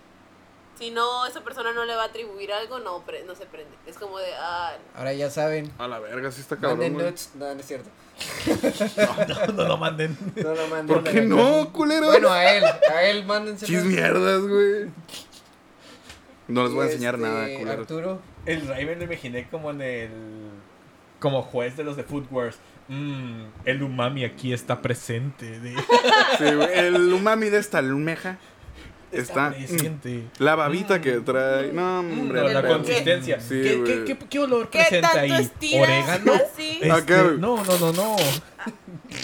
Si 0.81 0.91
no, 0.91 1.27
esa 1.27 1.43
persona 1.45 1.73
no 1.75 1.85
le 1.85 1.95
va 1.95 2.05
a 2.05 2.07
atribuir 2.07 2.53
algo, 2.53 2.79
no, 2.81 3.03
pre- 3.05 3.23
no 3.25 3.35
se 3.37 3.45
prende. 3.47 3.71
Es 3.87 3.97
como 3.99 4.19
de, 4.19 4.27
ah, 4.41 4.73
Ahora 4.97 5.13
ya 5.13 5.31
saben. 5.31 5.71
A 5.79 5.87
la 5.87 5.99
verga, 6.01 6.33
sí 6.33 6.41
está 6.41 6.57
cabrón, 6.57 6.79
Manden 6.81 6.97
nuts. 7.07 7.31
No, 7.35 7.55
no 7.55 7.61
es 7.61 7.67
cierto. 7.67 7.91
No, 9.29 9.53
no 9.53 9.65
lo 9.69 9.77
manden. 9.77 10.17
No 10.37 10.55
lo 10.55 10.67
manden. 10.69 10.87
¿Por 10.87 11.05
qué 11.05 11.21
no, 11.23 11.71
culero? 11.73 12.07
Bueno, 12.07 12.31
a 12.33 12.51
él. 12.53 12.65
A 12.65 13.03
él 13.05 13.25
mándense. 13.27 13.67
Chis 13.67 13.85
mierdas, 13.85 14.41
güey. 14.43 14.87
No 16.49 16.65
les 16.65 16.73
voy 16.73 16.87
a 16.87 16.91
enseñar 16.91 17.15
Este, 17.17 17.27
nada, 17.29 17.47
culero. 17.59 17.81
Arturo. 17.83 18.23
El 18.47 18.65
me 18.65 18.97
lo 18.97 19.05
imaginé 19.05 19.49
como 19.51 19.71
en 19.71 19.83
el. 19.83 20.11
Como 21.21 21.43
juez 21.43 21.77
de 21.77 21.85
los 21.85 21.97
de 21.97 22.05
Food 22.05 22.27
Wars. 22.31 22.57
Mmm, 22.89 23.45
el 23.67 23.83
umami 23.83 24.25
aquí 24.25 24.53
está 24.53 24.81
presente. 24.83 25.61
de- 25.61 25.77
Sí, 26.39 26.55
güey. 26.55 26.69
El 26.79 27.13
umami 27.13 27.51
de 27.51 27.59
esta 27.59 27.79
almeja 27.79 28.39
está. 29.13 29.51
presente. 29.51 30.25
La 30.39 30.55
babita 30.55 31.01
que 31.01 31.13
trae. 31.21 31.73
No, 31.73 32.03
Mm, 32.03 32.21
hombre. 32.21 32.41
no, 32.43 32.47
a 32.49 32.53
la 32.53 32.67
consistencia. 32.67 33.41
Sí, 33.41 33.61
¿Qué, 33.63 33.83
qué, 33.85 34.05
qué, 34.05 34.27
qué 34.29 34.39
olor 34.39 34.71
¿qué 34.71 34.79
presenta 34.81 35.13
tanto 35.13 35.35
ahí? 35.35 35.43
estiras 35.43 35.83
¿Orégano? 35.89 36.33
Este, 36.59 37.39
no, 37.39 37.65
no, 37.65 37.79
no, 37.79 37.93
no. 37.93 38.17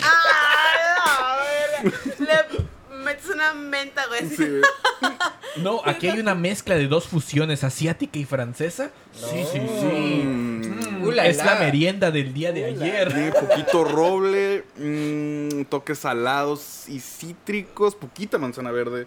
¡Ah! 0.02 1.38
a 1.38 1.82
ver, 1.82 1.92
Le 2.18 2.98
metes 3.04 3.26
una 3.32 3.54
menta, 3.54 4.06
güey. 4.08 4.28
Sí, 4.28 4.36
güey. 4.36 4.62
No, 5.56 5.80
aquí 5.86 6.06
hay 6.08 6.20
una 6.20 6.34
mezcla 6.34 6.74
de 6.74 6.86
dos 6.86 7.06
fusiones, 7.06 7.64
asiática 7.64 8.18
y 8.18 8.26
francesa. 8.26 8.90
Sí, 9.14 9.42
sí, 9.50 9.58
sí. 9.80 9.86
Mm. 10.24 10.60
Mm, 10.60 10.86
Uh, 11.06 11.10
la, 11.12 11.26
es 11.26 11.36
la 11.38 11.44
la. 11.54 11.54
merienda 11.60 12.10
del 12.10 12.34
día 12.34 12.52
de 12.52 12.62
Uh, 12.62 12.66
ayer. 12.82 13.08
Tiene 13.12 13.32
poquito 13.32 13.84
roble, 13.84 14.64
mm, 14.76 15.62
toques 15.70 15.98
salados 16.00 16.88
y 16.88 17.00
cítricos, 17.00 17.94
poquita 17.94 18.36
manzana 18.38 18.70
verde 18.70 19.06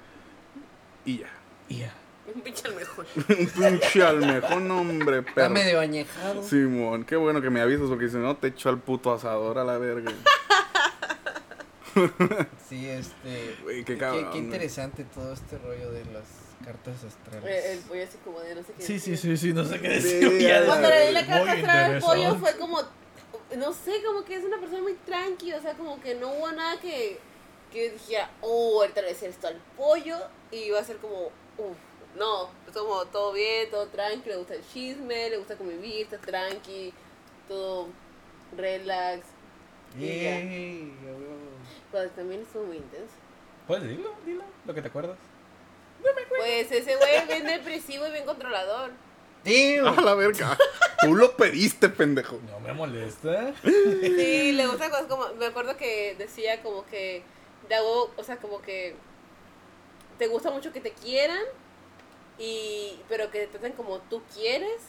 y 1.12 1.18
ya. 1.20 1.30
Ya. 1.70 1.94
Un 2.34 2.42
pinche 2.42 2.68
al 2.68 2.76
mejor. 2.76 3.06
Un 3.16 3.26
pinche 3.48 4.04
almejón, 4.04 4.70
hombre, 4.72 5.20
Está 5.20 5.34
perro. 5.34 5.50
medio 5.50 5.80
añejado. 5.80 6.44
Simón, 6.44 7.04
qué 7.04 7.16
bueno 7.16 7.42
que 7.42 7.50
me 7.50 7.60
avisas 7.62 7.88
porque 7.90 8.08
si 8.10 8.18
no 8.18 8.38
te 8.38 8.48
echo 8.50 8.70
al 8.70 8.80
puto 8.80 9.12
asador 9.14 9.58
a 9.58 9.64
la 9.64 9.78
verga. 9.78 10.12
Sí, 12.70 12.88
este. 12.88 13.56
Güey, 13.64 13.84
qué 13.84 13.98
cabrón, 13.98 14.30
qué 14.32 14.38
interesante 14.38 15.04
todo 15.04 15.34
este 15.34 15.58
rollo 15.58 15.92
de 15.92 16.06
las 16.06 16.24
cartas 16.64 17.04
astrales. 17.04 17.44
Eh, 17.46 17.74
El 17.74 17.80
pollo 17.80 18.04
así 18.04 18.18
como 18.24 18.40
de 18.42 18.56
no 18.56 18.62
sé 18.64 18.74
qué. 18.78 18.84
Sí, 18.84 19.00
sí, 19.00 19.12
decir. 19.12 19.38
sí, 19.38 19.48
sí, 19.48 19.54
no 19.54 19.66
sé 19.66 19.80
qué 19.82 20.00
Sí, 20.00 20.14
decir. 20.20 20.40
ya 20.40 20.66
Cuando 20.66 20.88
le 20.88 21.08
di 21.08 21.14
la 21.14 21.26
carta 21.26 21.52
astral 21.54 21.94
al 21.96 22.02
pollo 22.02 22.36
fue 22.36 22.56
como, 22.58 22.80
no 23.58 23.74
sé, 23.74 23.92
como 24.06 24.24
que 24.24 24.36
es 24.36 24.44
una 24.46 24.60
persona 24.60 24.82
muy 24.84 24.94
tranqui, 25.06 25.52
o 25.54 25.62
sea, 25.62 25.74
como 25.74 26.00
que 26.00 26.16
no 26.16 26.32
hubo 26.32 26.52
nada 26.52 26.80
que, 26.80 27.20
que 27.72 27.92
dijera, 27.92 28.30
oh, 28.42 28.82
ahorita 28.82 29.02
le 29.02 29.08
voy 29.08 29.12
a 29.12 29.14
decir 29.14 29.30
esto 29.30 29.48
al 29.48 29.62
pollo 29.78 30.18
y 30.52 30.58
iba 30.58 30.80
a 30.80 30.84
ser 30.84 30.98
como, 30.98 31.28
uff, 31.58 31.78
no, 32.18 32.50
es 32.68 32.74
como 32.76 33.06
todo 33.06 33.34
bien, 33.34 33.70
todo 33.70 33.88
tranqui, 33.88 34.30
le 34.30 34.38
gusta 34.38 34.56
el 34.56 34.68
chisme, 34.68 35.30
le 35.30 35.38
gusta 35.38 35.56
convivir, 35.56 36.08
está 36.12 36.18
tranqui, 36.18 36.94
todo 37.48 37.88
relax. 38.58 39.26
y 39.98 40.24
ya. 40.24 40.40
Yay, 40.40 40.94
a 41.02 41.06
huevo. 41.06 41.36
Pero 41.92 42.10
también 42.12 42.42
estuvo 42.42 42.64
muy 42.64 42.78
intenso. 42.78 43.14
¿Puedes 43.68 43.84
decirlo? 43.84 44.16
Dilo, 44.26 44.44
lo 44.66 44.74
que 44.74 44.82
te 44.82 44.88
acuerdas. 44.88 45.18
Pues 46.30 46.72
ese 46.72 46.96
güey 46.96 47.16
es 47.16 47.28
bien 47.28 47.46
depresivo 47.46 48.08
y 48.08 48.12
bien 48.12 48.26
controlador. 48.26 48.92
Damn. 49.44 50.00
A 50.00 50.02
la 50.02 50.16
verga. 50.16 50.58
Tú 51.02 51.16
lo 51.16 51.36
pediste, 51.36 51.90
pendejo. 51.90 52.40
No 52.50 52.60
me 52.60 52.74
molesta. 52.74 53.54
Sí, 53.64 54.52
le 54.52 54.68
gusta 54.68 54.90
cosas 54.90 55.08
como, 55.08 55.28
me 55.36 55.48
acuerdo 55.48 55.78
que 55.78 56.16
decía 56.18 56.62
como 56.62 56.86
que, 56.86 57.24
de 57.70 57.76
algo, 57.76 58.12
o 58.18 58.24
sea, 58.24 58.38
como 58.38 58.62
que 58.62 58.96
te 60.18 60.28
gusta 60.28 60.52
mucho 60.52 60.74
que 60.74 60.82
te 60.82 60.92
quieran, 60.92 61.44
y, 62.38 63.00
pero 63.08 63.32
que 63.32 63.40
te 63.40 63.48
traten 63.48 63.74
como 63.74 64.00
tú 64.00 64.22
quieres. 64.34 64.82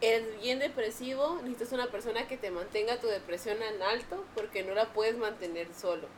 Eres 0.00 0.40
bien 0.42 0.58
depresivo, 0.58 1.36
necesitas 1.42 1.72
una 1.72 1.86
persona 1.86 2.26
que 2.26 2.36
te 2.36 2.50
mantenga 2.50 3.00
tu 3.00 3.06
depresión 3.06 3.56
en 3.62 3.80
alto 3.82 4.24
porque 4.34 4.62
no 4.62 4.74
la 4.74 4.92
puedes 4.92 5.16
mantener 5.16 5.72
solo. 5.72 6.08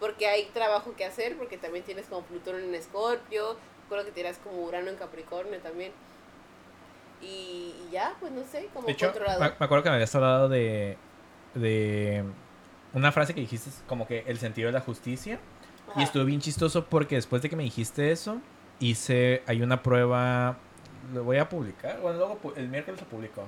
Porque 0.00 0.26
hay 0.26 0.46
trabajo 0.46 0.94
que 0.96 1.04
hacer, 1.04 1.36
porque 1.38 1.56
también 1.56 1.84
tienes 1.84 2.06
como 2.06 2.22
Plutón 2.26 2.56
en 2.62 2.74
Escorpio, 2.74 3.56
creo 3.88 4.04
que 4.04 4.10
tienes 4.10 4.38
como 4.38 4.62
Urano 4.64 4.90
en 4.90 4.96
Capricornio 4.96 5.60
también. 5.60 5.92
Y, 7.20 7.74
y 7.86 7.90
ya, 7.92 8.16
pues 8.20 8.32
no 8.32 8.44
sé, 8.44 8.68
como 8.74 8.86
De 8.86 8.92
hecho, 8.92 9.06
me, 9.06 9.12
controlador. 9.12 9.54
me 9.58 9.64
acuerdo 9.64 9.84
que 9.84 9.90
me 9.90 9.94
habías 9.94 10.14
hablado 10.14 10.48
de, 10.48 10.98
de 11.54 12.24
una 12.94 13.12
frase 13.12 13.34
que 13.34 13.40
dijiste, 13.40 13.70
como 13.86 14.06
que 14.06 14.24
el 14.26 14.38
sentido 14.38 14.66
de 14.66 14.72
la 14.72 14.80
justicia. 14.80 15.38
Y 15.96 16.02
estuvo 16.02 16.24
bien 16.24 16.40
chistoso 16.40 16.86
porque 16.86 17.16
después 17.16 17.42
de 17.42 17.50
que 17.50 17.56
me 17.56 17.64
dijiste 17.64 18.12
eso, 18.12 18.40
hice, 18.80 19.42
hay 19.46 19.62
una 19.62 19.82
prueba, 19.82 20.56
lo 21.12 21.24
voy 21.24 21.36
a 21.36 21.48
publicar, 21.48 22.00
bueno, 22.00 22.18
luego 22.18 22.54
el 22.56 22.68
miércoles 22.68 23.00
lo 23.00 23.06
publico. 23.08 23.44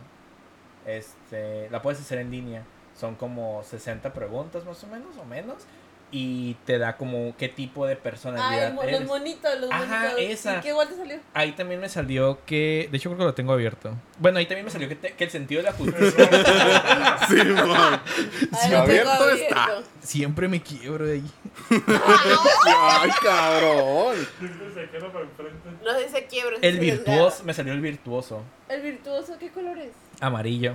Este, 0.86 1.70
la 1.70 1.80
puedes 1.80 2.00
hacer 2.00 2.18
en 2.18 2.30
línea. 2.30 2.64
Son 2.94 3.14
como 3.14 3.62
60 3.62 4.12
preguntas 4.12 4.64
más 4.64 4.82
o 4.84 4.86
menos, 4.86 5.16
o 5.16 5.24
menos. 5.24 5.64
Y 6.10 6.54
te 6.64 6.78
da 6.78 6.96
como 6.96 7.34
qué 7.36 7.48
tipo 7.48 7.86
de 7.86 7.94
Ah, 7.94 7.98
personalidad 8.02 8.72
mo- 8.72 8.84
los 8.84 9.04
monitos, 9.04 9.50
los 9.60 9.70
Ajá, 9.70 10.10
monitos. 10.12 10.20
esa. 10.20 10.58
¿Y 10.58 10.60
qué 10.60 10.68
igual 10.68 10.88
te 10.88 10.96
salió? 10.96 11.16
Ahí 11.34 11.52
también 11.52 11.80
me 11.80 11.88
salió 11.88 12.38
que, 12.46 12.88
de 12.90 12.96
hecho 12.96 13.08
creo 13.10 13.18
que 13.18 13.24
lo 13.24 13.34
tengo 13.34 13.52
abierto. 13.52 13.94
Bueno, 14.18 14.38
ahí 14.38 14.46
también 14.46 14.64
me 14.64 14.70
salió 14.70 14.88
que, 14.88 14.94
te- 14.94 15.12
que 15.14 15.24
el 15.24 15.30
sentido 15.30 15.62
de 15.62 15.70
la 15.70 15.72
justicia 15.72 16.08
Sí, 17.28 17.36
tengo 17.36 18.78
abierto 18.78 19.30
está. 19.30 19.68
siempre 20.02 20.46
me 20.48 20.60
quiebro 20.62 21.04
de 21.06 21.14
ahí. 21.14 21.30
Ay, 22.80 23.10
cabrón. 23.22 24.16
No 25.82 25.92
sé 25.94 26.04
si 26.06 26.10
se 26.14 26.26
quiebra. 26.26 26.56
si 26.60 26.66
El 26.66 26.78
virtuoso, 26.78 27.44
me 27.44 27.54
salió 27.54 27.72
el 27.72 27.80
virtuoso, 27.80 28.42
¿El 28.68 28.82
virtuoso 28.82 29.36
qué 29.38 29.50
color 29.50 29.78
es? 29.78 29.90
amarillo. 30.20 30.74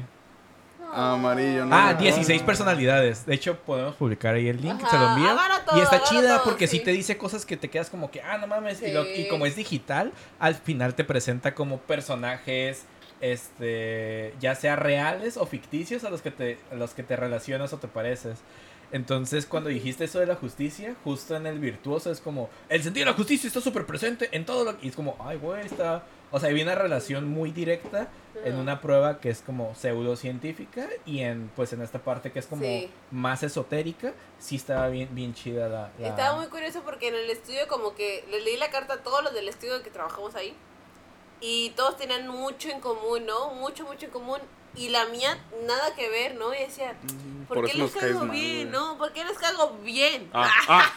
Amarillo, 0.94 1.66
¿no? 1.66 1.76
Ah, 1.76 1.90
Ah. 1.90 1.94
16 1.94 2.42
personalidades. 2.44 3.26
De 3.26 3.36
hecho, 3.36 3.58
podemos 3.60 3.96
publicar 3.96 4.36
ahí 4.36 4.48
el 4.48 4.62
link, 4.62 4.82
Ajá, 4.84 4.90
se 4.90 4.98
lo 4.98 5.10
envío. 5.12 5.30
todo, 5.66 5.78
y 5.78 5.82
está 5.82 6.04
chida 6.04 6.36
todo, 6.38 6.44
porque 6.46 6.68
sí. 6.68 6.78
sí. 6.78 6.84
te 6.84 6.92
dice 6.92 7.18
cosas 7.18 7.46
que 7.46 7.58
te 7.58 7.70
quedas 7.70 7.90
como 7.90 8.10
que, 8.12 8.22
ah, 8.22 8.38
no 8.38 8.48
mames. 8.48 8.82
Y, 8.82 8.92
lo- 8.92 9.06
y 9.10 9.28
como 9.28 9.46
es 9.46 9.56
digital, 9.56 10.12
al 10.40 10.56
final 10.56 10.96
te 10.96 11.04
presenta 11.04 11.54
como 11.54 11.78
personajes, 11.80 12.86
este, 13.22 14.34
ya 14.40 14.56
sea 14.56 14.76
reales 14.76 15.38
o 15.38 15.46
ficticios 15.46 16.04
a 16.04 16.10
los 16.10 16.22
que 16.22 16.32
te, 16.32 16.58
a 16.72 16.76
los 16.76 16.94
que 16.94 17.04
te 17.04 17.16
relacionas 17.16 17.74
o 17.74 17.78
te 17.78 17.88
pareces. 17.88 18.40
Entonces, 18.92 19.46
cuando 19.46 19.70
dijiste 19.70 20.06
eso 20.06 20.20
de 20.20 20.26
la 20.26 20.36
justicia, 20.36 20.96
justo 21.04 21.36
en 21.36 21.46
el 21.46 21.60
virtuoso 21.60 22.12
es 22.12 22.20
como, 22.22 22.50
el 22.70 22.82
sentido 22.82 23.06
de 23.06 23.12
la 23.12 23.18
justicia 23.18 23.48
está 23.48 23.62
súper 23.62 23.86
presente 23.86 24.30
en 24.32 24.46
todo 24.46 24.64
lo 24.64 24.78
Y 24.82 24.88
es 24.90 24.96
como, 24.96 25.16
ay, 25.24 25.38
güey, 25.38 25.64
está... 25.66 26.04
O 26.32 26.40
sea, 26.40 26.50
hay 26.50 26.62
una 26.62 26.76
relación 26.76 27.28
muy 27.28 27.52
directa 27.52 28.08
en 28.46 28.56
una 28.56 28.80
prueba 28.82 29.20
que 29.20 29.30
es 29.30 29.42
como 29.42 29.74
pseudocientífica 29.76 30.88
y 31.06 31.20
en 31.22 31.50
pues 31.56 31.74
en 31.74 31.82
esta 31.82 32.00
parte 32.00 32.32
que 32.32 32.40
es 32.40 32.46
como 32.46 32.62
Sí. 32.62 32.90
más 33.12 33.42
esotérica, 33.44 34.14
sí 34.38 34.56
estaba 34.56 34.88
bien, 34.90 35.10
bien 35.14 35.34
chida 35.34 35.68
la... 35.68 35.92
la- 36.00 36.08
Estaba 36.10 36.38
muy 36.38 36.48
curioso 36.48 36.82
porque 36.84 37.08
en 37.10 37.16
el 37.16 37.30
estudio 37.30 37.68
como 37.68 37.96
que 37.96 38.24
le 38.30 38.42
leí 38.42 38.58
la 38.58 38.70
carta 38.70 38.94
a 38.96 38.98
todos 39.04 39.24
los 39.24 39.34
del 39.34 39.50
estudio 39.50 39.82
que 39.84 39.90
trabajamos 39.90 40.36
ahí 40.36 40.56
y 41.42 41.72
todos 41.72 41.98
tenían 41.98 42.28
mucho 42.28 42.70
en 42.70 42.80
común, 42.80 43.26
¿no? 43.26 43.54
Mucho, 43.56 43.86
mucho 43.86 44.06
en 44.06 44.12
común. 44.12 44.40
Y 44.76 44.90
la 44.90 45.06
mía, 45.06 45.38
nada 45.66 45.96
que 45.96 46.10
ver, 46.10 46.36
¿no? 46.36 46.54
Y 46.54 46.60
decía, 46.60 46.96
¿por, 47.48 47.58
Por 47.58 47.66
qué 47.72 47.78
les 47.78 47.92
caigo 47.92 48.20
mal, 48.20 48.30
bien, 48.32 48.70
güey. 48.70 48.80
no? 48.80 48.98
¿Por 48.98 49.12
qué 49.14 49.24
les 49.26 49.38
caigo 49.38 49.78
bien? 49.84 50.30
Ah, 50.34 50.50
ah. 50.68 50.94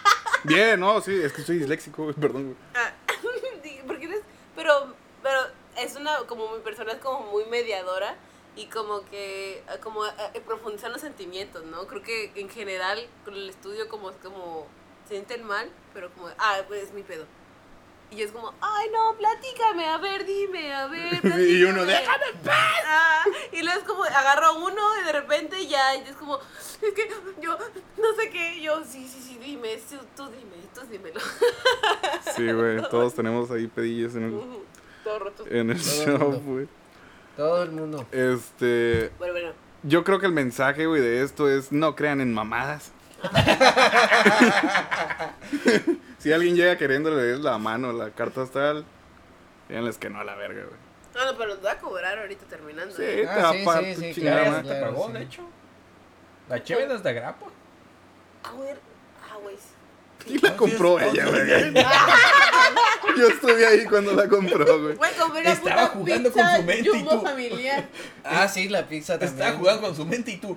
Bien, 0.44 0.78
no, 0.78 1.00
sí, 1.00 1.12
es 1.20 1.32
que 1.32 1.42
soy 1.42 1.58
disléxico, 1.58 2.12
perdón. 2.20 2.56
Ah, 2.74 2.92
Dije, 3.64 3.82
¿por 3.84 3.98
qué 3.98 4.06
les- 4.06 4.20
Pero, 4.56 4.94
pero 5.22 5.38
es 5.76 5.94
una, 5.96 6.16
como 6.26 6.50
mi 6.52 6.60
persona 6.60 6.92
es 6.92 6.98
como 6.98 7.20
muy 7.30 7.44
mediadora 7.44 8.16
y 8.56 8.66
como 8.66 9.04
que, 9.04 9.62
como 9.82 10.02
ah, 10.04 10.30
eh, 10.34 10.40
profundizar 10.40 10.90
los 10.90 11.02
sentimientos, 11.02 11.64
¿no? 11.64 11.86
Creo 11.86 12.02
que 12.02 12.32
en 12.34 12.48
general 12.48 13.06
con 13.24 13.34
el 13.34 13.50
estudio 13.50 13.88
como, 13.88 14.10
como 14.12 14.66
se 15.04 15.14
sienten 15.14 15.44
mal, 15.44 15.70
pero 15.92 16.10
como, 16.14 16.28
ah, 16.38 16.60
pues 16.66 16.84
es 16.84 16.92
mi 16.92 17.02
pedo. 17.02 17.26
Y 18.10 18.22
es 18.22 18.30
como, 18.30 18.54
ay, 18.60 18.88
no, 18.92 19.16
platícame, 19.18 19.84
a 19.86 19.98
ver, 19.98 20.24
dime, 20.24 20.72
a 20.74 20.86
ver. 20.86 21.20
Y 21.40 21.64
uno, 21.64 21.82
platícame". 21.84 22.24
"Déjame 22.42 22.56
Ah, 22.86 23.24
y 23.52 23.62
luego 23.62 23.78
es 23.80 23.84
como, 23.86 24.04
agarro 24.04 24.54
uno 24.64 25.00
y 25.00 25.04
de 25.04 25.12
repente 25.12 25.66
ya, 25.66 25.96
y 25.96 26.02
es 26.08 26.16
como, 26.16 26.38
es 26.38 26.92
que 26.94 27.08
yo 27.40 27.58
no 27.98 28.14
sé 28.14 28.30
qué, 28.30 28.60
yo, 28.62 28.82
sí, 28.84 29.06
sí, 29.08 29.20
sí, 29.20 29.38
dime, 29.38 29.76
tú 30.16 30.26
dime, 30.28 30.55
dímelo. 30.84 31.20
Sí, 32.36 32.52
güey, 32.52 32.82
todos 32.90 33.14
tenemos 33.14 33.50
ahí 33.50 33.66
pedillos 33.66 34.14
en 34.14 34.24
el, 34.24 34.40
Todo 35.04 35.18
roto. 35.18 35.44
en 35.48 35.70
el 35.70 35.80
Todo 35.82 35.92
el 36.02 36.06
show, 36.18 36.18
mundo. 36.30 36.40
güey. 36.52 36.68
Todo 37.36 37.62
el 37.62 37.70
mundo. 37.72 38.06
Este, 38.12 39.10
Bueno, 39.18 39.32
bueno. 39.34 39.52
yo 39.82 40.04
creo 40.04 40.18
que 40.20 40.26
el 40.26 40.32
mensaje, 40.32 40.86
güey, 40.86 41.00
de 41.00 41.22
esto 41.22 41.48
es 41.50 41.72
no 41.72 41.94
crean 41.96 42.20
en 42.20 42.32
mamadas. 42.34 42.92
si 46.18 46.32
alguien 46.32 46.54
llega 46.56 46.76
queriéndole 46.76 47.38
la 47.38 47.58
mano, 47.58 47.92
la 47.92 48.10
carta 48.10 48.42
astral, 48.42 48.84
díganles 49.68 49.98
que 49.98 50.10
no 50.10 50.20
a 50.20 50.24
la 50.24 50.34
verga, 50.34 50.64
güey. 50.64 50.76
No, 51.14 51.32
no, 51.32 51.38
pero 51.38 51.54
nos 51.54 51.64
va 51.64 51.72
a 51.72 51.78
cobrar 51.78 52.18
ahorita 52.18 52.44
terminando. 52.46 52.94
Sí, 52.94 53.02
¿eh? 53.02 53.26
Ah, 53.28 53.52
te 53.52 53.58
sí, 53.64 53.94
sí, 53.94 54.08
tu 54.08 54.14
sí, 54.14 54.20
claro. 54.20 54.62
te 54.68 54.80
pagó, 54.80 55.06
sí. 55.06 55.12
de 55.14 55.22
hecho. 55.22 55.42
La 56.48 56.62
chévere 56.62 56.86
no 56.88 56.94
es 56.94 57.02
de 57.02 57.12
grapa. 57.14 57.46
Ah, 58.44 58.50
güey. 58.54 58.70
Ah, 58.70 59.36
güey. 59.42 59.56
Y 60.34 60.38
la 60.38 60.56
compró 60.56 60.98
ella, 61.00 61.26
güey. 61.26 61.72
Yo 63.18 63.28
estuve 63.28 63.66
ahí 63.66 63.84
cuando 63.86 64.12
la 64.12 64.28
compró, 64.28 64.64
güey. 64.82 64.94
Güey, 64.96 65.10
compré 65.18 65.40
una 65.42 65.52
Estaba 65.52 65.92
puta 65.92 65.98
jugando 65.98 66.30
pizza 66.32 66.46
con 66.48 66.56
su 66.56 66.62
mente 66.64 66.88
y 66.88 66.92
Jumbo 66.92 67.10
tú- 67.10 67.22
familiar. 67.26 67.88
Ah, 68.24 68.48
sí, 68.48 68.68
la 68.68 68.86
pizza 68.86 69.18
también. 69.18 69.32
Estaba 69.40 69.58
jugando 69.58 69.82
con 69.82 69.96
su 69.96 70.04
mente 70.04 70.30
y 70.32 70.36
tú 70.38 70.56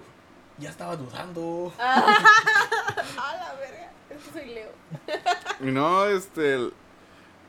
ya 0.57 0.69
estaba 0.69 0.95
dudando. 0.95 1.71
Ah, 1.79 2.15
a 3.17 3.35
la 3.37 3.53
verga. 3.59 3.91
Es 4.09 4.17
que 4.33 4.39
soy 4.39 4.49
Leo. 4.53 4.71
Y 5.61 5.71
no, 5.71 6.05
este. 6.07 6.55
el- 6.55 6.73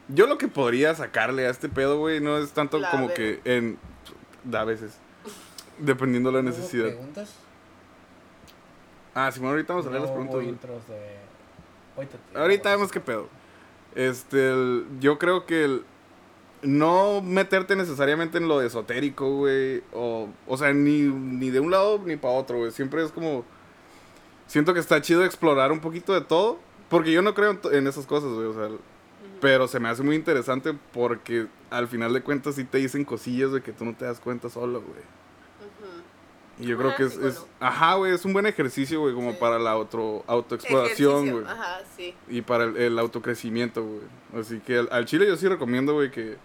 Yo 0.09 0.27
lo 0.27 0.37
que 0.39 0.47
podría 0.49 0.95
sacarle 0.95 1.47
a 1.47 1.51
este 1.51 1.69
pedo, 1.69 1.99
güey, 1.99 2.21
no 2.21 2.39
es 2.39 2.53
tanto 2.53 2.79
La 2.79 2.91
como 2.91 3.09
verga. 3.09 3.15
que 3.17 3.41
en. 3.45 3.79
A 4.55 4.65
veces. 4.65 4.93
Dependiendo 5.79 6.31
de 6.31 6.35
la 6.35 6.41
¿Hubo 6.43 6.57
necesidad. 6.57 6.85
preguntas? 6.87 7.31
Ah, 9.15 9.33
Simón, 9.33 9.51
ahorita 9.53 9.73
vamos 9.73 9.87
a 9.87 9.91
leer 9.91 10.01
No 10.03 10.07
las 10.07 10.13
preguntas. 10.13 10.35
hubo 10.35 10.41
güey. 10.43 10.49
intros 10.51 10.87
de... 10.89 11.30
Ahorita, 12.01 12.19
Ahorita 12.41 12.71
vemos 12.71 12.91
qué 12.91 13.01
pedo. 13.01 13.29
Este, 13.95 14.51
el- 14.53 14.87
yo 15.01 15.19
creo 15.19 15.47
que 15.47 15.65
el 15.65 15.85
no 16.63 17.23
meterte 17.23 17.75
necesariamente 17.77 18.39
en 18.39 18.47
lo 18.49 18.61
esotérico, 18.63 19.35
güey, 19.37 19.83
o, 19.93 20.29
o 20.47 20.57
sea, 20.57 20.73
ni, 20.73 21.03
ni 21.03 21.51
de 21.51 21.61
un 21.61 21.71
lado 21.71 22.01
ni 22.05 22.17
para 22.17 22.35
otro, 22.35 22.59
güey. 22.59 22.71
Siempre 22.71 23.03
es 23.05 23.11
como, 23.13 23.45
siento 24.47 24.75
que 24.75 24.81
está 24.81 25.01
chido 25.01 25.25
explorar 25.25 25.73
un 25.73 25.81
poquito 25.81 26.13
de 26.13 26.21
todo, 26.21 26.59
porque 26.89 27.13
yo 27.13 27.23
no 27.23 27.35
creo 27.35 27.51
en, 27.53 27.61
en 27.73 27.87
esas 27.87 28.07
cosas, 28.07 28.31
güey, 28.31 28.47
o 28.47 28.55
sea, 28.55 28.69
pero 29.41 29.69
se 29.69 29.81
me 29.81 29.89
hace 29.89 30.03
muy 30.03 30.17
interesante 30.17 30.75
porque 30.93 31.47
al 31.71 31.89
final 31.89 32.13
de 32.13 32.23
cuentas 32.23 32.57
sí 32.57 32.65
te 32.65 32.79
dicen 32.79 33.05
cosillas 33.05 33.53
de 33.53 33.63
que 33.63 33.73
tú 33.73 33.85
no 33.87 33.95
te 33.95 34.05
das 34.05 34.21
cuenta 34.21 34.51
solo, 34.51 34.83
güey. 34.83 35.01
Y 36.61 36.67
yo 36.67 36.77
creo 36.79 36.95
que 36.97 37.05
es, 37.05 37.45
ajá, 37.59 37.95
güey, 37.95 38.13
es 38.15 38.25
un 38.25 38.33
buen 38.33 38.47
ejercicio, 38.47 39.01
güey, 39.01 39.15
como 39.15 39.33
Sí. 39.33 39.37
para 39.41 39.59
la 39.59 39.71
auto, 39.73 40.25
autoexploración, 40.27 41.31
güey. 41.31 41.45
Ajá, 41.47 41.81
sí. 41.97 42.15
Y 42.29 42.43
para 42.43 42.65
el, 42.65 42.77
el 42.77 42.99
autocrecimiento, 42.99 43.85
güey. 43.85 44.41
Así 44.41 44.61
que 44.61 44.79
al, 44.79 44.89
al 44.93 45.05
chile 45.07 45.27
yo 45.27 45.37
sí 45.37 45.49
recomiendo, 45.49 45.95
güey, 45.95 46.11
que, 46.11 46.37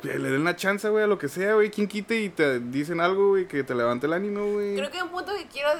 que 0.00 0.18
le 0.18 0.30
den 0.30 0.40
una 0.40 0.56
chance, 0.56 0.88
güey, 0.88 1.04
a 1.04 1.06
lo 1.06 1.18
que 1.18 1.28
sea, 1.28 1.54
güey. 1.54 1.70
Quien 1.70 1.88
quite 1.88 2.20
y 2.20 2.28
te 2.28 2.60
dicen 2.60 3.00
algo, 3.00 3.30
güey, 3.30 3.46
que 3.48 3.62
te 3.64 3.74
levante 3.74 4.06
el 4.06 4.12
ánimo, 4.12 4.52
güey. 4.52 4.76
Creo 4.76 4.90
que 4.90 5.02
un 5.02 5.10
punto 5.10 5.32
que 5.36 5.46
quiero 5.46 5.70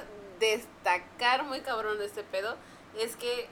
destacar 0.40 1.44
muy 1.44 1.60
cabrón 1.60 1.98
de 1.98 2.06
este 2.06 2.22
pedo 2.24 2.56
es 2.98 3.16
que 3.16 3.46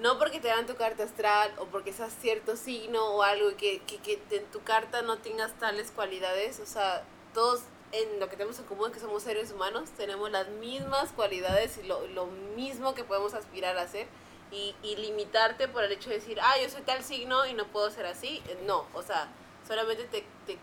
no 0.00 0.16
porque 0.18 0.38
te 0.38 0.46
dan 0.48 0.64
tu 0.66 0.76
carta 0.76 1.02
astral 1.02 1.52
o 1.58 1.66
porque 1.66 1.92
seas 1.92 2.14
cierto 2.20 2.56
signo 2.56 3.04
o 3.04 3.22
algo 3.22 3.48
que, 3.56 3.80
que, 3.86 3.98
que 3.98 4.20
en 4.30 4.44
tu 4.52 4.60
carta 4.62 5.02
no 5.02 5.18
tengas 5.18 5.52
tales 5.58 5.90
cualidades, 5.90 6.60
o 6.60 6.66
sea, 6.66 7.02
todos 7.34 7.62
en 7.92 8.20
lo 8.20 8.28
que 8.28 8.36
tenemos 8.36 8.58
en 8.58 8.66
común 8.66 8.92
que 8.92 9.00
somos 9.00 9.22
seres 9.22 9.50
humanos 9.50 9.90
tenemos 9.96 10.30
las 10.30 10.48
mismas 10.48 11.12
cualidades 11.12 11.78
y 11.78 11.84
lo, 11.84 12.06
lo 12.08 12.26
mismo 12.26 12.94
que 12.94 13.04
podemos 13.04 13.34
aspirar 13.34 13.76
a 13.78 13.88
ser 13.88 14.06
y, 14.50 14.74
y 14.82 14.96
limitarte 14.96 15.68
por 15.68 15.84
el 15.84 15.92
hecho 15.92 16.08
de 16.08 16.16
decir, 16.16 16.38
ah, 16.40 16.54
yo 16.62 16.68
soy 16.70 16.82
tal 16.82 17.02
signo 17.04 17.46
y 17.46 17.52
no 17.52 17.66
puedo 17.66 17.90
ser 17.90 18.06
así, 18.06 18.42
eh, 18.48 18.58
no, 18.66 18.86
o 18.94 19.02
sea, 19.02 19.28
solamente 19.66 20.04
te, 20.04 20.24
te, 20.46 20.58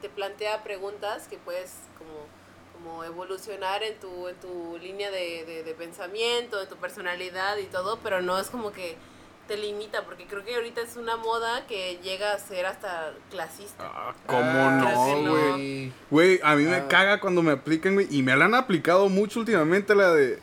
te 0.00 0.08
plantea 0.08 0.62
preguntas 0.62 1.28
que 1.28 1.38
puedes 1.38 1.72
como 1.98 2.26
como 2.76 3.04
evolucionar 3.04 3.82
en 3.82 3.98
tu, 3.98 4.28
en 4.28 4.36
tu 4.36 4.78
línea 4.78 5.10
de, 5.10 5.44
de, 5.44 5.64
de 5.64 5.74
pensamiento, 5.74 6.58
de 6.58 6.66
tu 6.66 6.76
personalidad 6.76 7.56
y 7.56 7.64
todo, 7.64 7.98
pero 8.02 8.20
no 8.20 8.38
es 8.38 8.48
como 8.50 8.70
que 8.70 8.96
te 9.46 9.56
limita, 9.56 10.04
porque 10.04 10.26
creo 10.26 10.44
que 10.44 10.54
ahorita 10.54 10.80
es 10.80 10.96
una 10.96 11.16
moda 11.16 11.66
que 11.66 11.98
llega 12.02 12.32
a 12.32 12.38
ser 12.38 12.66
hasta 12.66 13.12
clasista. 13.30 13.84
Ah, 13.86 14.14
¿Cómo 14.26 14.40
Ah, 14.42 15.16
no, 15.22 15.30
güey? 15.30 15.92
Güey, 16.10 16.40
a 16.42 16.54
mí 16.56 16.64
me 16.64 16.76
Ah. 16.76 16.88
caga 16.88 17.20
cuando 17.20 17.42
me 17.42 17.52
aplican, 17.52 17.94
güey. 17.94 18.06
Y 18.10 18.22
me 18.22 18.36
la 18.36 18.46
han 18.46 18.54
aplicado 18.54 19.08
mucho 19.08 19.40
últimamente 19.40 19.94
la 19.94 20.12
de... 20.12 20.38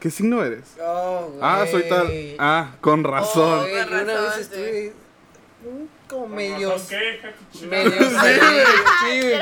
¿Qué 0.00 0.10
signo 0.10 0.44
eres? 0.44 0.76
Oh, 0.80 1.32
Ah, 1.40 1.64
soy 1.70 1.88
tal. 1.88 2.12
Ah, 2.38 2.76
con 2.80 3.02
razón. 3.02 3.60
Con 3.60 3.68
yo 3.70 3.74
una 3.74 3.84
razón, 4.04 4.06
vez 4.06 4.38
estuve 4.38 4.92
como 6.08 6.22
¿Con 6.26 6.34
medio. 6.34 6.70
razón 6.70 6.86
qué, 6.88 7.14
hija 7.16 7.26
de 7.28 7.32
tu 7.32 7.58
chingada? 7.58 7.84
Medio. 7.84 8.00
Sí, 8.10 8.16
sí, 9.10 9.20
güey. 9.20 9.36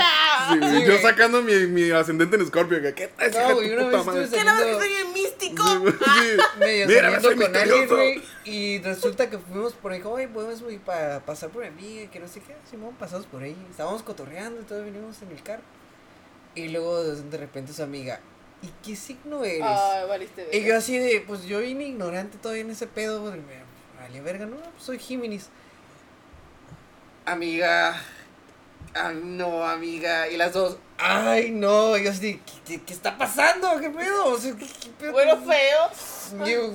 Sí, 0.50 0.58
güey, 0.58 0.80
Sí, 0.80 0.86
yo 0.86 0.98
sacando 0.98 1.42
mi, 1.42 1.54
mi 1.66 1.90
ascendente 1.90 2.36
en 2.36 2.46
Scorpio. 2.46 2.80
que, 2.82 2.94
¿Qué 2.94 3.08
tal, 3.08 3.30
No, 3.32 3.54
güey, 3.56 3.72
una 3.72 3.84
puta 3.84 3.96
vez 3.96 4.06
madre? 4.06 4.28
¿Qué 4.30 4.44
no 4.44 4.56
que 4.56 4.72
soy 4.74 4.88
bien 4.88 5.12
místico? 5.12 5.62
Sí, 5.66 5.76
güey, 5.78 5.92
sí. 5.92 6.42
medio 6.58 6.86
Mira, 6.86 7.20
soy 7.20 7.36
con 7.36 7.56
alguien, 7.56 7.88
güey. 7.88 8.22
Y 8.44 8.78
resulta 8.82 9.30
que 9.30 9.38
fuimos 9.38 9.72
por 9.74 9.92
ahí, 9.92 10.02
oye, 10.04 10.28
podemos 10.28 10.62
güey, 10.62 10.78
pa- 10.78 11.20
pasar 11.24 11.50
por 11.50 11.68
mí, 11.72 12.08
que 12.12 12.20
no 12.20 12.28
sé 12.28 12.40
qué. 12.40 12.54
Simón, 12.70 12.94
pasamos 12.98 13.26
por 13.26 13.42
ahí. 13.42 13.56
Estábamos 13.70 14.02
cotorreando 14.02 14.60
y 14.60 14.64
todo, 14.64 14.82
venimos 14.84 15.20
en 15.22 15.30
el 15.32 15.42
carro. 15.42 15.62
Y 16.54 16.68
luego 16.68 17.02
de 17.02 17.36
repente 17.38 17.72
su 17.72 17.82
amiga, 17.82 18.20
¿y 18.62 18.68
qué 18.86 18.94
signo 18.96 19.44
eres? 19.44 19.62
Ay, 19.66 20.06
valiste 20.08 20.48
y 20.52 20.64
yo 20.64 20.76
así 20.76 20.98
de, 20.98 21.24
pues 21.26 21.44
yo 21.44 21.58
vine 21.60 21.84
ignorante 21.84 22.38
todavía 22.38 22.62
en 22.62 22.70
ese 22.70 22.86
pedo. 22.86 23.20
güey, 23.22 23.32
me- 23.40 23.64
Vale, 24.00 24.20
verga, 24.20 24.44
no, 24.46 24.56
pues 24.56 24.84
soy 24.84 24.98
Géminis. 24.98 25.48
Amiga, 27.26 27.96
ay, 28.94 29.20
no, 29.22 29.64
amiga. 29.64 30.28
Y 30.28 30.36
las 30.36 30.52
dos, 30.52 30.76
ay, 30.98 31.50
no. 31.50 31.96
Y 31.96 32.04
yo 32.04 32.10
así, 32.10 32.40
¿qué, 32.44 32.52
qué, 32.66 32.82
qué 32.82 32.92
está 32.92 33.16
pasando? 33.16 33.80
¿Qué 33.80 33.90
pedo? 33.90 34.26
O 34.26 34.38
sea, 34.38 34.54
¿qué, 34.54 34.66
qué 34.66 34.90
pedo? 34.90 35.12
Bueno, 35.12 35.36
feo. 35.38 36.44
Yo, 36.46 36.72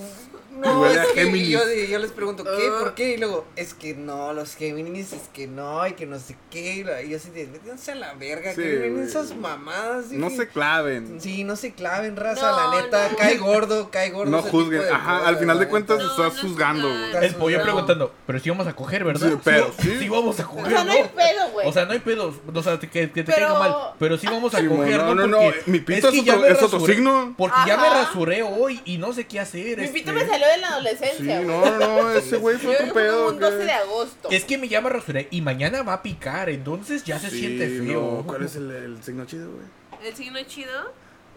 no, 0.51 0.81
Huele 0.81 0.99
a 0.99 1.03
es 1.03 1.09
que 1.09 1.21
Géminis. 1.23 1.49
yo, 1.49 1.59
yo 1.89 1.99
les 1.99 2.11
pregunto, 2.11 2.43
¿qué? 2.43 2.67
Ah. 2.69 2.79
¿Por 2.79 2.95
qué? 2.95 3.13
Y 3.13 3.17
luego, 3.17 3.45
es 3.55 3.73
que 3.73 3.93
no, 3.93 4.33
los 4.33 4.55
Géminis, 4.55 5.13
es 5.13 5.27
que 5.33 5.47
no, 5.47 5.85
y 5.87 5.93
que 5.93 6.05
no 6.05 6.19
sé 6.19 6.35
qué. 6.51 6.75
Y 7.05 7.09
yo 7.09 7.17
así 7.17 7.29
de, 7.29 7.47
métanse 7.47 7.91
a 7.91 7.95
la 7.95 8.13
verga, 8.15 8.51
Sí, 8.53 8.61
que 8.61 8.67
vienen 8.75 9.03
esas 9.03 9.35
mamadas. 9.35 10.11
No 10.11 10.29
se 10.29 10.47
claven. 10.47 11.19
Sí, 11.21 11.43
no 11.43 11.55
se 11.55 11.73
claven, 11.73 12.15
raza, 12.15 12.51
No, 12.51 12.73
la 12.75 12.81
neta, 12.81 13.09
no. 13.09 13.17
cae 13.17 13.37
gordo, 13.37 13.89
cae 13.91 14.09
gordo. 14.11 14.31
No 14.31 14.41
juzguen. 14.41 14.81
Ajá, 14.91 15.27
al 15.27 15.37
final 15.37 15.59
de 15.59 15.67
cuentas 15.67 16.01
estás 16.01 16.35
no 16.35 16.41
juzgando, 16.41 16.87
güey. 16.89 17.25
El 17.25 17.35
pollo 17.35 17.57
No. 17.59 17.63
preguntando, 17.63 18.13
pero 18.27 18.39
sí 18.39 18.49
vamos 18.49 18.67
a 18.67 18.75
coger, 18.75 19.03
¿verdad? 19.03 19.29
Sí, 19.29 19.37
pero 19.43 19.71
sí. 19.79 19.97
sí. 19.99 20.09
vamos 20.09 20.39
a 20.39 20.43
O 20.45 20.49
coger, 20.49 20.71
sea, 20.73 20.83
no 20.83 20.91
hay 20.91 21.03
pedo, 21.03 21.49
güey. 21.53 21.67
O 21.67 21.71
sea, 21.71 21.85
no 21.85 21.91
hay 21.93 21.99
pedos, 21.99 22.35
o 22.53 22.63
sea, 22.63 22.79
que, 22.79 22.89
que 22.89 23.07
te 23.07 23.23
Pero- 23.23 23.35
caiga 23.47 23.59
mal, 23.59 23.75
pero 23.99 24.17
sí 24.17 24.27
vamos 24.27 24.53
a 24.55 24.67
coger, 24.67 24.97
no, 24.97 25.15
¿no? 25.15 25.27
no, 25.27 25.39
mi 25.67 25.79
pito 25.79 26.09
es 26.09 26.61
otro- 26.63 26.85
signo. 26.85 27.33
Porque 27.37 27.57
ya 27.67 27.77
me 27.77 27.89
rasuré 27.89 28.43
hoy 28.43 28.81
y 28.85 28.97
no 28.97 29.13
sé 29.13 29.25
qué 29.27 29.39
hacer. 29.39 29.77
Mi 29.77 29.85
este. 29.85 29.99
pito 29.99 30.11
me 30.13 30.25
salió 30.27 30.38
de 30.47 30.57
la 30.57 30.67
Sí, 30.67 30.73
adolescencia, 30.73 31.35
güey. 31.41 31.47
no, 31.47 31.77
no, 31.79 32.11
ese 32.11 32.37
güey 32.37 32.57
fue 32.57 32.75
otro 32.75 32.93
pedo. 32.93 33.29
un 33.29 33.39
12 33.39 33.57
¿qué? 33.57 33.63
de 33.65 33.71
agosto. 33.71 34.29
Es 34.31 34.45
que 34.45 34.57
me 34.57 34.67
llama 34.67 34.89
rasuré 34.89 35.27
y 35.31 35.41
mañana 35.41 35.81
va 35.83 35.93
a 35.93 36.01
picar, 36.03 36.49
entonces 36.49 37.03
ya 37.03 37.19
se 37.19 37.29
Sí, 37.29 37.39
siente 37.39 37.67
feo. 37.85 38.01
no, 38.19 38.23
¿Cuál 38.27 38.43
es 38.45 38.55
el, 38.55 38.69
el 38.71 39.03
signo 39.03 39.25
chido, 39.25 39.51
güey? 39.51 39.65
El 40.07 40.15
signo 40.15 40.41
chido, 40.43 40.93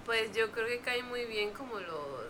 pues 0.06 0.32
yo 0.34 0.50
creo 0.52 0.66
que 0.66 0.78
cae 0.80 1.02
muy 1.02 1.24
bien 1.26 1.50
como 1.52 1.78
los... 1.80 2.22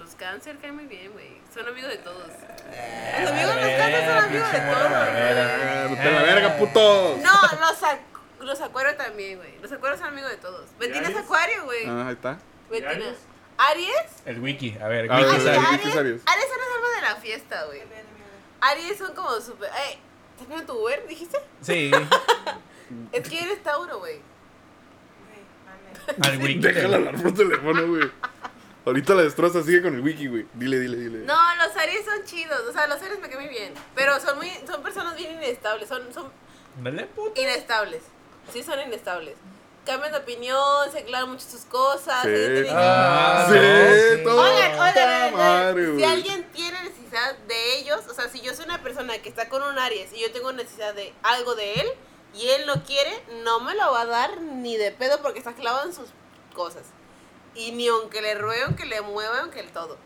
Los 0.00 0.16
cáncer 0.16 0.56
caen 0.60 0.74
muy 0.74 0.86
bien, 0.86 1.12
güey. 1.12 1.28
Son 1.54 1.66
amigos 1.68 1.90
de 1.90 1.98
todos. 1.98 2.26
Los 2.26 3.30
amigos 3.30 3.54
de 3.54 3.60
los 3.62 3.70
cáncer 3.78 4.04
son 4.04 4.18
amigos 4.24 4.52
de 4.52 4.58
todos, 4.58 4.90
güey. 4.90 6.04
¡De 6.04 6.10
la 6.10 6.22
verga, 6.22 6.56
putos! 6.56 7.18
No, 7.18 7.32
los, 7.60 7.82
ac- 7.82 7.98
los 8.40 8.60
acuarios 8.60 8.96
también, 8.96 9.38
güey. 9.38 9.56
Los 9.62 9.70
acuarios 9.70 10.00
son 10.00 10.08
amigos 10.08 10.30
de 10.32 10.38
todos. 10.38 10.64
Betina 10.80 11.02
es 11.02 11.06
Aries? 11.14 11.18
acuario, 11.22 11.64
güey. 11.66 11.86
Ah, 11.86 12.08
ahí 12.08 12.14
está. 12.14 12.38
Betina. 12.68 13.14
Aries? 13.70 13.88
¿Aries? 13.88 14.12
El 14.26 14.40
wiki, 14.40 14.76
a 14.80 14.88
ver, 14.88 15.10
A 15.10 15.16
wiki 15.16 15.28
Aries. 15.30 15.46
Aries, 15.46 15.68
Aries, 15.68 15.96
Aries. 15.96 16.22
Aries 16.26 16.48
son 16.48 16.58
las 16.58 16.68
almas 16.76 16.94
de 16.96 17.02
la 17.02 17.16
fiesta, 17.16 17.64
güey. 17.66 17.82
Aries 18.60 18.98
son 18.98 19.14
como 19.14 19.40
súper... 19.40 19.68
Eh, 19.70 19.98
¿Estás 20.32 20.48
viendo 20.48 20.72
tu 20.72 20.80
Uber, 20.82 21.06
dijiste? 21.08 21.38
Sí, 21.60 21.90
Es 23.12 23.28
que 23.28 23.40
eres 23.42 23.62
Tauro, 23.62 23.98
güey. 23.98 24.20
al 26.22 26.38
wiki. 26.38 26.58
Déjala 26.60 26.96
hablar 26.96 27.22
por 27.22 27.34
teléfono, 27.34 27.86
güey. 27.86 28.10
Ahorita 28.84 29.14
la 29.14 29.22
destroza, 29.22 29.62
sigue 29.62 29.80
con 29.82 29.94
el 29.94 30.00
wiki, 30.00 30.26
güey. 30.26 30.46
Dile, 30.54 30.80
dile, 30.80 30.96
dile. 30.96 31.18
No, 31.20 31.36
los 31.56 31.76
Aries 31.76 32.04
son 32.04 32.24
chidos. 32.24 32.60
O 32.68 32.72
sea, 32.72 32.86
los 32.88 33.00
Aries 33.00 33.20
me 33.20 33.28
caen 33.28 33.40
muy 33.44 33.48
bien. 33.48 33.72
Pero 33.94 34.18
son 34.20 34.36
muy, 34.38 34.50
son 34.66 34.82
personas 34.82 35.16
bien 35.16 35.34
inestables. 35.34 35.88
Son, 35.88 36.12
son 36.12 36.30
Dale, 36.82 37.04
puto. 37.06 37.40
inestables. 37.40 38.02
Sí, 38.52 38.62
son 38.62 38.80
inestables. 38.80 39.36
Cambian 39.84 40.12
de 40.12 40.18
opinión, 40.18 40.92
se 40.92 41.04
clavan 41.04 41.30
mucho 41.30 41.44
sus 41.44 41.62
cosas. 41.62 42.22
Sí. 42.22 42.66
Ah, 42.70 43.46
sí, 43.48 44.22
todo. 44.22 44.40
Oigan, 44.40 44.78
oigan, 44.78 45.98
si 45.98 46.04
alguien 46.04 46.44
tiene 46.52 46.80
necesidad 46.84 47.36
de 47.48 47.78
ellos, 47.78 48.00
o 48.08 48.14
sea, 48.14 48.28
si 48.28 48.40
yo 48.40 48.54
soy 48.54 48.66
una 48.66 48.80
persona 48.80 49.18
que 49.18 49.28
está 49.28 49.48
con 49.48 49.62
un 49.62 49.78
Aries 49.78 50.12
y 50.12 50.20
yo 50.20 50.30
tengo 50.30 50.52
necesidad 50.52 50.94
de 50.94 51.12
algo 51.24 51.56
de 51.56 51.74
él 51.74 51.86
y 52.34 52.48
él 52.50 52.66
lo 52.66 52.74
quiere, 52.84 53.10
no 53.42 53.60
me 53.60 53.74
lo 53.74 53.90
va 53.90 54.02
a 54.02 54.06
dar 54.06 54.40
ni 54.40 54.76
de 54.76 54.92
pedo 54.92 55.20
porque 55.20 55.40
está 55.40 55.52
clavado 55.54 55.86
en 55.86 55.94
sus 55.94 56.10
cosas. 56.54 56.84
Y 57.54 57.72
ni 57.72 57.88
aunque 57.88 58.22
le 58.22 58.36
ruegue, 58.36 58.62
aunque 58.62 58.86
le 58.86 59.00
mueva, 59.00 59.40
aunque 59.40 59.60
el 59.60 59.70
todo. 59.72 59.98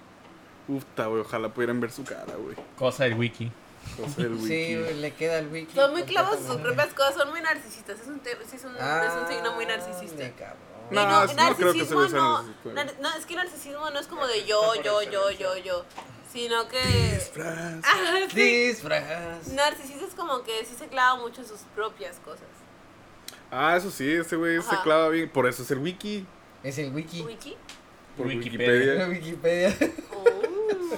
Puta, 0.66 1.06
güey, 1.06 1.20
ojalá 1.20 1.52
pudieran 1.52 1.80
ver 1.80 1.92
su 1.92 2.02
cara, 2.02 2.34
güey. 2.36 2.56
Cosa 2.76 3.04
del 3.04 3.14
wiki. 3.14 3.52
El 4.18 4.34
wiki. 4.34 4.46
Sí, 4.46 4.76
güey, 4.76 4.94
le 5.00 5.14
queda 5.14 5.38
el 5.38 5.48
wiki. 5.48 5.74
Son 5.74 5.92
muy 5.92 6.02
clavos 6.02 6.38
en 6.38 6.46
sus 6.46 6.56
propias 6.56 6.92
cosas, 6.94 7.14
son 7.14 7.30
muy 7.30 7.40
narcisistas. 7.40 8.00
Es 8.00 8.06
un, 8.06 8.20
es 8.24 8.64
un, 8.64 8.76
es 8.76 9.12
un 9.22 9.28
signo 9.28 9.54
muy 9.54 9.66
narcisista. 9.66 10.24
Ah, 10.44 10.54
No, 10.90 11.06
no, 11.08 11.28
sí, 11.28 11.34
no 11.34 11.56
creo 11.56 11.72
que 11.72 11.84
se 11.84 11.94
narcisismo 11.94 12.42
no, 12.64 12.84
no, 13.00 13.16
es 13.16 13.26
que 13.26 13.34
narcisismo 13.34 13.90
no 13.90 13.98
es 13.98 14.06
como 14.06 14.26
de 14.26 14.44
yo, 14.46 14.74
yo, 14.82 15.02
yo, 15.02 15.30
yo, 15.30 15.56
yo, 15.56 15.84
sino 16.32 16.68
que... 16.68 16.78
Disfraz. 16.80 17.80
Ah, 17.84 18.26
sí. 18.28 18.66
Disfraz. 18.66 19.48
Narcisista 19.48 20.04
es 20.06 20.14
como 20.14 20.42
que 20.42 20.64
sí 20.64 20.74
se 20.78 20.86
clava 20.88 21.16
mucho 21.20 21.40
en 21.40 21.48
sus 21.48 21.60
propias 21.74 22.18
cosas. 22.18 22.46
Ah, 23.50 23.76
eso 23.76 23.90
sí, 23.90 24.10
ese 24.12 24.36
güey 24.36 24.60
se 24.60 24.76
clava 24.82 25.08
bien. 25.08 25.28
Por 25.30 25.46
eso 25.46 25.62
es 25.62 25.70
el 25.70 25.78
wiki. 25.78 26.26
Es 26.62 26.78
el 26.78 26.92
wiki. 26.92 27.22
¿Wiki? 27.22 27.56
Por 28.16 28.26
Wikipedia. 28.26 28.94
La 28.94 29.08
Wikipedia. 29.08 29.68
Wikipedia. 29.80 29.92
Oh. 30.12 30.35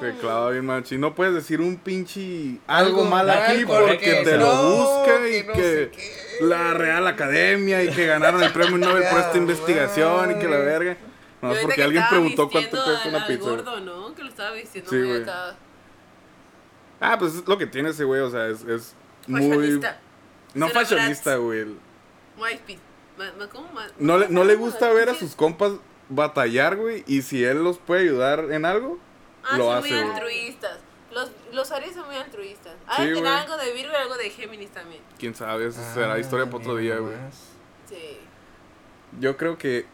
Se 0.01 0.13
clava 0.19 0.51
bien 0.51 0.65
machi. 0.67 0.99
No 0.99 1.15
puedes 1.15 1.35
decir 1.35 1.61
un 1.61 1.77
pinche 1.77 2.59
algo 2.67 3.01
Algo 3.01 3.05
mal 3.05 3.29
aquí 3.31 3.65
porque 3.65 4.23
te 4.25 4.37
lo 4.37 4.47
no, 4.47 4.63
busca 4.77 5.19
que 5.23 5.39
y 5.39 5.43
no 5.45 5.53
que 5.53 5.63
sé 5.63 5.91
qué. 5.91 6.45
la 6.45 6.75
Real 6.75 7.07
Academia 7.07 7.83
y 7.85 7.91
que 7.91 8.07
ganaron 8.07 8.43
el 8.43 8.53
premio 8.53 8.79
Nobel 8.79 9.05
por 9.11 9.21
esta 9.21 9.37
investigación 9.39 10.33
y 10.33 10.39
que 10.39 10.49
la 10.49 10.59
verga. 10.59 10.97
No, 11.41 11.53
porque 11.63 11.77
que 11.77 11.83
alguien 11.85 12.05
preguntó 12.11 12.49
cuánto 12.51 12.83
cuesta 12.85 13.09
una 13.09 13.27
pizza. 13.27 13.51
gordo, 13.51 13.81
¿no? 13.81 14.15
Que 14.15 14.23
lo 14.23 14.29
estaba 14.29 14.53
vistiendo 14.53 14.91
Sí, 14.91 15.01
güey. 15.03 15.23
acá. 15.23 15.57
Ah, 17.01 17.17
pues 17.19 17.35
es 17.37 17.47
lo 17.47 17.57
que 17.57 17.67
tiene 17.67 17.91
ese 17.91 18.03
güey, 18.05 18.21
o 18.21 18.31
sea, 18.31 18.49
es, 18.49 18.65
es 18.65 18.95
muy... 19.29 19.43
Fashionista. 19.49 20.01
No 20.55 20.69
fashionista, 20.71 21.37
güey. 21.37 21.67
No 23.99 24.19
le, 24.19 24.29
no 24.29 24.45
le 24.45 24.55
gusta 24.55 24.93
ver 24.93 25.09
a 25.11 25.15
sus 25.15 25.35
compas 25.35 25.73
batallar, 26.09 26.77
güey, 26.77 27.05
y 27.07 27.23
si 27.23 27.45
él 27.45 27.63
los 27.63 27.79
puede 27.79 28.03
ayudar 28.03 28.47
en 28.51 28.65
algo, 28.65 28.99
Ah, 29.51 29.57
lo 29.57 29.65
son 29.65 29.77
hace, 29.79 29.91
muy 29.91 29.99
altruistas. 30.13 30.79
Los, 31.13 31.31
los 31.53 31.73
Aries 31.73 31.95
son 31.95 32.07
muy 32.07 32.17
altruistas. 32.17 32.75
Ah, 32.87 32.97
Sí, 32.99 33.13
tiene 33.13 33.29
algo 33.29 33.57
de 33.57 33.73
Virgo 33.73 33.93
y 33.93 33.97
algo 33.97 34.17
de 34.17 34.31
Géminis 34.31 34.71
también. 34.71 35.03
Quién 35.19 35.35
sabe, 35.35 35.69
eso 35.69 35.81
será 35.95 36.19
historia 36.19 36.47
para 36.47 36.59
otro 36.59 36.77
día, 36.77 36.97
güey. 36.97 37.15
Sí. 37.89 38.19
Yo 39.19 39.37
creo 39.37 39.57
que 39.57 39.87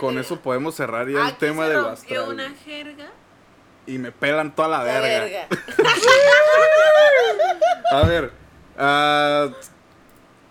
con 0.00 0.18
eso 0.18 0.40
podemos 0.40 0.74
cerrar 0.74 1.08
ya 1.08 1.28
el 1.28 1.36
tema 1.38 1.66
se 1.66 1.72
de 1.72 1.78
astral. 1.78 2.28
una 2.28 2.50
jerga. 2.64 3.06
Y 3.86 3.98
me 3.98 4.12
pelan 4.12 4.54
toda 4.54 4.68
la 4.68 4.78
La 4.78 4.84
verga. 4.84 5.46
verga. 5.48 5.50
A 7.92 8.02
ver, 8.02 8.32
ah, 8.76 9.48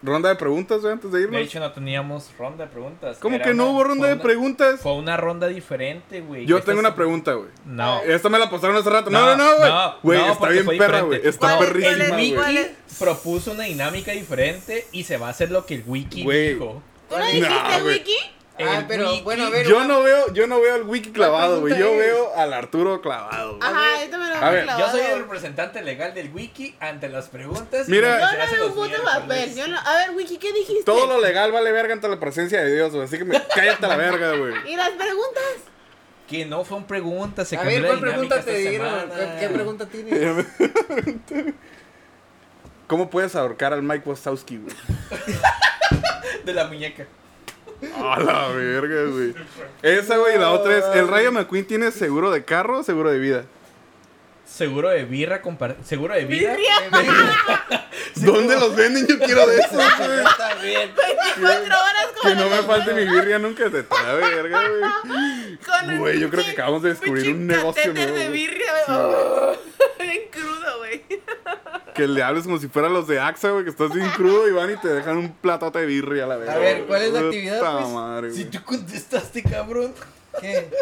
ronda 0.05 0.29
de 0.29 0.35
preguntas, 0.35 0.81
güey, 0.81 0.93
antes 0.93 1.11
de 1.11 1.17
De 1.17 1.23
irnos. 1.25 1.41
hecho, 1.41 1.59
no 1.59 1.71
teníamos 1.71 2.29
ronda 2.37 2.65
de 2.65 2.71
preguntas. 2.71 3.17
¿Cómo 3.19 3.35
Era 3.35 3.45
que 3.45 3.53
no 3.53 3.63
una- 3.65 3.71
hubo 3.73 3.83
ronda 3.83 4.07
de 4.07 4.13
una- 4.13 4.23
preguntas? 4.23 4.79
Fue 4.81 4.93
una 4.93 5.17
ronda 5.17 5.47
diferente, 5.47 6.21
güey. 6.21 6.45
Yo 6.45 6.57
Esta 6.57 6.67
tengo 6.67 6.79
una 6.79 6.95
pregunta, 6.95 7.33
güey. 7.33 7.49
No. 7.65 8.01
Esta 8.01 8.29
me 8.29 8.39
la 8.39 8.49
pasaron 8.49 8.75
hace 8.77 8.89
rato. 8.89 9.09
No, 9.09 9.35
no, 9.35 9.37
no, 9.37 9.57
güey. 9.57 9.71
Güey, 10.03 10.19
no, 10.19 10.31
está 10.33 10.49
bien 10.49 10.65
perra, 10.77 11.01
güey. 11.01 11.19
Está 11.23 11.39
¿Cuál- 11.39 11.55
cuál 11.57 11.67
perrísima, 11.69 11.91
El 12.05 12.11
güey. 12.11 12.33
cuál 12.35 12.57
wiki 12.57 12.75
propuso 12.99 13.51
una 13.51 13.63
dinámica 13.65 14.11
diferente 14.11 14.87
y 14.91 15.03
se 15.03 15.17
va 15.17 15.27
a 15.27 15.29
hacer 15.31 15.51
lo 15.51 15.65
que 15.65 15.75
el 15.75 15.83
wiki 15.85 16.23
Güey. 16.23 16.53
dijo. 16.53 16.81
¿Tú 17.09 17.15
no 17.15 17.19
Nah, 17.19 17.27
dijiste, 17.27 17.81
güey. 17.81 17.97
Wiki? 17.99 18.15
Ah, 18.57 18.77
El 18.79 18.85
pero 18.87 19.11
wiki- 19.11 19.23
bueno, 19.23 19.45
a 19.47 19.49
ver. 19.49 19.67
Yo 19.67 19.83
no 19.83 20.01
veo, 20.01 20.31
yo 20.33 20.47
no 20.47 20.61
veo 20.61 20.75
al 20.75 20.83
wiki 20.83 21.11
clavado, 21.11 21.59
güey. 21.59 21.77
Yo 21.77 21.89
es? 21.89 21.97
veo 21.97 22.33
al 22.35 22.53
Arturo 22.53 23.01
clavado, 23.01 23.57
güey. 23.57 23.69
Ajá, 23.69 24.03
yo 24.05 24.09
también 24.11 24.29
lo 24.31 24.45
A 24.45 24.49
he 24.49 24.53
ver, 24.53 24.63
clavado. 24.63 24.85
Yo 24.85 24.91
soy 24.91 25.11
el 25.11 25.19
representante 25.19 25.81
legal 25.81 26.13
del 26.13 26.31
wiki 26.33 26.73
ante 26.79 27.09
las 27.09 27.27
preguntas. 27.27 27.89
Mira- 27.89 28.17
Yo 28.19 28.25
no 28.37 28.51
veo 28.51 28.67
un 28.67 28.73
puto 28.73 29.03
papel. 29.03 29.55
Yo 29.55 29.67
no... 29.67 29.77
A 29.77 29.95
ver, 29.97 30.11
Wiki, 30.11 30.37
¿qué 30.37 30.53
dijiste? 30.53 30.83
Todo 30.85 31.05
lo 31.05 31.19
legal 31.19 31.51
vale 31.51 31.71
verga 31.73 31.93
ante 31.93 32.07
la 32.07 32.17
presencia 32.19 32.61
de 32.63 32.73
Dios, 32.73 32.91
güey. 32.93 33.03
Así 33.03 33.17
que 33.17 33.25
me, 33.25 33.41
cállate 33.53 33.85
a 33.85 33.89
la 33.89 33.97
verga, 33.97 34.35
güey. 34.37 34.53
¿Y 34.71 34.75
las 34.77 34.91
preguntas? 34.91 35.43
Que 36.29 36.45
no 36.45 36.63
fue 36.63 36.77
un 36.77 36.85
pregunta, 36.87 37.43
se 37.45 37.57
A 37.57 37.61
ver, 37.63 37.85
¿cuál 37.85 37.99
pregunta 37.99 38.41
te 38.41 38.57
dieron? 38.57 39.11
¿Qué, 39.39 39.49
pregunta 39.49 39.85
tienes? 39.85 40.45
¿Cómo 42.87 43.09
puedes 43.09 43.35
ahorcar 43.35 43.73
al 43.73 43.81
Mike 43.83 44.07
Wazowski, 44.09 44.57
güey? 44.57 44.73
De 46.45 46.53
la 46.53 46.65
muñeca. 46.67 47.05
A 48.01 48.19
la 48.19 48.47
verga, 48.49 49.03
güey. 49.11 49.33
Esa, 49.81 50.17
güey, 50.17 50.35
y 50.35 50.39
la 50.39 50.51
otra 50.51 50.77
es, 50.77 50.85
¿el 50.95 51.07
Rayo 51.07 51.31
McQueen 51.31 51.65
tiene 51.65 51.91
seguro 51.91 52.31
de 52.31 52.43
carro 52.45 52.79
o 52.79 52.83
seguro 52.83 53.11
de 53.11 53.19
vida? 53.19 53.45
Seguro 54.45 54.89
de 54.89 55.03
birra, 55.05 55.41
compar- 55.41 55.75
seguro 55.83 56.13
de 56.13 56.25
vida. 56.25 56.55
Birria. 56.55 56.75
¿Dónde 58.15 58.55
los 58.55 58.75
venden? 58.75 59.07
Yo 59.07 59.17
quiero 59.19 59.45
de 59.47 59.57
esos, 59.57 59.71
güey. 59.71 60.19
Está 60.19 60.53
bien. 60.61 60.91
24 60.95 61.65
horas 61.65 62.07
con 62.21 62.29
Que 62.31 62.35
no 62.37 62.49
me 62.49 62.57
falte 62.63 62.93
mi 62.93 63.05
birria 63.05 63.39
nunca 63.39 63.69
te 63.69 63.83
la 63.89 64.13
verga, 64.13 64.61
güey. 64.69 65.57
Con 65.57 65.97
Güey, 65.97 66.19
yo 66.19 66.29
creo 66.29 66.43
que 66.43 66.49
pinche- 66.51 66.53
acabamos 66.53 66.83
de 66.83 66.89
descubrir 66.89 67.23
pinche 67.23 67.31
un 67.39 67.47
negocio 67.47 67.83
catéter 67.93 68.09
nuevo, 68.09 68.17
de 68.19 68.27
güey. 68.27 68.39
birria, 68.47 68.73
güey. 68.87 69.57
Bien 69.99 70.21
crudo, 70.31 70.77
güey. 70.77 71.03
Que 71.95 72.07
le 72.07 72.21
hables 72.23 72.43
como 72.43 72.57
si 72.57 72.67
fueran 72.67 72.93
los 72.93 73.07
de 73.07 73.19
AXA, 73.19 73.51
güey, 73.51 73.63
que 73.63 73.69
estás 73.69 73.93
bien 73.93 74.09
crudo 74.09 74.47
y 74.47 74.51
van 74.51 74.71
y 74.71 74.77
te 74.77 74.89
dejan 74.89 75.17
un 75.17 75.31
platote 75.31 75.79
de 75.79 75.85
birria 75.85 76.25
a 76.25 76.27
la 76.27 76.35
verga. 76.37 76.53
A 76.53 76.57
ver. 76.57 76.85
¿cuál 76.85 77.01
es 77.01 77.11
la 77.13 77.19
Puta 77.19 77.27
actividad, 77.29 77.77
pues? 77.79 77.93
madre, 77.93 78.31
Si 78.33 78.45
tú 78.45 78.63
contestaste, 78.63 79.43
cabrón. 79.43 79.93
¿Qué? 80.39 80.69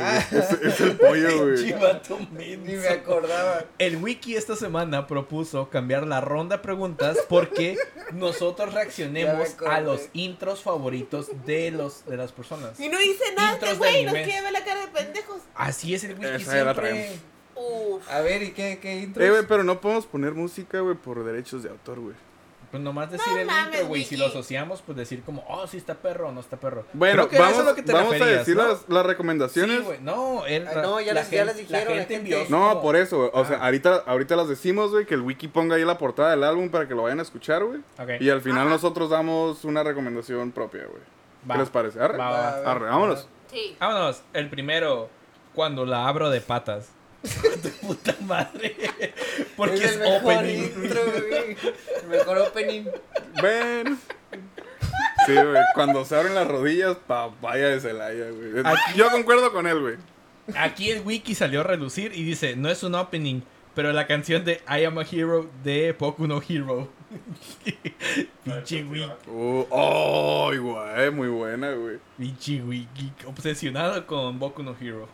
Ah, 0.00 0.24
Es, 0.30 0.52
es 0.52 0.80
el 0.80 0.96
pollo, 0.96 1.42
güey. 1.44 1.56
Chivato 1.56 2.20
ni 2.30 2.56
me 2.56 2.88
acordaba. 2.88 3.64
El 3.78 3.96
wiki 3.96 4.36
esta 4.36 4.54
semana 4.54 5.08
propuso 5.08 5.70
cambiar 5.70 6.06
la 6.06 6.20
ronda 6.20 6.58
de 6.58 6.62
preguntas 6.62 7.18
porque 7.28 7.76
nosotros 8.12 8.72
reaccionemos 8.74 9.56
a 9.66 9.80
los 9.80 10.02
intros 10.12 10.62
favoritos 10.62 11.30
de 11.44 11.72
los 11.72 12.06
de 12.06 12.16
las 12.16 12.30
personas. 12.30 12.78
Y 12.78 12.88
no 12.88 13.00
hice 13.00 13.24
nada, 13.36 13.54
este 13.54 13.74
güey. 13.74 14.04
Nos 14.04 14.14
quiere 14.14 14.40
ver 14.42 14.52
la 14.52 14.64
cara 14.64 14.82
de 14.82 14.86
pendejos. 14.86 15.40
Así 15.56 15.92
es 15.94 16.04
el 16.04 16.12
wiki 16.12 16.42
Esa 16.42 16.52
siempre. 16.52 17.18
Uf. 17.58 18.10
A 18.10 18.20
ver, 18.20 18.42
¿y 18.42 18.52
qué, 18.52 18.78
qué 18.80 18.96
intros? 19.00 19.24
Eh, 19.26 19.30
güey, 19.30 19.42
pero 19.46 19.64
no 19.64 19.80
podemos 19.80 20.06
poner 20.06 20.34
música, 20.34 20.80
güey, 20.80 20.94
por 20.94 21.24
derechos 21.24 21.62
de 21.62 21.70
autor, 21.70 22.00
güey. 22.00 22.14
Pues 22.70 22.82
nomás 22.82 23.10
decir 23.10 23.32
No 23.32 23.38
el 23.38 23.46
mames, 23.46 23.64
intro, 23.76 23.86
güey. 23.88 24.04
Si 24.04 24.14
lo 24.18 24.26
asociamos, 24.26 24.82
pues 24.82 24.98
decir 24.98 25.22
como, 25.22 25.42
oh, 25.48 25.66
sí 25.66 25.78
está 25.78 25.94
perro 25.94 26.28
o 26.28 26.32
no 26.32 26.40
está 26.40 26.58
perro. 26.58 26.84
Bueno, 26.92 27.26
Creo 27.26 27.28
que 27.30 27.36
a 27.36 27.38
eso 27.38 27.44
vamos, 27.46 27.58
es 27.60 27.64
lo 27.64 27.74
que 27.74 27.82
te 27.82 27.92
vamos 27.94 28.20
a 28.20 28.24
decir 28.26 28.56
¿no? 28.56 28.68
las, 28.68 28.88
las 28.90 29.06
recomendaciones. 29.06 29.78
Sí, 29.78 29.84
güey. 29.84 30.00
No, 30.02 30.44
él, 30.44 30.66
no, 30.76 31.00
ya 31.00 31.14
las- 31.14 31.30
ya 31.30 31.46
las 31.46 31.56
dijeron, 31.56 31.96
la 31.96 32.04
gente. 32.04 32.46
no, 32.50 32.68
como- 32.68 32.82
por 32.82 32.96
eso, 32.96 33.16
güey. 33.16 33.30
O 33.32 33.46
sea, 33.46 33.56
Ah. 33.62 33.64
ahorita, 33.64 34.02
ahorita 34.06 34.36
las 34.36 34.48
decimos, 34.50 34.90
güey, 34.90 35.06
que 35.06 35.14
el 35.14 35.22
wiki 35.22 35.48
ponga 35.48 35.76
ahí 35.76 35.84
la 35.86 35.96
portada 35.96 36.30
del 36.32 36.44
álbum 36.44 36.68
para 36.68 36.86
que 36.86 36.94
lo 36.94 37.04
vayan 37.04 37.20
a 37.20 37.22
escuchar, 37.22 37.64
güey. 37.64 37.80
Ok. 37.98 38.20
Y 38.20 38.28
al 38.28 38.42
final 38.42 38.68
nosotros 38.68 39.08
damos 39.08 39.64
una 39.64 39.82
recomendación 39.82 40.52
propia, 40.52 40.84
güey. 40.84 41.02
¿Qué 41.50 41.56
les 41.58 41.70
parece? 41.70 41.98
Arre. 42.02 42.18
Va, 42.18 42.30
va, 42.30 42.60
va. 42.60 42.70
Arre, 42.70 42.84
vámonos. 42.90 43.26
Sí. 43.50 43.76
Vámonos. 43.80 44.20
El 44.34 44.50
primero, 44.50 45.08
cuando 45.54 45.86
la 45.86 46.06
abro 46.06 46.28
de 46.28 46.42
patas. 46.42 46.90
tu 47.62 47.86
puta 47.86 48.14
madre. 48.20 48.76
Porque 49.56 49.84
es, 49.84 49.92
el 49.92 49.98
mejor 49.98 50.34
opening. 50.34 50.62
intro, 50.62 51.00
güey. 51.04 51.56
El 52.02 52.08
mejor 52.08 52.38
opening. 52.38 52.84
Ven. 53.42 53.98
Sí, 55.26 55.34
güey. 55.34 55.62
Cuando 55.74 56.04
se 56.04 56.16
abren 56.16 56.34
las 56.34 56.46
rodillas, 56.46 56.96
papaya 57.06 57.68
de 57.68 57.80
Celaya, 57.80 58.30
güey. 58.30 58.64
Yo 58.96 59.10
concuerdo 59.10 59.52
con 59.52 59.66
él, 59.66 59.80
güey. 59.80 59.96
Aquí 60.56 60.90
el 60.90 61.02
wiki 61.02 61.34
salió 61.34 61.60
a 61.60 61.64
relucir 61.64 62.12
y 62.14 62.22
dice, 62.22 62.56
no 62.56 62.70
es 62.70 62.82
un 62.82 62.94
opening, 62.94 63.42
pero 63.74 63.92
la 63.92 64.06
canción 64.06 64.44
de 64.44 64.62
I 64.68 64.84
Am 64.84 64.98
a 64.98 65.02
Hero 65.02 65.50
de 65.62 65.92
Poku 65.92 66.26
no 66.26 66.40
Hero. 66.46 66.88
Pinche 68.44 68.82
wiki. 68.84 69.10
Uh, 69.26 69.66
oh, 69.70 70.50
güey. 70.58 71.10
Muy 71.10 71.28
buena, 71.28 71.72
güey. 71.72 71.98
Pinche 72.16 72.62
wiki. 72.62 73.12
Obsesionado 73.26 74.06
con 74.06 74.38
Boku 74.38 74.62
no 74.62 74.74
Hero. 74.80 75.08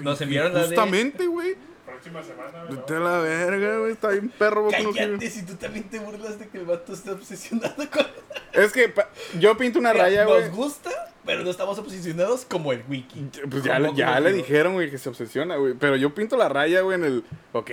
Nos 0.00 0.20
enviaron 0.20 0.54
la. 0.54 0.62
Justamente, 0.62 1.26
güey. 1.26 1.56
Próxima 1.84 2.22
semana. 2.22 2.64
Vete 2.70 2.96
a 2.96 3.00
la 3.00 3.18
verga, 3.18 3.78
güey. 3.78 3.92
Está 3.92 4.08
bien 4.08 4.28
perro. 4.30 4.68
Cállate 4.70 5.28
si 5.30 5.44
tú 5.44 5.54
también 5.56 5.84
te 5.90 5.98
burlas 5.98 6.38
de 6.38 6.48
que 6.48 6.58
el 6.58 6.64
vato 6.64 6.92
está 6.94 7.12
obsesionado 7.12 7.74
con... 7.90 8.06
Es 8.52 8.72
que 8.72 8.88
pa- 8.88 9.08
yo 9.38 9.56
pinto 9.56 9.78
una 9.78 9.92
Mira, 9.92 10.04
raya, 10.04 10.24
güey. 10.24 10.42
Nos 10.48 10.56
gusta, 10.56 10.90
pero 11.26 11.42
no 11.42 11.50
estamos 11.50 11.78
obsesionados 11.78 12.44
como 12.46 12.72
el 12.72 12.82
wiki. 12.88 13.28
Pues 13.50 13.62
ya, 13.64 13.78
le- 13.78 13.94
ya 13.94 14.18
le 14.20 14.32
dijeron, 14.32 14.74
güey, 14.74 14.90
que 14.90 14.98
se 14.98 15.08
obsesiona, 15.08 15.56
güey. 15.56 15.74
Pero 15.74 15.96
yo 15.96 16.14
pinto 16.14 16.36
la 16.36 16.48
raya, 16.48 16.80
güey, 16.80 16.96
en 16.98 17.04
el. 17.04 17.24
Ok. 17.52 17.70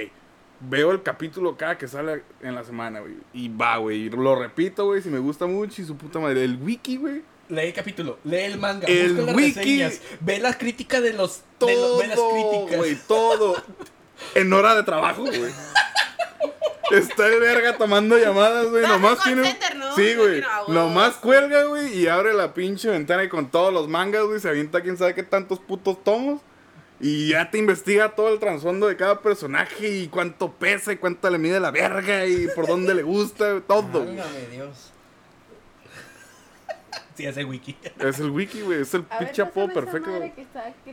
Veo 0.61 0.91
el 0.91 1.01
capítulo 1.03 1.55
cada 1.55 1.77
que 1.77 1.87
sale 1.87 2.23
en 2.41 2.53
la 2.55 2.63
semana, 2.65 2.99
güey. 2.99 3.13
Y 3.33 3.47
va, 3.47 3.77
güey. 3.77 4.03
y 4.07 4.09
Lo 4.09 4.35
repito, 4.35 4.85
güey, 4.85 5.01
si 5.01 5.09
me 5.09 5.19
gusta 5.19 5.45
mucho 5.45 5.81
y 5.81 5.85
su 5.85 5.95
puta 5.95 6.19
madre. 6.19 6.43
El 6.43 6.57
wiki, 6.61 6.97
güey. 6.97 7.21
Lee 7.49 7.61
el 7.67 7.73
capítulo, 7.73 8.19
lee 8.23 8.37
el 8.43 8.57
manga, 8.59 8.87
El 8.87 9.13
busca 9.13 9.25
las 9.25 9.35
wiki. 9.35 9.53
reseñas, 9.59 10.01
ve 10.19 10.39
las 10.39 10.55
críticas 10.57 11.01
de 11.01 11.13
los... 11.13 11.41
de 11.59 11.73
lo- 11.75 11.81
Todo, 11.81 11.97
ve 11.99 12.07
las 12.07 12.19
críticas. 12.19 12.77
güey, 12.77 12.97
todo. 13.07 13.55
En 14.35 14.53
hora 14.53 14.75
de 14.75 14.83
trabajo, 14.83 15.23
güey. 15.25 15.51
Está 16.91 17.27
el 17.27 17.39
verga 17.39 17.77
tomando 17.77 18.17
llamadas, 18.17 18.67
güey. 18.67 18.81
Nomás 18.83 19.19
en 19.19 19.23
tiene. 19.23 19.41
call 19.43 19.51
center, 19.51 19.75
¿no? 19.77 19.95
Sí, 19.95 20.15
güey. 20.15 20.43
Nomás 20.67 21.15
cuelga, 21.15 21.63
güey, 21.65 21.95
y 21.99 22.07
abre 22.07 22.33
la 22.33 22.53
pinche 22.53 22.89
ventana 22.89 23.23
y 23.23 23.29
con 23.29 23.49
todos 23.51 23.71
los 23.71 23.87
mangas, 23.87 24.23
güey, 24.23 24.39
se 24.39 24.49
avienta 24.49 24.81
quién 24.81 24.97
sabe 24.97 25.13
qué 25.13 25.23
tantos 25.23 25.59
putos 25.59 26.03
tomos. 26.03 26.41
Y 27.01 27.29
ya 27.29 27.49
te 27.49 27.57
investiga 27.57 28.09
todo 28.15 28.33
el 28.33 28.39
trasfondo 28.39 28.87
de 28.87 28.97
cada 28.97 29.21
personaje 29.21 29.87
y 29.87 30.07
cuánto 30.07 30.51
pesa 30.51 30.91
y 30.91 30.97
cuánto 30.97 31.29
le 31.29 31.37
mide 31.37 31.59
la 31.59 31.71
verga 31.71 32.25
y 32.25 32.47
por 32.55 32.67
dónde 32.67 32.93
le 32.93 33.03
gusta, 33.03 33.61
todo. 33.61 33.99
Válgame 34.05 34.47
Dios. 34.51 34.91
Sí, 37.19 37.25
ese 37.25 37.43
wiki. 37.43 37.75
Es 37.99 38.17
el 38.21 38.29
wiki, 38.31 38.61
güey. 38.61 38.79
Es 38.79 38.93
el 38.93 39.03
pinche 39.03 39.41
apodo 39.41 39.67
perfecto. 39.73 40.09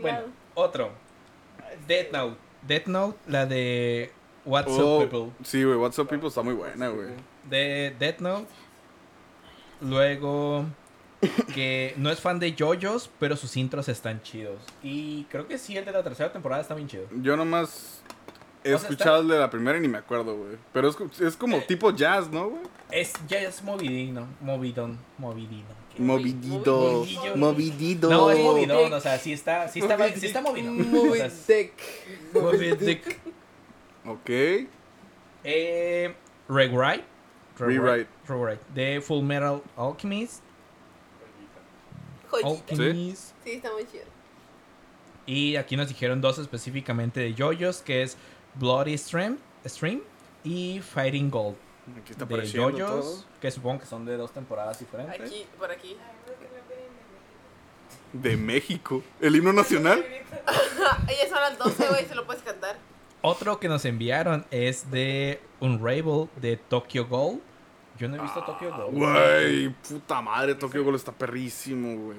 Bueno, 0.00 0.22
otro. 0.54 0.90
Death 1.86 2.10
Note. 2.12 2.36
Death 2.66 2.86
Note, 2.86 3.16
la 3.28 3.46
de 3.46 4.10
What's 4.44 4.72
Oh, 4.72 4.96
Up 5.02 5.08
People. 5.08 5.32
sí, 5.44 5.62
güey. 5.62 5.76
What's 5.76 5.96
Up 6.00 6.08
People 6.08 6.26
está 6.28 6.42
muy 6.42 6.54
buena, 6.54 6.88
güey. 6.88 7.10
De 7.48 7.94
Death 7.96 8.18
Note. 8.18 8.48
Luego, 9.80 10.64
que 11.54 11.94
no 11.96 12.10
es 12.10 12.18
fan 12.20 12.40
de 12.40 12.56
JoJo's, 12.58 13.08
pero 13.20 13.36
sus 13.36 13.56
intros 13.56 13.88
están 13.88 14.20
chidos. 14.22 14.58
Y 14.82 15.24
creo 15.30 15.46
que 15.46 15.58
sí, 15.58 15.76
el 15.76 15.84
de 15.84 15.92
la 15.92 16.02
tercera 16.02 16.32
temporada 16.32 16.60
está 16.62 16.74
bien 16.74 16.88
chido. 16.88 17.06
Yo 17.22 17.36
nomás 17.36 18.02
he 18.70 18.74
O 18.74 18.78
sea, 18.78 18.88
escuchado 18.88 19.16
está- 19.16 19.22
el 19.22 19.28
de 19.28 19.38
la 19.38 19.50
primera 19.50 19.78
y 19.78 19.80
ni 19.80 19.88
me 19.88 19.98
acuerdo, 19.98 20.36
güey. 20.36 20.56
Pero 20.72 20.88
es, 20.88 20.96
es 21.20 21.36
como 21.36 21.56
Eh. 21.58 21.64
tipo 21.68 21.90
jazz, 21.92 22.30
¿no, 22.30 22.48
güey? 22.50 22.62
Es, 22.90 23.12
es 23.30 23.62
movidino, 23.62 24.26
movidón, 24.40 24.98
movidino. 25.18 25.66
Movidito. 25.98 26.78
Movidillo. 26.80 27.36
Movidito. 27.36 28.10
No, 28.10 28.30
es 28.30 28.38
movidón, 28.38 28.92
o 28.92 29.00
sea, 29.00 29.18
sí 29.18 29.32
está, 29.32 29.66
sí 29.68 29.80
está, 29.80 29.96
sí 30.14 30.26
está 30.26 30.40
movidón. 30.42 30.80
O 30.80 30.84
Movie 30.84 31.30
sea, 31.30 31.56
Deck. 31.56 31.72
movidic. 32.34 33.18
Ok. 34.06 34.30
Eh, 35.44 36.14
Rewrite. 36.48 37.04
Rewrite. 37.58 38.08
Rewrite. 38.28 38.60
De 38.74 39.00
Full 39.00 39.24
Metal 39.24 39.62
Alchemist. 39.76 40.42
Joyita. 42.30 42.48
Alchemist. 42.48 43.32
Sí, 43.44 43.52
está 43.52 43.72
muy 43.72 43.86
chido. 43.86 44.04
Y 45.26 45.56
aquí 45.56 45.76
nos 45.76 45.88
dijeron 45.88 46.20
dos 46.20 46.38
específicamente 46.38 47.20
de 47.20 47.34
JoJo's, 47.34 47.82
que 47.82 48.02
es 48.02 48.16
Bloody 48.58 48.96
Stream, 48.96 49.38
Stream 49.66 50.02
y 50.44 50.80
Fighting 50.80 51.30
Gold. 51.30 51.56
Aquí 52.00 52.12
está 52.12 52.24
de 52.24 52.72
todo. 52.78 53.24
que 53.40 53.50
supongo 53.50 53.80
que 53.80 53.86
son 53.86 54.04
de 54.04 54.16
dos 54.16 54.32
temporadas 54.32 54.78
diferentes. 54.78 55.20
Aquí, 55.20 55.46
por 55.58 55.70
aquí. 55.70 55.96
De 58.12 58.36
México. 58.36 59.02
El 59.20 59.36
himno 59.36 59.52
nacional. 59.52 60.04
Ellas 61.08 61.28
son 61.28 61.40
las 61.40 61.58
12, 61.58 61.88
güey, 61.88 62.06
se 62.06 62.14
lo 62.14 62.26
puedes 62.26 62.42
cantar. 62.42 62.76
Otro 63.22 63.60
que 63.60 63.68
nos 63.68 63.84
enviaron 63.84 64.46
es 64.50 64.90
de 64.90 65.40
Unravel 65.60 66.28
de 66.36 66.56
Tokyo 66.56 67.06
Gold. 67.06 67.40
Yo 67.98 68.08
no 68.08 68.16
he 68.16 68.20
visto 68.20 68.42
Tokyo 68.44 68.74
Gold. 68.74 68.94
Güey, 68.94 69.68
puta 69.70 70.20
madre, 70.20 70.54
Tokyo 70.54 70.84
Ghoul 70.84 70.96
está 70.96 71.12
perrísimo, 71.12 71.96
güey. 72.04 72.18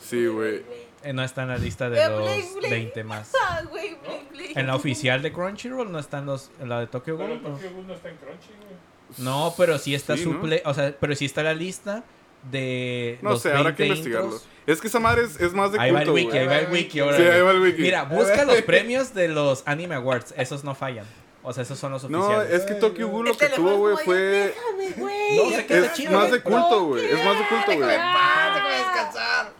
Sí, 0.00 0.26
güey. 0.26 0.64
Eh, 1.04 1.12
no 1.12 1.22
está 1.22 1.42
en 1.42 1.48
la 1.48 1.58
lista 1.58 1.88
de 1.90 2.00
Eh, 2.02 2.08
los 2.08 2.22
bling, 2.22 2.54
bling. 2.60 2.70
20 2.70 3.04
más. 3.04 3.30
Ah, 3.48 3.62
güey, 3.70 3.96
bling, 4.04 4.28
bling. 4.30 4.58
En 4.58 4.66
la 4.66 4.74
oficial 4.76 5.22
de 5.22 5.32
Crunchyroll 5.32 5.90
no 5.92 5.98
están 5.98 6.26
los, 6.26 6.50
en 6.60 6.68
la 6.68 6.80
de 6.80 6.86
Tokyo 6.86 7.16
Pero. 7.18 7.34
¿no? 7.36 7.40
Tokyo 7.40 7.70
Ghoul 7.72 7.86
no 7.86 7.94
está 7.94 8.08
en 8.08 8.16
Crunchy, 8.16 8.48
güey. 8.48 8.74
No, 9.18 9.54
pero 9.56 9.78
sí 9.78 9.94
está 9.94 10.16
Sí, 10.16 10.24
¿no? 10.26 10.32
suple, 10.32 10.62
o 10.64 10.74
sea, 10.74 10.94
pero 10.98 11.14
sí 11.14 11.24
está 11.26 11.42
la 11.42 11.54
lista 11.54 12.02
de 12.50 13.18
No 13.22 13.30
los 13.30 13.42
sé, 13.42 13.52
habrá 13.52 13.74
que 13.74 13.84
20 13.84 13.84
investigarlo. 13.86 14.24
intros. 14.32 14.48
Es 14.66 14.80
que 14.80 14.88
esa 14.88 14.98
madre 15.00 15.22
es, 15.24 15.40
es 15.40 15.52
más 15.52 15.72
de 15.72 15.78
Ahí 15.80 15.90
va 15.92 16.00
el 16.00 16.08
culto, 16.08 16.14
wiki, 16.14 16.28
güey. 16.30 16.40
ahí 16.40 16.46
va 16.46 16.58
el 16.58 16.70
wiki. 16.72 17.00
ahora 17.00 17.16
Sí, 17.16 17.22
ahí 17.22 17.40
va 17.42 17.50
el 17.52 17.60
wiki. 17.60 17.82
Mira, 17.82 18.04
busca 18.04 18.44
los 18.44 18.60
premios 18.62 19.14
de 19.14 19.28
los 19.28 19.62
Anime 19.66 19.94
Awards. 19.94 20.34
Esos 20.36 20.64
no 20.64 20.74
fallan. 20.74 21.04
O 21.42 21.52
sea, 21.52 21.62
esos 21.62 21.78
son 21.78 21.92
los 21.92 22.08
No, 22.08 22.20
oficiales. 22.26 22.52
es 22.54 22.62
que 22.66 22.74
Tokyo 22.74 23.08
Ghoul 23.08 23.26
lo 23.26 23.36
que 23.36 23.48
tuvo, 23.50 23.76
güey, 23.76 23.96
fue... 24.04 24.16
Déjame, 24.16 24.90
güey. 24.96 25.36
No, 25.36 25.50
sé 25.50 25.66
qué 25.66 25.74
está 25.76 25.86
Es 25.88 25.92
chido, 25.92 26.12
más 26.12 26.32
de 26.32 26.40
culto, 26.40 26.84
güey. 26.86 27.04
Es 27.04 27.22
más 27.24 27.38
de 27.38 27.46
culto, 27.48 27.66
güey. 27.76 27.88
Déjame 27.90 28.70
descansar. 28.78 29.52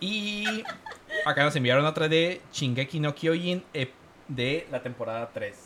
Y 0.00 0.64
acá 1.24 1.44
nos 1.44 1.56
enviaron 1.56 1.84
otra 1.84 2.08
de 2.08 2.40
Shingeki 2.52 3.00
no 3.00 3.14
Kyojin 3.14 3.64
eh, 3.74 3.90
de 4.28 4.66
la 4.70 4.82
temporada 4.82 5.30
3. 5.32 5.56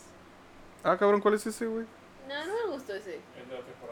Ah, 0.85 0.97
cabrón, 0.97 1.21
¿cuál 1.21 1.35
es 1.35 1.47
ese, 1.47 1.67
güey? 1.67 1.85
No, 2.29 2.47
no 2.47 2.55
me 2.67 2.73
gustó 2.75 2.95
ese. 2.95 3.21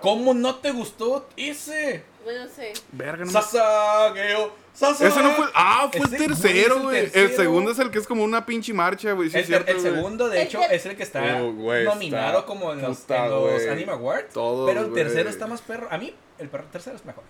¿Cómo 0.01 0.33
no 0.33 0.57
te 0.57 0.71
gustó 0.71 1.29
ese? 1.37 2.05
Bueno, 2.25 2.49
sé. 2.49 2.73
Verga, 2.93 3.25
no 3.25 3.31
Sasageo. 3.31 4.53
Sasageo. 4.73 5.09
Ese 5.09 5.23
no 5.23 5.31
fue. 5.33 5.47
Ah, 5.55 5.91
fue 5.93 6.07
el 6.07 6.17
tercero, 6.17 6.77
el 6.77 6.83
güey. 6.83 7.11
El, 7.13 7.37
segundo 7.37 7.71
es 7.71 7.79
el 7.79 7.91
que 7.91 7.99
es 7.99 8.07
como 8.07 8.25
una 8.25 8.47
pinche 8.47 8.73
marcha, 8.73 9.13
güey. 9.13 9.29
Sí, 9.29 9.39
El, 9.39 9.45
cierto, 9.45 9.79
segundo, 9.79 10.29
de 10.29 10.43
hecho, 10.43 10.61
es 10.63 10.87
el 10.87 10.97
que 10.97 11.03
está 11.03 11.21
Oh, 11.43 11.53
nominado 11.53 12.39
está 12.39 12.47
como 12.47 12.73
en 12.73 12.81
los, 12.81 12.99
puta, 12.99 13.25
en 13.27 13.31
los 13.31 13.53
güey. 13.53 13.69
Anime 13.69 13.93
Awards. 13.93 14.33
Todos, 14.33 14.71
pero 14.71 14.87
el 14.87 14.95
tercero 14.95 15.29
está 15.29 15.47
más 15.47 15.61
perro. 15.61 15.89
A 15.91 15.99
mí, 15.99 16.15
el 16.39 16.49
perro 16.49 16.65
tercero 16.73 16.97
es 16.97 17.05
mejor. 17.05 17.25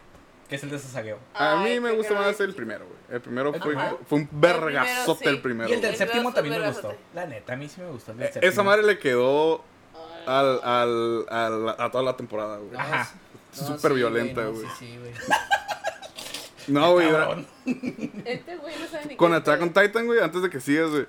Que 0.50 0.56
es 0.56 0.62
el 0.64 0.70
de 0.70 0.78
Sasageo. 0.78 1.18
A 1.32 1.56
mí 1.62 1.70
Ay, 1.70 1.80
me 1.80 1.92
gusta 1.92 2.12
más 2.12 2.38
el 2.40 2.52
primero, 2.54 2.84
güey. 2.84 2.98
El 3.08 3.20
primero 3.22 3.52
fue, 3.52 3.60
primero. 3.60 3.98
fue 4.06 4.18
un 4.18 4.28
vergazote 4.32 5.24
sí. 5.24 5.30
el 5.30 5.40
primero. 5.40 5.70
Y 5.70 5.72
el 5.74 5.80
del 5.80 5.92
El 5.92 5.96
séptimo 5.96 6.22
brazo, 6.24 6.34
también 6.34 6.60
me 6.60 6.68
gustó. 6.68 6.92
La 7.14 7.24
neta, 7.26 7.52
a 7.52 7.56
mí 7.56 7.68
sí 7.68 7.80
me 7.80 7.88
gustó 7.90 8.10
el 8.12 8.18
del 8.18 8.26
Eh, 8.28 8.32
séptimo. 8.32 8.50
Esa 8.52 8.62
madre 8.64 8.82
le 8.82 8.98
quedó 8.98 9.62
al, 10.26 10.60
al, 10.62 11.26
al- 11.28 11.68
a 11.78 11.90
toda 11.90 12.02
la 12.04 12.16
temporada, 12.16 12.58
güey. 12.58 12.76
Ajá. 12.76 13.08
No, 13.60 13.66
Súper 13.66 13.92
sí, 13.92 13.96
violenta, 13.96 14.42
no, 14.42 14.52
güey. 14.52 14.66
Sí, 14.66 14.86
sí, 14.86 14.98
güey. 14.98 15.12
No, 16.66 16.92
güey. 16.92 17.08
Este 18.24 18.56
güey 18.56 18.74
no 18.78 18.86
sabe 18.86 19.06
ni 19.06 19.16
Con 19.16 19.30
qué 19.30 19.36
Attack 19.38 19.62
on. 19.62 19.72
Titan, 19.72 20.06
güey, 20.06 20.20
antes 20.20 20.42
de 20.42 20.50
que 20.50 20.60
sigas, 20.60 20.90
güey. 20.90 21.06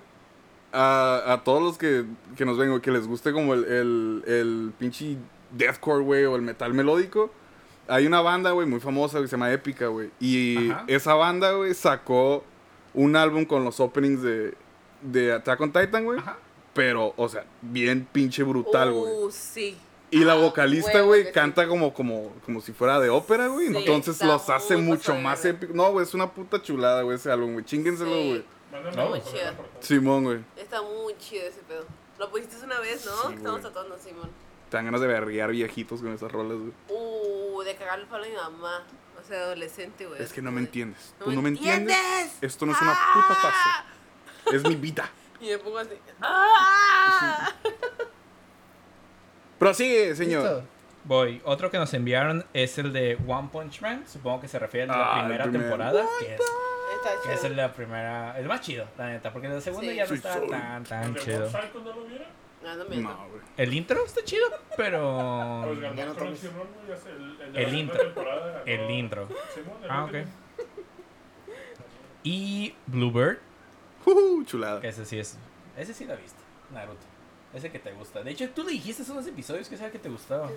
A, 0.74 1.22
a 1.34 1.44
todos 1.44 1.62
los 1.62 1.78
que, 1.78 2.06
que 2.38 2.46
nos 2.46 2.58
ven, 2.58 2.70
güey, 2.70 2.82
que 2.82 2.92
les 2.92 3.06
guste 3.06 3.34
como 3.34 3.54
el, 3.54 3.66
el, 3.66 4.24
el 4.28 4.74
pinche 4.80 5.18
deathcore, 5.52 6.02
güey, 6.04 6.26
o 6.26 6.36
el 6.36 6.42
metal 6.42 6.74
melódico. 6.74 7.32
Hay 7.92 8.06
una 8.08 8.22
banda, 8.22 8.52
güey, 8.52 8.68
muy 8.68 8.80
famosa, 8.80 9.18
güey, 9.18 9.28
se 9.28 9.34
llama 9.36 9.52
Épica, 9.52 9.88
güey. 9.88 10.10
Y 10.20 10.70
Ajá. 10.72 10.84
esa 10.88 11.14
banda, 11.14 11.52
güey, 11.54 11.74
sacó 11.74 12.44
un 12.94 13.16
álbum 13.16 13.46
con 13.46 13.64
los 13.64 13.80
openings 13.80 14.22
de, 14.22 14.54
de 15.02 15.34
Attack 15.34 15.60
on 15.62 15.72
Titan, 15.74 16.06
güey. 16.06 16.20
Ajá. 16.20 16.38
Pero, 16.74 17.14
o 17.18 17.28
sea, 17.28 17.46
bien 17.62 18.08
pinche 18.12 18.44
brutal, 18.44 18.94
güey. 18.94 19.12
Uh, 19.14 19.30
sí. 19.32 19.78
Y 20.10 20.24
la 20.26 20.34
Ah, 20.34 20.38
vocalista, 20.38 21.02
güey, 21.02 21.26
sí. 21.26 21.32
canta 21.34 21.68
como, 21.68 21.94
como, 21.94 22.34
como 22.46 22.60
si 22.62 22.74
fuera 22.74 23.00
de 23.00 23.10
ópera, 23.10 23.48
güey. 23.48 23.68
Sí, 23.70 23.78
Entonces 23.78 24.14
está 24.16 24.26
los 24.28 24.50
hace 24.50 24.78
mucho 24.78 25.16
más 25.16 25.44
épicos. 25.46 25.76
No, 25.76 25.92
güey, 25.92 26.06
es 26.06 26.14
una 26.14 26.32
puta 26.32 26.62
chulada, 26.62 27.02
güey, 27.02 27.16
ese 27.18 27.32
álbum, 27.32 27.54
güey. 27.54 27.66
Chíngenselo, 27.66 28.10
güey. 28.10 28.44
La 28.96 29.06
muy 29.06 29.22
chido. 29.22 29.42
Simón, 29.82 30.24
güey. 30.24 30.40
Está 30.56 30.82
muy 30.82 31.14
chido 31.18 31.44
ese 31.46 31.60
pedo. 31.68 31.86
Lo 32.20 32.30
pusiste 32.30 32.56
una 32.64 32.80
vez, 32.80 33.06
¿no? 33.06 33.30
Sí, 33.30 33.36
Estamos 33.36 33.62
tratando, 33.62 33.98
Simón. 33.98 34.30
Te 34.70 34.78
dan 34.78 34.86
ganas 34.86 35.02
de 35.02 35.08
berrear 35.08 35.52
viejitos 35.52 36.02
con 36.02 36.14
esas 36.14 36.32
rolas, 36.32 36.58
güey. 36.58 36.72
Uh, 36.90 37.41
de 37.74 37.78
cagarle 37.78 38.04
el 38.04 38.10
palo 38.10 38.24
a 38.26 38.28
mi 38.28 38.36
mamá. 38.36 38.84
O 39.20 39.24
sea, 39.24 39.42
adolescente, 39.44 40.06
güey. 40.08 40.22
Es 40.22 40.34
que 40.34 40.42
no 40.42 40.52
me 40.52 40.62
de, 40.62 40.66
entiendes. 40.68 41.14
¿No 41.20 41.26
Tú 41.26 41.30
me 41.32 41.36
no 41.36 41.42
me 41.44 41.50
entiendes. 41.50 41.96
entiendes? 41.98 42.38
Esto 42.42 42.66
no 42.66 42.72
es 42.74 42.82
una 42.82 42.92
puta 42.92 43.28
¡Ah! 43.30 43.86
fase. 44.46 44.56
Es 44.56 44.64
mi 44.64 44.76
vida. 44.76 45.10
Y 45.42 45.50
me 45.50 45.58
pongo 45.58 45.80
así. 45.80 45.90
¡Ah! 46.22 47.50
Prosigue, 49.58 50.16
señor. 50.16 50.44
¿Listo? 50.44 50.64
Voy. 51.04 51.42
Otro 51.46 51.72
que 51.72 51.78
nos 51.80 51.92
enviaron 51.96 52.46
es 52.54 52.78
el 52.78 52.94
de 52.94 53.18
One 53.28 53.50
Punch 53.52 53.82
Man. 53.82 54.04
Supongo 54.08 54.42
que 54.42 54.48
se 54.48 54.60
refiere 54.60 54.92
a 54.92 54.96
la 54.96 55.12
Ah, 55.16 55.20
primera 55.22 55.44
primer. 55.46 55.62
temporada. 55.62 56.06
Que 56.20 56.36
es, 56.36 56.42
Está 56.42 57.10
que 57.24 57.34
es 57.34 57.40
chido. 57.40 57.48
el 57.50 57.56
de 57.56 57.62
la 57.64 57.74
primera. 57.74 58.38
El 58.40 58.48
más 58.48 58.62
chido, 58.62 58.88
la 58.98 59.08
neta. 59.10 59.32
Porque 59.34 59.48
el 59.48 59.62
segundo 59.62 59.90
Sí. 59.90 59.96
ya 59.96 60.04
no 60.04 60.10
Sí, 60.10 60.16
está 60.16 60.34
soy. 60.36 60.50
tan, 60.50 60.84
tan 60.84 61.04
¿El 61.06 61.14
de 61.16 61.20
chido. 61.22 61.50
No 61.50 61.94
lo 61.94 62.04
viera? 62.06 62.26
No, 62.64 62.76
no 62.76 62.86
miento. 62.86 63.10
No, 63.10 63.28
güey. 63.30 63.42
El 63.58 63.74
intro 63.74 64.06
está 64.06 64.24
chido, 64.24 64.46
pero. 64.78 65.62
Pues 65.66 65.80
ganó 65.80 65.96
ya 65.96 66.06
no 66.06 66.12
el, 66.12 66.18
la 67.54 67.70
intro. 67.80 68.14
ganó- 68.16 68.66
El 68.66 68.92
intro. 68.92 69.28
Simón, 69.54 69.78
el 69.84 69.90
Ah, 69.92 70.04
último. 70.06 70.24
ok. 70.24 70.28
Y 72.24 72.76
Bluebird. 72.88 73.40
Uh, 74.06 74.44
chulada. 74.46 74.80
Ese 74.84 75.06
sí 75.06 75.20
es. 75.20 75.38
Ese 75.78 75.94
sí 75.94 76.06
lo 76.06 76.16
viste. 76.18 76.40
Naruto. 76.74 77.00
Ese 77.54 77.72
que 77.72 77.80
te 77.80 77.92
gusta. 77.94 78.24
De 78.24 78.32
hecho, 78.32 78.50
tú 78.52 78.64
le 78.64 78.72
dijiste 78.72 79.04
en 79.04 79.12
unos 79.12 79.28
episodios 79.28 79.68
que 79.68 79.78
sea 79.78 79.92
que 79.92 80.00
te 80.00 80.10
gustaba. 80.10 80.50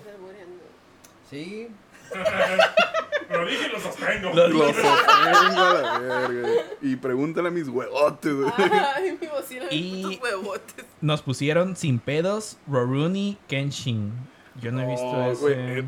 Sí. 1.29 1.67
Lo 3.29 3.45
dije 3.45 3.67
y 3.67 3.71
lo 3.71 3.79
sostengo. 3.79 4.31
Lo 4.33 4.47
Lo 4.47 4.65
sostengo 4.67 4.85
a 5.61 5.73
la 5.81 5.99
verga. 5.99 6.49
Y 6.81 6.95
pregúntale 6.97 7.47
a 7.47 7.51
mis 7.51 7.67
huevotes, 7.67 8.33
güey. 8.35 8.51
Ay, 8.95 9.17
mi 9.19 9.27
bocina, 9.27 9.65
Y- 9.71 10.01
tus 10.03 10.19
huevotes. 10.21 10.85
Nos 11.01 11.21
pusieron 11.21 11.75
sin 11.75 11.99
pedos 11.99 12.57
Roruni 12.67 13.37
Kenshin. 13.47 14.11
Yo 14.61 14.71
no 14.71 14.81
he 14.81 14.87
visto 14.87 15.05
No, 15.11 15.31
ese. 15.31 15.85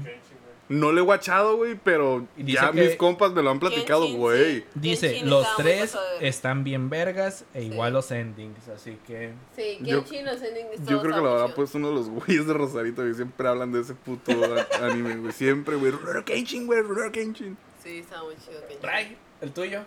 No 0.69 0.91
le 0.91 0.99
he 0.99 1.03
guachado, 1.03 1.55
güey, 1.55 1.79
pero 1.81 2.27
ya 2.35 2.71
que- 2.71 2.81
mis 2.81 2.95
compas 2.97 3.31
me 3.31 3.41
lo 3.41 3.51
han 3.51 3.59
platicado, 3.59 4.05
güey. 4.11 4.65
Dice, 4.75 5.09
Genshin 5.09 5.29
los 5.29 5.47
tres 5.55 5.97
están 6.19 6.65
bien 6.65 6.89
vergas 6.89 7.45
e 7.53 7.61
Sí. 7.61 7.67
igual 7.67 7.93
los 7.93 8.11
endings, 8.11 8.67
así 8.67 8.97
que... 9.07 9.31
Sí, 9.55 9.77
Yo- 9.81 9.99
los 10.01 10.09
endings, 10.41 10.85
Yo 10.85 11.01
creo 11.01 11.15
que 11.15 11.21
lo 11.21 11.29
habrá 11.39 11.55
puesto 11.55 11.77
uno 11.77 11.89
de 11.89 11.95
los 11.95 12.09
güeyes 12.09 12.45
de 12.47 12.53
Rosarito 12.53 13.01
que 13.03 13.13
siempre 13.13 13.47
hablan 13.47 13.71
de 13.71 13.79
ese 13.79 13.93
puto 13.93 14.33
anime, 14.81 15.15
güey. 15.15 15.31
Siempre, 15.31 15.77
güey. 15.77 15.91
Rurouni 15.91 16.23
Kenshin, 16.25 16.65
güey. 16.67 16.81
Rurouni 16.81 17.11
Kenshin. 17.13 17.57
Sí, 17.81 17.99
está 17.99 18.21
muy 18.23 18.35
chido 18.35 18.59
Genshin. 18.67 18.83
Ray, 18.83 19.17
el 19.39 19.53
tuyo. 19.53 19.83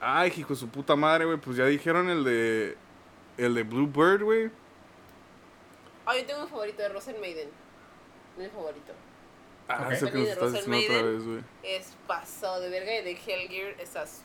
Ay, 0.00 0.30
hijo 0.36 0.50
de 0.52 0.56
su 0.60 0.68
puta 0.68 0.96
madre, 0.96 1.24
güey. 1.24 1.38
Pues 1.38 1.56
ya 1.56 1.64
dijeron 1.64 2.10
el 2.10 2.24
de. 2.24 2.76
El 3.38 3.54
de 3.54 3.62
Bluebird, 3.62 4.22
güey. 4.22 4.50
Ah, 6.04 6.14
yo 6.18 6.26
tengo 6.26 6.42
un 6.42 6.48
favorito 6.48 6.82
de 6.82 6.90
Rosen 6.90 7.18
Maiden. 7.20 7.48
Mi 8.36 8.46
favorito. 8.48 8.92
Ah, 9.68 9.84
Ok. 9.86 9.92
es 9.92 10.02
el 10.02 10.10
que 10.12 10.18
nos 10.18 10.28
estás 10.28 10.52
diciendo 10.52 10.78
otra 10.78 11.02
vez, 11.10 11.24
güey. 11.24 11.40
Es 11.62 11.92
pasado 12.06 12.60
de 12.60 12.68
verga 12.70 12.98
y 13.00 13.04
de 13.04 13.10
Hellgear. 13.12 13.80
Estás. 13.80 14.22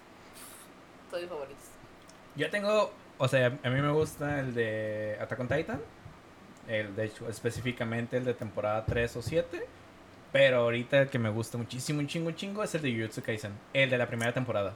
Son 1.09 1.21
mis 1.21 1.29
favoritos. 1.29 1.63
Yo 2.35 2.49
tengo, 2.49 2.91
o 3.17 3.27
sea, 3.27 3.47
a 3.63 3.69
mí 3.69 3.81
me 3.81 3.91
gusta 3.91 4.39
el 4.39 4.53
de 4.53 5.17
Attack 5.19 5.39
on 5.39 5.47
Titan. 5.47 5.81
El, 6.67 6.95
de 6.95 7.05
hecho, 7.05 7.27
específicamente 7.29 8.17
el 8.17 8.25
de 8.25 8.33
temporada 8.33 8.85
3 8.85 9.15
o 9.17 9.21
7. 9.21 9.65
Pero 10.31 10.57
ahorita 10.57 11.01
el 11.01 11.09
que 11.09 11.17
me 11.17 11.29
gusta 11.29 11.57
muchísimo, 11.57 11.99
un 11.99 12.07
chingo, 12.07 12.27
un 12.27 12.35
chingo, 12.35 12.63
es 12.63 12.75
el 12.75 12.83
de 12.83 12.93
Jujutsu 12.93 13.23
Kaisen. 13.23 13.53
El 13.73 13.89
de 13.89 13.97
la 13.97 14.05
primera 14.07 14.31
temporada. 14.31 14.75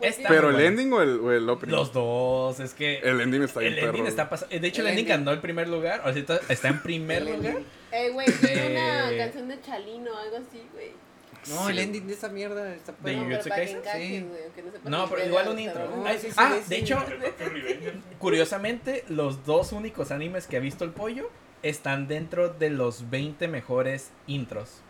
Está. 0.00 0.28
Pero 0.28 0.48
el 0.50 0.54
bueno. 0.54 0.68
ending 0.68 0.92
o 0.92 1.02
el, 1.02 1.20
o 1.20 1.32
el 1.32 1.48
opening. 1.48 1.74
Los 1.74 1.92
dos, 1.92 2.60
es 2.60 2.72
que... 2.74 2.98
El 2.98 3.20
ending 3.20 3.42
está 3.42 3.60
bien 3.60 3.72
el 3.72 3.78
ending 3.80 3.92
perro, 3.94 4.08
está 4.08 4.22
güey. 4.24 4.30
pasando. 4.30 4.58
De 4.60 4.68
hecho, 4.68 4.80
el, 4.82 4.86
El 4.86 4.90
ending 4.92 5.06
ending. 5.10 5.18
ganó 5.26 5.30
el 5.32 5.40
primer 5.40 5.68
lugar. 5.68 6.02
Ahorita 6.04 6.40
está 6.48 6.68
en 6.68 6.80
primer 6.82 7.22
lugar. 7.24 7.36
ending. 7.46 7.66
Eh, 7.92 8.10
güey, 8.10 8.26
tiene 8.40 8.70
una 8.70 9.16
canción 9.18 9.48
de 9.48 9.60
Chalino 9.60 10.10
o 10.12 10.16
algo 10.16 10.36
así, 10.38 10.62
güey. 10.72 10.90
No, 11.48 11.66
Sí. 11.66 11.72
el 11.72 11.78
ending 11.80 12.06
de 12.06 12.14
esa 12.14 12.28
mierda 12.28 12.72
está 12.74 12.92
De 12.92 12.98
perro. 12.98 13.16
No, 13.16 13.26
pero 13.26 13.36
Jujutsu 13.36 13.48
Kaisen, 13.50 13.82
sí. 13.96 14.26
no 14.84 15.08
pero 15.08 15.26
igual 15.26 15.48
un 15.48 15.58
intro. 15.58 15.88
ah, 16.06 16.14
sí, 16.16 16.28
de 16.28 16.62
sí. 16.62 16.74
hecho, 16.76 16.98
curiosamente, 18.18 19.04
los 19.08 19.44
dos 19.44 19.72
únicos 19.72 20.10
animes 20.10 20.46
que 20.46 20.56
ha 20.56 20.60
visto 20.60 20.84
el 20.84 20.90
pollo 20.90 21.28
están 21.62 22.06
dentro 22.08 22.48
de 22.48 22.70
los 22.70 23.10
20 23.10 23.48
mejores 23.48 24.10
intros. 24.26 24.80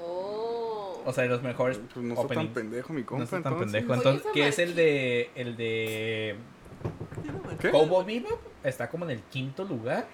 Oh. 0.00 1.02
O 1.06 1.12
sea, 1.12 1.24
de 1.24 1.30
los 1.30 1.42
mejores 1.42 1.78
Pues 1.92 2.04
no 2.04 2.14
está 2.14 2.26
tan 2.28 2.36
openings. 2.38 2.54
pendejo 2.54 2.92
mi 2.92 3.02
compa. 3.04 3.18
No 3.18 3.24
está 3.24 3.42
tan 3.42 3.58
pendejo. 3.58 3.94
Entonces, 3.94 4.26
que 4.32 4.48
es 4.48 4.58
el 4.58 4.74
de. 4.74 5.30
El 5.34 5.56
de. 5.56 6.36
¿Qué? 7.60 7.70
Cowboy 7.70 8.04
Bebop. 8.04 8.40
Está 8.62 8.88
como 8.88 9.04
en 9.04 9.12
el 9.12 9.22
quinto 9.22 9.64
lugar. 9.64 10.06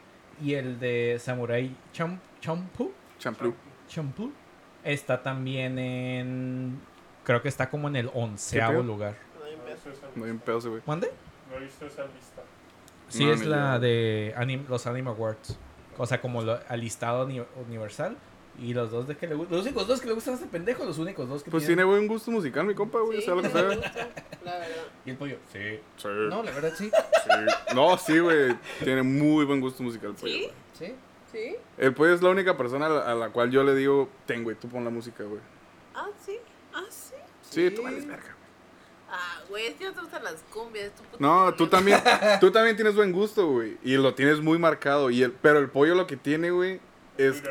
Y 0.42 0.54
el 0.54 0.78
de 0.80 1.18
Samurai 1.20 1.74
Champ 1.92 2.20
Champloo. 2.40 2.92
Champloo. 3.18 3.54
Champloo. 3.88 4.32
Está 4.84 5.22
también 5.22 5.78
en. 5.78 6.80
Creo 7.24 7.42
que 7.42 7.48
está 7.48 7.68
como 7.68 7.88
en 7.88 7.96
el 7.96 8.10
onceavo 8.14 8.82
lugar. 8.82 9.14
No 9.38 9.44
No 10.16 10.24
bien 10.24 10.38
pedo 10.38 10.58
ese, 10.58 10.68
güey. 10.68 10.82
¿Mande? 10.86 11.10
No 11.50 11.56
he 11.56 11.60
visto 11.60 11.84
esa 11.86 12.04
lista. 12.04 12.42
Sí, 13.08 13.24
No, 13.26 13.32
es 13.32 13.44
la 13.44 13.78
de 13.78 14.32
anim- 14.36 14.66
los 14.68 14.86
Anime 14.86 15.10
Awards. 15.10 15.58
O 15.98 16.06
sea, 16.06 16.20
como 16.20 16.40
lo, 16.42 16.58
al 16.68 16.80
listado 16.80 17.26
uni- 17.26 17.44
universal. 17.66 18.16
Y 18.58 18.74
los 18.74 18.90
dos 18.90 19.06
de 19.08 19.16
que 19.16 19.26
le 19.26 19.36
gu- 19.36 19.46
Los 19.48 19.62
únicos 19.62 19.86
dos 19.86 20.00
que 20.00 20.06
le 20.08 20.12
gustan 20.12 20.34
a 20.34 20.36
este 20.36 20.48
pendejo, 20.48 20.84
los 20.84 20.98
únicos 20.98 21.28
dos 21.28 21.42
que 21.42 21.50
Pues 21.50 21.64
tiene 21.66 21.82
buen 21.84 22.06
gusto 22.06 22.30
musical, 22.30 22.66
mi 22.66 22.74
compa, 22.74 22.98
güey. 23.00 23.20
Sí, 23.20 23.26
¿Sabes 23.26 23.44
lo 23.44 23.52
que 23.52 23.74
gusta, 23.76 24.08
La 24.44 24.52
verdad. 24.58 24.82
Y 25.06 25.10
el 25.10 25.16
pollo. 25.16 25.36
Sí. 25.52 25.58
Sí. 25.96 26.08
No, 26.28 26.42
la 26.42 26.50
verdad 26.50 26.72
sí. 26.76 26.90
sí. 26.90 27.74
No, 27.74 27.96
sí, 27.96 28.18
güey. 28.18 28.54
Tiene 28.84 29.02
muy 29.02 29.44
buen 29.46 29.60
gusto 29.60 29.82
musical, 29.82 30.14
pollo. 30.14 30.32
¿Sí? 30.32 30.50
Sí. 30.78 30.94
¿Sí? 31.32 31.56
El 31.78 31.94
pollo 31.94 32.12
es 32.12 32.20
la 32.22 32.28
única 32.30 32.56
persona 32.56 32.86
a 32.86 32.88
la, 32.88 33.00
a 33.12 33.14
la 33.14 33.28
cual 33.30 33.50
yo 33.50 33.62
le 33.64 33.74
digo, 33.74 34.08
ten, 34.26 34.42
güey, 34.44 34.56
tú 34.56 34.68
pon 34.68 34.84
la 34.84 34.90
música, 34.90 35.22
güey. 35.24 35.40
Ah, 35.94 36.08
sí. 36.26 36.36
Ah, 36.74 36.84
sí. 36.90 37.14
Sí, 37.48 37.68
Sí. 37.68 37.74
tú 37.74 37.82
vales 37.82 38.06
verga. 38.06 38.36
Ah, 39.12 39.40
güey, 39.48 39.66
es 39.66 39.74
que 39.74 39.84
no 39.86 39.92
te 39.92 40.00
gustan 40.00 40.22
las 40.22 40.36
cumbias. 40.52 40.92
Tu 40.94 41.02
No, 41.18 41.52
tú 41.54 41.66
también, 41.66 41.98
tú 42.40 42.50
también 42.50 42.76
tienes 42.76 42.94
buen 42.94 43.10
gusto, 43.12 43.46
güey. 43.48 43.76
Y 43.82 43.96
lo 43.96 44.14
tienes 44.14 44.40
muy 44.40 44.58
marcado. 44.58 45.10
Y 45.10 45.22
el, 45.22 45.32
pero 45.32 45.58
el 45.58 45.68
pollo 45.70 45.94
lo 45.94 46.06
que 46.06 46.16
tiene, 46.16 46.50
güey, 46.50 46.80
es... 47.26 47.42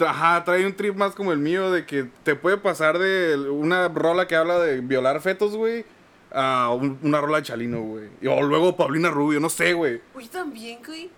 Ajá, 0.00 0.42
trae 0.44 0.66
un 0.66 0.74
trip 0.74 0.96
más 0.96 1.14
como 1.14 1.32
el 1.32 1.38
mío 1.38 1.70
de 1.70 1.86
que 1.86 2.08
te 2.24 2.34
puede 2.34 2.56
pasar 2.56 2.98
de 2.98 3.36
una 3.50 3.88
rola 3.88 4.26
que 4.26 4.34
habla 4.36 4.58
de 4.58 4.80
violar 4.80 5.20
fetos, 5.20 5.56
güey, 5.56 5.84
a 6.32 6.70
un- 6.74 6.98
una 7.02 7.20
rola 7.20 7.38
de 7.38 7.44
Chalino, 7.44 7.80
güey. 7.80 8.08
Y- 8.20 8.26
O 8.26 8.42
luego 8.42 8.76
Paulina 8.76 9.10
Rubio, 9.10 9.38
no 9.40 9.48
sé, 9.48 9.72
güey. 9.72 10.00
Uy, 10.14 10.26
también, 10.26 10.80
güey. 10.84 11.10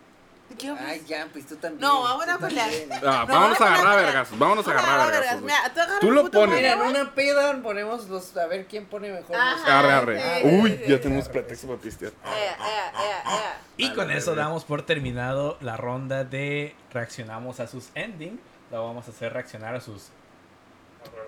¿De 0.48 0.55
qué 0.56 0.68
hablas? 0.68 0.85
Ay, 0.86 1.02
ya, 1.06 1.27
pues 1.32 1.47
tú 1.47 1.56
también. 1.56 1.81
No, 1.81 2.02
vamos 2.02 2.28
a 2.28 2.35
tú 2.39 2.47
pelear. 2.47 2.68
también. 2.70 2.90
Ah, 3.05 3.24
No, 3.27 3.35
vámonos 3.35 3.60
a 3.60 3.74
agarrar 3.74 3.97
vergazos, 4.05 4.39
vámonos 4.39 4.68
a 4.68 4.70
agarrar 4.70 5.01
a 5.01 5.06
vergas. 5.06 6.01
tú 6.01 6.10
lo 6.12 6.31
pones. 6.31 6.56
Mira, 6.56 6.73
en 6.74 6.81
una 6.81 7.14
peda 7.14 7.60
ponemos 7.62 8.09
los. 8.09 8.36
A 8.36 8.47
ver 8.47 8.66
quién 8.66 8.86
pone 8.86 9.10
mejor. 9.12 9.35
Ajá. 9.36 9.52
música. 9.55 9.78
Arre, 9.81 9.93
arre. 9.93 10.40
Sí, 10.43 10.47
Uy, 10.48 10.70
sí, 10.73 10.78
ya 10.90 10.97
sí. 10.97 11.02
tenemos 11.02 11.28
pretexto 11.28 11.66
para 11.66 11.81
pistear. 11.81 12.12
Ea, 12.24 12.56
ea, 12.56 12.93
ea, 13.05 13.23
ea. 13.36 13.60
Y 13.77 13.93
con 13.94 14.09
la 14.09 14.16
eso 14.16 14.35
damos 14.35 14.64
por 14.64 14.82
terminado 14.82 15.59
la 15.60 15.77
ronda 15.77 16.24
de 16.24 16.74
reaccionamos 16.93 17.59
a 17.60 17.66
sus 17.66 17.89
ending. 17.94 18.39
La 18.70 18.78
vamos 18.78 19.06
a 19.09 19.10
hacer 19.10 19.32
reaccionar 19.32 19.74
a 19.74 19.81
sus. 19.81 20.10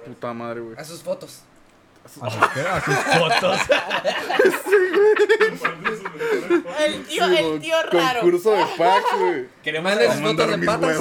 Puta 0.07 0.33
madre, 0.33 0.61
güey. 0.61 0.77
A 0.79 0.85
sus 0.85 1.03
fotos. 1.03 1.43
A 2.05 2.09
sus, 2.09 2.23
a 2.23 2.81
sus 2.81 2.95
fotos. 2.95 3.61
El 6.79 7.05
tío, 7.05 7.25
el 7.27 7.61
tío 7.61 7.77
raro. 7.91 8.21
Concurso 8.21 8.53
de 8.53 8.65
packs, 8.77 9.19
güey. 9.19 9.47
Queremos 9.63 9.95
mandar 9.95 10.21
fotos 10.21 10.51
de 10.51 10.67
patas. 10.67 10.97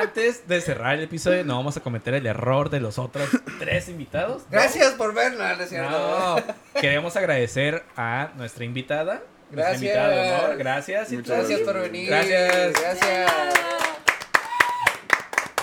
antes 0.00 0.48
de 0.48 0.60
cerrar 0.60 0.94
el 0.94 1.04
episodio 1.04 1.44
no 1.44 1.56
vamos 1.56 1.76
a 1.76 1.80
cometer 1.80 2.14
el 2.14 2.26
error 2.26 2.70
de 2.70 2.80
los 2.80 2.98
otros 2.98 3.28
tres 3.58 3.88
invitados. 3.88 4.42
Gracias 4.50 4.94
por 4.94 5.14
verla, 5.14 5.56
¿no 5.56 6.36
queremos 6.80 7.16
agradecer 7.16 7.84
a 7.96 8.30
nuestra 8.36 8.64
invitada. 8.64 9.22
Nuestra 9.50 9.78
Gracias. 9.78 9.82
invitada 9.82 10.08
de 10.08 10.32
honor. 10.32 10.56
Gracias. 10.56 11.12
Muchas 11.12 11.38
Gracias 11.38 11.60
por 11.60 11.80
venir. 11.80 12.08
Gracias. 12.08 12.72
Gracias. 12.80 13.95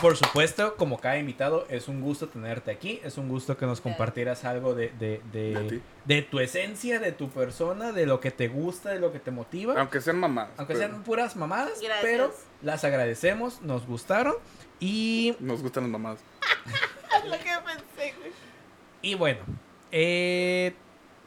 Por 0.03 0.17
supuesto, 0.17 0.75
como 0.75 0.99
cada 0.99 1.17
invitado, 1.17 1.65
es 1.69 1.87
un 1.87 2.01
gusto 2.01 2.27
tenerte 2.27 2.71
aquí. 2.71 2.99
Es 3.05 3.17
un 3.17 3.29
gusto 3.29 3.55
que 3.55 3.65
nos 3.65 3.79
compartieras 3.79 4.43
algo 4.43 4.75
de, 4.75 4.89
de, 4.99 5.21
de, 5.31 5.79
De 6.03 6.21
tu 6.21 6.41
esencia, 6.41 6.99
de 6.99 7.13
tu 7.13 7.29
persona, 7.29 7.93
de 7.93 8.05
lo 8.05 8.19
que 8.19 8.29
te 8.29 8.49
gusta, 8.49 8.89
de 8.89 8.99
lo 8.99 9.13
que 9.13 9.19
te 9.19 9.31
motiva. 9.31 9.79
Aunque 9.79 10.01
sean 10.01 10.19
mamás. 10.19 10.49
Aunque 10.57 10.73
pero 10.73 10.87
sean 10.89 11.03
puras 11.03 11.37
mamadas, 11.37 11.79
Gracias. 11.81 11.99
pero 12.01 12.33
las 12.61 12.83
agradecemos, 12.83 13.61
nos 13.61 13.87
gustaron. 13.87 14.35
Y, 14.81 15.37
Nos 15.39 15.61
gustan 15.61 15.83
las 15.83 15.91
mamás. 15.91 16.19
Es 16.19 17.25
lo 17.29 17.37
que 17.37 17.51
pensé, 17.65 18.13
güey. 18.19 18.31
y 19.01 19.15
bueno, 19.15 19.39
eh, 19.89 20.73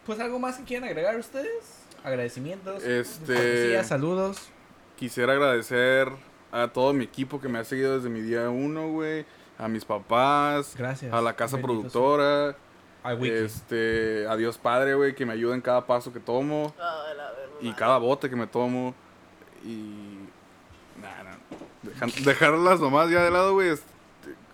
pues 0.05 0.20
algo 0.20 0.39
más 0.39 0.59
que 0.59 0.65
quieran 0.65 0.86
agregar 0.86 1.16
ustedes. 1.16 1.81
Agradecimientos, 2.05 2.85
Este- 2.85 3.82
saludos. 3.85 4.51
Quisiera 4.97 5.32
agradecer 5.32 6.11
a 6.52 6.68
todo 6.68 6.93
mi 6.93 7.05
equipo 7.05 7.40
que 7.40 7.48
me 7.48 7.59
ha 7.59 7.64
seguido 7.64 7.97
desde 7.97 8.09
mi 8.09 8.20
día 8.20 8.48
uno, 8.51 8.89
güey. 8.90 9.24
A 9.59 9.68
mis 9.68 9.85
papás. 9.85 10.74
Gracias. 10.77 11.12
A 11.12 11.20
la 11.23 11.35
casa 11.35 11.56
Bendito 11.56 11.73
productora. 11.81 12.56
Wiki. 13.18 13.31
Este, 13.31 14.27
a 14.28 14.36
Dios 14.36 14.59
Padre, 14.59 14.94
güey, 14.94 15.14
que 15.14 15.24
me 15.24 15.32
ayuda 15.32 15.55
en 15.55 15.60
cada 15.60 15.86
paso 15.86 16.12
que 16.12 16.20
tomo. 16.20 16.74
Ah, 16.78 17.05
la. 17.16 17.32
Y 17.60 17.73
cada 17.73 17.98
bote 17.98 18.28
que 18.28 18.36
me 18.36 18.47
tomo. 18.47 18.94
Y. 19.64 20.18
Nah, 21.01 21.23
nah. 21.23 21.36
dejan- 21.82 22.12
dejarlas 22.24 22.81
nomás 22.81 23.09
ya 23.10 23.23
de 23.23 23.31
lado, 23.31 23.52
güey. 23.55 23.68
este, 23.68 23.86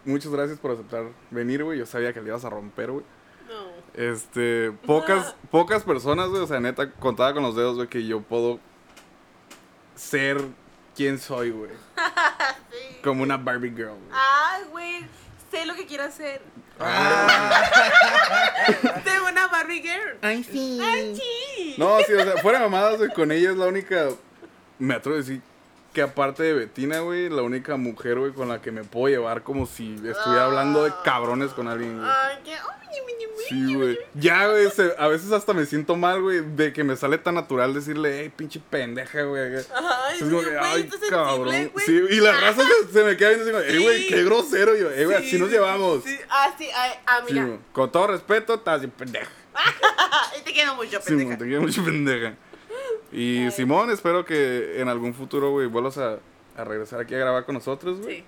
muchas 0.05 0.31
gracias 0.31 0.59
por 0.59 0.71
aceptar 0.73 1.05
venir, 1.31 1.65
güey. 1.65 1.79
Yo 1.79 1.87
sabía 1.87 2.13
que 2.13 2.21
le 2.21 2.29
ibas 2.29 2.45
a 2.45 2.51
romper, 2.51 2.91
güey. 2.91 3.05
No. 3.49 4.01
Este, 4.01 4.73
pocas, 4.87 5.35
pocas 5.51 5.83
personas, 5.83 6.29
güey, 6.29 6.43
o 6.43 6.47
sea, 6.47 6.61
neta, 6.61 6.91
contaba 6.93 7.33
con 7.35 7.43
los 7.43 7.57
dedos, 7.57 7.77
güey, 7.77 7.89
que 7.89 8.05
yo 8.07 8.21
puedo 8.21 8.61
ser 9.95 10.41
quien 10.97 11.19
soy, 11.19 11.51
güey. 11.51 11.71
Sí. 12.73 13.01
Como 13.05 13.23
una 13.23 13.37
Barbie 13.37 13.71
girl, 13.71 13.91
güey. 13.91 14.11
Ay, 14.13 14.63
güey. 14.71 15.07
Sé 15.51 15.67
lo 15.67 15.75
que 15.75 15.85
quiero 15.85 16.05
hacer. 16.05 16.41
Ah, 16.81 17.71
Tengo 19.05 19.29
una 19.29 19.47
Barbie 19.49 19.83
girl. 19.83 20.17
Ay, 20.23 20.43
sí. 20.43 20.81
Ay, 20.83 21.15
sí. 21.15 21.75
No, 21.77 21.99
sí, 22.07 22.15
o 22.15 22.25
sea, 22.25 22.39
fuera 22.39 22.61
mamadas, 22.61 22.97
güey, 22.97 23.11
con 23.13 23.31
ella 23.31 23.51
es 23.51 23.57
la 23.59 23.67
única, 23.67 24.09
me 24.79 24.95
atrevo 24.95 25.17
a 25.17 25.21
decir 25.21 25.43
que 25.93 26.03
aparte 26.03 26.43
de 26.43 26.53
Betina, 26.55 27.01
güey, 27.01 27.29
la 27.29 27.43
única 27.43 27.77
mujer, 27.77 28.19
güey, 28.19 28.33
con 28.33 28.49
la 28.49 28.63
que 28.63 28.73
me 28.73 28.83
puedo 28.85 29.09
llevar 29.15 29.43
como 29.43 29.67
si 29.67 29.95
estuviera 29.95 30.47
hablando 30.47 30.85
de 30.85 30.93
cabrones 31.05 31.51
con 31.53 31.69
alguien, 31.69 31.99
güey. 31.99 32.11
Sí, 33.49 33.75
güey. 33.75 33.99
Ya, 34.15 34.47
güey, 34.49 34.71
se- 34.71 34.95
a 34.99 35.09
veces 35.09 35.33
hasta 35.33 35.53
me 35.53 35.67
siento 35.67 35.97
mal, 35.97 36.23
güey, 36.23 36.41
de 36.57 36.73
que 36.73 36.85
me 36.85 36.97
sale 36.97 37.19
tan 37.19 37.35
natural 37.35 37.75
decirle, 37.75 38.21
hey, 38.21 38.33
pinche 38.35 38.61
pendeja, 38.71 39.23
güey. 39.23 39.43
Ay, 39.43 39.55
Es 39.57 39.67
como 40.21 40.41
sí, 40.41 40.47
que, 40.49 40.59
ay, 40.59 40.91
cabrón. 41.11 41.73
Sí, 41.85 42.01
y 42.11 42.21
la 42.21 42.33
raza 42.33 42.63
se, 42.87 42.93
se 42.93 43.05
me 43.05 43.17
queda 43.17 43.31
viendo 43.31 43.59
así, 43.59 43.79
güey, 43.83 44.03
Sí. 44.03 44.09
qué 44.09 44.25
grosero. 44.25 44.77
Yo, 44.77 44.91
eh, 44.91 45.05
güey, 45.05 45.17
así 45.17 45.31
Sí, 45.31 45.39
nos 45.39 45.51
llevamos. 45.51 46.05
sí. 46.05 46.17
Ah, 46.31 46.55
sí, 46.57 46.69
ay, 46.75 46.91
Sí, 46.93 46.99
amiga. 47.39 47.47
güey. 47.47 47.59
Con 47.73 47.91
todo 47.93 48.07
respeto, 48.07 48.55
estás 48.55 48.83
pendeja. 48.97 49.31
y 50.39 50.43
te 50.43 50.53
quiero 50.53 50.75
mucho, 50.77 51.01
pendeja. 51.01 51.37
te 51.39 51.45
quiero 51.45 51.63
mucho 51.63 51.85
pendeja. 51.85 52.35
Y 53.13 53.51
Simón, 53.51 53.91
espero 53.91 54.25
que 54.25 54.81
en 54.81 54.89
algún 54.89 55.15
futuro, 55.15 55.51
güey, 55.51 55.67
vuelvas 55.67 55.99
a, 55.99 56.19
a 56.57 56.65
regresar 56.65 57.01
aquí 57.01 57.15
a 57.15 57.19
grabar 57.19 57.45
con 57.45 57.55
nosotros, 57.55 58.01
güey. 58.01 58.19
Sí. 58.19 58.25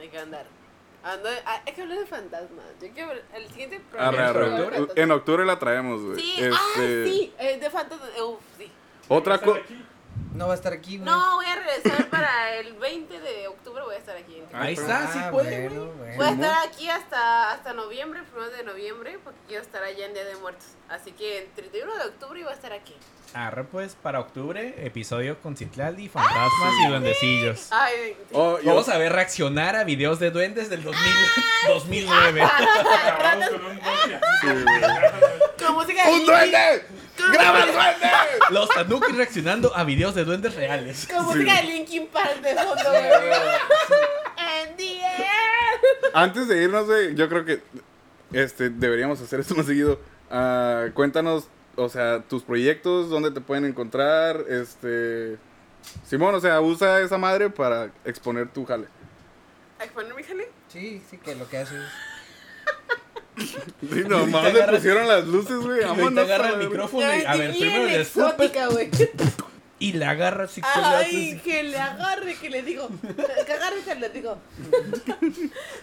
Hay 0.00 0.08
que 0.08 0.18
andar. 0.18 0.46
Ando, 1.04 1.28
ah, 1.46 1.60
hay 1.66 1.72
que 1.72 1.82
hablar 1.82 1.98
de 1.98 2.06
fantasmas. 2.06 2.64
Yo 2.80 2.88
quiero 2.94 3.12
el 3.34 3.48
siguiente 3.48 3.80
Arre, 3.98 4.32
programa. 4.32 4.66
arre. 4.66 4.86
En 4.96 5.10
octubre 5.10 5.44
la 5.44 5.58
traemos, 5.58 6.00
güey. 6.02 6.20
Sí, 6.20 6.34
Este, 6.38 6.50
ah, 6.54 6.58
sí, 6.76 7.32
eh, 7.38 7.58
de 7.58 7.70
fantasmas. 7.70 8.08
Uf, 8.20 8.38
sí. 8.56 8.70
Otra 9.08 9.34
¿Están 9.34 9.48
cosa. 9.50 9.60
No 10.34 10.46
va 10.46 10.52
a 10.52 10.56
estar 10.56 10.72
aquí, 10.72 10.98
güey. 10.98 11.04
No, 11.08 11.36
voy 11.36 11.46
a 11.46 11.54
regresar 11.56 12.08
para 12.08 12.54
el 12.56 12.72
20 12.74 13.20
de 13.20 13.48
octubre. 13.48 13.82
Voy 13.82 13.94
a 13.94 13.98
estar 13.98 14.16
aquí. 14.16 14.36
En. 14.38 14.56
Ahí 14.56 14.74
está, 14.74 15.12
sí 15.12 15.18
Ah, 15.22 15.30
puede, 15.30 15.68
güey. 15.68 15.78
bueno, 15.78 15.92
bueno. 15.98 16.16
Voy 16.16 16.26
a 16.26 16.30
estar 16.30 16.68
aquí 16.68 16.88
hasta, 16.88 17.52
hasta 17.52 17.72
noviembre, 17.72 18.22
primero 18.22 18.50
de 18.50 18.62
noviembre, 18.64 19.18
porque 19.22 19.38
quiero 19.48 19.62
estar 19.62 19.82
allá 19.82 20.06
en 20.06 20.14
Día 20.14 20.24
de 20.24 20.36
Muertos. 20.36 20.66
Así 20.88 21.12
que 21.12 21.38
el 21.38 21.48
31 21.52 21.94
de 21.96 22.04
octubre 22.04 22.40
iba 22.40 22.50
a 22.50 22.54
estar 22.54 22.72
aquí. 22.72 22.94
Arre, 23.34 23.64
pues, 23.64 23.94
para 23.94 24.20
octubre, 24.20 24.74
episodio 24.84 25.40
con 25.40 25.56
Citlali, 25.56 26.08
fantasmas 26.10 26.72
y 26.84 26.88
duendecillos. 26.88 27.68
Ay, 27.70 28.14
sí. 28.28 28.34
Oh, 28.34 28.58
Vamos 28.62 28.88
a 28.90 28.98
ver 28.98 29.10
reaccionar 29.12 29.74
a 29.74 29.84
videos 29.84 30.18
de 30.18 30.30
duendes 30.30 30.68
del 30.68 30.82
2000 30.82 31.02
2009. 31.68 32.42
Con 35.62 35.74
un 35.74 35.78
Nokia. 35.78 35.86
Sí, 35.86 36.02
güey. 36.02 36.02
con 36.02 36.02
música 36.02 36.04
de 36.04 36.10
¡Un 36.12 36.18
Linkin- 36.18 36.26
duende! 36.26 36.86
¡Graba 37.32 37.62
el 37.64 37.72
duende! 37.72 38.06
Los 38.50 38.68
tanukis 38.70 39.16
reaccionando 39.16 39.76
a 39.76 39.84
videos 39.84 40.14
de 40.14 40.24
duendes 40.24 40.54
reales. 40.54 41.06
Con 41.06 41.24
música 41.26 41.56
de 41.56 41.62
Linkin 41.64 42.06
Park 42.08 42.40
de 42.40 42.54
fondo, 42.54 42.90
güey. 42.90 43.02
The. 44.76 45.00
Antes 46.14 46.48
de 46.48 46.62
irnos, 46.62 46.86
güey, 46.86 47.14
yo 47.14 47.28
creo 47.28 47.44
que 47.44 47.62
este, 48.32 48.70
deberíamos 48.70 49.20
hacer 49.20 49.40
esto 49.40 49.54
más 49.54 49.66
seguido. 49.66 49.98
Ah, 50.30 50.86
cuéntanos, 50.94 51.48
o 51.76 51.88
sea, 51.88 52.20
tus 52.22 52.42
proyectos, 52.42 53.08
dónde 53.10 53.30
te 53.30 53.40
pueden 53.40 53.64
encontrar. 53.64 54.44
Este. 54.48 55.36
Simón, 56.06 56.34
o 56.34 56.40
sea, 56.40 56.60
usa 56.60 57.00
esa 57.00 57.18
madre 57.18 57.50
para 57.50 57.90
exponer 58.04 58.48
tu 58.48 58.64
jale. 58.64 58.86
¿A 59.78 59.84
exponer 59.84 60.14
mi 60.14 60.22
jale? 60.22 60.48
Sí, 60.68 61.02
sí, 61.10 61.18
que 61.18 61.34
lo 61.34 61.48
que 61.48 61.58
haces. 61.58 61.82
Sí, 63.46 64.00
nomás 64.08 64.52
le 64.52 64.62
pusieron 64.64 65.06
las 65.08 65.26
luces, 65.26 65.56
güey. 65.56 65.82
Ahorita 65.82 65.88
vámonos 65.88 66.24
agarra 66.24 66.46
a 66.48 66.52
el 66.52 66.58
la- 66.60 66.64
micrófono 66.68 67.16
y, 67.16 67.24
a 67.24 67.36
ver, 67.36 67.50
primero 67.50 67.84
le 67.86 68.00
escupes 68.00 68.28
exótica, 68.28 68.66
güey. 68.68 68.90
y 69.78 69.92
le 69.94 70.04
agarra 70.04 70.44
así 70.44 70.60
que 70.60 70.68
le 70.80 70.84
haces 70.86 71.06
Ay, 71.12 71.40
que 71.44 71.62
le 71.64 71.78
agarre, 71.78 72.34
que 72.36 72.50
le 72.50 72.62
digo. 72.62 72.88
Que 73.46 73.52
agarre, 73.52 73.80
que 73.84 73.94
le 73.96 74.08
digo. 74.10 74.38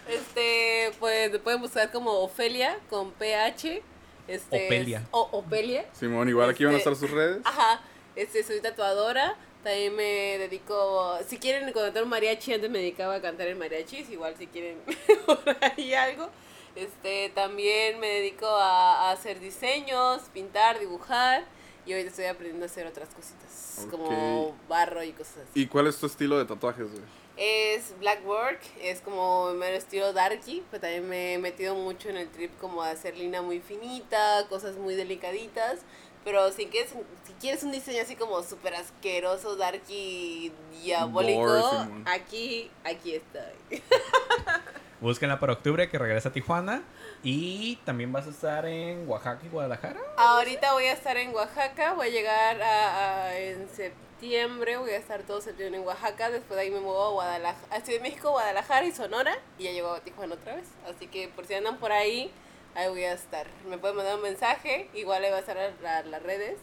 Este, 0.08 0.90
pues 0.98 1.30
me 1.32 1.38
pueden 1.38 1.60
buscar 1.60 1.90
como 1.90 2.10
Ofelia 2.20 2.78
con 2.88 3.12
PH. 3.12 3.82
Este, 4.28 4.66
Opelia. 4.66 5.02
O, 5.10 5.28
Opelia. 5.32 5.84
Simón, 5.98 6.28
igual 6.28 6.50
aquí 6.50 6.64
van 6.64 6.74
a 6.74 6.78
Este- 6.78 6.90
estar 6.90 7.08
sus 7.08 7.14
redes. 7.14 7.38
Ajá. 7.44 7.80
Este, 8.16 8.42
soy 8.42 8.60
tatuadora. 8.60 9.36
También 9.62 9.94
me 9.94 10.38
dedico. 10.38 11.18
Si 11.28 11.38
quieren 11.38 11.70
contratar 11.72 12.02
un 12.02 12.08
mariachi, 12.08 12.54
antes 12.54 12.70
me 12.70 12.78
dedicaba 12.78 13.16
a 13.16 13.20
cantar 13.20 13.46
en 13.48 13.58
mariachis. 13.58 14.08
Igual 14.10 14.34
si 14.38 14.46
quieren 14.46 14.78
por 15.26 15.38
ahí 15.60 15.92
algo. 15.94 16.30
Este, 16.76 17.30
también 17.30 17.98
me 18.00 18.06
dedico 18.08 18.46
a, 18.46 19.08
a 19.08 19.12
hacer 19.12 19.40
diseños, 19.40 20.22
pintar, 20.32 20.78
dibujar. 20.78 21.44
Y 21.86 21.92
ahorita 21.92 22.10
estoy 22.10 22.26
aprendiendo 22.26 22.64
a 22.64 22.66
hacer 22.66 22.86
otras 22.86 23.08
cositas. 23.14 23.86
Como 23.90 24.54
barro 24.68 25.02
y 25.02 25.12
cosas 25.12 25.38
así. 25.38 25.62
¿Y 25.62 25.66
cuál 25.66 25.86
es 25.86 25.98
tu 25.98 26.06
estilo 26.06 26.38
de 26.38 26.44
tatuajes, 26.44 26.90
güey? 26.90 27.02
Es 27.36 27.98
black 27.98 28.26
work, 28.26 28.60
es 28.82 29.00
como 29.00 29.52
mero 29.54 29.76
estilo 29.76 30.12
darky, 30.12 30.62
pero 30.70 30.82
también 30.82 31.08
me 31.08 31.34
he 31.34 31.38
metido 31.38 31.74
mucho 31.74 32.10
en 32.10 32.18
el 32.18 32.28
trip 32.28 32.56
como 32.60 32.84
de 32.84 32.90
hacer 32.90 33.16
línea 33.16 33.40
muy 33.40 33.60
finita, 33.60 34.46
cosas 34.48 34.76
muy 34.76 34.94
delicaditas. 34.94 35.80
Pero 36.22 36.52
si 36.52 36.66
quieres, 36.66 36.90
si 37.26 37.32
quieres 37.40 37.62
un 37.62 37.72
diseño 37.72 38.02
así 38.02 38.14
como 38.14 38.42
súper 38.42 38.74
asqueroso, 38.74 39.56
darky, 39.56 40.52
diabólico, 40.82 41.88
aquí, 42.04 42.70
aquí 42.84 43.14
estoy. 43.14 43.82
Búsquenla 45.00 45.40
para 45.40 45.54
octubre 45.54 45.88
que 45.88 45.98
regresa 45.98 46.28
a 46.28 46.32
Tijuana. 46.32 46.82
Y 47.22 47.76
también 47.84 48.12
vas 48.12 48.26
a 48.26 48.30
estar 48.30 48.66
en 48.66 49.08
Oaxaca 49.08 49.40
y 49.44 49.48
Guadalajara. 49.48 50.00
Ahorita 50.16 50.72
voy 50.72 50.84
a 50.84 50.92
estar 50.92 51.16
en 51.16 51.34
Oaxaca, 51.34 51.94
voy 51.94 52.08
a 52.08 52.10
llegar 52.10 52.60
a, 52.62 53.24
a- 53.26 53.38
en 53.38 53.68
septiembre, 53.68 54.76
voy 54.76 54.90
a 54.90 54.96
estar 54.96 55.22
todo 55.22 55.40
septiembre 55.40 55.80
en 55.80 55.86
Oaxaca, 55.86 56.30
después 56.30 56.56
de 56.56 56.62
ahí 56.62 56.70
me 56.70 56.80
muevo 56.80 57.02
a 57.02 57.10
Guadalajara, 57.10 57.74
a 57.76 57.80
Ciudad 57.80 57.98
de 58.02 58.08
México, 58.08 58.30
Guadalajara 58.30 58.86
y 58.86 58.92
Sonora, 58.92 59.34
y 59.58 59.64
ya 59.64 59.72
llego 59.72 59.92
a 59.92 60.00
Tijuana 60.00 60.34
otra 60.34 60.56
vez. 60.56 60.66
Así 60.88 61.06
que 61.08 61.28
por 61.28 61.46
si 61.46 61.54
andan 61.54 61.78
por 61.78 61.92
ahí, 61.92 62.30
ahí 62.74 62.88
voy 62.88 63.04
a 63.04 63.12
estar. 63.14 63.46
Me 63.68 63.78
pueden 63.78 63.96
mandar 63.96 64.16
un 64.16 64.22
mensaje, 64.22 64.88
igual 64.94 65.24
ahí 65.24 65.30
va 65.30 65.38
a 65.38 65.40
estar 65.40 65.56
a- 65.58 65.98
a 65.98 66.02
las 66.02 66.22
redes, 66.22 66.58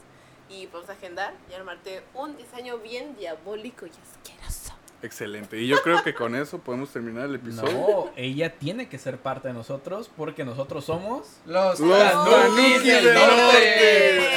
y 0.49 0.67
podemos 0.67 0.89
agendar 0.89 1.33
y 1.51 1.53
armarte 1.55 2.03
un 2.13 2.37
diseño 2.37 2.77
bien 2.77 3.15
diabólico 3.15 3.85
y 3.85 3.91
asqueroso. 3.91 4.66
Excelente. 5.03 5.59
Y 5.59 5.67
yo 5.67 5.81
creo 5.83 6.03
que 6.03 6.13
con 6.13 6.35
eso 6.35 6.57
podemos 6.59 6.89
terminar 6.89 7.25
el 7.25 7.35
episodio. 7.35 7.71
No, 7.71 8.11
ella 8.15 8.57
tiene 8.57 8.89
que 8.89 8.97
ser 8.97 9.17
parte 9.17 9.47
de 9.47 9.53
nosotros 9.53 10.09
porque 10.15 10.43
nosotros 10.43 10.85
somos. 10.85 11.27
Los, 11.45 11.79
Los 11.79 11.99
del 11.99 13.13
norte. 13.13 13.13
norte. 13.13 14.27